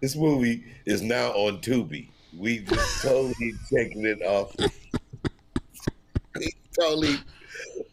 This 0.01 0.15
movie 0.15 0.65
is 0.85 1.03
now 1.03 1.31
on 1.33 1.61
Tubi. 1.61 2.09
We 2.37 2.59
just 2.61 3.03
totally 3.03 3.53
taking 3.73 4.05
it 4.05 4.23
off. 4.23 4.55
We 6.39 6.53
totally 6.79 7.17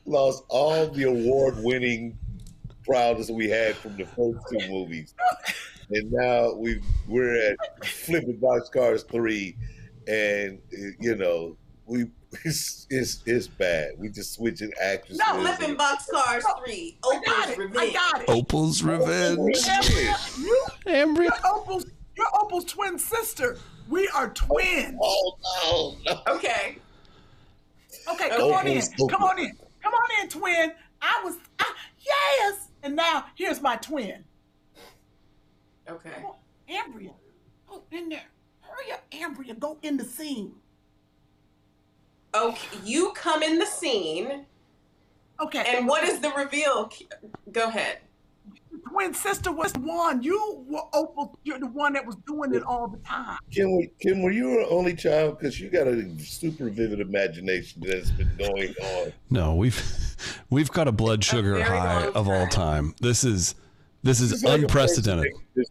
lost 0.06 0.44
all 0.50 0.90
the 0.90 1.04
award-winning 1.04 2.18
proudness 2.86 3.32
we 3.32 3.50
had 3.50 3.76
from 3.76 3.96
the 3.96 4.06
first 4.06 4.38
two 4.50 4.70
movies, 4.70 5.14
and 5.90 6.12
now 6.12 6.54
we 6.54 6.82
we're 7.08 7.52
at 7.52 7.86
Flipping 7.86 8.38
Boxcars 8.38 9.08
three, 9.10 9.56
and 10.08 10.60
you 11.00 11.16
know 11.16 11.56
we 11.86 12.08
it's 12.46 12.88
it's, 12.90 13.22
it's 13.26 13.48
bad. 13.48 13.92
We 13.98 14.10
just 14.10 14.34
switching 14.34 14.72
actresses. 14.82 15.22
No, 15.28 15.40
Lippin' 15.40 15.76
Boxcars 15.76 16.44
3. 16.66 16.98
I 17.04 17.22
got 17.26 17.50
Opal's 17.50 17.50
it. 17.50 17.60
I 17.60 17.64
Revenge. 17.64 17.94
got 17.94 18.22
it. 18.22 18.30
Opal's 18.30 18.84
oh, 18.84 18.88
Revenge. 18.88 19.58
Amberia, 19.58 20.40
you, 20.40 20.66
Amberia. 20.88 21.24
you're 21.24 21.54
Opal's, 21.54 21.86
you're 22.16 22.28
Opal's 22.42 22.66
twin 22.66 22.98
sister. 22.98 23.58
We 23.90 24.08
are 24.10 24.30
twins. 24.30 24.98
Oh 25.02 25.98
no, 26.06 26.14
no. 26.14 26.36
Okay. 26.36 26.78
Okay, 28.12 28.30
come 28.30 28.52
on 28.52 28.68
in. 28.68 28.82
Opal. 29.00 29.10
Come 29.10 29.24
on 29.24 29.40
in. 29.40 29.52
Come 29.82 29.94
on 29.94 30.24
in, 30.24 30.30
twin. 30.30 30.72
I 31.02 31.22
was 31.24 31.36
I, 31.60 31.74
yes, 32.00 32.70
and 32.82 32.96
now 32.96 33.26
here's 33.36 33.62
my 33.62 33.76
twin. 33.78 34.24
Okay. 35.90 36.12
Come 36.16 36.26
on, 36.26 36.36
Amberia. 36.70 37.14
Go 37.68 37.84
in 37.92 38.10
there. 38.10 38.24
Hurry 38.62 38.92
up, 38.92 39.04
Amberia. 39.12 39.60
Go 39.60 39.78
in 39.82 39.98
the 39.98 40.06
scene. 40.06 40.54
Okay. 42.36 42.78
You 42.84 43.12
come 43.16 43.44
in 43.44 43.60
the 43.60 43.66
scene, 43.66 44.46
Okay. 45.42 45.64
and 45.78 45.88
what 45.88 46.04
is 46.04 46.20
the 46.20 46.32
reveal? 46.32 46.90
Go 47.52 47.68
ahead. 47.68 48.00
twin 48.92 49.14
sister 49.14 49.52
was 49.52 49.72
the 49.74 49.80
one. 49.80 50.22
You 50.24 50.66
were 50.68 50.82
Opal. 50.94 51.38
You're 51.44 51.60
the 51.60 51.68
one 51.68 51.94
that 51.94 52.06
was 52.06 52.16
doing 52.28 52.54
it 52.54 52.64
all 52.64 52.88
the 52.88 52.98
time. 53.00 53.38
Kym, 53.56 53.90
Kym, 54.04 54.22
were 54.24 54.32
you 54.32 54.60
an 54.60 54.66
only 54.70 54.96
child? 54.96 55.38
Because 55.40 55.60
you 55.60 55.70
got 55.70 55.88
a 55.88 56.08
super 56.20 56.70
vivid 56.70 57.00
imagination 57.00 57.82
that's 57.86 58.12
been 58.12 58.30
going 58.38 58.74
on. 58.82 59.14
No, 59.30 59.56
we've 59.56 59.82
we've 60.50 60.72
got 60.72 60.88
a 60.88 60.92
blood 60.92 61.24
sugar 61.24 61.52
very 61.54 61.64
high 61.64 62.08
of 62.08 62.28
all 62.28 62.48
time. 62.48 62.88
time. 62.88 62.96
This 63.00 63.24
is 63.24 63.56
this 64.04 64.20
is 64.20 64.34
It's 64.34 64.44
like 64.44 64.62
unprecedented. 64.62 65.32
person 65.56 65.66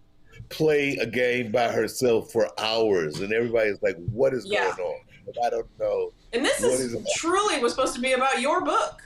play 0.49 0.97
a 1.01 1.07
game 1.07 1.51
by 1.53 1.69
herself 1.69 2.31
for 2.33 2.49
hours, 2.61 3.21
and 3.21 3.33
everybody's 3.33 3.81
like, 3.83 3.97
"What 4.11 4.33
is 4.33 4.47
Yeah. 4.47 4.75
going 4.77 4.89
on?" 4.89 5.01
Like, 5.27 5.37
I 5.47 5.51
don't 5.51 5.79
know. 5.79 6.13
And 6.33 6.45
this 6.45 6.61
What 6.61 6.73
is 6.73 6.95
is 6.95 7.13
truly 7.15 7.59
was 7.59 7.73
supposed 7.73 7.95
to 7.95 8.01
be 8.01 8.13
about 8.13 8.41
your 8.41 8.63
book. 8.63 9.03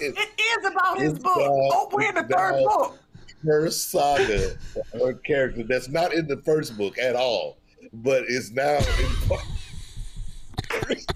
It 0.00 0.16
is 0.16 0.66
about 0.66 0.98
his 0.98 1.12
It's 1.14 1.22
book. 1.22 1.36
about- 1.36 1.90
Oprah 1.90 2.08
in 2.08 2.14
the 2.14 2.22
third 2.34 2.64
book. 2.64 2.98
Her 3.44 3.70
saga, 3.70 4.56
her 4.92 5.14
character 5.14 5.64
that's 5.64 5.88
not 5.88 6.14
in 6.14 6.28
the 6.28 6.36
first 6.38 6.76
book 6.78 6.96
at 6.98 7.16
all, 7.16 7.58
but 7.92 8.24
is 8.28 8.52
now 8.52 8.78
in. 8.78 9.38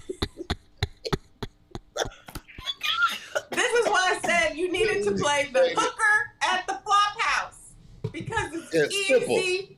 This 3.51 3.73
is 3.73 3.87
why 3.87 4.15
I 4.15 4.19
said 4.27 4.57
you 4.57 4.71
needed 4.71 5.03
to 5.05 5.11
play 5.11 5.49
the 5.51 5.69
hooker 5.75 6.33
at 6.43 6.65
the 6.67 6.73
flop 6.83 7.19
house 7.19 7.73
because 8.11 8.53
it's 8.53 8.73
It's 8.73 8.93
easy. 8.95 9.07
Simple. 9.19 9.76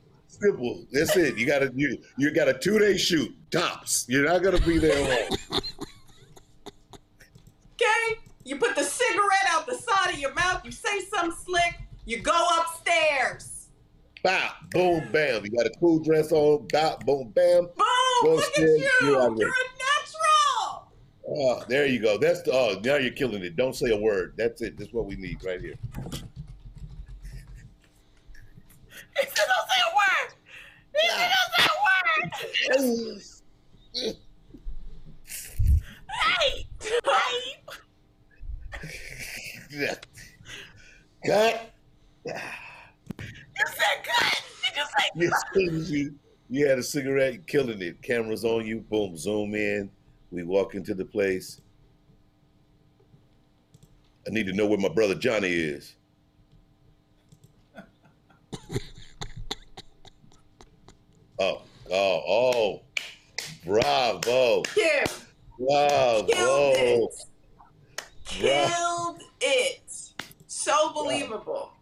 That's 0.92 1.16
it. 1.16 1.36
You 1.36 1.46
got 1.46 1.60
to 1.60 1.72
you 1.74 1.98
you 2.16 2.30
got 2.30 2.48
a 2.48 2.54
two 2.54 2.78
day 2.78 2.96
shoot 2.96 3.34
tops. 3.50 4.06
You're 4.08 4.24
not 4.24 4.42
gonna 4.42 4.60
be 4.60 4.78
there 4.78 5.00
long. 5.00 5.60
Okay? 7.74 8.20
You 8.44 8.56
put 8.56 8.74
the 8.74 8.82
cigarette 8.82 9.46
out 9.50 9.66
the 9.66 9.76
side 9.76 10.14
of 10.14 10.18
your 10.18 10.34
mouth, 10.34 10.64
you 10.64 10.72
say 10.72 11.00
something 11.00 11.36
slick, 11.44 11.80
you 12.04 12.20
go 12.20 12.46
upstairs. 12.58 13.68
Bop, 14.22 14.56
boom, 14.70 15.08
bam. 15.12 15.44
You 15.44 15.50
got 15.50 15.66
a 15.66 15.70
cool 15.78 15.98
dress 15.98 16.30
on. 16.32 16.66
Bop, 16.72 17.06
boom, 17.06 17.30
bam. 17.34 17.62
Boom! 17.62 17.86
Go 18.22 18.34
look 18.34 18.44
at 18.44 18.58
you! 18.58 18.90
you're 19.02 19.10
You're 19.10 19.28
a 19.28 19.34
natural! 19.38 20.92
Oh, 21.26 21.62
there 21.68 21.86
you 21.86 22.00
go. 22.00 22.18
That's 22.18 22.42
the. 22.42 22.52
Oh, 22.52 22.80
now 22.84 22.96
you're 22.96 23.12
killing 23.12 23.42
it. 23.44 23.56
Don't 23.56 23.74
say 23.74 23.90
a 23.92 23.96
word. 23.96 24.34
That's 24.36 24.60
it. 24.62 24.76
That's 24.76 24.92
what 24.92 25.06
we 25.06 25.16
need 25.16 25.42
right 25.44 25.60
here. 25.60 25.76
He 29.16 29.26
said, 29.26 29.46
"Don't 29.46 29.68
say 29.68 29.80
a 29.86 29.94
word." 29.94 30.34
He 31.00 31.08
said, 31.08 31.30
"Don't 32.80 33.20
say. 33.20 33.42
Hey, 33.94 34.12
hey. 39.70 39.94
Cut. 41.26 41.72
You 42.24 42.32
said 43.66 44.04
cut. 44.04 44.42
You 45.14 45.28
say 45.28 45.62
You, 45.64 45.70
you, 45.82 46.14
you 46.48 46.66
had 46.66 46.78
a 46.78 46.82
cigarette, 46.82 47.46
killing 47.46 47.82
it. 47.82 48.00
Cameras 48.02 48.44
on 48.44 48.66
you. 48.66 48.80
Boom, 48.80 49.16
zoom 49.16 49.54
in. 49.54 49.90
We 50.30 50.42
walk 50.44 50.74
into 50.74 50.94
the 50.94 51.04
place. 51.04 51.60
I 54.26 54.30
need 54.30 54.46
to 54.46 54.52
know 54.52 54.66
where 54.66 54.78
my 54.78 54.88
brother 54.88 55.14
Johnny 55.14 55.52
is. 55.52 55.96
Oh, 61.38 61.62
oh, 62.30 62.52
oh. 62.54 62.82
Bravo. 63.64 64.62
Yeah. 64.76 65.04
Bravo. 65.58 66.26
killed 66.26 66.76
it. 66.76 67.10
Bra- 68.40 68.68
Killed 68.68 69.22
it. 69.40 69.92
So 70.46 70.92
believable. 70.92 71.72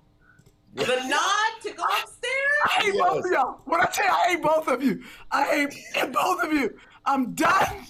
The 0.74 0.84
nod 0.86 1.62
to 1.62 1.70
go 1.72 1.82
upstairs? 1.84 2.60
I 2.64 2.68
hate 2.82 2.94
both 2.98 3.24
of 3.24 3.30
y'all. 3.32 3.60
When 3.64 3.80
I 3.80 3.86
tell 3.86 4.04
you 4.06 4.12
I 4.12 4.28
hate 4.28 4.42
both 4.42 4.68
of 4.68 4.82
you, 4.82 5.02
I 5.32 5.44
hate 5.44 6.12
both 6.12 6.42
of 6.44 6.52
you. 6.52 6.74
I'm 7.04 7.32
done. 7.34 7.86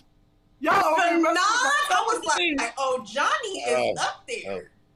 Y'all 0.60 0.96
The 0.96 1.18
nod? 1.18 1.22
messing 1.22 1.22
with 1.22 1.34
my 1.34 1.34
I 1.34 2.02
was 2.06 2.14
self-esteem. 2.22 2.56
like, 2.56 2.74
oh, 2.78 3.04
Johnny 3.06 3.58
is 3.60 3.98
Oh, 3.98 4.02
up 4.02 4.24
there. 4.28 4.42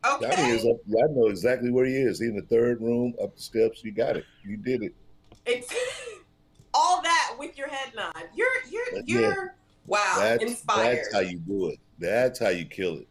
Johnny 0.04 0.26
Okay. 0.26 0.36
Johnny 0.42 0.48
is 0.50 0.64
up. 0.66 0.76
I 0.88 1.12
know 1.12 1.26
exactly 1.28 1.70
where 1.70 1.84
he 1.86 1.94
is. 1.94 2.18
He 2.18 2.26
in 2.26 2.34
the 2.36 2.42
third 2.42 2.80
room, 2.80 3.14
up 3.22 3.36
the 3.36 3.42
steps. 3.42 3.84
You 3.84 3.92
got 3.92 4.16
it. 4.16 4.24
You 4.44 4.56
did 4.56 4.82
it. 4.82 4.94
It's 5.46 5.72
all 6.74 7.02
that 7.02 7.34
with 7.38 7.56
your 7.58 7.68
head 7.68 7.92
nod. 7.94 8.14
You're 8.34 8.48
you're 8.70 8.84
That's 8.94 9.08
you're 9.08 9.54
wow, 9.86 10.14
That's 10.18 10.42
inspired. 10.42 10.96
that's 10.98 11.12
how 11.14 11.20
you 11.20 11.38
do 11.38 11.68
it. 11.68 11.78
That's 11.98 12.38
how 12.38 12.48
you 12.48 12.64
kill 12.64 12.96
it. 12.98 13.08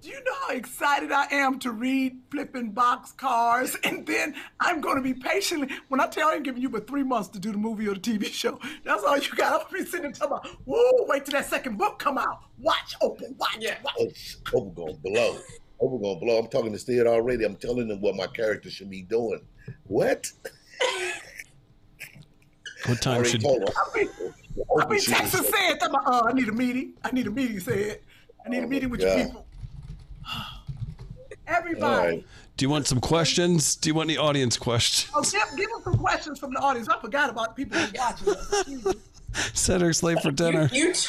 Do 0.00 0.08
you 0.08 0.16
know 0.24 0.34
how 0.48 0.54
excited 0.54 1.12
I 1.12 1.26
am 1.30 1.60
to 1.60 1.70
read 1.70 2.18
Flipping 2.32 2.72
Boxcars? 2.72 3.76
And 3.84 4.04
then 4.04 4.34
I'm 4.58 4.80
going 4.80 4.96
to 4.96 5.02
be 5.02 5.14
patiently, 5.14 5.68
when 5.90 6.00
I 6.00 6.08
tell 6.08 6.30
you 6.30 6.38
I'm 6.38 6.42
giving 6.42 6.60
you 6.60 6.68
but 6.68 6.88
three 6.88 7.04
months 7.04 7.28
to 7.30 7.38
do 7.38 7.52
the 7.52 7.58
movie 7.58 7.86
or 7.86 7.94
the 7.94 8.00
TV 8.00 8.24
show, 8.26 8.58
that's 8.84 9.04
all 9.04 9.16
you 9.16 9.30
got. 9.36 9.52
I'm 9.52 9.70
going 9.70 9.78
to 9.78 9.84
be 9.84 9.90
sitting 9.90 10.02
there 10.02 10.12
talking 10.12 10.32
about, 10.38 10.46
whoa, 10.64 11.04
wait 11.06 11.24
till 11.24 11.34
that 11.34 11.46
second 11.48 11.78
book 11.78 12.00
come 12.00 12.18
out. 12.18 12.40
Watch, 12.58 12.96
open, 13.00 13.36
watch, 13.38 13.58
Yeah. 13.60 13.76
watch. 13.84 14.38
Over 14.52 14.70
gonna 14.70 14.94
blow. 14.94 15.38
Over 15.78 15.98
gonna 15.98 16.18
blow. 16.18 16.38
I'm 16.40 16.48
talking 16.48 16.72
to 16.72 16.78
Ced 16.80 17.06
already. 17.06 17.44
I'm 17.44 17.54
telling 17.56 17.86
them 17.86 18.00
what 18.00 18.16
my 18.16 18.26
character 18.26 18.70
should 18.70 18.90
be 18.90 19.02
doing. 19.02 19.40
What? 19.84 20.32
What 22.86 23.00
time 23.00 23.14
already 23.16 23.30
should 23.30 23.40
told 23.42 23.60
her. 23.60 23.66
I 23.68 23.96
mean, 23.98 24.08
I 24.80 24.86
mean, 24.88 25.00
Texas 25.00 25.48
said, 25.48 25.78
talking 25.80 25.94
about, 25.94 26.06
uh, 26.06 26.22
I 26.28 26.32
need 26.32 26.48
a 26.48 26.52
meeting. 26.52 26.94
I 27.04 27.10
need 27.12 27.26
a 27.26 27.30
meeting, 27.30 27.60
said. 27.60 28.00
I 28.44 28.48
need 28.48 28.58
a 28.58 28.64
Oh, 28.64 28.68
meeting 28.68 28.90
with 28.90 29.00
God. 29.00 29.16
your 29.18 29.26
people. 29.26 29.46
Everybody. 31.46 32.08
right. 32.16 32.24
do 32.56 32.64
you 32.64 32.70
want 32.70 32.86
some 32.86 33.00
questions? 33.00 33.76
Do 33.76 33.88
you 33.90 33.94
want 33.94 34.08
any 34.10 34.16
audience 34.18 34.56
questions? 34.56 35.10
Oh, 35.14 35.22
give, 35.22 35.56
give 35.58 35.70
us 35.76 35.84
some 35.84 35.96
questions 35.98 36.38
from 36.38 36.52
the 36.54 36.60
audience. 36.60 36.88
I 36.88 36.98
forgot 37.00 37.30
about 37.30 37.56
people 37.56 37.78
who's 37.78 37.92
watching 37.92 38.28
us. 38.28 38.52
Excuse 38.60 38.84
me. 38.84 38.92
Cedric's 39.54 40.02
late 40.02 40.20
for 40.20 40.30
dinner. 40.30 40.68
You, 40.72 40.86
you, 40.88 40.92
t- 40.92 41.08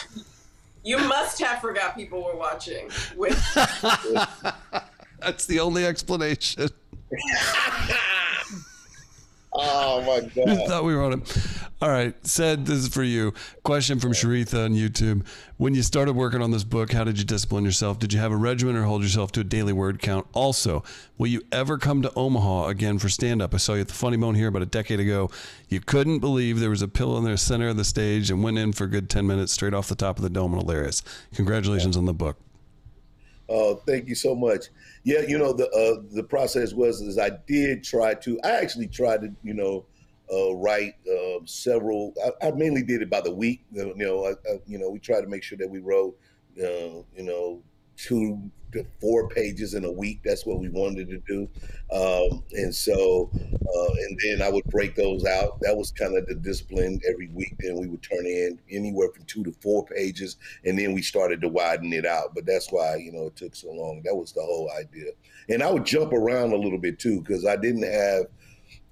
you 0.83 0.97
must 0.97 1.39
have 1.41 1.59
forgot 1.61 1.95
people 1.95 2.23
were 2.23 2.35
watching. 2.35 2.89
With 3.15 3.37
That's 5.19 5.45
the 5.45 5.59
only 5.59 5.85
explanation. 5.85 6.69
Oh 9.55 10.01
my 10.01 10.13
I 10.41 10.55
God. 10.55 10.67
thought 10.67 10.83
we 10.83 10.95
were 10.95 11.03
on 11.03 11.13
it. 11.13 11.37
All 11.81 11.89
right, 11.89 12.15
Ced 12.23 12.65
this 12.65 12.77
is 12.77 12.87
for 12.87 13.03
you. 13.03 13.33
Question 13.63 13.99
from 13.99 14.13
Sharitha 14.13 14.65
on 14.65 14.73
YouTube. 14.73 15.25
When 15.57 15.75
you 15.75 15.83
started 15.83 16.13
working 16.13 16.41
on 16.41 16.51
this 16.51 16.63
book, 16.63 16.93
how 16.93 17.03
did 17.03 17.19
you 17.19 17.25
discipline 17.25 17.65
yourself? 17.65 17.99
Did 17.99 18.13
you 18.13 18.19
have 18.19 18.31
a 18.31 18.37
regimen 18.37 18.75
or 18.77 18.83
hold 18.83 19.03
yourself 19.03 19.31
to 19.33 19.41
a 19.41 19.43
daily 19.43 19.73
word 19.73 20.01
count? 20.01 20.25
Also, 20.33 20.83
will 21.17 21.27
you 21.27 21.41
ever 21.51 21.77
come 21.77 22.01
to 22.01 22.13
Omaha 22.15 22.67
again 22.67 22.99
for 22.99 23.09
stand 23.09 23.41
up? 23.41 23.53
I 23.53 23.57
saw 23.57 23.73
you 23.73 23.81
at 23.81 23.89
the 23.89 23.93
Funny 23.93 24.15
Bone 24.17 24.35
here 24.35 24.47
about 24.47 24.61
a 24.61 24.65
decade 24.67 25.01
ago. 25.01 25.29
You 25.67 25.81
couldn't 25.81 26.19
believe 26.19 26.59
there 26.59 26.69
was 26.69 26.81
a 26.81 26.87
pillow 26.87 27.17
in 27.17 27.25
the 27.25 27.37
center 27.37 27.67
of 27.67 27.77
the 27.77 27.85
stage 27.85 28.31
and 28.31 28.41
went 28.43 28.57
in 28.57 28.71
for 28.71 28.85
a 28.85 28.89
good 28.89 29.09
10 29.09 29.27
minutes 29.27 29.51
straight 29.51 29.73
off 29.73 29.89
the 29.89 29.95
top 29.95 30.17
of 30.17 30.23
the 30.23 30.29
dome 30.29 30.53
and 30.53 30.61
hilarious. 30.61 31.03
Congratulations 31.35 31.97
on 31.97 32.05
the 32.05 32.13
book. 32.13 32.37
Oh, 33.55 33.75
thank 33.75 34.07
you 34.07 34.15
so 34.15 34.33
much. 34.33 34.69
Yeah, 35.03 35.21
you 35.27 35.37
know 35.37 35.53
the 35.53 35.69
uh, 35.69 36.01
the 36.11 36.23
process 36.23 36.73
was 36.73 37.01
is 37.01 37.19
I 37.19 37.29
did 37.45 37.83
try 37.83 38.15
to. 38.15 38.39
I 38.43 38.49
actually 38.53 38.87
tried 38.87 39.21
to, 39.21 39.31
you 39.43 39.53
know, 39.53 39.85
uh, 40.33 40.55
write 40.55 40.95
uh, 41.07 41.37
several. 41.45 42.15
I, 42.41 42.47
I 42.47 42.51
mainly 42.51 42.81
did 42.81 43.03
it 43.03 43.11
by 43.11 43.21
the 43.21 43.31
week. 43.31 43.63
You 43.71 43.93
know, 43.95 44.25
I, 44.25 44.31
I, 44.31 44.59
you 44.65 44.79
know, 44.79 44.89
we 44.89 44.97
tried 44.97 45.21
to 45.21 45.27
make 45.27 45.43
sure 45.43 45.59
that 45.59 45.69
we 45.69 45.77
wrote, 45.77 46.17
uh, 46.59 47.05
you 47.15 47.23
know, 47.23 47.61
two 47.95 48.49
to 48.73 48.85
four 48.99 49.29
pages 49.29 49.73
in 49.73 49.85
a 49.85 49.91
week. 49.91 50.21
That's 50.23 50.45
what 50.45 50.59
we 50.59 50.69
wanted 50.69 51.09
to 51.09 51.17
do. 51.27 51.49
Um, 51.91 52.43
and 52.51 52.73
so, 52.73 53.29
uh, 53.33 53.93
and 53.93 54.19
then 54.23 54.41
I 54.41 54.49
would 54.49 54.65
break 54.65 54.95
those 54.95 55.25
out. 55.25 55.59
That 55.61 55.75
was 55.75 55.91
kind 55.91 56.17
of 56.17 56.25
the 56.27 56.35
discipline 56.35 56.99
every 57.07 57.29
week. 57.29 57.55
Then 57.59 57.79
we 57.79 57.87
would 57.87 58.03
turn 58.03 58.25
in 58.25 58.59
anywhere 58.69 59.09
from 59.09 59.25
two 59.25 59.43
to 59.43 59.51
four 59.61 59.85
pages, 59.85 60.37
and 60.65 60.77
then 60.77 60.93
we 60.93 61.01
started 61.01 61.41
to 61.41 61.49
widen 61.49 61.93
it 61.93 62.05
out. 62.05 62.35
But 62.35 62.45
that's 62.45 62.71
why 62.71 62.95
you 62.95 63.11
know 63.11 63.27
it 63.27 63.35
took 63.35 63.55
so 63.55 63.71
long. 63.71 64.01
That 64.03 64.15
was 64.15 64.33
the 64.33 64.41
whole 64.41 64.71
idea. 64.79 65.11
And 65.49 65.61
I 65.61 65.71
would 65.71 65.85
jump 65.85 66.13
around 66.13 66.53
a 66.53 66.57
little 66.57 66.79
bit 66.79 66.99
too 66.99 67.21
because 67.21 67.45
I 67.45 67.55
didn't 67.55 67.83
have. 67.83 68.25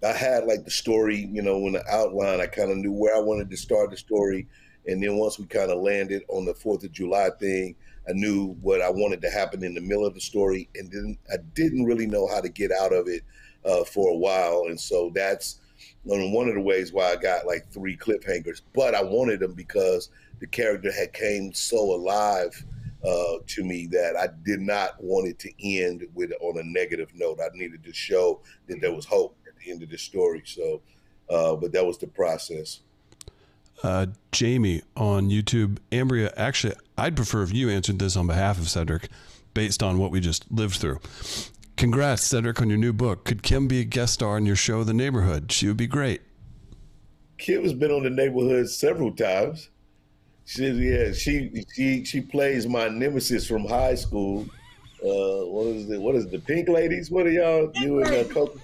I 0.03 0.14
had 0.14 0.45
like 0.45 0.66
the 0.66 0.72
story, 0.72 1.30
you 1.32 1.44
know, 1.44 1.60
when 1.60 1.74
the 1.74 1.88
outline, 1.88 2.41
I 2.41 2.48
kind 2.48 2.72
of 2.72 2.78
knew 2.78 2.91
where 2.91 3.16
I 3.16 3.20
wanted 3.20 3.52
to 3.52 3.58
start 3.58 3.91
the 3.91 3.98
story. 3.98 4.48
And 4.88 5.02
then 5.02 5.18
once 5.18 5.38
we 5.38 5.45
kind 5.45 5.72
of 5.72 5.80
landed 5.80 6.24
on 6.28 6.45
the 6.45 6.56
Fourth 6.56 6.84
of 6.84 6.91
July 6.91 7.30
thing, 7.40 7.76
I 8.10 8.14
knew 8.14 8.57
what 8.61 8.82
I 8.82 8.90
wanted 8.90 9.22
to 9.22 9.30
happen 9.30 9.64
in 9.64 9.73
the 9.73 9.82
middle 9.82 10.06
of 10.06 10.14
the 10.14 10.22
story, 10.22 10.69
and 10.76 10.91
then 10.91 11.18
I 11.32 11.38
didn't 11.53 11.86
really 11.86 12.07
know 12.07 12.28
how 12.28 12.41
to 12.41 12.49
get 12.49 12.72
out 12.72 12.94
of 12.94 13.07
it 13.07 13.23
uh, 13.64 13.84
for 13.84 14.10
a 14.10 14.15
while. 14.15 14.65
And 14.68 14.80
so 14.80 15.11
that's 15.14 15.60
one 16.03 16.48
of 16.48 16.56
the 16.56 16.61
ways 16.61 16.91
why 16.91 17.11
I 17.11 17.15
got 17.15 17.45
like 17.45 17.68
three 17.72 17.95
cliffhangers. 17.95 18.61
But 18.73 18.95
I 18.95 19.03
wanted 19.03 19.40
them 19.40 19.53
because 19.53 20.10
the 20.40 20.48
character 20.48 20.91
had 20.91 21.14
came 21.14 21.53
so 21.53 21.78
alive 21.78 22.65
uh, 23.03 23.38
to 23.48 23.64
me 23.64 23.88
that 23.88 24.15
I 24.18 24.30
did 24.44 24.61
not 24.61 25.02
want 25.02 25.28
it 25.28 25.40
to 25.40 25.52
end 25.64 26.06
with 26.14 26.32
on 26.41 26.60
a 26.60 26.64
negative 26.64 27.11
note. 27.15 27.40
I 27.41 27.56
needed 27.56 27.84
to 27.84 27.94
show 27.94 28.41
that 28.68 28.82
there 28.82 28.94
was 28.94 29.06
hope 29.06 29.38
at 29.48 29.56
the 29.57 29.72
end 29.72 29.84
of 29.84 29.90
the 29.90 29.98
story. 29.98 30.44
So, 30.45 30.82
uh, 31.30 31.56
but 31.56 31.72
that 31.73 31.86
was 31.86 31.98
the 31.98 32.07
process. 32.07 32.82
Uh, 33.84 34.07
Jamie 34.32 34.84
on 34.95 35.30
YouTube. 35.30 35.80
Amberia, 35.91 36.32
actually, 36.38 36.76
I'd 37.02 37.15
prefer 37.15 37.41
if 37.41 37.52
you 37.52 37.68
answered 37.68 37.98
this 37.98 38.15
on 38.15 38.28
behalf 38.28 38.60
of 38.60 38.69
Cedric 38.69 39.10
based 39.56 39.82
on 39.82 39.98
what 39.98 40.11
we 40.11 40.19
just 40.19 40.52
lived 40.52 40.76
through. 40.76 40.99
Congrats, 41.76 42.23
Cedric, 42.23 42.61
on 42.61 42.69
your 42.69 42.78
new 42.78 42.94
book. 42.94 43.26
Could 43.26 43.41
Kym 43.41 43.68
be 43.68 43.80
a 43.80 43.84
guest 43.84 44.14
star 44.14 44.38
in 44.38 44.45
your 44.45 44.56
show, 44.56 44.84
The 44.84 44.94
Neighborhood? 44.94 45.52
She 45.52 45.68
would 45.68 45.78
be 45.78 45.88
great. 45.88 46.22
Kym 47.40 47.64
has 47.64 47.73
been 47.73 47.90
on 47.90 48.03
the 48.03 48.11
neighborhood 48.11 48.69
several 48.69 49.11
times. 49.11 49.69
She, 50.45 50.68
yeah, 50.68 51.11
she 51.11 51.65
she 51.73 52.06
she 52.06 52.22
plays 52.22 52.68
my 52.68 52.88
nemesis 52.88 53.48
from 53.48 53.65
high 53.65 53.95
school. 53.95 54.45
Uh, 55.03 55.49
what 55.49 55.68
is 55.68 55.90
it? 55.90 55.99
What 55.99 56.14
is 56.14 56.26
it, 56.26 56.32
the 56.32 56.40
Pink 56.40 56.69
Ladies? 56.69 57.10
What 57.10 57.26
are 57.26 57.32
y'all? 57.32 57.72
You 57.76 58.03
and 58.03 58.14
uh, 58.14 58.23
Coco, 58.32 58.60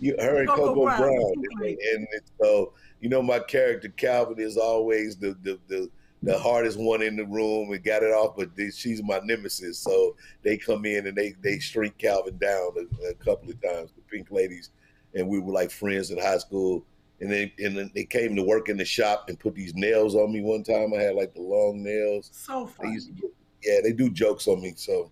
you, 0.00 0.14
her 0.18 0.40
and 0.40 0.48
Coco 0.48 0.74
Coco 0.74 0.84
Brown. 0.84 0.98
Brown, 0.98 1.34
and, 1.62 2.06
and 2.12 2.22
so 2.38 2.74
you 3.00 3.08
know 3.08 3.22
my 3.22 3.38
character 3.38 3.88
Calvin 3.96 4.38
is 4.38 4.58
always 4.58 5.16
the 5.16 5.34
the 5.42 5.58
the, 5.68 5.90
the 6.22 6.38
hardest 6.38 6.78
one 6.78 7.02
in 7.02 7.16
the 7.16 7.24
room 7.24 7.72
and 7.72 7.82
got 7.82 8.02
it 8.02 8.12
off, 8.12 8.36
but 8.36 8.54
they, 8.54 8.70
she's 8.70 9.02
my 9.02 9.20
nemesis. 9.24 9.78
So 9.78 10.16
they 10.42 10.56
come 10.56 10.84
in 10.84 11.06
and 11.06 11.16
they 11.16 11.34
they 11.42 11.58
shrink 11.58 11.96
Calvin 11.98 12.36
down 12.38 12.72
a, 12.76 13.08
a 13.08 13.14
couple 13.14 13.50
of 13.50 13.60
times. 13.62 13.90
The 13.96 14.02
Pink 14.10 14.30
Ladies, 14.30 14.70
and 15.14 15.28
we 15.28 15.38
were 15.38 15.52
like 15.52 15.70
friends 15.70 16.10
in 16.10 16.18
high 16.18 16.38
school. 16.38 16.84
And 17.20 17.30
they 17.30 17.52
and 17.58 17.76
then 17.76 17.90
they 17.94 18.04
came 18.04 18.34
to 18.36 18.42
work 18.42 18.68
in 18.68 18.78
the 18.78 18.84
shop 18.84 19.26
and 19.28 19.38
put 19.38 19.54
these 19.54 19.74
nails 19.74 20.14
on 20.14 20.32
me 20.32 20.40
one 20.40 20.62
time. 20.62 20.94
I 20.94 21.02
had 21.02 21.14
like 21.14 21.34
the 21.34 21.42
long 21.42 21.82
nails. 21.82 22.30
So 22.32 22.66
funny. 22.66 22.92
used 22.92 23.14
to, 23.18 23.30
yeah, 23.62 23.80
they 23.82 23.92
do 23.92 24.08
jokes 24.08 24.48
on 24.48 24.62
me. 24.62 24.72
So, 24.76 25.10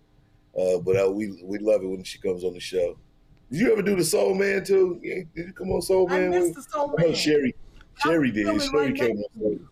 uh, 0.59 0.79
but 0.79 0.95
uh, 0.99 1.11
we 1.11 1.39
we 1.43 1.59
love 1.59 1.83
it 1.83 1.87
when 1.87 2.03
she 2.03 2.17
comes 2.17 2.43
on 2.43 2.53
the 2.53 2.59
show. 2.59 2.97
Did 3.51 3.59
you 3.61 3.71
ever 3.71 3.83
do 3.83 3.95
the 3.95 4.03
Soul 4.03 4.33
Man 4.33 4.63
too? 4.63 4.99
Yeah, 5.03 5.23
Did 5.35 5.47
you 5.47 5.53
come 5.53 5.71
on 5.71 5.81
Soul 5.83 6.07
I 6.09 6.19
Man? 6.19 6.29
missed 6.31 6.55
the 6.55 6.63
Soul 6.63 6.95
I 6.97 7.03
Man. 7.03 7.13
Sherri. 7.13 7.55
Sherri 7.95 8.31
did. 8.31 8.61
Sherri 8.61 8.87
right 8.87 8.95
came 8.95 9.23
on. 9.41 9.67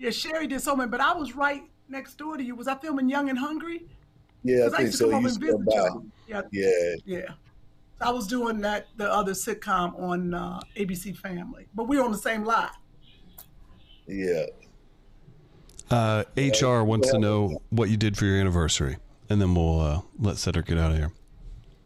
Yeah, 0.00 0.08
Sherri 0.10 0.46
did 0.46 0.62
so 0.62 0.74
many, 0.74 0.88
but 0.90 1.00
I 1.02 1.12
was 1.12 1.36
right 1.36 1.62
next 1.88 2.16
door 2.16 2.38
to 2.38 2.42
you. 2.42 2.54
Was 2.56 2.66
I 2.68 2.74
filming 2.76 3.08
Young 3.08 3.28
and 3.28 3.38
Hungry? 3.38 3.84
Yeah, 4.42 4.60
I 4.60 4.62
'Cause 4.64 4.72
I 4.72 4.76
think 4.78 4.86
used 4.86 4.98
to 4.98 5.04
so. 5.04 5.10
You 5.10 5.20
used 5.20 5.40
to 5.42 5.46
come 5.52 5.64
by. 5.66 6.00
Yeah, 6.26 6.42
Yeah, 6.50 6.94
yeah. 7.04 7.26
So 7.98 8.06
I 8.06 8.10
was 8.10 8.26
doing 8.26 8.62
that 8.62 8.86
the 8.96 9.12
other 9.12 9.32
sitcom 9.32 10.00
on 10.00 10.32
uh, 10.32 10.60
ABC 10.76 11.12
Family, 11.18 11.66
but 11.74 11.84
we 11.84 11.98
were 11.98 12.04
on 12.04 12.12
the 12.12 12.18
same 12.18 12.44
lot. 12.44 12.72
yeah. 14.08 14.46
Uh, 15.90 16.22
HR 16.36 16.84
wants 16.84 17.10
to 17.10 17.18
know 17.18 17.60
what 17.70 17.90
you 17.90 17.96
did 17.96 18.16
for 18.16 18.24
your 18.24 18.36
anniversary, 18.38 18.96
and 19.28 19.40
then 19.42 19.54
we'll 19.56 19.80
uh, 19.80 20.00
let 20.20 20.36
Cedric 20.38 20.66
get 20.66 20.78
out 20.78 20.92
of 20.92 20.96
here. 20.96 21.10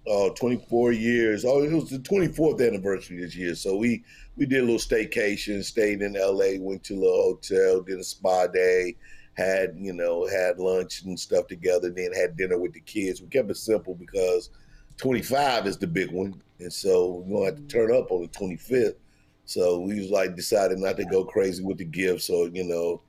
Oh, 0.07 0.31
24 0.35 0.93
years. 0.93 1.47
Oh, 1.47 1.63
it 1.65 1.73
was 1.73 1.89
the 1.89 1.99
24th 1.99 2.61
anniversary 2.65 3.19
this 3.19 3.35
year. 3.35 3.55
So 3.55 3.77
we 3.77 4.05
we 4.37 4.47
did 4.47 4.61
a 4.61 4.65
little 4.65 4.79
staycation, 4.79 5.65
stayed 5.65 6.03
in 6.03 6.15
LA, 6.15 6.59
went 6.59 6.83
to 6.85 6.95
a 6.95 7.01
little 7.01 7.23
hotel, 7.23 7.83
did 7.83 7.99
a 8.01 8.05
spa 8.05 8.47
day, 8.49 8.97
had, 9.35 9.75
you 9.77 9.93
know, 9.93 10.27
had 10.27 10.59
lunch 10.59 11.03
and 11.03 11.19
stuff 11.19 11.47
together, 11.47 11.91
then 11.91 12.13
had 12.13 12.37
dinner 12.37 12.59
with 12.59 12.73
the 12.73 12.81
kids. 12.81 13.21
We 13.21 13.29
kept 13.29 13.51
it 13.51 13.57
simple 13.57 13.95
because 13.95 14.51
25 14.97 15.67
is 15.67 15.79
the 15.79 15.87
big 15.87 16.11
one. 16.11 16.43
And 16.59 16.73
so 16.73 17.25
we're 17.27 17.37
gonna 17.39 17.47
have 17.47 17.57
to 17.57 17.63
turn 17.63 17.95
up 17.95 18.11
on 18.11 18.23
the 18.23 18.29
25th. 18.29 18.97
So 19.45 19.81
we 19.81 20.01
was 20.01 20.11
like 20.11 20.37
decided 20.37 20.79
not 20.79 20.97
to 20.97 21.05
go 21.05 21.25
crazy 21.25 21.63
with 21.63 21.79
the 21.79 21.85
gifts 21.85 22.31
or, 22.31 22.49
you 22.49 22.65
know, 22.65 23.03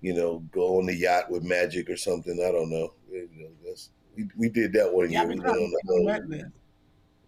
you 0.00 0.14
know, 0.14 0.38
go 0.50 0.78
on 0.78 0.86
the 0.86 0.94
yacht 0.94 1.30
with 1.30 1.42
magic 1.42 1.90
or 1.90 1.96
something. 1.96 2.40
I 2.42 2.52
don't 2.52 2.70
know. 2.70 2.94
You 3.10 3.28
know, 3.34 3.50
that's 3.64 3.90
we, 4.16 4.28
we 4.36 4.48
did 4.48 4.72
that 4.74 4.92
one 4.92 5.10
Yeah, 5.10 5.20
year. 5.20 5.28
we 5.28 5.40
went 5.40 5.46
on 5.46 5.72
on 5.88 6.04
that 6.06 6.26
list. 6.28 6.46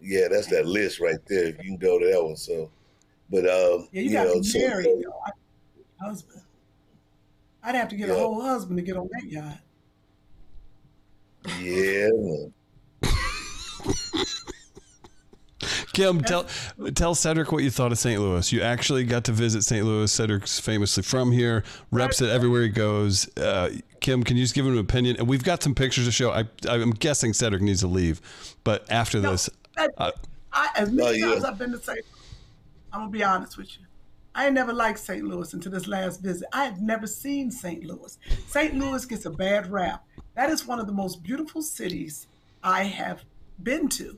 yeah, 0.01 0.27
that's 0.29 0.47
that 0.47 0.65
list 0.65 0.99
right 0.99 1.19
there. 1.27 1.47
You 1.47 1.53
can 1.53 1.77
go 1.77 1.99
to 1.99 2.05
that 2.11 2.23
one, 2.23 2.35
so. 2.35 2.71
But 3.29 3.45
um, 3.49 3.87
Yeah, 3.91 4.01
you, 4.01 4.09
you, 4.09 4.11
got 4.11 4.27
know, 4.27 4.41
to 4.41 4.59
married, 4.59 4.85
so- 4.85 4.99
yo. 4.99 5.09
I- 5.25 6.05
husband. 6.05 6.41
I'd 7.65 7.75
have 7.75 7.87
to 7.89 7.95
get 7.95 8.09
a 8.09 8.13
whole 8.15 8.41
husband 8.41 8.77
to 8.77 8.83
get 8.83 8.97
on 8.97 9.09
that 9.13 9.23
yacht. 9.29 9.57
yeah. 11.61 12.09
Kym, 15.93 16.25
tell 16.25 16.45
tell 16.91 17.13
Cedric 17.15 17.51
what 17.51 17.63
you 17.63 17.69
thought 17.71 17.91
of 17.91 17.97
St. 17.99 18.19
Louis. 18.19 18.51
You 18.51 18.61
actually 18.61 19.03
got 19.05 19.23
to 19.25 19.31
visit 19.31 19.61
St. 19.63 19.85
Louis. 19.85 20.11
Cedric's 20.11 20.59
famously 20.59 21.03
from 21.03 21.31
here, 21.31 21.63
reps 21.91 22.19
it 22.21 22.29
everywhere 22.29 22.63
he 22.63 22.69
goes. 22.69 23.29
Uh, 23.37 23.69
Kym, 24.01 24.25
can 24.25 24.35
you 24.35 24.43
just 24.43 24.55
give 24.55 24.65
him 24.65 24.73
an 24.73 24.79
opinion? 24.79 25.15
And 25.17 25.27
we've 25.27 25.43
got 25.43 25.61
some 25.63 25.73
pictures 25.75 26.05
to 26.05 26.11
show. 26.11 26.31
I, 26.31 26.45
I'm 26.67 26.91
guessing 26.91 27.31
Cedric 27.31 27.61
needs 27.61 27.79
to 27.81 27.87
leave, 27.87 28.19
but 28.63 28.85
after 28.91 29.19
No, 29.21 29.31
this, 29.31 29.49
that- 29.77 29.91
uh, 29.97 30.11
I, 30.51 30.69
as 30.75 30.91
many 30.91 31.07
Oh, 31.09 31.11
yeah. 31.11 31.25
times 31.33 31.45
I've 31.45 31.57
been 31.59 31.71
to 31.71 31.79
St. 31.81 31.99
I'm 32.93 33.01
gonna 33.01 33.11
be 33.11 33.23
honest 33.23 33.57
with 33.57 33.77
you. 33.79 33.85
I 34.35 34.45
ain't 34.45 34.53
never 34.53 34.71
liked 34.71 34.99
St. 34.99 35.23
Louis 35.23 35.53
until 35.53 35.71
this 35.71 35.87
last 35.87 36.21
visit. 36.21 36.47
I 36.53 36.65
had 36.65 36.81
never 36.81 37.07
seen 37.07 37.51
St. 37.51 37.83
Louis. 37.83 38.17
St. 38.47 38.75
Louis 38.75 39.05
gets 39.05 39.25
a 39.25 39.31
bad 39.31 39.71
rap. 39.71 40.05
That 40.35 40.49
is 40.49 40.65
one 40.67 40.79
of 40.79 40.87
the 40.87 40.93
most 40.93 41.23
beautiful 41.23 41.61
cities 41.61 42.27
I 42.63 42.83
have 42.83 43.23
been 43.61 43.89
to. 43.89 44.17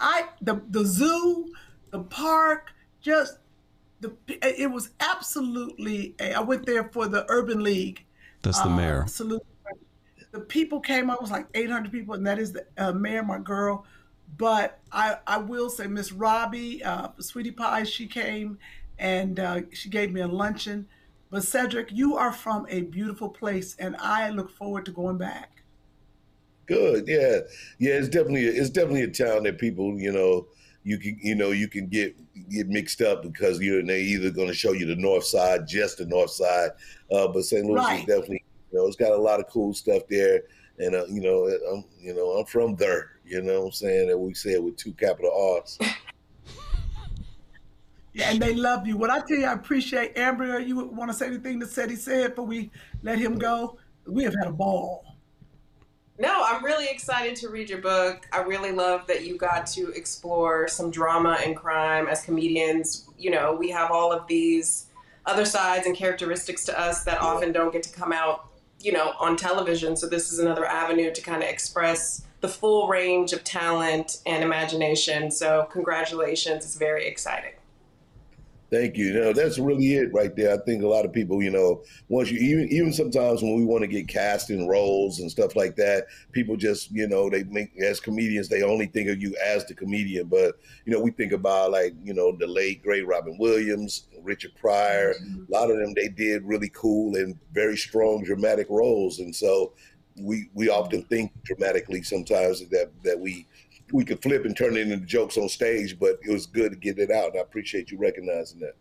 I 0.00 0.28
the 0.40 0.62
the 0.70 0.84
zoo, 0.84 1.52
the 1.90 2.00
park, 2.00 2.72
just 3.00 3.38
the 4.00 4.14
it 4.26 4.70
was 4.70 4.90
absolutely. 5.00 6.14
I 6.20 6.40
went 6.40 6.66
there 6.66 6.84
for 6.84 7.06
the 7.06 7.24
Urban 7.28 7.62
League. 7.62 8.04
That's 8.42 8.60
the 8.60 8.68
uh, 8.68 8.76
mayor. 8.76 9.06
salute. 9.06 9.42
The 10.32 10.40
people 10.40 10.80
came 10.80 11.10
it 11.10 11.20
was 11.20 11.30
like 11.30 11.46
800 11.54 11.92
people, 11.92 12.14
and 12.14 12.26
that 12.26 12.38
is 12.38 12.52
the 12.52 12.66
uh, 12.76 12.92
mayor, 12.92 13.22
my 13.22 13.38
girl. 13.38 13.86
But 14.36 14.80
I 14.92 15.18
I 15.26 15.38
will 15.38 15.70
say 15.70 15.86
Miss 15.86 16.12
Robbie, 16.12 16.82
uh, 16.82 17.08
Sweetie 17.20 17.50
Pie, 17.52 17.84
she 17.84 18.06
came 18.06 18.58
and 18.98 19.38
uh, 19.38 19.62
she 19.72 19.88
gave 19.90 20.12
me 20.12 20.20
a 20.20 20.28
luncheon. 20.28 20.88
But 21.30 21.44
Cedric, 21.44 21.90
you 21.92 22.16
are 22.16 22.32
from 22.32 22.66
a 22.68 22.82
beautiful 22.82 23.28
place, 23.28 23.76
and 23.78 23.96
I 23.96 24.30
look 24.30 24.50
forward 24.50 24.86
to 24.86 24.92
going 24.92 25.18
back. 25.18 25.64
Good, 26.66 27.06
yeah, 27.06 27.40
yeah. 27.78 27.94
It's 27.94 28.08
definitely 28.08 28.46
it's 28.46 28.70
definitely 28.70 29.02
a 29.02 29.10
town 29.10 29.42
that 29.42 29.58
people 29.58 29.98
you 29.98 30.10
know 30.12 30.46
you 30.82 30.98
can 30.98 31.18
you 31.20 31.34
know 31.34 31.50
you 31.50 31.68
can 31.68 31.88
get 31.88 32.16
get 32.48 32.68
mixed 32.68 33.02
up 33.02 33.22
because 33.22 33.60
you're 33.60 33.82
they 33.82 34.00
either 34.00 34.30
going 34.30 34.48
to 34.48 34.54
show 34.54 34.72
you 34.72 34.86
the 34.86 34.96
north 34.96 35.24
side, 35.24 35.66
just 35.68 35.98
the 35.98 36.06
north 36.06 36.30
side. 36.30 36.70
Uh, 37.10 37.28
but 37.28 37.44
St. 37.44 37.66
Louis 37.66 37.76
Right. 37.76 37.98
is 38.00 38.06
definitely 38.06 38.42
you 38.72 38.78
know 38.78 38.86
it's 38.86 38.96
got 38.96 39.12
a 39.12 39.16
lot 39.16 39.40
of 39.40 39.48
cool 39.48 39.74
stuff 39.74 40.04
there, 40.08 40.44
and 40.78 40.94
uh, 40.94 41.04
you 41.06 41.20
know 41.20 41.44
I'm 41.70 41.84
you 42.00 42.14
know 42.14 42.30
I'm 42.38 42.46
from 42.46 42.76
there. 42.76 43.10
You 43.24 43.42
know 43.42 43.60
what 43.60 43.66
I'm 43.66 43.72
saying 43.72 44.08
that 44.08 44.18
we 44.18 44.34
say 44.34 44.52
it 44.52 44.62
with 44.62 44.76
two 44.76 44.92
capital 44.92 45.32
R's. 45.56 45.78
Yeah, 48.16 48.30
and 48.30 48.40
they 48.40 48.54
love 48.54 48.86
you. 48.86 48.96
What 48.96 49.10
I 49.10 49.18
tell 49.18 49.38
you, 49.38 49.46
I 49.46 49.54
appreciate 49.54 50.16
Amber. 50.16 50.60
You 50.60 50.76
would 50.76 50.96
want 50.96 51.10
to 51.10 51.16
say 51.16 51.26
anything 51.26 51.58
that 51.58 51.70
said 51.70 51.90
he 51.90 51.96
said 51.96 52.30
before 52.30 52.46
we 52.46 52.70
let 53.02 53.18
him 53.18 53.38
go? 53.38 53.76
We 54.06 54.22
have 54.22 54.34
had 54.34 54.46
a 54.46 54.52
ball. 54.52 55.04
No, 56.16 56.44
I'm 56.46 56.64
really 56.64 56.86
excited 56.86 57.34
to 57.36 57.48
read 57.48 57.68
your 57.68 57.80
book. 57.80 58.24
I 58.32 58.42
really 58.42 58.70
love 58.70 59.08
that 59.08 59.26
you 59.26 59.36
got 59.36 59.66
to 59.68 59.90
explore 59.90 60.68
some 60.68 60.92
drama 60.92 61.38
and 61.44 61.56
crime 61.56 62.06
as 62.06 62.22
comedians. 62.22 63.08
You 63.18 63.32
know, 63.32 63.52
we 63.52 63.68
have 63.70 63.90
all 63.90 64.12
of 64.12 64.28
these 64.28 64.86
other 65.26 65.44
sides 65.44 65.86
and 65.86 65.96
characteristics 65.96 66.64
to 66.66 66.80
us 66.80 67.02
that 67.04 67.20
often 67.20 67.50
don't 67.50 67.72
get 67.72 67.82
to 67.82 67.92
come 67.92 68.12
out, 68.12 68.48
you 68.78 68.92
know, 68.92 69.14
on 69.18 69.36
television. 69.36 69.96
So 69.96 70.08
this 70.08 70.32
is 70.32 70.38
another 70.38 70.66
avenue 70.66 71.12
to 71.12 71.20
kind 71.20 71.42
of 71.42 71.48
express 71.48 72.22
the 72.44 72.50
full 72.50 72.88
range 72.88 73.32
of 73.32 73.42
talent 73.42 74.18
and 74.26 74.44
imagination. 74.44 75.30
So 75.30 75.66
congratulations. 75.72 76.62
It's 76.62 76.76
very 76.76 77.06
exciting. 77.06 77.52
Thank 78.70 78.98
you. 78.98 79.06
You 79.06 79.20
know, 79.20 79.32
that's 79.32 79.58
really 79.58 79.94
it 79.94 80.12
right 80.12 80.34
there. 80.36 80.52
I 80.52 80.58
think 80.64 80.82
a 80.82 80.86
lot 80.86 81.06
of 81.06 81.12
people, 81.12 81.42
you 81.42 81.50
know, 81.50 81.82
once 82.08 82.30
you 82.30 82.38
even 82.38 82.68
even 82.70 82.92
sometimes 82.92 83.40
when 83.40 83.56
we 83.56 83.64
want 83.64 83.80
to 83.80 83.86
get 83.86 84.08
cast 84.08 84.50
in 84.50 84.68
roles 84.68 85.20
and 85.20 85.30
stuff 85.30 85.56
like 85.56 85.76
that, 85.76 86.06
people 86.32 86.56
just, 86.56 86.90
you 86.90 87.06
know, 87.08 87.30
they 87.30 87.44
make 87.44 87.70
as 87.80 87.98
comedians, 87.98 88.48
they 88.48 88.62
only 88.62 88.86
think 88.86 89.08
of 89.08 89.22
you 89.22 89.34
as 89.42 89.64
the 89.64 89.74
comedian. 89.74 90.26
But, 90.26 90.56
you 90.84 90.92
know, 90.92 91.00
we 91.00 91.12
think 91.12 91.32
about 91.32 91.70
like, 91.70 91.94
you 92.02 92.12
know, 92.12 92.36
the 92.36 92.46
late 92.46 92.82
great 92.82 93.06
Robin 93.06 93.38
Williams, 93.38 94.08
Richard 94.22 94.52
Pryor, 94.56 95.14
mm-hmm. 95.14 95.44
a 95.50 95.56
lot 95.56 95.70
of 95.70 95.78
them 95.78 95.94
they 95.94 96.08
did 96.08 96.42
really 96.44 96.70
cool 96.74 97.14
and 97.16 97.38
very 97.52 97.76
strong 97.76 98.22
dramatic 98.22 98.66
roles. 98.68 99.20
And 99.20 99.34
so 99.34 99.72
we 100.16 100.48
we 100.54 100.68
often 100.68 101.02
think 101.04 101.32
dramatically 101.42 102.02
sometimes 102.02 102.60
that 102.68 102.90
that 103.02 103.18
we 103.18 103.46
we 103.92 104.04
could 104.04 104.22
flip 104.22 104.44
and 104.44 104.56
turn 104.56 104.76
it 104.76 104.88
into 104.90 105.04
jokes 105.06 105.36
on 105.36 105.48
stage, 105.48 105.98
but 105.98 106.18
it 106.26 106.32
was 106.32 106.46
good 106.46 106.72
to 106.72 106.78
get 106.78 106.98
it 106.98 107.10
out. 107.10 107.30
And 107.30 107.38
I 107.38 107.42
appreciate 107.42 107.90
you 107.90 107.98
recognizing 107.98 108.60
that. 108.60 108.74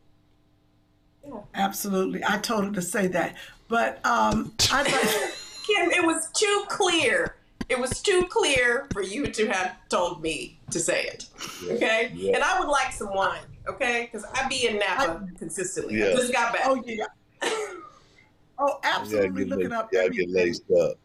Absolutely. 1.53 2.21
I 2.27 2.37
told 2.39 2.65
her 2.65 2.71
to 2.71 2.81
say 2.81 3.07
that. 3.07 3.35
But 3.67 4.05
um, 4.05 4.53
I 4.71 4.83
Kym, 5.63 5.91
it 5.91 6.05
was 6.05 6.29
too 6.33 6.65
clear. 6.67 7.35
It 7.69 7.79
was 7.79 8.01
too 8.01 8.25
clear 8.29 8.87
for 8.91 9.01
you 9.01 9.27
to 9.27 9.47
have 9.47 9.75
told 9.89 10.21
me 10.21 10.59
to 10.71 10.79
say 10.79 11.03
it. 11.03 11.27
Okay? 11.69 12.11
Yeah. 12.13 12.35
And 12.35 12.43
I 12.43 12.59
would 12.59 12.67
like 12.67 12.91
some 12.91 13.13
wine, 13.13 13.39
okay? 13.67 14.09
Because 14.11 14.25
I 14.33 14.47
be 14.49 14.67
in 14.67 14.77
Napa 14.79 15.27
consistently. 15.37 16.03
I 16.03 16.13
just 16.13 16.33
got 16.33 16.53
back. 16.53 16.63
Oh 16.65 16.83
yeah. 16.85 17.05
Oh, 18.59 18.79
absolutely. 18.83 19.45
get 19.45 19.49
Looking 19.49 19.69
laced- 19.69 19.81
up 19.81 19.89
yeah, 19.91 20.07
get 20.09 20.29
laced 20.29 20.71
up. 20.79 20.97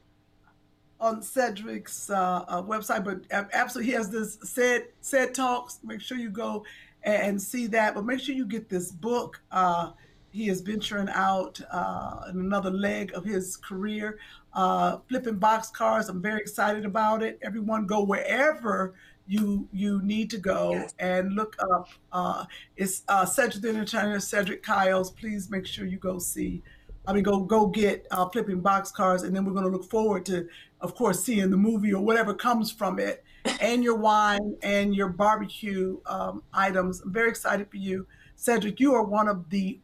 On 1.01 1.23
Cedric's 1.23 2.11
uh, 2.11 2.45
uh, 2.49 2.63
website, 2.63 3.05
but 3.05 3.21
uh, 3.33 3.45
absolutely 3.53 3.93
he 3.93 3.97
has 3.97 4.11
this 4.11 4.39
said 4.43 4.89
Ced 5.01 5.33
talks. 5.33 5.79
Make 5.85 6.01
sure 6.01 6.19
you 6.19 6.31
go 6.31 6.65
and 7.05 7.41
see 7.41 7.69
that, 7.69 7.95
but 7.95 8.05
make 8.05 8.21
sure 8.21 8.35
you 8.35 8.47
get 8.47 8.69
this 8.69 8.91
book. 8.91 9.41
Uh, 9.53 9.93
he 10.31 10.49
is 10.49 10.61
venturing 10.61 11.09
out 11.11 11.61
uh, 11.71 12.27
in 12.31 12.41
another 12.41 12.71
leg 12.71 13.13
of 13.15 13.25
his 13.25 13.57
career, 13.57 14.19
uh, 14.55 14.99
Flipping 15.09 15.39
Boxcars. 15.39 16.09
I'm 16.09 16.21
very 16.21 16.41
excited 16.41 16.85
about 16.85 17.23
it. 17.23 17.39
Everyone, 17.43 17.87
go 17.87 18.03
wherever 18.03 18.95
you 19.27 19.69
you 19.73 20.01
need 20.03 20.31
to 20.31 20.39
go 20.39 20.87
and 20.99 21.35
look 21.35 21.55
up. 21.61 21.89
Uh, 22.13 22.45
it's 22.77 23.03
uh, 23.09 23.25
Cedric 23.25 23.63
the 23.63 23.69
Entertainer, 23.69 24.21
Cedric 24.21 24.63
Kyles. 24.63 25.11
Please 25.11 25.51
make 25.51 25.67
sure 25.67 25.87
you 25.87 25.99
go 25.99 26.19
see. 26.19 26.63
I 27.07 27.13
mean, 27.13 27.23
go 27.23 27.41
go 27.41 27.67
get 27.67 28.07
uh, 28.11 28.29
Flipping 28.29 28.61
Boxcars, 28.61 29.25
and 29.25 29.35
then 29.35 29.45
we're 29.45 29.53
going 29.53 29.65
to 29.65 29.71
look 29.71 29.89
forward 29.89 30.27
to, 30.27 30.49
of 30.81 30.95
course, 30.95 31.23
seeing 31.25 31.51
the 31.51 31.57
movie 31.57 31.93
or 31.93 32.03
whatever 32.03 32.35
comes 32.35 32.71
from 32.71 32.99
it, 32.99 33.25
and 33.61 33.83
your 33.83 33.97
wine 33.97 34.57
and 34.63 34.95
your 34.95 35.09
barbecue 35.09 35.99
um, 36.07 36.43
items. 36.53 37.01
I'm 37.01 37.13
very 37.13 37.29
excited 37.29 37.71
for 37.71 37.77
you, 37.79 38.07
Cedric. 38.37 38.81
You 38.81 38.95
are 38.95 39.05
one 39.05 39.29
of 39.29 39.51
the 39.51 39.81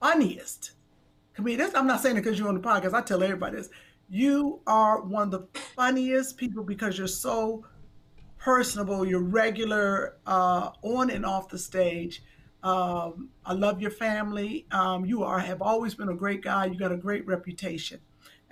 funniest 0.00 0.72
comedians. 1.34 1.74
I'm 1.74 1.86
not 1.86 2.00
saying 2.00 2.16
it 2.16 2.22
because 2.22 2.38
you're 2.38 2.48
on 2.48 2.54
the 2.54 2.60
podcast. 2.60 2.94
I 2.94 3.02
tell 3.02 3.22
everybody 3.22 3.56
this. 3.56 3.68
You 4.08 4.60
are 4.66 5.00
one 5.02 5.22
of 5.22 5.30
the 5.30 5.60
funniest 5.76 6.36
people 6.36 6.64
because 6.64 6.98
you're 6.98 7.06
so 7.06 7.64
personable. 8.38 9.06
You're 9.06 9.22
regular 9.22 10.16
uh, 10.26 10.70
on 10.82 11.10
and 11.10 11.24
off 11.24 11.48
the 11.48 11.58
stage. 11.58 12.22
Um, 12.62 13.30
I 13.44 13.54
love 13.54 13.80
your 13.80 13.90
family. 13.90 14.66
Um, 14.70 15.04
you 15.04 15.24
are 15.24 15.38
have 15.38 15.62
always 15.62 15.94
been 15.94 16.08
a 16.08 16.14
great 16.14 16.42
guy. 16.42 16.66
You 16.66 16.78
got 16.78 16.92
a 16.92 16.96
great 16.96 17.26
reputation, 17.26 18.00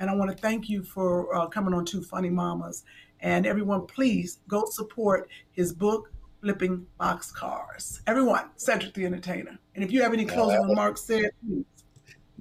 and 0.01 0.09
I 0.09 0.15
want 0.15 0.31
to 0.31 0.37
thank 0.37 0.69
you 0.69 0.83
for 0.83 1.33
uh, 1.37 1.47
coming 1.47 1.75
on 1.75 1.85
Two 1.85 2.03
Funny 2.03 2.31
Mamas. 2.31 2.85
And 3.21 3.47
everyone, 3.47 3.87
please 3.87 4.39
go 4.49 4.65
support 4.65 5.29
his 5.53 5.75
book, 5.75 6.11
Flipping 6.41 6.87
Boxcars. 6.99 8.01
Everyone, 8.07 8.47
Cedric 8.57 8.95
the 8.95 9.05
Entertainer. 9.05 9.59
And 9.75 9.85
if 9.85 9.93
you 9.93 10.03
have 10.03 10.15
any 10.15 10.25
closing 10.25 10.63
remarks, 10.63 11.03
Ced 11.03 11.31
please. 11.47 11.65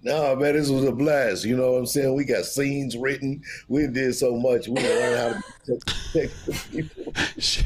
No, 0.01 0.33
man, 0.37 0.53
this 0.53 0.69
was 0.69 0.85
a 0.85 0.93
blast. 0.93 1.43
You 1.43 1.57
know 1.57 1.73
what 1.73 1.79
I'm 1.79 1.85
saying? 1.85 2.15
We 2.15 2.23
got 2.23 2.45
scenes 2.45 2.95
written. 2.95 3.43
We 3.67 3.85
did 3.87 4.15
so 4.15 4.37
much. 4.37 4.69
We 4.69 4.81
learned 4.81 5.17
how 5.17 5.41
to 5.65 5.79
text 6.13 6.71
people. 6.71 7.13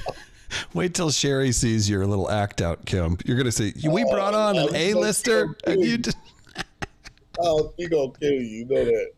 Wait 0.73 0.95
till 0.95 1.11
Sherri 1.11 1.51
sees 1.51 1.87
your 1.87 2.07
little 2.07 2.31
act 2.31 2.63
out, 2.63 2.85
Kym. 2.85 3.21
You're 3.27 3.37
gonna 3.37 3.51
say 3.51 3.73
we 3.87 4.03
brought 4.05 4.33
on 4.33 4.57
an 4.57 4.69
oh, 4.71 4.75
A-lister, 4.75 5.55
and 5.67 5.83
you. 5.83 5.97
Did... 5.99 6.15
Oh, 7.39 7.73
he 7.77 7.87
gonna 7.87 8.11
kill 8.19 8.31
you. 8.31 8.41
You 8.41 8.65
know 8.65 8.85
that. 8.85 9.11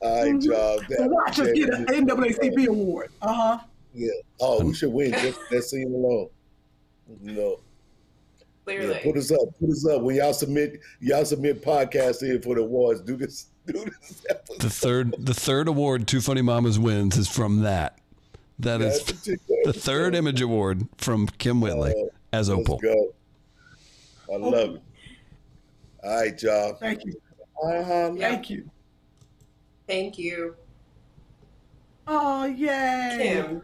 All 0.00 0.32
right, 0.32 0.42
y'all. 0.42 0.80
So 0.88 1.06
watch 1.08 1.38
us 1.40 1.52
get 1.52 1.70
an 1.74 1.86
NAACP 1.86 2.66
award. 2.68 3.10
Uh 3.22 3.32
huh. 3.32 3.58
Yeah. 3.94 4.10
Oh, 4.40 4.64
we 4.64 4.74
should 4.74 4.92
win 4.92 5.12
just 5.12 5.40
that 5.50 5.62
scene 5.64 5.92
alone. 5.92 6.28
You 7.22 7.32
know. 7.32 7.60
Clearly. 8.64 8.94
Yeah, 8.94 9.02
put 9.02 9.16
us 9.16 9.32
up. 9.32 9.40
Put 9.58 9.70
us 9.70 9.86
up. 9.86 10.02
When 10.02 10.14
y'all 10.16 10.32
submit, 10.34 10.80
y'all 11.00 11.24
submit 11.24 11.64
podcasts 11.64 12.22
in 12.22 12.40
for 12.42 12.54
the 12.54 12.60
awards. 12.60 13.00
Do 13.00 13.16
this. 13.16 13.46
Do 13.66 13.72
this. 13.84 14.24
episode. 14.30 14.60
The 14.60 14.70
third, 14.70 15.14
the 15.18 15.34
third 15.34 15.68
award 15.68 16.06
Two 16.06 16.20
Funny 16.20 16.42
Mamas 16.42 16.78
wins 16.78 17.16
is 17.16 17.28
from 17.28 17.60
that. 17.62 17.98
That 18.60 18.80
is 18.82 18.98
That's 19.04 19.12
particular. 19.12 19.60
the 19.64 19.72
third 19.72 20.14
image 20.14 20.40
award 20.42 20.86
from 20.98 21.28
Kym 21.28 21.60
Whitley 21.60 21.94
as 22.32 22.48
Let's 22.48 22.60
Opal. 22.60 22.78
go. 22.78 23.14
I 24.32 24.36
love 24.36 24.74
it. 24.76 24.82
All 26.04 26.14
right, 26.20 26.42
y'all. 26.42 26.74
Thank 26.74 27.04
you. 27.04 27.14
Uh-huh. 27.62 28.14
Thank 28.18 28.50
you. 28.50 28.68
Thank 29.88 30.18
you. 30.18 30.54
Oh, 32.06 32.44
yay. 32.44 33.18
Kym. 33.20 33.62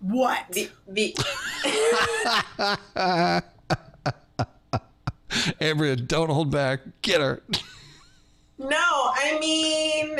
What? 0.00 0.46
The, 0.50 0.70
the 0.88 1.14
Amberia, 5.60 5.96
don't 6.08 6.30
hold 6.30 6.50
back. 6.50 6.80
Get 7.02 7.20
her. 7.20 7.42
No, 8.58 8.76
I 8.78 9.38
mean, 9.40 10.18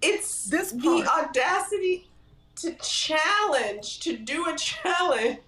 it's 0.00 0.44
This 0.44 0.70
the 0.70 1.08
audacity 1.12 2.06
to 2.56 2.72
challenge, 2.74 3.98
to 4.00 4.16
do 4.16 4.46
a 4.46 4.54
challenge 4.56 5.38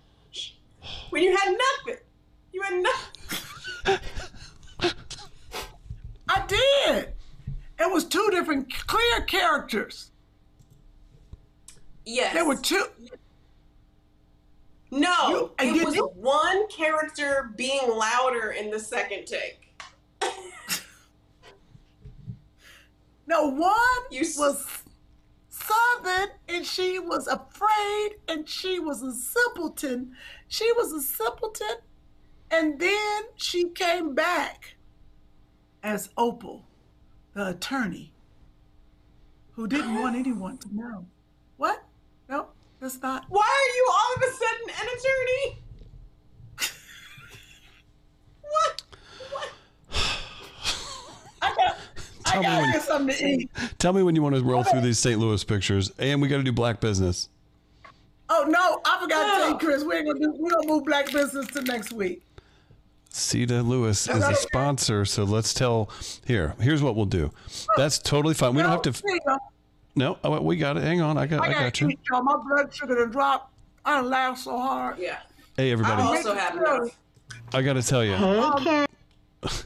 when 1.10 1.22
you 1.22 1.36
had 1.36 1.56
nothing. 1.56 2.00
You 2.52 2.62
had 2.62 2.82
nothing. 2.82 4.00
I 6.32 6.44
did. 6.46 7.12
It 7.80 7.92
was 7.92 8.04
two 8.04 8.28
different 8.30 8.72
clear 8.86 9.22
characters. 9.22 10.12
Yes. 12.06 12.34
There 12.34 12.44
were 12.46 12.56
two. 12.56 12.84
no, 14.92 15.28
You- 15.30 15.54
it 15.58 15.74
you- 15.76 15.84
was 15.86 16.10
one 16.14 16.68
character 16.68 17.50
being 17.56 17.88
louder 17.90 18.50
in 18.52 18.70
the 18.70 18.78
second 18.78 19.26
take. 19.26 19.74
No, 23.26 23.46
one 23.46 23.76
You 24.10 24.22
was 24.38 24.82
Southern 25.50 26.30
and 26.48 26.66
she 26.66 26.98
was 26.98 27.28
afraid 27.28 28.16
and 28.26 28.48
she 28.48 28.80
was 28.80 29.02
a 29.04 29.12
simpleton. 29.12 30.16
She 30.48 30.72
was 30.72 30.92
a 30.92 31.00
simpleton. 31.00 31.76
And 32.50 32.80
then 32.80 33.22
she 33.36 33.68
came 33.68 34.16
back 34.16 34.74
as 35.82 36.10
Opal, 36.16 36.64
the 37.34 37.48
attorney, 37.48 38.12
who 39.52 39.66
didn't 39.66 39.94
want 39.94 40.16
anyone 40.16 40.58
to 40.58 40.74
know. 40.74 41.06
What? 41.56 41.82
No, 42.28 42.46
that's 42.80 43.00
not. 43.02 43.26
Why 43.28 43.40
are 43.42 43.76
you 43.76 43.90
all 43.92 44.14
of 44.16 44.22
a 44.22 44.32
sudden 44.32 44.68
an 44.80 44.86
attorney? 44.98 45.58
what? 48.42 48.82
What? 49.32 49.50
I 51.42 51.54
got, 51.56 51.76
I 52.26 52.30
Tell 52.30 52.40
me 52.40 52.46
gotta 52.46 52.62
when- 52.62 52.72
get 52.72 52.82
something 52.82 53.16
to 53.16 53.26
eat. 53.26 53.50
Tell 53.78 53.92
me 53.92 54.02
when 54.02 54.14
you 54.14 54.22
want 54.22 54.34
to 54.36 54.42
roll 54.44 54.62
through 54.62 54.82
these 54.82 54.98
St. 54.98 55.18
Louis 55.18 55.42
pictures, 55.44 55.90
and 55.98 56.20
we 56.22 56.28
got 56.28 56.36
to 56.38 56.42
do 56.42 56.52
black 56.52 56.80
business. 56.80 57.28
Oh 58.32 58.44
no, 58.48 58.80
I 58.84 59.00
forgot 59.00 59.24
to 59.24 59.40
tell 59.40 59.48
you, 59.50 59.58
Chris. 59.58 59.82
We 59.82 59.96
ain't 59.96 60.06
gonna 60.06 60.20
do. 60.20 60.30
We 60.38 60.50
gonna 60.50 60.66
move 60.68 60.84
black 60.84 61.10
business 61.12 61.46
to 61.48 61.62
next 61.62 61.92
week. 61.92 62.22
Cita 63.12 63.62
Lewis 63.62 64.08
is 64.08 64.22
a 64.22 64.34
sponsor, 64.34 65.04
so 65.04 65.24
let's 65.24 65.52
tell. 65.52 65.90
Here, 66.24 66.54
here's 66.60 66.82
what 66.82 66.94
we'll 66.94 67.06
do. 67.06 67.32
That's 67.76 67.98
totally 67.98 68.34
fine. 68.34 68.54
We 68.54 68.62
don't 68.62 68.70
have 68.70 68.82
to. 68.82 68.92
There 68.92 69.14
you 69.14 69.20
go. 69.26 69.36
No, 69.96 70.18
oh, 70.22 70.40
we 70.40 70.56
got 70.56 70.76
it. 70.76 70.84
Hang 70.84 71.00
on, 71.00 71.18
I 71.18 71.26
got, 71.26 71.40
I 71.40 71.48
I 71.48 71.52
gotta 71.52 71.88
you. 71.88 71.96
y'all. 72.10 72.22
My 72.22 72.36
blood 72.36 72.72
sugar 72.72 72.94
done 72.94 73.10
drop. 73.10 73.52
I 73.84 73.96
done 73.96 74.10
laughed 74.10 74.38
so 74.38 74.56
hard. 74.56 74.98
Yeah. 74.98 75.18
Hey, 75.56 75.70
I 75.70 75.72
everybody, 75.72 76.02
also 76.02 76.34
have 76.34 76.56
enough. 76.56 76.96
I 77.52 77.62
got 77.62 77.72
to 77.72 77.82
tell 77.82 78.04
you. 78.04 78.14
Okay. 78.14 78.86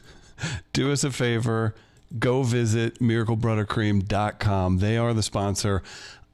do 0.73 0.91
us 0.91 1.03
a 1.03 1.11
favor 1.11 1.75
go 2.19 2.43
visit 2.43 2.99
miraclebuttercream.com 2.99 4.77
they 4.77 4.97
are 4.97 5.13
the 5.13 5.23
sponsor 5.23 5.83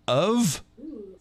of 0.07 0.61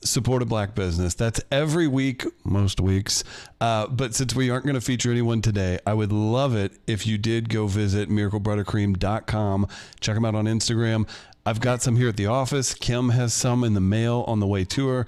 support 0.02 0.42
a 0.42 0.46
black 0.46 0.74
business 0.74 1.14
that's 1.14 1.40
every 1.50 1.86
week 1.86 2.24
most 2.44 2.80
weeks 2.80 3.22
uh, 3.60 3.86
but 3.86 4.14
since 4.14 4.34
we 4.34 4.50
aren't 4.50 4.64
going 4.64 4.74
to 4.74 4.80
feature 4.80 5.10
anyone 5.10 5.42
today 5.42 5.78
i 5.86 5.92
would 5.92 6.12
love 6.12 6.54
it 6.54 6.72
if 6.86 7.06
you 7.06 7.18
did 7.18 7.48
go 7.48 7.66
visit 7.66 8.08
miraclebuttercream.com 8.08 9.66
check 10.00 10.14
them 10.14 10.24
out 10.24 10.34
on 10.34 10.46
instagram 10.46 11.08
i've 11.44 11.60
got 11.60 11.82
some 11.82 11.96
here 11.96 12.08
at 12.08 12.16
the 12.16 12.26
office 12.26 12.74
kym 12.74 13.12
has 13.12 13.34
some 13.34 13.62
in 13.62 13.74
the 13.74 13.80
mail 13.80 14.24
on 14.26 14.40
the 14.40 14.46
way 14.46 14.64
to 14.64 14.88
her 14.88 15.06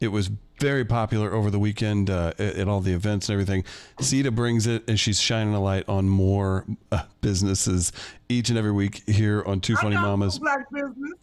it 0.00 0.08
was 0.08 0.30
very 0.62 0.84
popular 0.84 1.34
over 1.34 1.50
the 1.50 1.58
weekend 1.58 2.08
uh, 2.08 2.32
at, 2.38 2.56
at 2.56 2.68
all 2.68 2.80
the 2.80 2.92
events 2.92 3.28
and 3.28 3.34
everything. 3.34 3.64
Sita 4.00 4.30
brings 4.30 4.68
it, 4.68 4.88
and 4.88 4.98
she's 4.98 5.20
shining 5.20 5.54
a 5.54 5.60
light 5.60 5.88
on 5.88 6.08
more 6.08 6.64
uh, 6.92 7.02
businesses 7.20 7.92
each 8.28 8.48
and 8.48 8.56
every 8.56 8.70
week 8.70 9.02
here 9.08 9.42
on 9.44 9.60
Two 9.60 9.74
Funny 9.74 9.96
Mamas. 9.96 10.38
Black 10.38 10.70
business. 10.70 11.14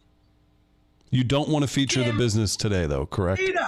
You 1.11 1.23
don't 1.23 1.49
want 1.49 1.63
to 1.63 1.67
feature 1.67 2.03
the 2.03 2.13
business 2.13 2.55
today, 2.55 2.85
though, 2.85 3.05
correct? 3.05 3.39
Peter, 3.39 3.67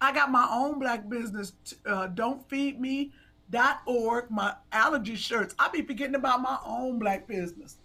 I 0.00 0.12
got 0.12 0.30
my 0.30 0.46
own 0.50 0.78
black 0.78 1.08
business. 1.08 1.52
Uh, 1.86 2.08
don't 2.08 2.46
feed 2.48 2.80
me. 2.80 3.12
Dot 3.50 3.80
org, 3.86 4.30
my 4.30 4.54
allergy 4.72 5.16
shirts. 5.16 5.54
I'll 5.58 5.70
be 5.70 5.82
forgetting 5.82 6.14
about 6.14 6.40
my 6.40 6.58
own 6.64 6.98
black 6.98 7.26
business. 7.28 7.76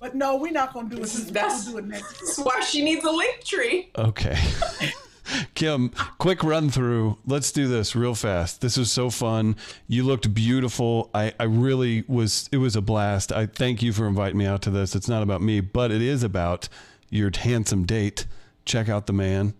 But 0.00 0.14
no, 0.16 0.36
we're 0.36 0.52
not 0.52 0.72
gonna 0.72 0.88
do 0.88 0.96
it. 0.96 1.02
This 1.02 1.24
we'll 1.24 1.32
That's- 1.32 1.66
do 1.66 1.78
it 1.78 1.86
next. 1.86 2.18
That's 2.18 2.38
why 2.38 2.60
she 2.60 2.82
needs 2.82 3.04
a 3.04 3.10
link 3.10 3.44
tree. 3.44 3.90
Okay. 3.96 4.36
Kym, 5.54 5.94
quick 6.18 6.42
run 6.42 6.70
through. 6.70 7.18
Let's 7.26 7.52
do 7.52 7.68
this 7.68 7.94
real 7.94 8.14
fast. 8.14 8.60
This 8.60 8.76
was 8.76 8.90
so 8.90 9.08
fun. 9.10 9.56
You 9.86 10.02
looked 10.02 10.34
beautiful. 10.34 11.10
I, 11.14 11.32
I 11.38 11.44
really 11.44 12.04
was, 12.08 12.48
it 12.50 12.56
was 12.56 12.74
a 12.74 12.82
blast. 12.82 13.32
I 13.32 13.46
thank 13.46 13.82
you 13.82 13.92
for 13.92 14.06
inviting 14.06 14.38
me 14.38 14.46
out 14.46 14.62
to 14.62 14.70
this. 14.70 14.96
It's 14.96 15.08
not 15.08 15.22
about 15.22 15.40
me, 15.40 15.60
but 15.60 15.90
it 15.90 16.02
is 16.02 16.22
about 16.22 16.68
your 17.12 17.30
handsome 17.36 17.84
date. 17.84 18.26
Check 18.64 18.88
out 18.88 19.06
the 19.06 19.12
man, 19.12 19.54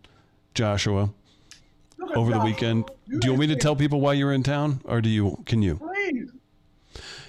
Joshua, 0.55 1.11
over 2.15 2.31
the 2.31 2.37
y'all. 2.39 2.45
weekend. 2.45 2.87
Do 3.09 3.21
you 3.25 3.33
want 3.33 3.41
me 3.41 3.47
to 3.49 3.57
tell 3.57 3.77
people 3.77 4.01
why 4.01 4.15
you 4.15 4.25
were 4.25 4.33
in 4.33 4.43
town 4.43 4.81
or 4.85 5.01
do 5.01 5.09
you, 5.09 5.43
can 5.47 5.63
you? 5.63 5.77
Please. 5.77 6.31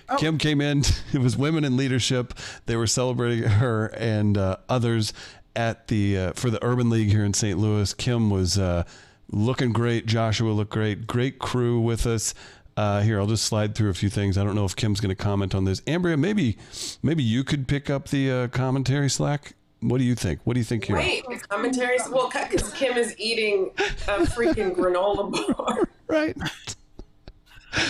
Kym 0.09 0.39
came 0.39 0.61
in. 0.61 0.83
It 1.13 1.19
was 1.19 1.37
women 1.37 1.63
in 1.63 1.77
leadership. 1.77 2.33
They 2.65 2.75
were 2.75 2.87
celebrating 2.87 3.43
her 3.43 3.87
and 3.87 4.37
uh, 4.37 4.57
others 4.69 5.13
at 5.55 5.87
the 5.87 6.17
uh, 6.17 6.33
for 6.33 6.49
the 6.49 6.63
Urban 6.63 6.89
League 6.89 7.09
here 7.09 7.23
in 7.23 7.33
St. 7.33 7.57
Louis. 7.59 7.93
Kym 7.93 8.31
was 8.31 8.57
uh, 8.57 8.83
looking 9.31 9.71
great. 9.71 10.05
Joshua 10.05 10.51
looked 10.51 10.71
great. 10.71 11.05
Great 11.07 11.39
crew 11.39 11.79
with 11.79 12.05
us. 12.07 12.33
Uh, 12.75 13.01
here, 13.01 13.19
I'll 13.19 13.27
just 13.27 13.45
slide 13.45 13.75
through 13.75 13.91
a 13.91 13.93
few 13.93 14.09
things. 14.09 14.37
I 14.37 14.43
don't 14.43 14.55
know 14.55 14.65
if 14.65 14.75
Kym's 14.75 14.99
going 14.99 15.15
to 15.15 15.21
comment 15.21 15.53
on 15.53 15.65
this. 15.65 15.81
Amberia, 15.81 16.17
maybe 16.17 16.57
maybe 17.03 17.21
you 17.23 17.43
could 17.43 17.67
pick 17.67 17.89
up 17.89 18.09
the 18.09 18.31
uh, 18.31 18.47
commentary 18.47 19.09
slack. 19.09 19.53
What 19.83 19.97
do 19.97 20.03
you 20.03 20.15
think? 20.15 20.39
What 20.45 20.53
do 20.53 20.59
you 20.59 20.63
think 20.63 20.85
here? 20.85 20.95
Wait, 20.95 21.25
the 21.27 21.37
commentaries. 21.37 22.01
Well, 22.09 22.29
because 22.29 22.73
Kym 22.73 22.95
is 22.97 23.15
eating 23.19 23.71
a 23.77 24.21
freaking 24.25 24.75
granola 24.75 25.31
bar, 25.57 25.89
Right. 26.07 26.35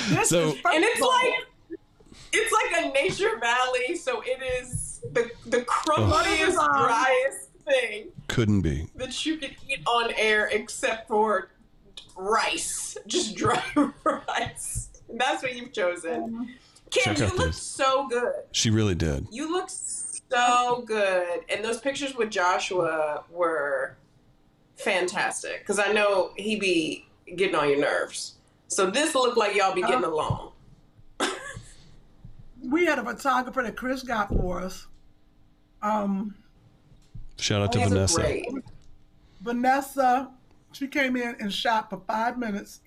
This 0.09 0.29
So- 0.29 0.49
is 0.49 0.55
and 0.65 0.83
it's 0.83 1.01
like 1.01 1.33
it's 2.31 2.51
like 2.51 2.83
a 2.85 2.89
nature 2.93 3.37
valley. 3.39 3.95
So 3.95 4.21
it 4.25 4.41
is 4.61 5.01
the 5.11 5.29
the 5.45 5.61
crumbliest, 5.61 6.55
Oh. 6.57 6.85
driest 6.87 7.49
thing 7.65 8.07
Couldn't 8.27 8.61
be. 8.61 8.87
that 8.95 9.25
you 9.25 9.37
could 9.37 9.55
eat 9.69 9.81
on 9.87 10.11
air, 10.17 10.47
except 10.51 11.07
for 11.07 11.51
rice, 12.15 12.97
just 13.07 13.35
dry 13.35 13.61
rice. 14.03 14.89
That's 15.09 15.43
what 15.43 15.55
you've 15.55 15.73
chosen. 15.73 16.21
Mm-hmm. 16.21 16.43
Kym, 16.89 17.03
Check 17.03 17.17
you 17.19 17.25
out 17.25 17.35
look 17.37 17.47
this. 17.47 17.61
so 17.61 18.07
good. 18.07 18.33
She 18.51 18.69
really 18.69 18.95
did. 18.95 19.27
You 19.31 19.51
look 19.51 19.69
so 19.69 19.92
good. 20.85 21.41
And 21.49 21.63
those 21.63 21.79
pictures 21.79 22.15
with 22.15 22.29
Joshua 22.29 23.23
were 23.29 23.97
fantastic 24.75 25.59
because 25.59 25.79
I 25.79 25.91
know 25.91 26.31
he 26.35 26.55
be 26.55 27.07
getting 27.35 27.55
on 27.55 27.69
your 27.69 27.79
nerves. 27.79 28.35
So 28.67 28.89
this 28.89 29.15
looked 29.15 29.37
like 29.37 29.55
y'all 29.55 29.73
be 29.73 29.81
getting 29.81 30.03
along. 30.03 30.51
we 32.63 32.85
had 32.85 32.99
a 32.99 33.03
photographer 33.03 33.63
that 33.63 33.75
Chris 33.75 34.03
got 34.03 34.29
for 34.29 34.61
us. 34.61 34.87
Um, 35.81 36.35
Shout 37.37 37.61
out 37.61 37.71
to 37.73 37.79
Vanessa. 37.79 38.41
Vanessa, 39.41 40.31
she 40.71 40.87
came 40.87 41.15
in 41.17 41.35
and 41.39 41.53
shot 41.53 41.89
for 41.89 42.01
five 42.07 42.37
minutes, 42.37 42.79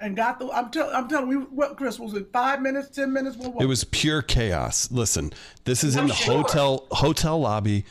and 0.00 0.14
got 0.16 0.38
the. 0.38 0.50
I'm, 0.50 0.70
tell, 0.70 0.90
I'm 0.94 1.08
telling 1.08 1.28
We 1.28 1.36
what 1.36 1.76
Chris 1.76 1.98
was 1.98 2.14
it? 2.14 2.28
Five 2.32 2.60
minutes, 2.62 2.90
ten 2.90 3.12
minutes? 3.12 3.36
What 3.36 3.54
was 3.54 3.64
It 3.64 3.66
was 3.66 3.84
pure 3.84 4.22
chaos. 4.22 4.90
Listen, 4.90 5.32
this 5.64 5.82
is 5.84 5.94
in 5.96 6.02
I'm 6.02 6.08
the 6.08 6.14
sure. 6.14 6.38
hotel 6.42 6.86
hotel 6.90 7.40
lobby. 7.40 7.84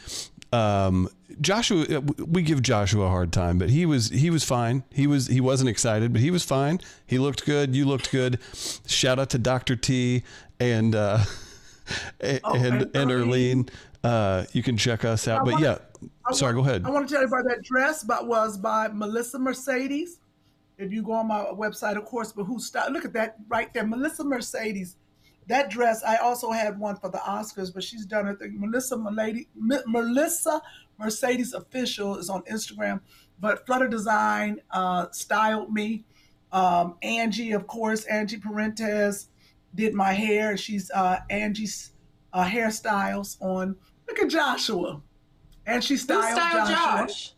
Um, 0.53 1.09
Joshua, 1.41 2.01
we 2.17 2.43
give 2.43 2.61
Joshua 2.61 3.05
a 3.05 3.09
hard 3.09 3.33
time, 3.33 3.57
but 3.57 3.69
he 3.69 3.85
was 3.85 4.09
he 4.09 4.29
was 4.29 4.43
fine. 4.43 4.83
He 4.93 5.05
was 5.07 5.27
he 5.27 5.41
wasn't 5.41 5.69
excited, 5.69 6.13
but 6.13 6.21
he 6.21 6.31
was 6.31 6.43
fine. 6.43 6.79
He 7.05 7.17
looked 7.17 7.45
good. 7.45 7.75
You 7.75 7.85
looked 7.85 8.11
good. 8.11 8.39
Shout 8.87 9.19
out 9.19 9.29
to 9.31 9.37
Doctor 9.37 9.75
T 9.75 10.23
and 10.59 10.95
uh, 10.95 11.19
and 12.21 12.39
Oh, 12.43 12.53
and, 12.55 12.65
and 12.65 12.95
and 12.95 13.11
Erlene. 13.11 13.65
Erlene. 13.65 13.69
Uh, 14.03 14.45
you 14.53 14.61
can 14.63 14.77
check 14.77 15.03
us 15.03 15.27
out. 15.27 15.41
I 15.41 15.43
But 15.43 15.53
wanna- 15.55 15.65
yeah, 15.65 15.77
I 16.25 16.33
sorry. 16.33 16.53
Go 16.53 16.59
ahead. 16.61 16.83
I 16.85 16.89
want 16.89 17.07
to 17.09 17.13
tell 17.13 17.21
you 17.23 17.27
about 17.27 17.43
that 17.45 17.63
dress, 17.63 18.03
but 18.03 18.27
was 18.27 18.57
by 18.57 18.87
Melissa 18.87 19.39
Mercedes. 19.39 20.19
If 20.77 20.91
you 20.91 21.03
go 21.03 21.13
on 21.13 21.27
my 21.27 21.45
website, 21.53 21.97
of 21.97 22.05
course, 22.05 22.31
but 22.31 22.43
who 22.43 22.59
style? 22.59 22.91
Look 22.91 23.05
at 23.05 23.13
that 23.13 23.37
right 23.47 23.73
there, 23.73 23.85
Melissa 23.85 24.23
Mercedes. 24.23 24.97
That 25.47 25.69
dress, 25.69 26.03
I 26.03 26.17
also 26.17 26.51
had 26.51 26.79
one 26.79 26.95
for 26.97 27.09
the 27.09 27.19
Oscars, 27.19 27.73
but 27.73 27.83
she's 27.83 28.05
done 28.05 28.25
her 28.25 28.35
thing. 28.35 28.59
Melissa 28.59 28.97
Milady, 28.97 29.47
M- 29.55 29.83
Melissa 29.85 30.61
Mercedes 30.97 31.53
official 31.53 32.17
is 32.17 32.29
on 32.29 32.41
Instagram, 32.43 32.99
but 33.39 33.65
Flutter 33.65 33.87
Design 33.87 34.59
uh, 34.71 35.05
styled 35.11 35.71
me. 35.71 36.03
Um, 36.51 36.95
Angie, 37.03 37.51
of 37.51 37.67
course, 37.67 38.05
Angie 38.05 38.37
Parentes 38.37 39.29
did 39.75 39.93
my 39.93 40.13
hair. 40.13 40.57
She's 40.57 40.89
uh, 40.91 41.19
Angie's 41.29 41.91
uh, 42.33 42.45
hairstyles 42.45 43.37
on. 43.39 43.75
Look 44.07 44.19
at 44.19 44.29
Joshua, 44.29 45.01
and 45.67 45.83
she 45.83 45.95
styled, 45.95 46.37
styled 46.37 46.69
Joshua. 46.69 47.07
Josh? 47.07 47.34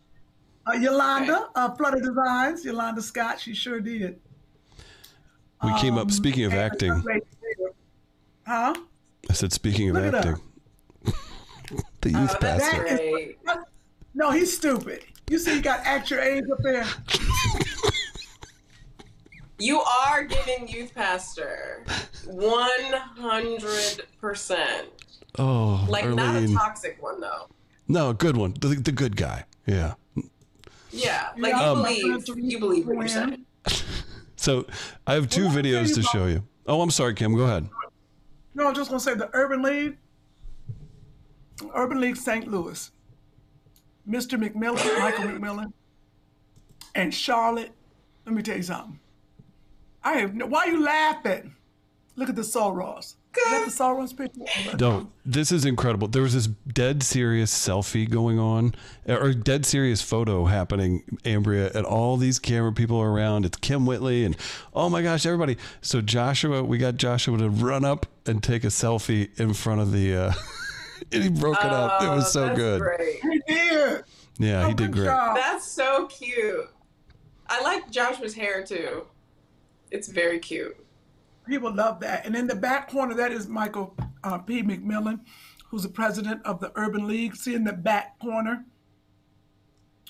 Uh, 0.67 0.73
Yolanda, 0.73 1.49
uh, 1.55 1.69
Flutter 1.75 1.99
Designs, 1.99 2.65
Yolanda 2.65 3.01
Scott, 3.01 3.39
she 3.39 3.53
sure 3.53 3.79
did. 3.79 4.19
We 5.63 5.73
came 5.79 5.95
up. 5.95 6.03
Um, 6.03 6.09
Speaking 6.09 6.45
of 6.45 6.53
acting, 6.53 7.03
Huh? 8.45 8.73
I 9.29 9.33
said 9.33 9.51
speaking 9.51 9.89
of 9.89 9.95
Look 9.95 10.05
at 10.05 10.15
acting. 10.15 10.35
the 12.01 12.11
youth 12.11 12.37
that's 12.39 12.63
pastor. 12.63 12.83
great. 12.83 13.37
No, 14.13 14.31
he's 14.31 14.55
stupid. 14.55 15.03
You 15.29 15.39
see, 15.39 15.55
you 15.55 15.61
got 15.61 15.81
act 15.85 16.09
your 16.11 16.21
age 16.21 16.45
up 16.51 16.59
there. 16.63 16.85
You 19.59 19.81
are 19.81 20.23
giving 20.23 20.67
Youth 20.67 20.93
Pastor 20.93 21.83
100%. 22.27 24.85
Oh, 25.39 25.87
Like, 25.89 26.07
not 26.09 26.35
a 26.35 26.53
toxic 26.53 27.01
one, 27.01 27.19
though. 27.19 27.47
No, 27.87 28.11
a 28.11 28.13
good 28.13 28.37
one. 28.37 28.53
The, 28.59 28.67
the 28.67 28.91
good 28.91 29.17
guy. 29.17 29.45
Yeah. 29.65 29.95
Yeah, 30.91 31.29
like 31.37 31.53
you 31.53 31.59
um, 31.59 31.83
believe, 31.83 32.27
you 32.37 32.59
believe 32.59 32.87
what 32.87 32.97
you're 32.97 33.07
saying. 33.07 33.45
So 34.39 34.67
I 35.05 35.15
have 35.15 35.29
two 35.29 35.45
Well, 35.45 35.55
let 35.55 35.65
me 35.65 35.71
tell 35.71 35.83
videos 35.83 35.95
to 35.95 36.03
show 36.03 36.27
you. 36.27 36.43
Oh, 36.67 36.81
I'm 36.81 36.91
sorry, 36.91 37.15
Kym. 37.15 37.35
Go 37.35 37.43
ahead. 37.43 37.67
No, 38.53 38.67
I'm 38.67 38.75
just 38.75 38.89
gonna 38.89 38.99
say 38.99 39.15
the 39.15 39.29
Urban 39.33 39.61
League. 39.63 39.97
Urban 41.73 41.99
League 41.99 42.15
St. 42.15 42.47
Louis, 42.47 42.91
Mr. 44.07 44.39
McMillan, 44.39 44.99
Michael 44.99 45.25
McMillan, 45.25 45.73
and 46.95 47.13
Charlotte. 47.13 47.71
Let 48.25 48.35
me 48.35 48.43
tell 48.43 48.57
you 48.57 48.63
something. 48.63 48.99
I 50.03 50.13
have 50.13 50.35
no, 50.35 50.45
why 50.45 50.65
you 50.65 50.81
laughing? 50.81 51.55
Look 52.15 52.29
at 52.29 52.35
the 52.35 52.41
Soros. 52.41 53.15
Is 53.37 53.77
the 53.77 53.83
Soros 53.83 54.15
picture? 54.15 54.77
Don't. 54.77 55.09
This 55.25 55.51
is 55.51 55.65
incredible. 55.65 56.07
There 56.07 56.21
was 56.21 56.33
this 56.33 56.47
dead 56.47 57.03
serious 57.03 57.51
selfie 57.53 58.09
going 58.09 58.39
on, 58.39 58.73
or 59.07 59.33
dead 59.33 59.65
serious 59.65 60.01
photo 60.01 60.45
happening, 60.45 61.03
Amberia, 61.23 61.73
and 61.75 61.85
all 61.85 62.17
these 62.17 62.39
camera 62.39 62.73
people 62.73 62.99
are 62.99 63.11
around. 63.11 63.45
It's 63.45 63.57
Kym 63.57 63.85
Whitley, 63.85 64.25
and 64.25 64.35
oh 64.73 64.89
my 64.89 65.01
gosh, 65.01 65.25
everybody. 65.25 65.57
So 65.81 66.01
Joshua, 66.01 66.63
we 66.63 66.77
got 66.77 66.97
Joshua 66.97 67.37
to 67.37 67.49
run 67.49 67.85
up 67.85 68.05
and 68.25 68.41
take 68.43 68.63
a 68.63 68.67
selfie 68.67 69.37
in 69.39 69.53
front 69.53 69.81
of 69.81 69.91
the. 69.91 70.15
Uh, 70.15 70.33
and 71.11 71.23
he 71.23 71.29
broke 71.29 71.59
it 71.63 71.71
up. 71.71 72.01
It 72.01 72.09
was 72.09 72.31
so 72.31 72.43
Oh, 72.43 72.47
that's 72.47 72.59
good. 72.59 72.81
Great. 72.81 73.19
He 73.21 73.41
did. 73.47 74.03
Yeah, 74.39 74.67
he 74.67 74.73
did 74.73 74.91
great. 74.91 75.05
That's 75.07 75.65
so 75.65 76.07
cute. 76.07 76.69
I 77.47 77.61
like 77.61 77.89
Joshua's 77.89 78.33
hair 78.33 78.63
too. 78.63 79.05
It's 79.91 80.07
very 80.09 80.39
cute. 80.39 80.77
People 81.47 81.73
love 81.73 81.99
that. 82.01 82.25
And 82.25 82.35
in 82.35 82.47
the 82.47 82.55
back 82.55 82.89
corner, 82.89 83.13
that 83.15 83.31
is 83.31 83.47
Michael 83.47 83.95
uh, 84.23 84.37
P. 84.39 84.61
McMillan, 84.63 85.19
who's 85.69 85.83
the 85.83 85.89
president 85.89 86.45
of 86.45 86.59
the 86.59 86.71
Urban 86.75 87.07
League. 87.07 87.35
See 87.35 87.55
in 87.55 87.63
the 87.63 87.73
back 87.73 88.19
corner 88.19 88.65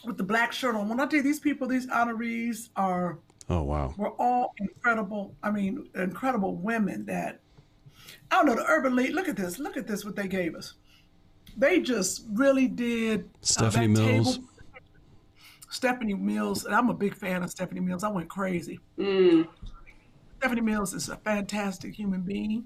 with 0.05 0.17
the 0.17 0.23
black 0.23 0.51
shirt 0.51 0.75
on. 0.75 0.89
When 0.89 0.99
I 0.99 1.05
tell 1.05 1.17
you 1.17 1.23
these 1.23 1.39
people, 1.39 1.67
these 1.67 1.87
honorees 1.87 2.69
are 2.75 3.19
Oh 3.49 3.63
wow. 3.63 3.93
were 3.97 4.11
all 4.19 4.53
incredible. 4.59 5.35
I 5.43 5.51
mean, 5.51 5.87
incredible 5.95 6.55
women 6.55 7.05
that 7.05 7.39
I 8.31 8.37
don't 8.37 8.45
know. 8.47 8.55
The 8.55 8.65
Urban 8.67 8.95
League. 8.95 9.13
Look 9.13 9.27
at 9.27 9.35
this. 9.35 9.59
Look 9.59 9.77
at 9.77 9.87
this. 9.87 10.03
What 10.05 10.15
they 10.15 10.27
gave 10.27 10.55
us. 10.55 10.73
They 11.55 11.79
just 11.79 12.25
really 12.33 12.67
did. 12.67 13.21
uh, 13.21 13.27
Stephanie 13.41 13.93
that 13.93 14.01
Mills. 14.01 14.35
table- 14.37 14.49
Stephanie 15.69 16.13
Mills. 16.13 16.65
And 16.65 16.73
I'm 16.75 16.89
a 16.89 16.93
big 16.93 17.13
fan 17.15 17.43
of 17.43 17.49
Stephanie 17.49 17.81
Mills. 17.81 18.03
I 18.03 18.09
went 18.09 18.29
crazy. 18.29 18.79
Mm. 18.97 19.47
Stephanie 20.37 20.61
Mills 20.61 20.93
is 20.93 21.09
a 21.09 21.15
fantastic 21.17 21.93
human 21.95 22.21
being. 22.21 22.65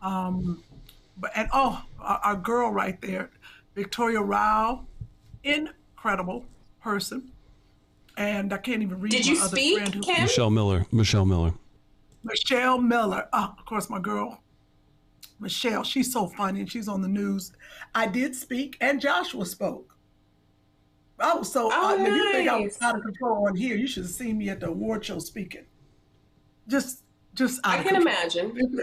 Um, 0.00 0.62
but 1.18 1.30
and 1.36 1.48
oh, 1.52 1.82
our, 2.00 2.20
our 2.24 2.36
girl 2.36 2.70
right 2.70 3.00
there, 3.00 3.30
Victoria 3.74 4.20
Rao, 4.20 4.86
incredible 5.44 6.44
person. 6.80 7.30
And 8.16 8.52
I 8.52 8.58
can't 8.58 8.82
even 8.82 9.00
read 9.00 9.12
Did 9.12 9.26
my 9.26 9.32
you 9.32 9.38
other 9.40 9.56
speak, 9.56 9.78
friend 9.78 9.94
who- 9.94 10.00
Kym? 10.02 10.22
Michelle 10.22 10.50
Miller. 10.50 10.86
Michelle 10.92 11.24
Miller. 11.26 11.52
Michelle 12.24 12.78
Miller. 12.78 13.28
Oh, 13.32 13.54
of 13.58 13.64
course, 13.64 13.88
my 13.90 13.98
girl. 13.98 14.40
Michelle, 15.40 15.82
she's 15.82 16.12
so 16.12 16.28
funny 16.28 16.60
and 16.60 16.70
she's 16.70 16.88
on 16.88 17.02
the 17.02 17.08
news. 17.08 17.52
I 17.94 18.06
did 18.06 18.34
speak 18.36 18.76
and 18.80 19.00
Joshua 19.00 19.44
spoke. 19.44 19.96
I 21.18 21.34
was 21.34 21.52
so, 21.52 21.68
Oh, 21.72 21.96
I, 21.98 22.00
if 22.02 22.08
you 22.08 22.32
think 22.32 22.48
I 22.48 22.60
was 22.60 22.80
out 22.80 22.96
of 22.96 23.02
control 23.02 23.46
on 23.48 23.56
here, 23.56 23.76
you 23.76 23.86
should 23.86 24.04
have 24.04 24.12
seen 24.12 24.38
me 24.38 24.48
at 24.50 24.60
the 24.60 24.68
award 24.68 25.04
show 25.04 25.18
speaking. 25.18 25.64
Just, 26.68 27.01
just 27.34 27.60
out 27.64 27.74
I 27.80 27.82
can 27.82 27.94
control. 27.94 28.02
imagine. 28.02 28.80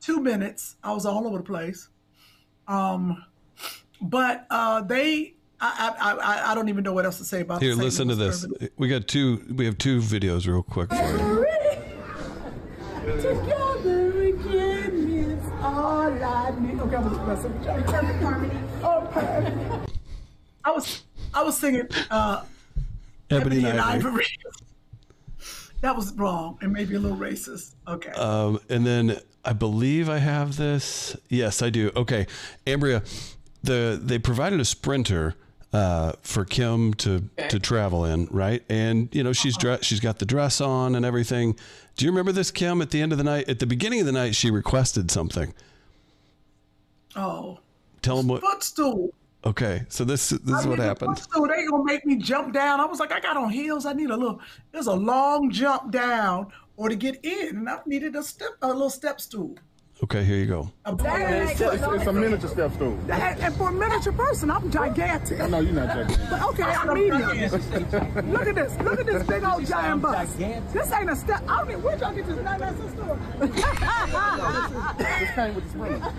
Two 0.00 0.20
minutes, 0.20 0.76
I 0.82 0.92
was 0.92 1.04
all 1.04 1.26
over 1.26 1.38
the 1.38 1.44
place. 1.44 1.88
Um, 2.66 3.24
but 4.00 4.46
uh, 4.50 4.80
they, 4.82 5.34
I, 5.60 5.94
I, 6.00 6.12
I, 6.12 6.52
I 6.52 6.54
don't 6.54 6.68
even 6.70 6.84
know 6.84 6.92
what 6.94 7.04
else 7.04 7.18
to 7.18 7.24
say 7.24 7.42
about 7.42 7.60
Here, 7.60 7.72
St. 7.72 7.84
listen 7.84 8.08
to 8.08 8.14
this. 8.14 8.44
Urban. 8.44 8.68
We 8.78 8.88
got 8.88 9.06
two. 9.08 9.44
We 9.54 9.66
have 9.66 9.76
two 9.76 10.00
videos 10.00 10.46
real 10.46 10.62
quick 10.62 10.88
for 10.88 10.96
you. 10.96 11.46
Together 13.20 14.22
again 14.22 15.10
is 15.10 15.44
all 15.60 16.02
I 16.24 16.54
need. 16.60 16.80
Okay, 16.80 16.96
I'm 16.96 17.10
just 17.10 17.26
messing 17.26 17.58
with 17.58 17.66
you. 17.66 17.82
Perfect 17.92 18.22
harmony. 18.22 18.60
Oh, 18.82 19.08
perfect. 19.12 19.90
I 20.64 20.70
was, 20.70 21.02
I 21.34 21.42
was 21.42 21.58
singing 21.58 21.88
uh, 22.10 22.44
Ebony, 23.30 23.56
Ebony 23.56 23.58
and 23.58 23.66
and 23.66 23.80
Ivory. 23.80 24.26
Ivory. 25.82 25.88
that 25.88 25.96
was 25.96 26.12
wrong 26.14 26.58
and 26.60 26.72
maybe 26.72 26.94
a 26.94 26.98
little 26.98 27.16
racist. 27.16 27.74
Okay. 27.88 28.10
Um, 28.12 28.60
and 28.68 28.86
then 28.86 29.18
I 29.44 29.52
believe 29.52 30.08
I 30.08 30.18
have 30.18 30.56
this. 30.56 31.16
Yes, 31.28 31.62
I 31.62 31.70
do. 31.70 31.90
Okay, 31.96 32.26
Amberia, 32.66 33.02
the 33.62 33.98
they 34.02 34.18
provided 34.18 34.60
a 34.60 34.64
sprinter 34.64 35.34
uh, 35.72 36.12
for 36.22 36.44
Kym 36.44 36.94
to 36.96 37.24
to 37.48 37.58
travel 37.58 38.04
in, 38.04 38.26
right? 38.30 38.62
And 38.68 39.08
you 39.12 39.22
know 39.22 39.32
she's 39.32 39.56
dressed, 39.56 39.84
she's 39.84 40.00
got 40.00 40.18
the 40.18 40.26
dress 40.26 40.60
on 40.60 40.94
and 40.94 41.04
everything. 41.06 41.56
Do 41.96 42.04
you 42.04 42.10
remember 42.10 42.32
this, 42.32 42.50
Kym? 42.50 42.80
At 42.82 42.90
the 42.90 43.00
end 43.02 43.12
of 43.12 43.18
the 43.18 43.24
night, 43.24 43.48
at 43.48 43.58
the 43.58 43.66
beginning 43.66 44.00
of 44.00 44.06
the 44.06 44.12
night, 44.12 44.34
she 44.34 44.50
requested 44.50 45.10
something. 45.10 45.52
oh, 47.16 47.58
Tell 48.02 48.16
them 48.16 48.28
what. 48.28 48.40
footstool. 48.40 49.12
Okay, 49.44 49.86
so 49.88 50.04
this 50.04 50.30
this 50.30 50.54
I 50.54 50.60
is 50.60 50.66
what 50.66 50.78
happened. 50.78 51.16
Footstool. 51.16 51.48
They 51.48 51.66
gonna 51.66 51.84
make 51.84 52.04
me 52.04 52.16
jump 52.16 52.52
down. 52.52 52.78
I 52.78 52.84
was 52.84 53.00
like, 53.00 53.10
I 53.10 53.20
got 53.20 53.38
on 53.38 53.48
heels. 53.48 53.86
I 53.86 53.94
need 53.94 54.10
a 54.10 54.16
little. 54.16 54.40
There's 54.70 54.86
a 54.86 54.94
long 54.94 55.50
jump 55.50 55.90
down 55.90 56.52
or 56.76 56.90
to 56.90 56.94
get 56.94 57.24
in, 57.24 57.56
and 57.56 57.68
I 57.68 57.78
needed 57.86 58.16
a 58.16 58.22
step, 58.22 58.50
a 58.60 58.68
little 58.68 58.90
step 58.90 59.20
stool. 59.20 59.56
Okay, 60.02 60.24
here 60.24 60.38
you 60.38 60.46
go. 60.46 60.72
It's, 60.86 61.60
it's, 61.60 61.82
it's 61.82 62.06
a 62.06 62.12
miniature 62.12 62.48
step 62.48 62.72
stool. 62.72 62.98
And, 63.10 63.38
and 63.38 63.54
for 63.54 63.68
a 63.68 63.72
miniature 63.72 64.14
person, 64.14 64.50
I'm 64.50 64.70
gigantic. 64.70 65.38
No, 65.50 65.60
you're 65.60 65.74
not 65.74 65.88
gigantic. 65.88 66.30
But 66.30 66.42
okay, 66.44 66.62
I'm 66.62 66.94
medium. 66.94 68.32
Look 68.32 68.46
at 68.48 68.54
this. 68.54 68.78
Look 68.80 68.98
at 68.98 69.06
this 69.06 69.22
big 69.26 69.44
old 69.44 69.66
giant 69.66 70.00
bus. 70.00 70.32
This 70.72 70.90
ain't 70.92 71.10
a 71.10 71.16
step. 71.16 71.42
I 71.46 71.58
don't 71.58 71.68
know 71.72 71.78
where'd 71.80 72.00
y'all 72.00 72.14
get 72.14 72.26
this 72.26 72.38
nine 72.42 72.58
store. 72.94 73.18
This 74.98 75.30
came 75.34 75.54
with 75.54 75.64
the 75.64 75.70
sprinter. 75.70 76.12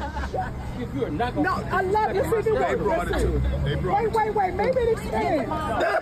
You 0.93 1.05
are 1.05 1.09
not 1.09 1.33
going 1.33 1.45
to. 1.47 1.51
No, 1.51 1.67
I 1.71 1.81
love 1.81 2.13
this. 2.13 2.45
See, 2.45 2.51
They 2.51 2.75
brought 2.75 3.07
it 3.07 3.13
to 3.13 3.35
it. 3.35 3.63
They 3.65 3.75
brought 3.75 4.03
Wait, 4.03 4.07
it. 4.07 4.13
wait, 4.13 4.35
wait. 4.35 4.53
Maybe 4.53 4.77
it 4.79 4.97
expands. 4.99 5.49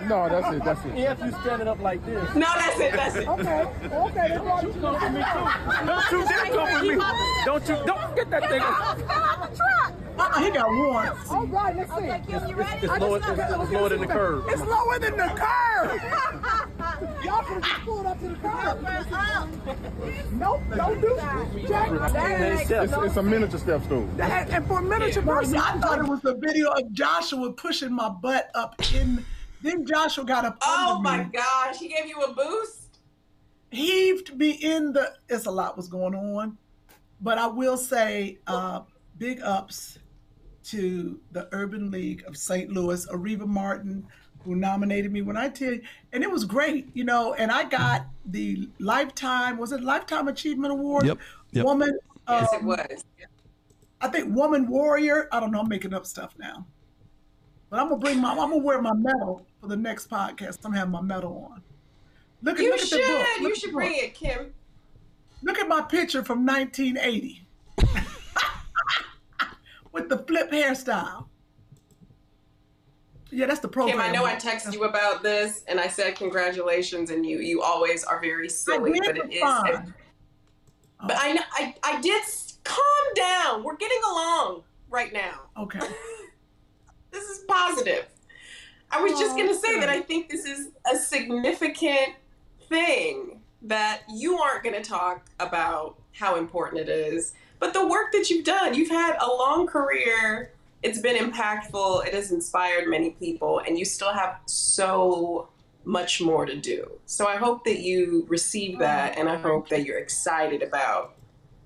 No, 0.08 0.28
that's 0.28 0.54
it. 0.54 0.64
That's 0.64 0.84
it. 0.84 0.90
If 1.10 1.18
you 1.24 1.32
standing 1.40 1.68
up 1.68 1.80
like 1.80 2.04
this. 2.04 2.34
No, 2.34 2.46
that's 2.56 2.78
it. 2.78 2.92
That's 2.92 3.16
it. 3.16 3.28
Okay, 3.28 3.62
okay. 3.90 4.28
They 4.28 4.36
brought 4.38 4.64
it 4.64 4.72
to 4.74 4.80
Come 4.80 5.00
for 5.00 5.10
me. 5.10 5.20
Don't 5.86 6.10
you 6.12 6.24
dare 6.28 6.46
come 6.46 6.78
for 6.78 6.84
me. 6.84 6.96
Don't 7.44 7.68
you, 7.68 7.69
don't 7.86 8.16
get 8.16 8.30
that 8.30 8.48
thing. 8.48 8.60
Uh-uh, 10.20 10.42
he 10.44 10.50
got 10.50 10.68
one. 10.68 11.08
Oh, 11.30 11.36
All 11.36 11.46
right, 11.46 11.74
let's 11.76 11.90
see. 11.94 12.04
It's, 12.04 12.44
it's, 12.82 13.00
lower, 13.00 13.16
it's, 13.18 13.28
it's 13.28 13.70
lower 13.72 13.88
than 13.88 14.00
the 14.00 14.06
curve. 14.06 14.44
It's 14.48 14.60
lower 14.76 14.98
than 14.98 15.16
the 15.16 15.28
curve. 15.28 16.02
Y'all 17.24 17.42
can 17.42 17.62
just 17.62 17.80
pull 17.80 18.00
it 18.00 18.06
up 18.06 18.20
to 18.20 18.28
the 18.28 18.34
curve. 18.36 20.32
Nope, 20.32 20.60
don't 20.76 21.00
do 21.00 21.14
that. 21.16 21.46
Jack, 21.66 21.90
It's, 22.60 22.70
it's, 22.70 22.92
it's 22.92 23.16
a 23.16 23.22
miniature 23.22 23.58
step 23.58 23.82
stool. 23.84 24.08
And, 24.20 24.50
and 24.50 24.66
for 24.66 24.80
a 24.80 24.82
miniature 24.82 25.22
person, 25.22 25.56
I 25.56 25.78
thought 25.78 25.98
it 26.00 26.06
was 26.08 26.20
the 26.20 26.34
video 26.34 26.70
of 26.70 26.92
Joshua 26.92 27.52
pushing 27.52 27.92
my 27.94 28.08
butt 28.10 28.50
up 28.54 28.74
in. 28.94 29.24
Then 29.62 29.86
Joshua 29.86 30.24
got 30.24 30.44
up 30.44 30.58
Oh 30.62 30.96
under 30.96 31.02
my 31.02 31.24
me, 31.24 31.30
gosh, 31.32 31.78
he 31.78 31.88
gave 31.88 32.06
you 32.06 32.18
a 32.22 32.32
boost. 32.34 32.98
heaved 33.70 34.36
me 34.36 34.50
in 34.52 34.92
the. 34.92 35.12
It's 35.28 35.46
a 35.46 35.50
lot 35.50 35.76
was 35.76 35.86
going 35.88 36.14
on, 36.14 36.56
but 37.20 37.38
I 37.38 37.46
will 37.46 37.76
say, 37.76 38.38
uh, 38.46 38.80
big 39.18 39.40
ups 39.42 39.98
to 40.64 41.20
the 41.32 41.48
Urban 41.52 41.90
League 41.90 42.24
of 42.26 42.36
St. 42.36 42.70
Louis, 42.70 43.06
Areva 43.06 43.46
Martin, 43.46 44.06
who 44.44 44.56
nominated 44.56 45.12
me 45.12 45.22
when 45.22 45.36
I 45.36 45.48
tell 45.48 45.76
and 46.12 46.22
it 46.24 46.30
was 46.30 46.44
great, 46.44 46.88
you 46.94 47.04
know. 47.04 47.34
And 47.34 47.50
I 47.52 47.64
got 47.64 48.06
the 48.26 48.68
lifetime 48.78 49.58
was 49.58 49.72
it 49.72 49.82
lifetime 49.82 50.28
achievement 50.28 50.72
award? 50.72 51.06
Yep, 51.06 51.18
yep. 51.52 51.64
Woman. 51.64 51.98
Yes, 52.28 52.52
it 52.52 52.60
um, 52.60 52.66
was. 52.66 53.04
I 54.00 54.08
think 54.08 54.34
woman 54.34 54.66
warrior. 54.68 55.28
I 55.32 55.40
don't 55.40 55.50
know. 55.50 55.60
I'm 55.60 55.68
making 55.68 55.92
up 55.92 56.06
stuff 56.06 56.34
now, 56.38 56.66
but 57.68 57.80
I'm 57.80 57.88
gonna 57.88 58.00
bring 58.00 58.20
my. 58.20 58.30
I'm 58.30 58.36
gonna 58.36 58.58
wear 58.58 58.80
my 58.80 58.94
medal 58.94 59.44
for 59.60 59.66
the 59.66 59.76
next 59.76 60.08
podcast. 60.08 60.58
I'm 60.64 60.72
having 60.72 60.92
my 60.92 61.02
medal 61.02 61.50
on. 61.52 61.62
Look 62.42 62.58
at 62.58 62.64
You 62.64 62.70
look 62.70 62.80
at 62.80 62.88
the 62.90 62.96
book. 62.96 63.04
should. 63.04 63.18
Look 63.18 63.40
You 63.40 63.50
at 63.50 63.56
should 63.58 63.72
bring 63.72 63.92
book. 63.92 64.02
it, 64.02 64.14
Kym. 64.14 64.50
Look 65.42 65.58
at 65.58 65.68
my 65.68 65.80
picture 65.82 66.22
from 66.24 66.44
1980 66.44 67.46
with 69.92 70.08
the 70.08 70.18
flip 70.18 70.50
hairstyle. 70.50 71.26
Yeah, 73.30 73.46
that's 73.46 73.60
the 73.60 73.68
program. 73.68 73.98
Kym, 73.98 74.02
I 74.02 74.10
know 74.10 74.24
I 74.24 74.34
texted 74.34 74.72
you 74.74 74.84
about 74.84 75.22
this 75.22 75.62
and 75.68 75.78
I 75.78 75.86
said 75.86 76.16
congratulations, 76.16 77.10
and 77.10 77.24
you 77.24 77.38
you 77.38 77.62
always 77.62 78.02
are 78.04 78.20
very 78.20 78.48
silly, 78.48 78.98
but 79.04 79.16
it 79.16 79.32
is. 79.32 79.40
But 81.02 81.16
I 81.16 81.32
know 81.32 81.42
I 81.52 81.74
I 81.84 82.00
did. 82.00 82.22
Calm 82.62 83.14
down. 83.16 83.64
We're 83.64 83.76
getting 83.76 84.00
along 84.10 84.62
right 84.90 85.12
now. 85.12 85.42
Okay. 85.56 85.80
This 87.12 87.24
is 87.24 87.38
positive. 87.48 88.06
I 88.92 89.02
was 89.02 89.12
just 89.18 89.32
Oh, 89.32 89.36
gonna 89.36 89.54
say 89.54 89.72
good. 89.74 89.82
that 89.82 89.88
I 89.88 90.00
think 90.00 90.28
this 90.30 90.44
is 90.44 90.68
a 90.92 90.96
significant 90.96 92.14
thing 92.68 93.29
that 93.62 94.02
you 94.12 94.38
aren't 94.38 94.64
gonna 94.64 94.82
talk 94.82 95.26
about 95.38 95.96
how 96.12 96.36
important 96.36 96.80
it 96.80 96.88
is, 96.88 97.34
but 97.58 97.72
the 97.72 97.86
work 97.86 98.12
that 98.12 98.30
you've 98.30 98.44
done. 98.44 98.74
You've 98.74 98.90
had 98.90 99.16
a 99.20 99.26
long 99.26 99.66
career. 99.66 100.52
It's 100.82 100.98
been 100.98 101.16
impactful. 101.16 102.06
It 102.06 102.14
has 102.14 102.32
inspired 102.32 102.88
many 102.88 103.10
people, 103.10 103.60
and 103.60 103.78
you 103.78 103.84
still 103.84 104.12
have 104.12 104.38
so 104.46 105.48
much 105.84 106.20
more 106.20 106.46
to 106.46 106.56
do. 106.56 106.90
So 107.06 107.26
I 107.26 107.36
hope 107.36 107.64
that 107.64 107.80
you 107.80 108.24
receive 108.28 108.78
that, 108.78 109.18
and 109.18 109.28
I 109.28 109.36
oh, 109.36 109.42
hope 109.42 109.68
that 109.68 109.84
you're 109.84 109.98
excited 109.98 110.62
about 110.62 111.16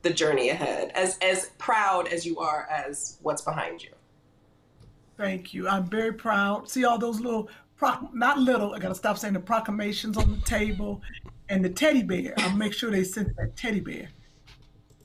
the 0.03 0.11
journey 0.11 0.51
ahead, 0.51 0.93
as 0.95 1.19
as 1.23 1.51
proud 1.59 2.09
as 2.09 2.27
you 2.27 2.39
are 2.39 2.69
as 2.71 3.19
what's 3.23 3.43
behind 3.43 3.83
you. 3.83 3.91
Thank 5.17 5.55
you. 5.55 5.69
I'm 5.69 5.89
very 5.89 6.13
proud. 6.13 6.69
See 6.69 6.85
all 6.85 6.99
those 6.99 7.21
little, 7.21 7.49
proc- 7.77 8.13
not 8.13 8.39
little, 8.39 8.75
I 8.75 8.81
got 8.81 8.89
to 8.89 8.95
stop 8.95 9.17
saying 9.17 9.35
the 9.35 9.41
proclamations 9.41 10.17
on 10.17 10.31
the 10.31 10.41
table 10.45 11.01
and 11.49 11.65
the 11.65 11.69
teddy 11.69 12.03
bear. 12.03 12.35
I'll 12.39 12.57
make 12.57 12.73
sure 12.73 12.91
they 12.91 13.05
sent 13.05 13.37
that 13.37 13.57
teddy 13.57 13.81
bear. 13.81 14.09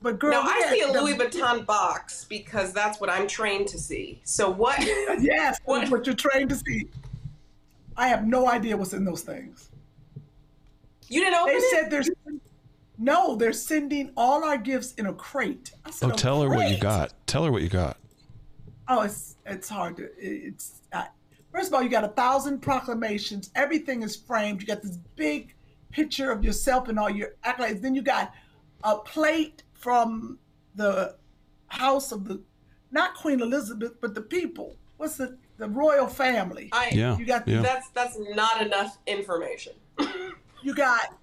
But 0.01 0.17
girl, 0.19 0.31
No, 0.31 0.43
we 0.43 0.49
I 0.49 0.67
see 0.71 0.81
a 0.81 0.91
the- 0.93 1.01
Louis 1.01 1.15
Vuitton 1.15 1.65
box 1.65 2.25
because 2.25 2.71
that's 2.71 3.01
what 3.01 3.09
I'm 3.09 3.27
trained 3.27 3.67
to 3.69 3.77
see. 3.77 4.21
So 4.23 4.49
what? 4.49 4.79
yes, 5.19 5.59
What? 5.65 5.81
what? 5.83 5.91
what 5.91 6.05
you're 6.05 6.15
trained 6.15 6.49
to 6.51 6.55
see. 6.55 6.87
I 7.97 8.07
have 8.07 8.25
no 8.25 8.47
idea 8.49 8.77
what's 8.77 8.93
in 8.93 9.03
those 9.03 9.21
things. 9.21 9.69
You 11.09 11.21
didn't 11.21 11.35
open 11.39 11.53
They 11.53 11.57
it? 11.59 11.71
said 11.71 11.91
there's 11.91 12.09
no, 12.97 13.35
they're 13.35 13.51
sending 13.51 14.11
all 14.15 14.43
our 14.45 14.57
gifts 14.57 14.93
in 14.93 15.05
a 15.07 15.13
crate. 15.13 15.71
I 15.85 15.91
said, 15.91 16.11
Oh, 16.11 16.13
"A 16.13 16.17
tell 16.17 16.41
her 16.41 16.49
what 16.49 16.69
you 16.69 16.77
got. 16.77 17.13
Tell 17.27 17.43
her 17.43 17.51
what 17.51 17.61
you 17.61 17.69
got. 17.69 17.97
Oh, 18.87 19.01
it's 19.01 19.35
it's 19.45 19.67
hard 19.69 19.97
to. 19.97 20.09
It's 20.17 20.81
uh, 20.93 21.05
first 21.51 21.67
of 21.69 21.73
all, 21.73 21.81
you 21.83 21.89
got 21.89 22.03
a 22.03 22.09
thousand 22.09 22.59
proclamations. 22.61 23.51
Everything 23.55 24.01
is 24.03 24.15
framed. 24.15 24.61
You 24.61 24.67
got 24.67 24.81
this 24.81 24.97
big 25.15 25.53
picture 25.91 26.31
of 26.31 26.43
yourself 26.43 26.87
and 26.87 26.99
all 26.99 27.09
your 27.09 27.35
accolades. 27.45 27.81
Then 27.81 27.95
you 27.95 28.01
got 28.01 28.33
a 28.83 28.97
plate 28.97 29.63
from 29.73 30.39
the 30.75 31.15
house 31.67 32.11
of 32.11 32.27
the, 32.27 32.41
not 32.91 33.15
Queen 33.15 33.41
Elizabeth, 33.41 33.93
but 34.01 34.15
the 34.15 34.21
people. 34.21 34.75
What's 34.97 35.17
the 35.17 35.37
the 35.59 35.67
royal 35.67 36.07
family? 36.07 36.69
I, 36.71 36.89
Yeah, 36.93 37.17
You 37.17 37.25
got 37.25 37.47
yeah. 37.47 37.61
That's 37.61 37.89
that's 37.89 38.17
not 38.17 38.61
enough 38.61 38.97
information. 39.05 39.73
You 40.61 40.75
got, 40.75 41.15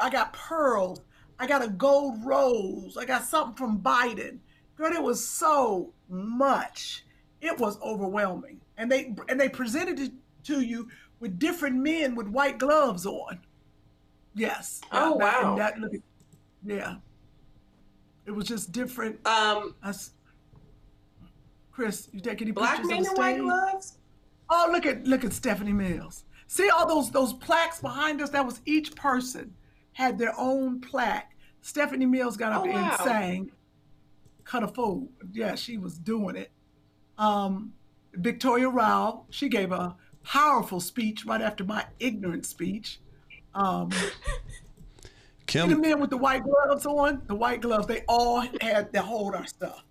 I 0.00 0.10
got 0.10 0.32
pearls. 0.32 1.00
I 1.38 1.46
got 1.46 1.62
a 1.62 1.68
gold 1.68 2.24
rose. 2.24 2.96
I 2.96 3.04
got 3.04 3.22
something 3.24 3.54
from 3.54 3.78
Biden. 3.78 4.38
Girl, 4.76 4.92
it 4.92 5.02
was 5.02 5.24
so 5.24 5.92
much. 6.08 7.04
It 7.40 7.56
was 7.58 7.80
overwhelming, 7.82 8.60
and 8.76 8.90
they 8.90 9.14
and 9.28 9.38
they 9.38 9.48
presented 9.48 10.00
it 10.00 10.12
to 10.44 10.60
you 10.60 10.88
with 11.20 11.38
different 11.38 11.76
men 11.76 12.14
with 12.14 12.26
white 12.26 12.58
gloves 12.58 13.06
on. 13.06 13.38
Yes. 14.34 14.80
Oh, 14.92 15.12
wow. 15.16 15.56
that- 15.56 15.74
yeah. 16.64 16.96
It 18.26 18.30
was 18.32 18.46
just 18.46 18.70
different. 18.72 19.24
Um, 19.26 19.74
Us. 19.82 20.12
Chris, 21.72 22.08
you 22.12 22.20
take 22.20 22.42
any 22.42 22.50
black 22.50 22.76
pictures 22.82 22.90
men 22.90 22.98
of 23.00 23.04
the 23.06 23.10
in 23.10 23.16
white 23.16 23.38
gloves. 23.40 23.98
Oh, 24.50 24.68
look 24.70 24.84
at 24.86 25.06
look 25.06 25.24
at 25.24 25.32
Stephanie 25.32 25.72
Mills. 25.72 26.24
See 26.46 26.68
all 26.68 26.86
those 26.86 27.10
those 27.10 27.32
plaques 27.32 27.80
behind 27.80 28.20
us? 28.20 28.30
That 28.30 28.44
was 28.44 28.60
each 28.66 28.94
person 28.94 29.54
had 29.92 30.18
their 30.18 30.34
own 30.38 30.80
plaque. 30.80 31.32
Stephanie 31.62 32.06
Mills 32.06 32.36
got 32.36 32.52
up 32.52 32.62
Oh, 32.64 32.70
wow. 32.70 32.90
and 32.98 33.00
sang 33.08 33.50
Cut 34.44 34.62
a 34.62 34.68
Fool. 34.68 35.08
Yeah, 35.32 35.54
she 35.54 35.78
was 35.78 35.98
doing 35.98 36.36
it. 36.36 36.50
Um, 37.18 37.72
Victoria 38.14 38.68
Rao, 38.68 39.24
she 39.30 39.48
gave 39.48 39.72
a 39.72 39.96
powerful 40.24 40.80
speech 40.80 41.24
right 41.24 41.40
after 41.40 41.64
my 41.64 41.84
ignorant 42.00 42.44
speech. 42.46 43.00
Um, 43.54 43.90
see 43.92 43.98
the 45.58 45.74
Kym, 45.74 45.80
men 45.80 46.00
with 46.00 46.10
the 46.10 46.16
white 46.16 46.44
gloves 46.44 46.86
on, 46.86 47.22
the 47.26 47.34
white 47.34 47.60
gloves, 47.60 47.86
they 47.86 48.02
all 48.08 48.40
had 48.60 48.92
to 48.92 49.02
hold 49.02 49.34
our 49.34 49.46
stuff. 49.46 49.82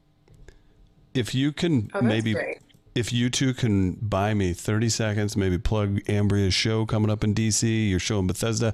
if 1.14 1.34
you 1.36 1.52
can 1.52 1.90
Oh, 1.94 2.02
maybe 2.02 2.34
great. 2.34 2.60
if 2.96 3.12
you 3.12 3.30
two 3.30 3.54
can 3.54 3.94
buy 3.94 4.34
me 4.34 4.54
30 4.54 4.90
seconds, 4.90 5.36
maybe 5.36 5.58
plug 5.58 6.00
Amberia's 6.06 6.54
show 6.54 6.86
coming 6.86 7.10
up 7.10 7.24
in 7.24 7.34
DC, 7.34 7.90
your 7.90 8.00
show 8.00 8.20
in 8.20 8.28
Bethesda. 8.28 8.74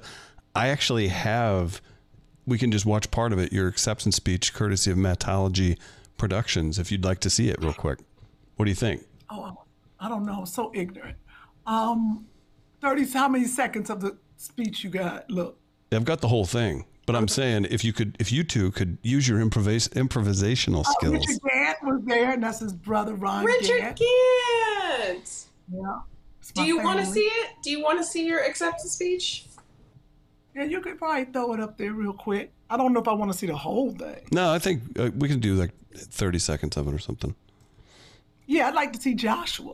I 0.54 0.68
actually 0.68 1.08
have, 1.08 1.80
we 2.46 2.56
can 2.58 2.70
just 2.70 2.86
watch 2.86 3.10
part 3.10 3.32
of 3.32 3.38
it, 3.38 3.52
your 3.52 3.66
acceptance 3.68 4.16
speech, 4.16 4.54
courtesy 4.54 4.90
of 4.90 4.96
Matology 4.98 5.78
Productions, 6.18 6.78
if 6.78 6.90
you'd 6.92 7.04
like 7.04 7.20
to 7.20 7.30
see 7.30 7.48
it 7.50 7.56
real 7.60 7.74
quick. 7.74 7.98
What 8.56 8.64
do 8.66 8.70
you 8.70 8.74
think? 8.76 9.04
Oh, 9.28 9.64
I 10.00 10.08
don't 10.08 10.24
know. 10.24 10.44
So 10.44 10.70
ignorant. 10.74 11.16
Um, 11.66 12.26
30, 12.80 13.06
how 13.12 13.28
many 13.28 13.44
seconds 13.46 13.90
of 13.90 14.00
the 14.00 14.16
speech 14.36 14.84
you 14.84 14.90
got? 14.90 15.30
Look. 15.30 15.58
I've 15.92 16.04
got 16.04 16.20
the 16.20 16.28
whole 16.28 16.44
thing, 16.44 16.84
but 17.06 17.14
I'm 17.16 17.28
saying 17.28 17.66
if 17.70 17.84
you 17.84 17.92
could, 17.92 18.16
if 18.18 18.32
you 18.32 18.42
two 18.44 18.70
could 18.72 18.98
use 19.02 19.28
your 19.28 19.38
improvis- 19.40 19.88
improvisational 19.90 20.84
Oh, 20.86 20.92
skills. 20.98 21.14
Richard 21.14 21.40
Gant 21.48 21.78
was 21.82 22.00
there, 22.04 22.32
and 22.32 22.42
that's 22.42 22.58
his 22.60 22.72
brother, 22.74 23.14
Ron 23.14 23.44
Richard 23.44 23.78
Gant. 23.80 23.98
Gant. 24.00 25.44
Yeah. 25.72 25.98
Do 26.54 26.62
you 26.64 26.80
want 26.80 27.00
to 27.00 27.06
see 27.06 27.20
it? 27.20 27.50
Do 27.62 27.70
you 27.70 27.82
want 27.82 27.98
to 27.98 28.04
see 28.04 28.26
your 28.26 28.40
acceptance 28.40 28.92
speech? 28.92 29.46
Yeah, 30.54 30.64
you 30.64 30.80
could 30.80 30.96
probably 30.98 31.24
throw 31.26 31.52
it 31.54 31.60
up 31.60 31.76
there 31.76 31.92
real 31.92 32.12
quick. 32.12 32.52
I 32.70 32.76
don't 32.76 32.92
know 32.92 33.00
if 33.00 33.08
I 33.08 33.12
want 33.12 33.30
to 33.32 33.36
see 33.36 33.46
the 33.46 33.56
whole 33.56 33.90
thing. 33.92 34.26
No, 34.32 34.52
I 34.52 34.58
think 34.58 34.82
uh, 34.98 35.10
we 35.16 35.28
can 35.28 35.38
do 35.40 35.54
like 35.54 35.70
30 35.94 36.38
seconds 36.38 36.76
of 36.76 36.88
it 36.88 36.94
or 36.94 36.98
something. 36.98 37.34
Yeah, 38.46 38.68
I'd 38.68 38.74
like 38.74 38.92
to 38.94 39.00
see 39.00 39.14
Joshua. 39.14 39.72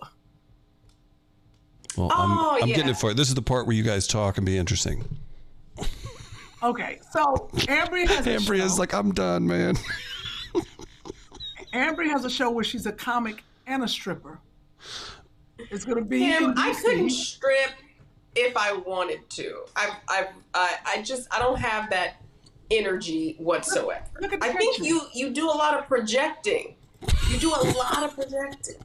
Well, 1.97 2.10
Oh, 2.12 2.56
I'm, 2.56 2.62
I'm 2.64 2.69
getting 2.69 2.89
it 2.89 2.97
for 2.97 3.10
you. 3.10 3.14
This 3.14 3.28
is 3.28 3.35
the 3.35 3.43
part 3.43 3.66
where 3.66 3.77
you 3.77 3.82
guys 3.82 4.06
talk 4.06 4.36
and 4.39 4.47
be 4.47 4.56
interesting. 4.59 5.05
Okay, 6.64 7.01
so 7.10 7.51
Amberia 7.55 8.06
has 8.06 8.24
a 8.24 8.31
Amberia's 8.39 8.74
show. 8.74 8.78
like, 8.78 8.94
I'm 8.94 9.10
done, 9.12 9.44
man. 9.48 9.74
Amberia 11.74 12.10
has 12.10 12.24
a 12.24 12.31
show 12.31 12.51
where 12.52 12.62
she's 12.62 12.86
a 12.86 12.93
comic 12.93 13.43
and 13.66 13.82
a 13.82 13.89
stripper. 13.89 14.39
It's 15.59 15.85
gonna 15.85 16.02
be 16.02 16.20
Kym, 16.20 16.43
in 16.52 16.55
I 16.56 16.70
DC. 16.73 16.82
couldn't 16.82 17.10
strip 17.10 17.73
if 18.36 18.56
I 18.56 18.74
wanted 18.74 19.28
to. 19.31 19.64
I, 19.74 19.90
I, 20.09 20.27
I, 20.55 20.77
I 20.86 21.02
just, 21.02 21.27
I 21.35 21.40
don't 21.40 21.59
have 21.59 21.90
that 21.90 22.23
energy 22.70 23.35
whatsoever. 23.39 24.05
Look 24.20 24.32
at 24.32 24.40
the 24.40 24.47
I 24.47 24.52
think 24.52 24.78
you, 24.78 25.02
you 25.12 25.31
do 25.31 25.47
a 25.47 25.51
lot 25.56 25.78
of 25.78 25.86
projecting. 25.89 26.77
You 27.28 27.39
do 27.39 27.51
a 27.51 27.62
lot 27.77 28.05
of 28.05 28.14
projecting. 28.14 28.77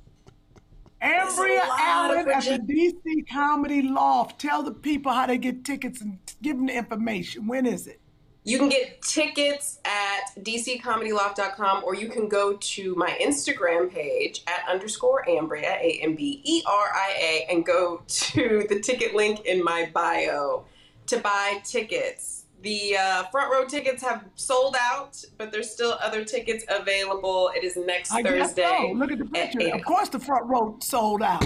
Amberia 1.01 1.63
a 1.63 1.67
lot 1.67 2.11
of 2.11 2.27
Allen 2.27 2.29
at 2.29 2.67
the 2.67 2.93
DC 3.05 3.29
Comedy 3.31 3.81
Loft. 3.83 4.41
Tell 4.41 4.63
the 4.63 4.71
people 4.71 5.11
how 5.11 5.27
they 5.27 5.37
get 5.37 5.63
tickets 5.63 6.01
and 6.01 6.17
give 6.41 6.57
them 6.57 6.67
the 6.67 6.75
information. 6.75 7.47
When 7.47 7.65
is 7.65 7.87
it? 7.87 7.99
You 8.43 8.57
can 8.57 8.69
get 8.69 9.01
tickets 9.01 9.79
at 9.83 10.31
dccomedyloft.com 10.41 11.83
or 11.83 11.95
you 11.95 12.07
can 12.07 12.29
go 12.29 12.55
to 12.55 12.95
my 12.95 13.09
Instagram 13.21 13.91
page 13.93 14.41
at 14.47 14.63
underscore 14.69 15.25
Amberia, 15.27 15.77
A 15.81 15.99
M 16.01 16.15
B 16.15 16.41
E 16.45 16.63
R 16.65 16.85
I 16.93 17.13
A, 17.19 17.51
and 17.51 17.65
go 17.65 18.03
to 18.07 18.65
the 18.69 18.79
ticket 18.79 19.13
link 19.13 19.41
in 19.45 19.61
my 19.61 19.89
bio 19.93 20.63
to 21.07 21.19
buy 21.19 21.59
tickets. 21.65 22.36
The 22.67 22.97
uh, 22.97 23.23
front 23.31 23.49
row 23.49 23.63
tickets 23.63 24.03
have 24.03 24.25
sold 24.35 24.75
out, 24.77 25.23
but 25.37 25.53
there's 25.53 25.71
still 25.71 25.97
other 26.01 26.25
tickets 26.25 26.65
available. 26.67 27.49
It 27.55 27.63
is 27.63 27.77
next 27.77 28.11
I 28.11 28.21
guess 28.21 28.47
Thursday. 28.49 28.89
so. 28.89 28.91
Look 28.93 29.09
at 29.09 29.19
the 29.19 29.25
picture. 29.25 29.61
eight 29.61 29.71
Of 29.73 29.85
course, 29.85 30.09
the 30.09 30.19
front 30.19 30.47
row 30.47 30.75
sold 30.81 31.21
out. 31.21 31.45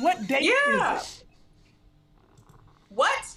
What 0.00 0.26
date 0.28 0.44
Yeah. 0.44 0.96
is 0.96 1.02
it? 1.20 1.24
What? 2.88 3.34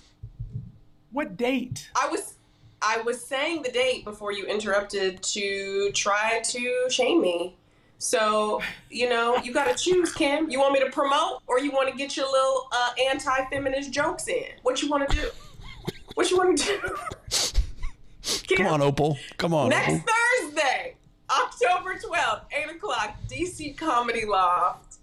What 1.11 1.35
date? 1.35 1.89
I 2.01 2.07
was 2.07 2.35
I 2.81 3.01
was 3.01 3.19
saying 3.21 3.63
the 3.63 3.71
date 3.71 4.05
before 4.05 4.31
you 4.31 4.45
interrupted 4.45 5.21
to 5.21 5.91
try 5.93 6.39
to 6.41 6.85
shame 6.89 7.19
me. 7.21 7.57
So, 7.97 8.61
you 8.89 9.09
know, 9.09 9.35
you 9.43 9.53
got 9.53 9.75
to 9.75 9.83
choose, 9.83 10.13
Kym. 10.13 10.49
You 10.49 10.59
want 10.61 10.71
me 10.73 10.79
to 10.79 10.89
promote 10.89 11.41
or 11.47 11.59
you 11.59 11.71
want 11.71 11.89
to 11.89 11.97
get 11.97 12.15
your 12.15 12.31
little 12.31 12.69
uh, 12.71 12.91
anti-feminist 13.09 13.91
jokes 13.91 14.27
in? 14.29 14.45
What 14.63 14.81
you 14.81 14.89
want 14.89 15.09
to 15.09 15.15
do? 15.17 15.29
What 16.15 16.31
you 16.31 16.37
want 16.37 16.57
to 16.57 16.65
do? 16.65 18.55
Come 18.55 18.67
on, 18.67 18.81
Opal. 18.81 19.17
Come 19.37 19.53
on, 19.53 19.69
Next 19.69 19.89
Opal. 19.89 20.03
Thursday, 20.41 20.95
October 21.29 21.95
12th, 21.95 22.41
8 22.51 22.75
o'clock, 22.75 23.15
DC 23.29 23.77
Comedy 23.77 24.25
Loft. 24.25 24.95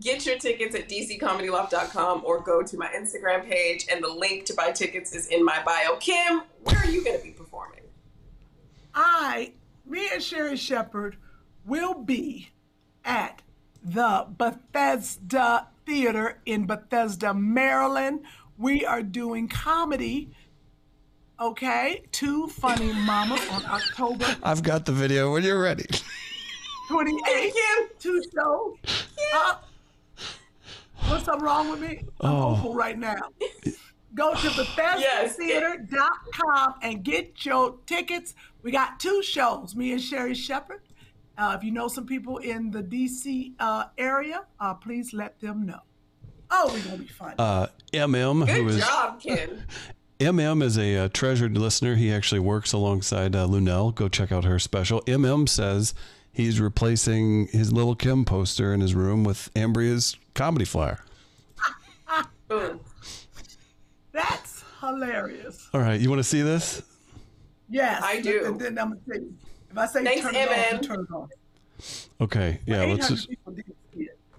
Get 0.00 0.24
your 0.24 0.38
tickets 0.38 0.76
at 0.76 0.88
dccomedyloft.com 0.88 2.22
or 2.24 2.40
go 2.40 2.62
to 2.62 2.76
my 2.76 2.86
Instagram 2.88 3.44
page, 3.44 3.86
and 3.90 4.02
the 4.02 4.08
link 4.08 4.44
to 4.46 4.54
buy 4.54 4.70
tickets 4.70 5.12
is 5.14 5.26
in 5.26 5.44
my 5.44 5.60
bio. 5.64 5.96
Kym, 5.96 6.42
where 6.62 6.78
are 6.78 6.86
you 6.86 7.04
going 7.04 7.18
to 7.18 7.24
be 7.24 7.32
performing? 7.32 7.80
I, 8.94 9.52
me 9.84 10.08
and 10.12 10.22
Sherri 10.22 10.56
Shepherd 10.56 11.16
will 11.66 11.94
be 11.94 12.50
at 13.04 13.42
the 13.82 14.26
Bethesda 14.38 15.66
Theater 15.84 16.38
in 16.46 16.66
Bethesda, 16.66 17.34
Maryland. 17.34 18.20
We 18.56 18.84
are 18.84 19.02
doing 19.02 19.48
comedy. 19.48 20.30
Okay, 21.40 22.02
two 22.12 22.48
funny 22.48 22.92
mamas 22.92 23.40
on 23.50 23.64
October 23.64 24.26
I've 24.42 24.62
got 24.62 24.84
the 24.84 24.92
video 24.92 25.32
when 25.32 25.42
you're 25.42 25.60
ready. 25.60 25.86
28th. 26.90 27.18
Kym, 27.24 27.86
Two 27.98 28.22
shows. 28.34 28.76
Uh, 29.34 29.54
what's 31.08 31.24
something 31.24 31.42
wrong 31.42 31.70
with 31.70 31.80
me? 31.80 32.04
I'm 32.20 32.30
Oh. 32.30 32.54
hopeful 32.54 32.74
right 32.74 32.98
now. 32.98 33.16
Go 34.14 34.34
to 34.34 34.48
Yes. 34.76 35.38
BethesdaTheater.com 35.38 36.74
and 36.82 37.02
get 37.02 37.46
your 37.46 37.76
tickets. 37.86 38.34
We 38.62 38.70
got 38.70 39.00
two 39.00 39.22
shows, 39.22 39.74
me 39.74 39.92
and 39.92 40.02
Sherri 40.02 40.34
Shepherd. 40.34 40.82
Uh, 41.38 41.54
if 41.56 41.64
you 41.64 41.70
know 41.70 41.88
some 41.88 42.04
people 42.06 42.36
in 42.38 42.70
the 42.70 42.82
DC 42.82 43.54
uh, 43.60 43.84
area, 43.96 44.42
uh, 44.58 44.74
please 44.74 45.14
let 45.14 45.40
them 45.40 45.64
know. 45.64 45.80
Oh, 46.50 46.66
we're 46.66 46.82
going 46.82 46.96
to 46.98 47.02
be 47.04 47.06
fun. 47.08 47.34
Uh, 47.38 47.68
MM, 47.94 48.44
good 48.44 48.56
who 48.56 48.68
is 48.68 48.78
job, 48.80 49.22
Kym. 49.22 49.62
MM 50.20 50.62
is 50.62 50.76
a, 50.76 50.96
uh 50.96 51.08
treasured 51.08 51.56
listener. 51.56 51.94
He 51.96 52.12
actually 52.12 52.40
works 52.40 52.72
alongside 52.72 53.34
uh, 53.34 53.46
Luenell. 53.46 53.94
Go 53.94 54.08
check 54.08 54.30
out 54.30 54.44
her 54.44 54.58
special. 54.58 55.00
MM 55.02 55.48
says 55.48 55.94
he's 56.32 56.60
replacing 56.60 57.46
his 57.48 57.72
little 57.72 57.96
Kym 57.96 58.26
poster 58.26 58.74
in 58.74 58.80
his 58.80 58.94
room 58.94 59.24
with 59.24 59.52
Amberia's 59.54 60.16
comedy 60.34 60.66
flyer. 60.66 61.00
That's 64.12 64.64
hilarious. 64.80 65.68
All 65.72 65.80
right, 65.80 65.98
you 65.98 66.10
want 66.10 66.20
to 66.20 66.24
see 66.24 66.42
this? 66.42 66.82
Yes, 67.70 68.02
I 68.04 68.20
do. 68.20 68.44
And 68.44 68.60
then 68.60 68.78
I'm 68.78 68.88
gonna 68.90 69.00
say, 69.08 69.20
if 69.70 69.78
I 69.78 69.86
say 69.86 70.04
Thanks, 70.04 70.22
turn 70.22 70.34
it 70.34 70.74
off, 70.74 70.80
turn 70.82 71.00
it 71.00 71.14
off. 71.14 71.30
Okay, 72.20 72.60
yeah, 72.66 72.84
let's 72.84 73.08
just. 73.08 73.30
people 73.30 73.52
did 73.52 73.64
see 73.66 73.72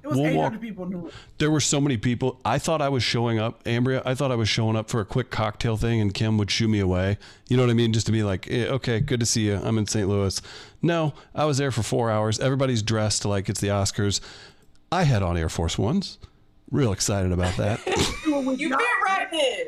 it. 0.04 0.06
It 0.06 0.10
was 0.10 0.18
We'll 0.18 0.28
800 0.28 0.52
walk- 0.54 0.62
people 0.62 0.86
knew 0.88 1.08
it. 1.08 1.14
There 1.38 1.52
were 1.52 1.60
so 1.60 1.80
many 1.82 1.98
people. 1.98 2.40
I 2.44 2.58
thought 2.58 2.82
I 2.82 2.90
was 2.90 3.04
showing 3.04 3.40
up, 3.40 3.64
Amberia. 3.66 4.02
I 4.06 4.16
thought 4.16 4.32
I 4.32 4.36
was 4.36 4.50
showing 4.50 4.76
up 4.76 4.90
for 4.90 5.00
a 5.02 5.06
quick 5.06 5.30
cocktail 5.30 5.78
thing, 5.78 6.02
and 6.02 6.14
Kym 6.14 6.38
would 6.38 6.50
shoo 6.52 6.68
me 6.68 6.80
away. 6.80 7.18
You 7.50 7.58
know 7.58 7.64
what 7.64 7.70
I 7.70 7.74
mean? 7.74 7.94
Just 7.94 8.06
to 8.08 8.12
be 8.12 8.24
like, 8.24 8.48
eh, 8.52 8.66
okay, 8.68 9.00
good 9.00 9.20
to 9.20 9.26
see 9.26 9.46
you. 9.48 9.60
I'm 9.64 9.78
in 9.78 9.86
St. 9.88 10.08
Louis. 10.08 10.42
No, 10.82 11.14
I 11.36 11.46
was 11.46 11.58
there 11.58 11.72
for 11.72 11.84
four 11.84 12.10
hours. 12.10 12.40
Everybody's 12.40 12.82
dressed 12.82 13.26
like 13.26 13.50
it's 13.50 13.60
the 13.62 13.68
Oscars. 13.68 14.22
I 14.92 15.04
had 15.04 15.22
on 15.24 15.38
Air 15.38 15.50
Force 15.50 15.78
Ones. 15.78 16.18
Real 16.72 16.92
excited 16.94 17.32
about 17.32 17.56
that. 17.58 17.80
You 18.26 18.70
fit 18.70 18.78
right 19.06 19.28
in. 19.34 19.68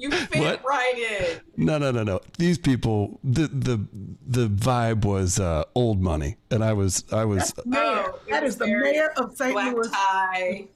You 0.00 0.10
fit 0.12 0.40
What? 0.40 0.64
right 0.64 0.96
in. 0.96 1.40
no, 1.66 1.76
no, 1.76 1.90
no, 1.90 2.04
no. 2.04 2.20
These 2.38 2.56
people, 2.58 3.18
the 3.24 3.48
the 3.48 3.84
the 4.26 4.48
vibe 4.48 5.04
was 5.04 5.40
uh, 5.40 5.64
old 5.74 6.00
money, 6.00 6.36
and 6.52 6.62
I 6.62 6.72
was 6.72 7.04
I 7.12 7.24
was 7.24 7.52
Mayor. 7.66 7.80
Oh, 7.82 8.20
it 8.26 8.30
that 8.30 8.42
was 8.44 8.52
is 8.54 8.58
the 8.58 8.66
mayor 8.68 9.10
of 9.16 9.36
St. 9.36 9.52
black 9.52 9.74
Louis, 9.74 9.90
tie. 9.90 10.68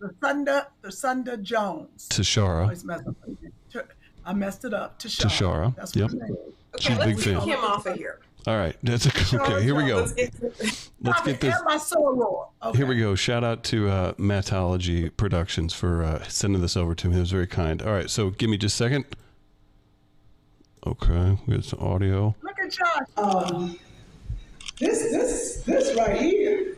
the 0.00 0.14
Sunda, 0.22 0.68
the 0.82 0.92
Sunda 0.92 1.36
Jones. 1.36 2.08
Tishaura. 2.10 2.62
Always 2.62 2.84
mess 2.84 3.00
up. 3.06 3.16
I 4.24 4.32
messed 4.34 4.64
it 4.64 4.72
up. 4.74 4.98
Tishaura. 5.00 5.26
Tishaura. 5.30 5.76
That's 5.76 5.96
Yep. 5.96 6.10
what 6.12 6.20
her 6.20 6.26
name 6.28 6.36
is. 6.76 6.82
She's 6.84 6.96
a 6.96 7.00
big 7.00 7.14
let's 7.16 7.24
fan. 7.24 7.46
get 7.46 7.58
Kym 7.58 7.62
off 7.64 7.86
of 7.86 7.96
here. 7.96 8.20
All 8.46 8.56
right, 8.56 8.76
that's 8.82 9.06
okay. 9.06 9.62
Here 9.62 9.74
we 9.74 9.86
go. 9.86 9.96
Let's 10.00 10.12
get 10.12 10.34
Let's 11.02 11.22
get 11.22 11.40
this. 11.40 11.54
And 11.54 11.64
my 11.64 11.76
soror. 11.76 12.48
Okay. 12.62 12.78
Here 12.78 12.86
we 12.86 12.98
go. 12.98 13.14
Shout 13.14 13.44
out 13.44 13.64
to 13.64 13.88
uh, 13.88 14.12
Matology 14.14 15.14
Productions 15.16 15.74
for 15.74 16.02
uh, 16.02 16.22
sending 16.24 16.60
this 16.60 16.76
over 16.76 16.94
to 16.94 17.08
me. 17.08 17.16
It 17.16 17.20
was 17.20 17.30
very 17.30 17.46
kind. 17.46 17.82
All 17.82 17.92
right, 17.92 18.10
so 18.10 18.30
give 18.30 18.50
me 18.50 18.56
just 18.56 18.74
a 18.74 18.84
second. 18.84 19.04
Okay, 20.86 21.38
we 21.46 21.54
got 21.54 21.64
some 21.64 21.80
audio. 21.80 22.34
Look 22.42 22.58
at 22.58 22.70
Josh. 22.70 23.06
Um, 23.16 23.78
this 24.78 25.10
this 25.10 25.62
this 25.64 25.96
right 25.96 26.18
here 26.18 26.76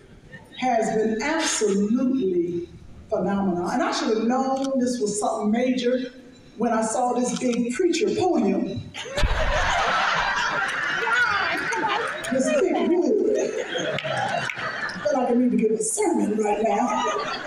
has 0.59 0.97
been 0.97 1.22
absolutely 1.22 2.68
phenomenal, 3.09 3.68
and 3.70 3.82
I 3.82 3.93
should 3.93 4.16
have 4.16 4.26
known 4.26 4.78
this 4.80 4.98
was 4.98 5.20
something 5.20 5.52
major 5.52 6.12
when 6.56 6.72
I 6.72 6.82
saw 6.82 7.12
this 7.12 7.39
big 7.39 7.72
preacher 7.74 8.09
podium. 8.14 8.90
this 12.32 12.51
big 12.60 12.72
wood. 12.72 13.36
I 14.05 14.98
feel 14.98 15.10
like 15.22 15.30
I 15.32 15.38
need 15.38 15.50
to 15.52 15.56
give 15.56 15.70
a 15.72 15.82
sermon 15.82 16.36
right 16.36 16.62
now, 16.62 17.02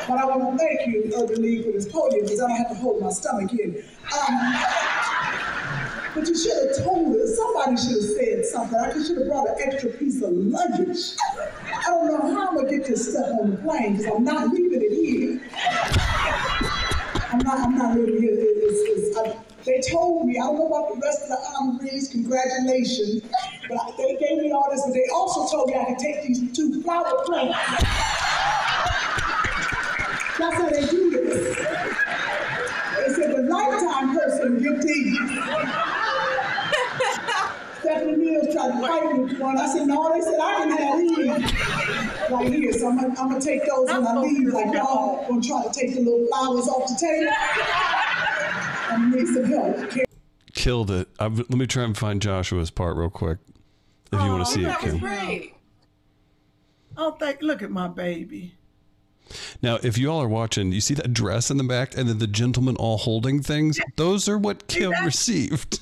but 0.08 0.18
I 0.18 0.26
want 0.26 0.58
to 0.58 0.66
thank 0.66 0.88
you, 0.88 1.12
Urban 1.16 1.42
League, 1.42 1.66
for 1.66 1.72
this 1.72 1.88
podium 1.92 2.24
because 2.24 2.42
I 2.42 2.48
don't 2.48 2.58
have 2.58 2.70
to 2.70 2.76
hold 2.76 3.02
my 3.02 3.10
stomach 3.10 3.52
in. 3.54 3.84
Um, 4.18 4.56
but 6.14 6.28
you 6.28 6.38
should 6.38 6.54
have 6.78 6.86
told 6.86 7.16
us. 7.18 7.36
Somebody 7.36 7.76
should 7.78 8.02
have 8.02 8.12
said 8.18 8.46
something. 8.46 8.80
I 8.80 8.92
should 8.94 9.18
have 9.18 9.28
brought 9.28 9.48
an 9.50 9.56
extra 9.60 9.90
piece 9.92 10.22
of 10.22 10.32
luggage. 10.32 11.16
I 11.68 11.84
don't 11.88 12.08
know 12.08 12.34
how 12.34 12.50
I'm 12.50 12.56
gonna 12.56 12.70
get 12.70 12.86
this 12.86 13.12
stuff 13.12 13.28
on 13.42 13.52
the 13.52 13.58
plane 13.58 13.98
because 13.98 14.14
I'm 14.14 14.24
not 14.24 14.48
leaving 14.50 14.82
it 14.82 14.92
here. 14.92 15.42
I'm 17.32 17.40
not. 17.40 17.60
I'm 17.60 17.78
not 17.78 17.98
leaving 17.98 18.16
it 18.16 18.22
here. 18.22 18.34
It's- 18.40 19.16
it's- 19.16 19.18
I- 19.18 19.45
they 19.66 19.82
told 19.92 20.26
me. 20.28 20.38
I 20.38 20.44
don't 20.44 20.58
know 20.60 20.68
about 20.68 20.94
the 20.94 21.00
rest 21.02 21.24
of 21.24 21.30
the 21.30 21.38
honorees. 21.58 22.12
Congratulations. 22.12 23.24
But 23.68 23.78
I- 23.82 23.92
they 23.98 24.16
gave 24.18 24.38
me 24.44 24.52
all 24.52 24.68
this, 24.72 24.82
but 24.86 24.94
they 24.94 25.06
also 25.14 25.48
told 25.56 25.70
me 25.70 25.76
I 25.76 25.86
could 25.86 25.98
take 26.00 26.24
these 26.24 26.56
two 26.56 26.82
flower 26.84 27.24
plants. 27.26 27.58
That's 30.38 30.56
how 30.58 30.70
they 30.70 30.86
do 30.86 31.10
this. 31.12 31.58
They 31.58 33.14
said 33.14 33.36
the 33.36 33.42
lifetime 33.50 34.16
person 34.18 34.62
get 34.62 34.82
these. 34.82 35.18
Stephanie 37.80 38.18
Mills 38.18 38.54
tried 38.54 38.72
to 38.72 38.88
fight 38.88 39.14
me 39.18 39.36
for 39.36 39.42
one. 39.44 39.58
I 39.58 39.68
said, 39.68 39.88
no, 39.88 40.12
they 40.14 40.22
said 40.22 40.40
I 40.42 40.56
can 40.58 40.72
have 40.72 40.98
these 41.00 42.32
right 42.32 42.52
here. 42.54 42.74
So 42.74 42.90
I'm 42.90 42.96
gonna, 42.98 43.14
I'm 43.20 43.30
gonna 43.30 43.40
take 43.42 43.66
those 43.66 43.88
when 43.88 44.06
I 44.08 44.18
leave. 44.18 44.48
Like 44.54 44.74
y'all 44.74 45.26
gonna 45.28 45.42
try 45.42 45.64
to 45.64 45.70
take 45.72 45.94
the 45.94 46.02
little 46.02 46.26
flowers 46.28 46.68
off 46.68 46.88
the 46.90 46.96
table. 47.00 47.32
I 48.96 49.10
need 49.10 49.28
some 49.28 49.46
help. 49.46 49.78
Killed 50.54 50.92
it. 50.92 51.08
Uh, 51.20 51.26
i 51.26 51.28
let 51.28 51.50
me 51.52 51.68
try 51.68 51.84
and 51.84 51.98
find 51.98 52.22
Joshua's 52.22 52.72
part 52.72 52.96
real 52.96 53.10
quick. 53.10 53.40
If 54.12 54.22
you 54.22 54.30
want 54.30 54.46
to 54.46 54.52
oh, 54.52 54.54
see 54.54 54.62
it, 54.62 54.68
That 54.68 54.84
was 54.84 54.94
Kym. 54.94 55.00
great. 55.00 55.54
Oh, 56.98 57.12
thank. 57.12 57.42
Look 57.42 57.62
at 57.62 57.72
my 57.72 57.88
baby. 57.88 58.56
Now, 59.62 59.80
if 59.84 59.98
you 59.98 60.10
all 60.10 60.22
are 60.22 60.28
watching, 60.30 60.72
you 60.72 60.82
see 60.82 60.94
that 60.94 61.14
dress 61.14 61.50
in 61.50 61.58
the 61.58 61.64
back 61.64 61.98
and 61.98 62.08
then 62.08 62.20
the 62.20 62.28
gentlemen 62.28 62.76
all 62.78 62.98
holding 62.98 63.42
things? 63.42 63.80
Those 63.96 64.30
are 64.30 64.38
what 64.38 64.68
Kym 64.68 64.94
received. 65.04 65.80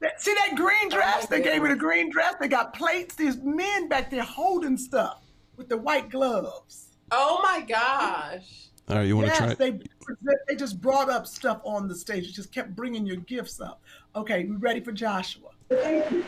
That- 0.00 0.20
See 0.20 0.32
that 0.34 0.56
green 0.56 0.88
dress? 0.90 1.26
They 1.26 1.40
gave 1.42 1.62
me 1.62 1.70
the 1.70 1.76
green 1.76 2.10
dress. 2.10 2.34
They 2.38 2.46
got 2.46 2.72
plates. 2.72 3.16
There's 3.16 3.38
men 3.38 3.88
back 3.88 4.10
there 4.10 4.22
holding 4.22 4.76
stuff 4.76 5.24
with 5.56 5.68
the 5.68 5.76
white 5.76 6.08
gloves. 6.08 6.88
Oh 7.10 7.40
my 7.42 7.62
gosh. 7.62 8.67
All 8.88 8.96
right, 8.96 9.06
you 9.06 9.16
want 9.16 9.26
to 9.28 9.32
yes, 9.32 9.38
try 9.38 9.50
it? 9.50 9.58
they 9.58 9.78
they 10.48 10.56
just 10.56 10.80
brought 10.80 11.10
up 11.10 11.26
stuff 11.26 11.60
on 11.64 11.88
the 11.88 11.94
stage. 11.94 12.26
You 12.26 12.32
just 12.32 12.52
kept 12.52 12.74
bringing 12.74 13.04
your 13.04 13.16
gifts 13.16 13.60
up. 13.60 13.82
Okay, 14.16 14.44
we 14.44 14.56
ready 14.56 14.80
for 14.80 14.92
Joshua? 14.92 15.50
Thank 15.68 16.10
you. 16.10 16.24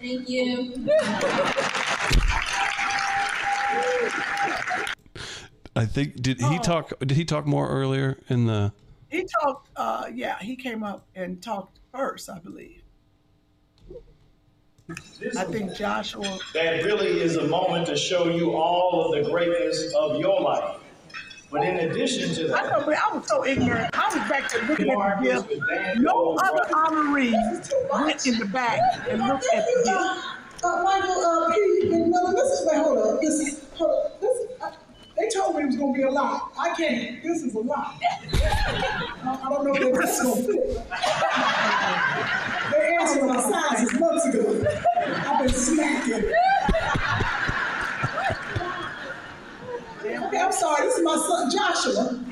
Thank 0.00 0.28
you. 0.28 0.86
I 5.76 5.86
think 5.86 6.22
did 6.22 6.40
Oh. 6.42 6.48
he 6.50 6.58
talk? 6.60 6.92
Did 7.00 7.12
he 7.12 7.24
talk 7.24 7.46
more 7.46 7.68
earlier 7.68 8.18
in 8.28 8.46
the? 8.46 8.72
He 9.10 9.26
talked. 9.40 9.70
Uh, 9.76 10.06
yeah, 10.12 10.38
he 10.40 10.54
came 10.54 10.84
up 10.84 11.06
and 11.16 11.42
talked 11.42 11.80
first, 11.92 12.30
I 12.30 12.38
believe. 12.38 12.82
I 15.36 15.44
think 15.44 15.74
Joshua. 15.74 16.38
That 16.52 16.84
really 16.84 17.20
is 17.20 17.36
a 17.36 17.46
moment 17.48 17.86
to 17.88 17.96
show 17.96 18.28
you 18.28 18.54
all 18.54 19.06
of 19.06 19.24
the 19.24 19.30
greatness 19.30 19.92
of 19.94 20.20
your 20.20 20.40
life. 20.40 20.78
But 21.54 21.62
in 21.62 21.88
addition 21.88 22.34
to 22.34 22.52
I 22.52 22.62
that, 22.64 22.80
know, 22.80 22.84
but 22.84 22.96
I 22.96 23.16
was 23.16 23.28
so 23.28 23.46
ignorant. 23.46 23.96
I 23.96 24.06
was 24.06 24.28
back 24.28 24.50
there 24.50 24.66
looking 24.66 24.90
at 24.90 25.18
the 25.20 25.24
gift. 25.24 26.00
No 26.00 26.34
other 26.34 26.68
honorees 26.72 27.70
went 27.92 28.26
in 28.26 28.40
the 28.40 28.46
back 28.46 28.80
and 29.08 29.22
looked 29.22 29.46
at 29.54 29.64
the 29.64 29.82
gift. 29.84 30.64
Uh, 30.64 30.82
Michael, 30.82 31.12
uh, 31.12 31.54
Pete, 31.54 31.92
and 31.92 32.10
well, 32.10 32.32
this 32.32 32.50
is, 32.50 32.66
wait, 32.66 32.78
hold 32.78 32.98
up. 32.98 33.20
This 33.20 33.38
is, 33.38 33.68
hold 33.74 34.04
up. 34.04 34.20
This 34.20 34.36
is, 34.36 34.46
uh, 34.62 34.72
they 35.16 35.28
told 35.28 35.54
me 35.54 35.62
it 35.62 35.66
was 35.66 35.76
going 35.76 35.94
to 35.94 35.98
be 35.98 36.02
a 36.02 36.10
lot. 36.10 36.50
I 36.58 36.74
can't. 36.74 37.22
This 37.22 37.44
is 37.44 37.54
a 37.54 37.60
lot. 37.60 38.00
I, 38.02 39.40
I 39.44 39.48
don't 39.48 39.64
know 39.64 39.76
if 39.76 39.94
this 39.94 40.18
is 40.18 40.22
going 40.24 40.46
to 40.46 40.52
fit. 40.52 40.88
They 42.72 42.96
answered 42.96 43.26
my 43.28 43.40
sizes 43.40 44.00
months 44.00 44.26
ago. 44.26 44.64
I've 45.06 45.38
been 45.38 45.54
smacking. 45.54 46.32
Okay, 50.04 50.38
I'm 50.38 50.43
sorry. 50.58 50.86
This 50.86 50.96
is 50.96 51.04
my 51.04 51.16
son, 51.16 51.50
Joshua. 51.50 52.24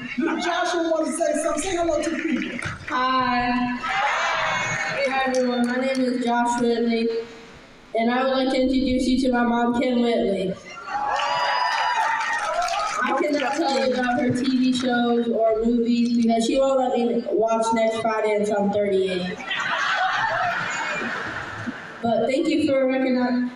Joshua 0.43 0.90
wants 0.90 1.11
to 1.11 1.16
say 1.16 1.43
something. 1.43 1.62
Say 1.62 1.77
hello 1.77 2.03
to 2.03 2.11
the 2.11 2.16
people. 2.16 2.59
Hi. 2.89 4.12
Hi 5.15 5.24
everyone, 5.27 5.66
my 5.66 5.77
name 5.77 6.01
is 6.01 6.24
Josh 6.24 6.61
Whitley, 6.61 7.09
and 7.94 8.11
I 8.11 8.24
would 8.24 8.32
like 8.32 8.51
to 8.51 8.61
introduce 8.62 9.07
you 9.07 9.20
to 9.23 9.32
my 9.32 9.43
mom, 9.43 9.74
Kym 9.74 10.01
Whitley. 10.01 10.55
I 13.05 13.19
cannot 13.20 13.53
tell 13.57 13.78
you 13.78 13.93
about 13.93 14.20
her 14.20 14.31
TV 14.31 14.74
shows 14.74 15.28
or 15.28 15.65
movies 15.65 16.16
because 16.16 16.47
she 16.47 16.59
won't 16.59 16.78
let 16.78 16.97
me 16.97 17.24
watch 17.32 17.66
next 17.74 18.01
Friday 18.01 18.36
until 18.36 18.59
I'm 18.59 18.70
38. 18.70 19.36
But 22.03 22.27
thank 22.27 22.49
you 22.49 22.66
for, 22.66 22.81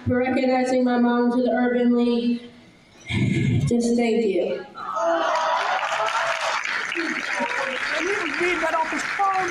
for 0.06 0.18
recognizing 0.18 0.84
my 0.84 0.98
mom 0.98 1.30
to 1.32 1.42
the 1.42 1.50
Urban 1.50 1.96
League. 1.96 2.42
Just 3.08 3.96
thank 3.96 4.24
you. 4.24 4.64
And 7.96 8.04
he 8.04 8.12
was 8.12 8.40
reading 8.40 8.60
that 8.60 8.74
off 8.74 8.90
his 8.90 9.02
phone. 9.02 9.48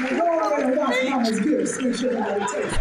Now 0.00 0.10
go 0.18 0.54
ahead 0.54 0.64
and 0.66 0.76
watch 0.76 0.96
Mama's 1.04 1.40
gifts. 1.40 1.80
Make 1.82 1.94
sure 1.96 2.10
everybody 2.16 2.62
takes 2.62 2.74
it. 2.74 2.80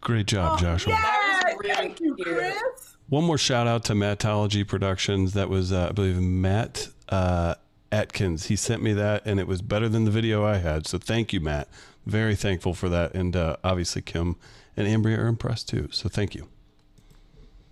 Great 0.00 0.26
job, 0.26 0.58
Joshua. 0.58 0.92
Yeah, 0.92 1.74
thank 1.74 2.00
you, 2.00 2.16
Chris. 2.16 2.96
One 3.08 3.24
more 3.24 3.38
shout 3.38 3.66
out 3.66 3.84
to 3.84 3.94
Mattology 3.94 4.66
Productions. 4.66 5.32
That 5.34 5.48
was, 5.48 5.72
uh, 5.72 5.88
I 5.90 5.92
believe, 5.92 6.20
Matt 6.20 6.88
uh, 7.08 7.54
Atkins. 7.92 8.46
He 8.46 8.56
sent 8.56 8.82
me 8.82 8.92
that, 8.94 9.24
and 9.26 9.40
it 9.40 9.46
was 9.46 9.62
better 9.62 9.88
than 9.88 10.04
the 10.04 10.10
video 10.10 10.44
I 10.44 10.58
had. 10.58 10.86
So 10.86 10.98
thank 10.98 11.32
you, 11.32 11.40
Matt. 11.40 11.68
Very 12.06 12.36
thankful 12.36 12.74
for 12.74 12.88
that. 12.88 13.14
And 13.14 13.36
uh, 13.36 13.56
obviously, 13.62 14.02
Kym 14.02 14.36
and 14.76 14.86
Amberia 14.86 15.18
are 15.18 15.26
impressed 15.26 15.68
too. 15.68 15.88
So 15.90 16.08
thank 16.08 16.34
you. 16.34 16.48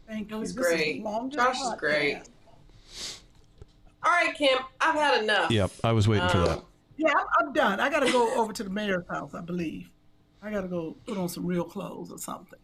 Thank 0.06 0.30
you. 0.30 0.36
That 0.36 0.40
was 0.40 0.54
This 0.54 0.64
is 0.66 0.72
great. 0.72 1.02
the 1.04 1.28
Josh 1.36 1.56
is 1.60 1.62
podcast. 1.66 1.78
great. 1.78 2.22
All 4.02 4.12
right, 4.12 4.34
Kym, 4.38 4.62
I've 4.80 4.94
had 4.94 5.22
enough. 5.22 5.50
Yep, 5.50 5.70
I 5.82 5.92
was 5.92 6.06
waiting 6.06 6.28
for 6.28 6.38
that. 6.38 6.58
Um, 6.58 6.62
Yeah, 6.96 7.08
I'm, 7.08 7.26
I'm 7.48 7.52
done. 7.52 7.80
I 7.80 7.90
got 7.90 8.00
to 8.00 8.12
go 8.12 8.34
over 8.40 8.52
to 8.52 8.62
the 8.62 8.70
mayor's 8.70 9.04
house, 9.10 9.34
I 9.34 9.40
believe. 9.40 9.90
I 10.42 10.48
I 10.48 10.52
gotta 10.52 10.68
go 10.68 10.96
put 11.06 11.18
on 11.18 11.28
some 11.28 11.44
real 11.44 11.64
clothes 11.64 12.12
or 12.12 12.18
something. 12.18 12.58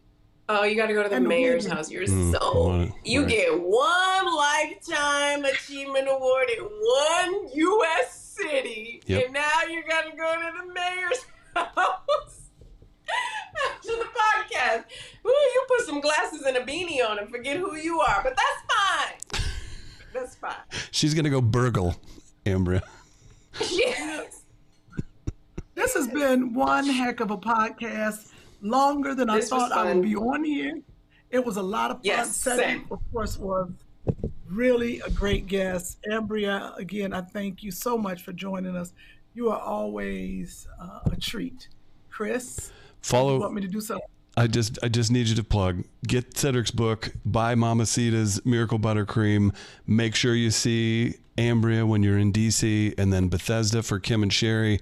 Oh, 0.47 0.63
you 0.63 0.75
got 0.75 0.87
to 0.87 0.93
go 0.93 1.03
to 1.03 1.09
the 1.09 1.15
And 1.15 1.27
mayor's 1.27 1.65
house. 1.67 1.91
You're 1.91 2.03
Mm, 2.05 2.31
so. 2.31 2.69
right, 2.69 2.93
You 3.03 3.21
right. 3.21 3.29
get 3.29 3.59
one 3.61 4.35
lifetime 4.35 5.43
achievement 5.45 6.07
award 6.09 6.49
in 6.49 6.63
one 6.63 7.49
U.S. 7.53 8.35
city, 8.37 9.01
Yep. 9.05 9.25
and 9.25 9.33
now 9.33 9.61
you 9.69 9.83
got 9.87 10.03
to 10.09 10.15
go 10.15 10.33
to 10.33 10.51
the 10.65 10.73
mayor's 10.73 11.25
house 11.55 12.42
after 13.69 13.91
the 13.91 14.05
podcast. 14.05 14.83
Ooh, 15.25 15.29
you 15.29 15.65
put 15.67 15.85
some 15.85 16.01
glasses 16.01 16.43
and 16.43 16.57
a 16.57 16.61
beanie 16.61 17.07
on 17.07 17.19
and 17.19 17.29
forget 17.29 17.57
who 17.57 17.75
you 17.75 17.99
are, 17.99 18.21
but 18.23 18.35
that's 18.35 19.41
fine. 19.41 19.43
That's 20.13 20.35
fine. 20.35 20.53
She's 20.91 21.13
gonna 21.13 21.29
go 21.29 21.41
burgle, 21.41 21.95
Amberia. 22.45 22.81
Yes. 23.69 24.43
This 25.75 25.93
has 25.95 26.07
been 26.07 26.53
one 26.53 26.85
heck 26.85 27.19
of 27.19 27.31
a 27.31 27.37
podcast, 27.37 28.31
longer 28.61 29.15
than 29.15 29.29
I 29.29 29.37
This 29.37 29.51
was 29.51 29.69
thought 29.69 29.71
I 29.71 29.93
would 29.93 30.03
be 30.03 30.15
on 30.15 30.43
here. 30.43 30.79
It 31.31 31.43
was 31.43 31.57
a 31.57 31.63
lot 31.63 31.89
of 31.89 31.97
fun. 31.97 32.05
Yes, 32.05 32.35
Cedric, 32.35 32.65
same. 32.65 32.87
of 32.91 32.99
course, 33.11 33.37
was 33.37 33.71
really 34.47 34.99
a 35.01 35.09
great 35.09 35.47
guest. 35.47 35.97
Amberia, 36.09 36.77
again, 36.77 37.11
I 37.11 37.21
thank 37.21 37.63
you 37.63 37.71
so 37.71 37.97
much 37.97 38.21
for 38.21 38.33
joining 38.33 38.75
us. 38.75 38.93
You 39.33 39.49
are 39.49 39.59
always 39.59 40.67
uh, 40.79 40.99
a 41.11 41.15
treat. 41.15 41.69
Chris, 42.11 42.71
Follow. 43.03 43.35
you 43.35 43.41
want 43.41 43.53
me 43.53 43.61
to 43.61 43.67
do 43.67 43.81
something? 43.81 44.07
I 44.35 44.47
just 44.47 44.79
I 44.81 44.87
just 44.87 45.11
need 45.11 45.27
you 45.27 45.35
to 45.35 45.43
plug. 45.43 45.83
Get 46.07 46.33
Cedric's 46.33 46.71
book. 46.71 47.11
Buy 47.23 47.53
Mama 47.53 47.83
Mamacita's 47.83 48.43
Miracle 48.45 48.79
Buttercream. 48.79 49.53
Make 49.85 50.15
sure 50.15 50.33
you 50.33 50.49
see 50.49 51.15
Amberia 51.37 51.87
when 51.87 52.01
you're 52.01 52.17
in 52.17 52.33
DC, 52.33 52.97
and 52.97 53.13
then 53.13 53.29
Bethesda 53.29 53.83
for 53.83 53.99
Kym 53.99 54.23
and 54.23 54.33
Sherri. 54.33 54.79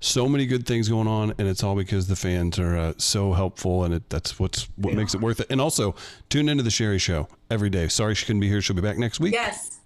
So 0.00 0.28
many 0.28 0.46
good 0.46 0.66
things 0.66 0.88
going 0.88 1.08
on, 1.08 1.34
and 1.38 1.48
it's 1.48 1.62
all 1.62 1.74
because 1.74 2.08
the 2.08 2.16
fans 2.16 2.58
are 2.58 2.76
uh, 2.76 2.92
so 2.96 3.32
helpful, 3.32 3.84
and 3.84 3.94
it, 3.94 4.08
that's 4.08 4.38
what's 4.38 4.68
what 4.76 4.94
makes 4.94 5.14
it 5.14 5.20
worth 5.20 5.40
it. 5.40 5.46
And 5.50 5.60
also, 5.60 5.94
tune 6.30 6.48
into 6.48 6.62
the 6.62 6.70
Sherri 6.70 6.98
Show 6.98 7.28
every 7.50 7.70
day. 7.70 7.88
Sorry 7.88 8.14
she 8.14 8.24
couldn't 8.24 8.40
be 8.40 8.48
here. 8.48 8.62
She'll 8.62 8.76
be 8.76 8.82
back 8.82 8.98
next 8.98 9.20
week. 9.20 9.34
Yes. 9.34 9.80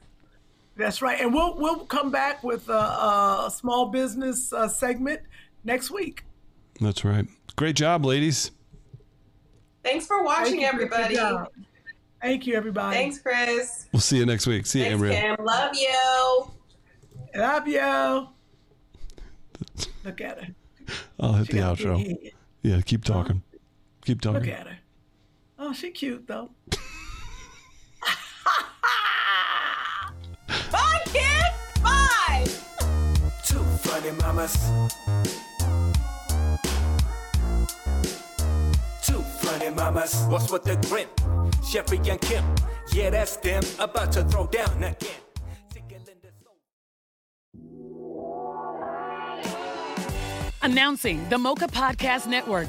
That's 0.77 1.03
right. 1.03 1.21
And 1.21 1.35
we'll 1.35 1.57
we'll 1.57 1.87
come 1.87 2.13
back 2.13 2.45
with 2.45 2.69
a, 2.69 2.73
a 3.47 3.53
small 3.53 3.87
business 3.87 4.53
uh, 4.53 4.69
segment 4.69 5.21
next 5.65 5.91
week. 5.91 6.25
That's 6.81 7.05
right. 7.05 7.27
Great 7.59 7.75
job, 7.75 8.05
ladies. 8.07 8.53
Thanks 9.83 10.07
for 10.07 10.23
watching, 10.23 10.61
you, 10.61 10.69
Chris. 10.71 10.89
Good 10.89 11.17
everybody. 11.17 11.51
Thank 12.23 12.47
you, 12.47 12.55
everybody. 12.55 12.97
Thanks, 12.97 13.19
Chris. 13.19 13.87
We'll 13.93 13.99
see 13.99 14.19
you 14.19 14.27
next 14.27 14.47
week. 14.47 14.65
See 14.65 14.79
you, 14.79 14.97
Thanks, 14.97 15.03
Amberia. 15.03 15.37
Kym. 15.37 15.45
Love 15.45 15.75
you. 15.75 16.53
Love 17.35 17.67
you. 17.67 18.29
Look 20.05 20.21
at 20.21 20.45
her. 20.45 20.55
I'll 21.19 21.33
hit 21.33 21.49
She 21.49 21.53
the 21.55 21.59
got 21.59 21.81
a 21.81 21.85
big 21.85 22.07
outro. 22.07 22.33
Yeah, 22.63 22.81
keep 22.81 23.03
talking. 23.03 23.43
Keep 24.05 24.21
talking. 24.21 24.39
Look 24.41 24.51
at 24.51 24.69
her. 24.69 24.79
Oh, 25.59 25.73
she 25.73 25.91
cute 25.91 26.29
though. 26.29 26.51
Bye, 30.71 31.03
Kym. 31.07 31.83
Bye. 31.83 32.47
Two 33.45 33.65
funny 33.83 34.13
mamas. 34.13 34.57
Two 39.69 39.75
mamas. 39.75 40.25
What's 40.29 40.51
with 40.51 40.65
the 40.65 40.77
grin? 40.89 41.09
Sherri 41.63 41.99
and 42.11 42.21
Kym. 42.21 42.43
Yeah, 42.93 43.11
that's 43.11 43.37
them. 43.37 43.63
About 43.79 44.13
to 44.13 44.25
throw 44.25 44.47
down 44.47 44.83
again. 44.83 44.97
Announcing 50.63 51.29
the 51.29 51.39
Mocha 51.39 51.67
Podcast 51.67 52.27
Network, 52.27 52.69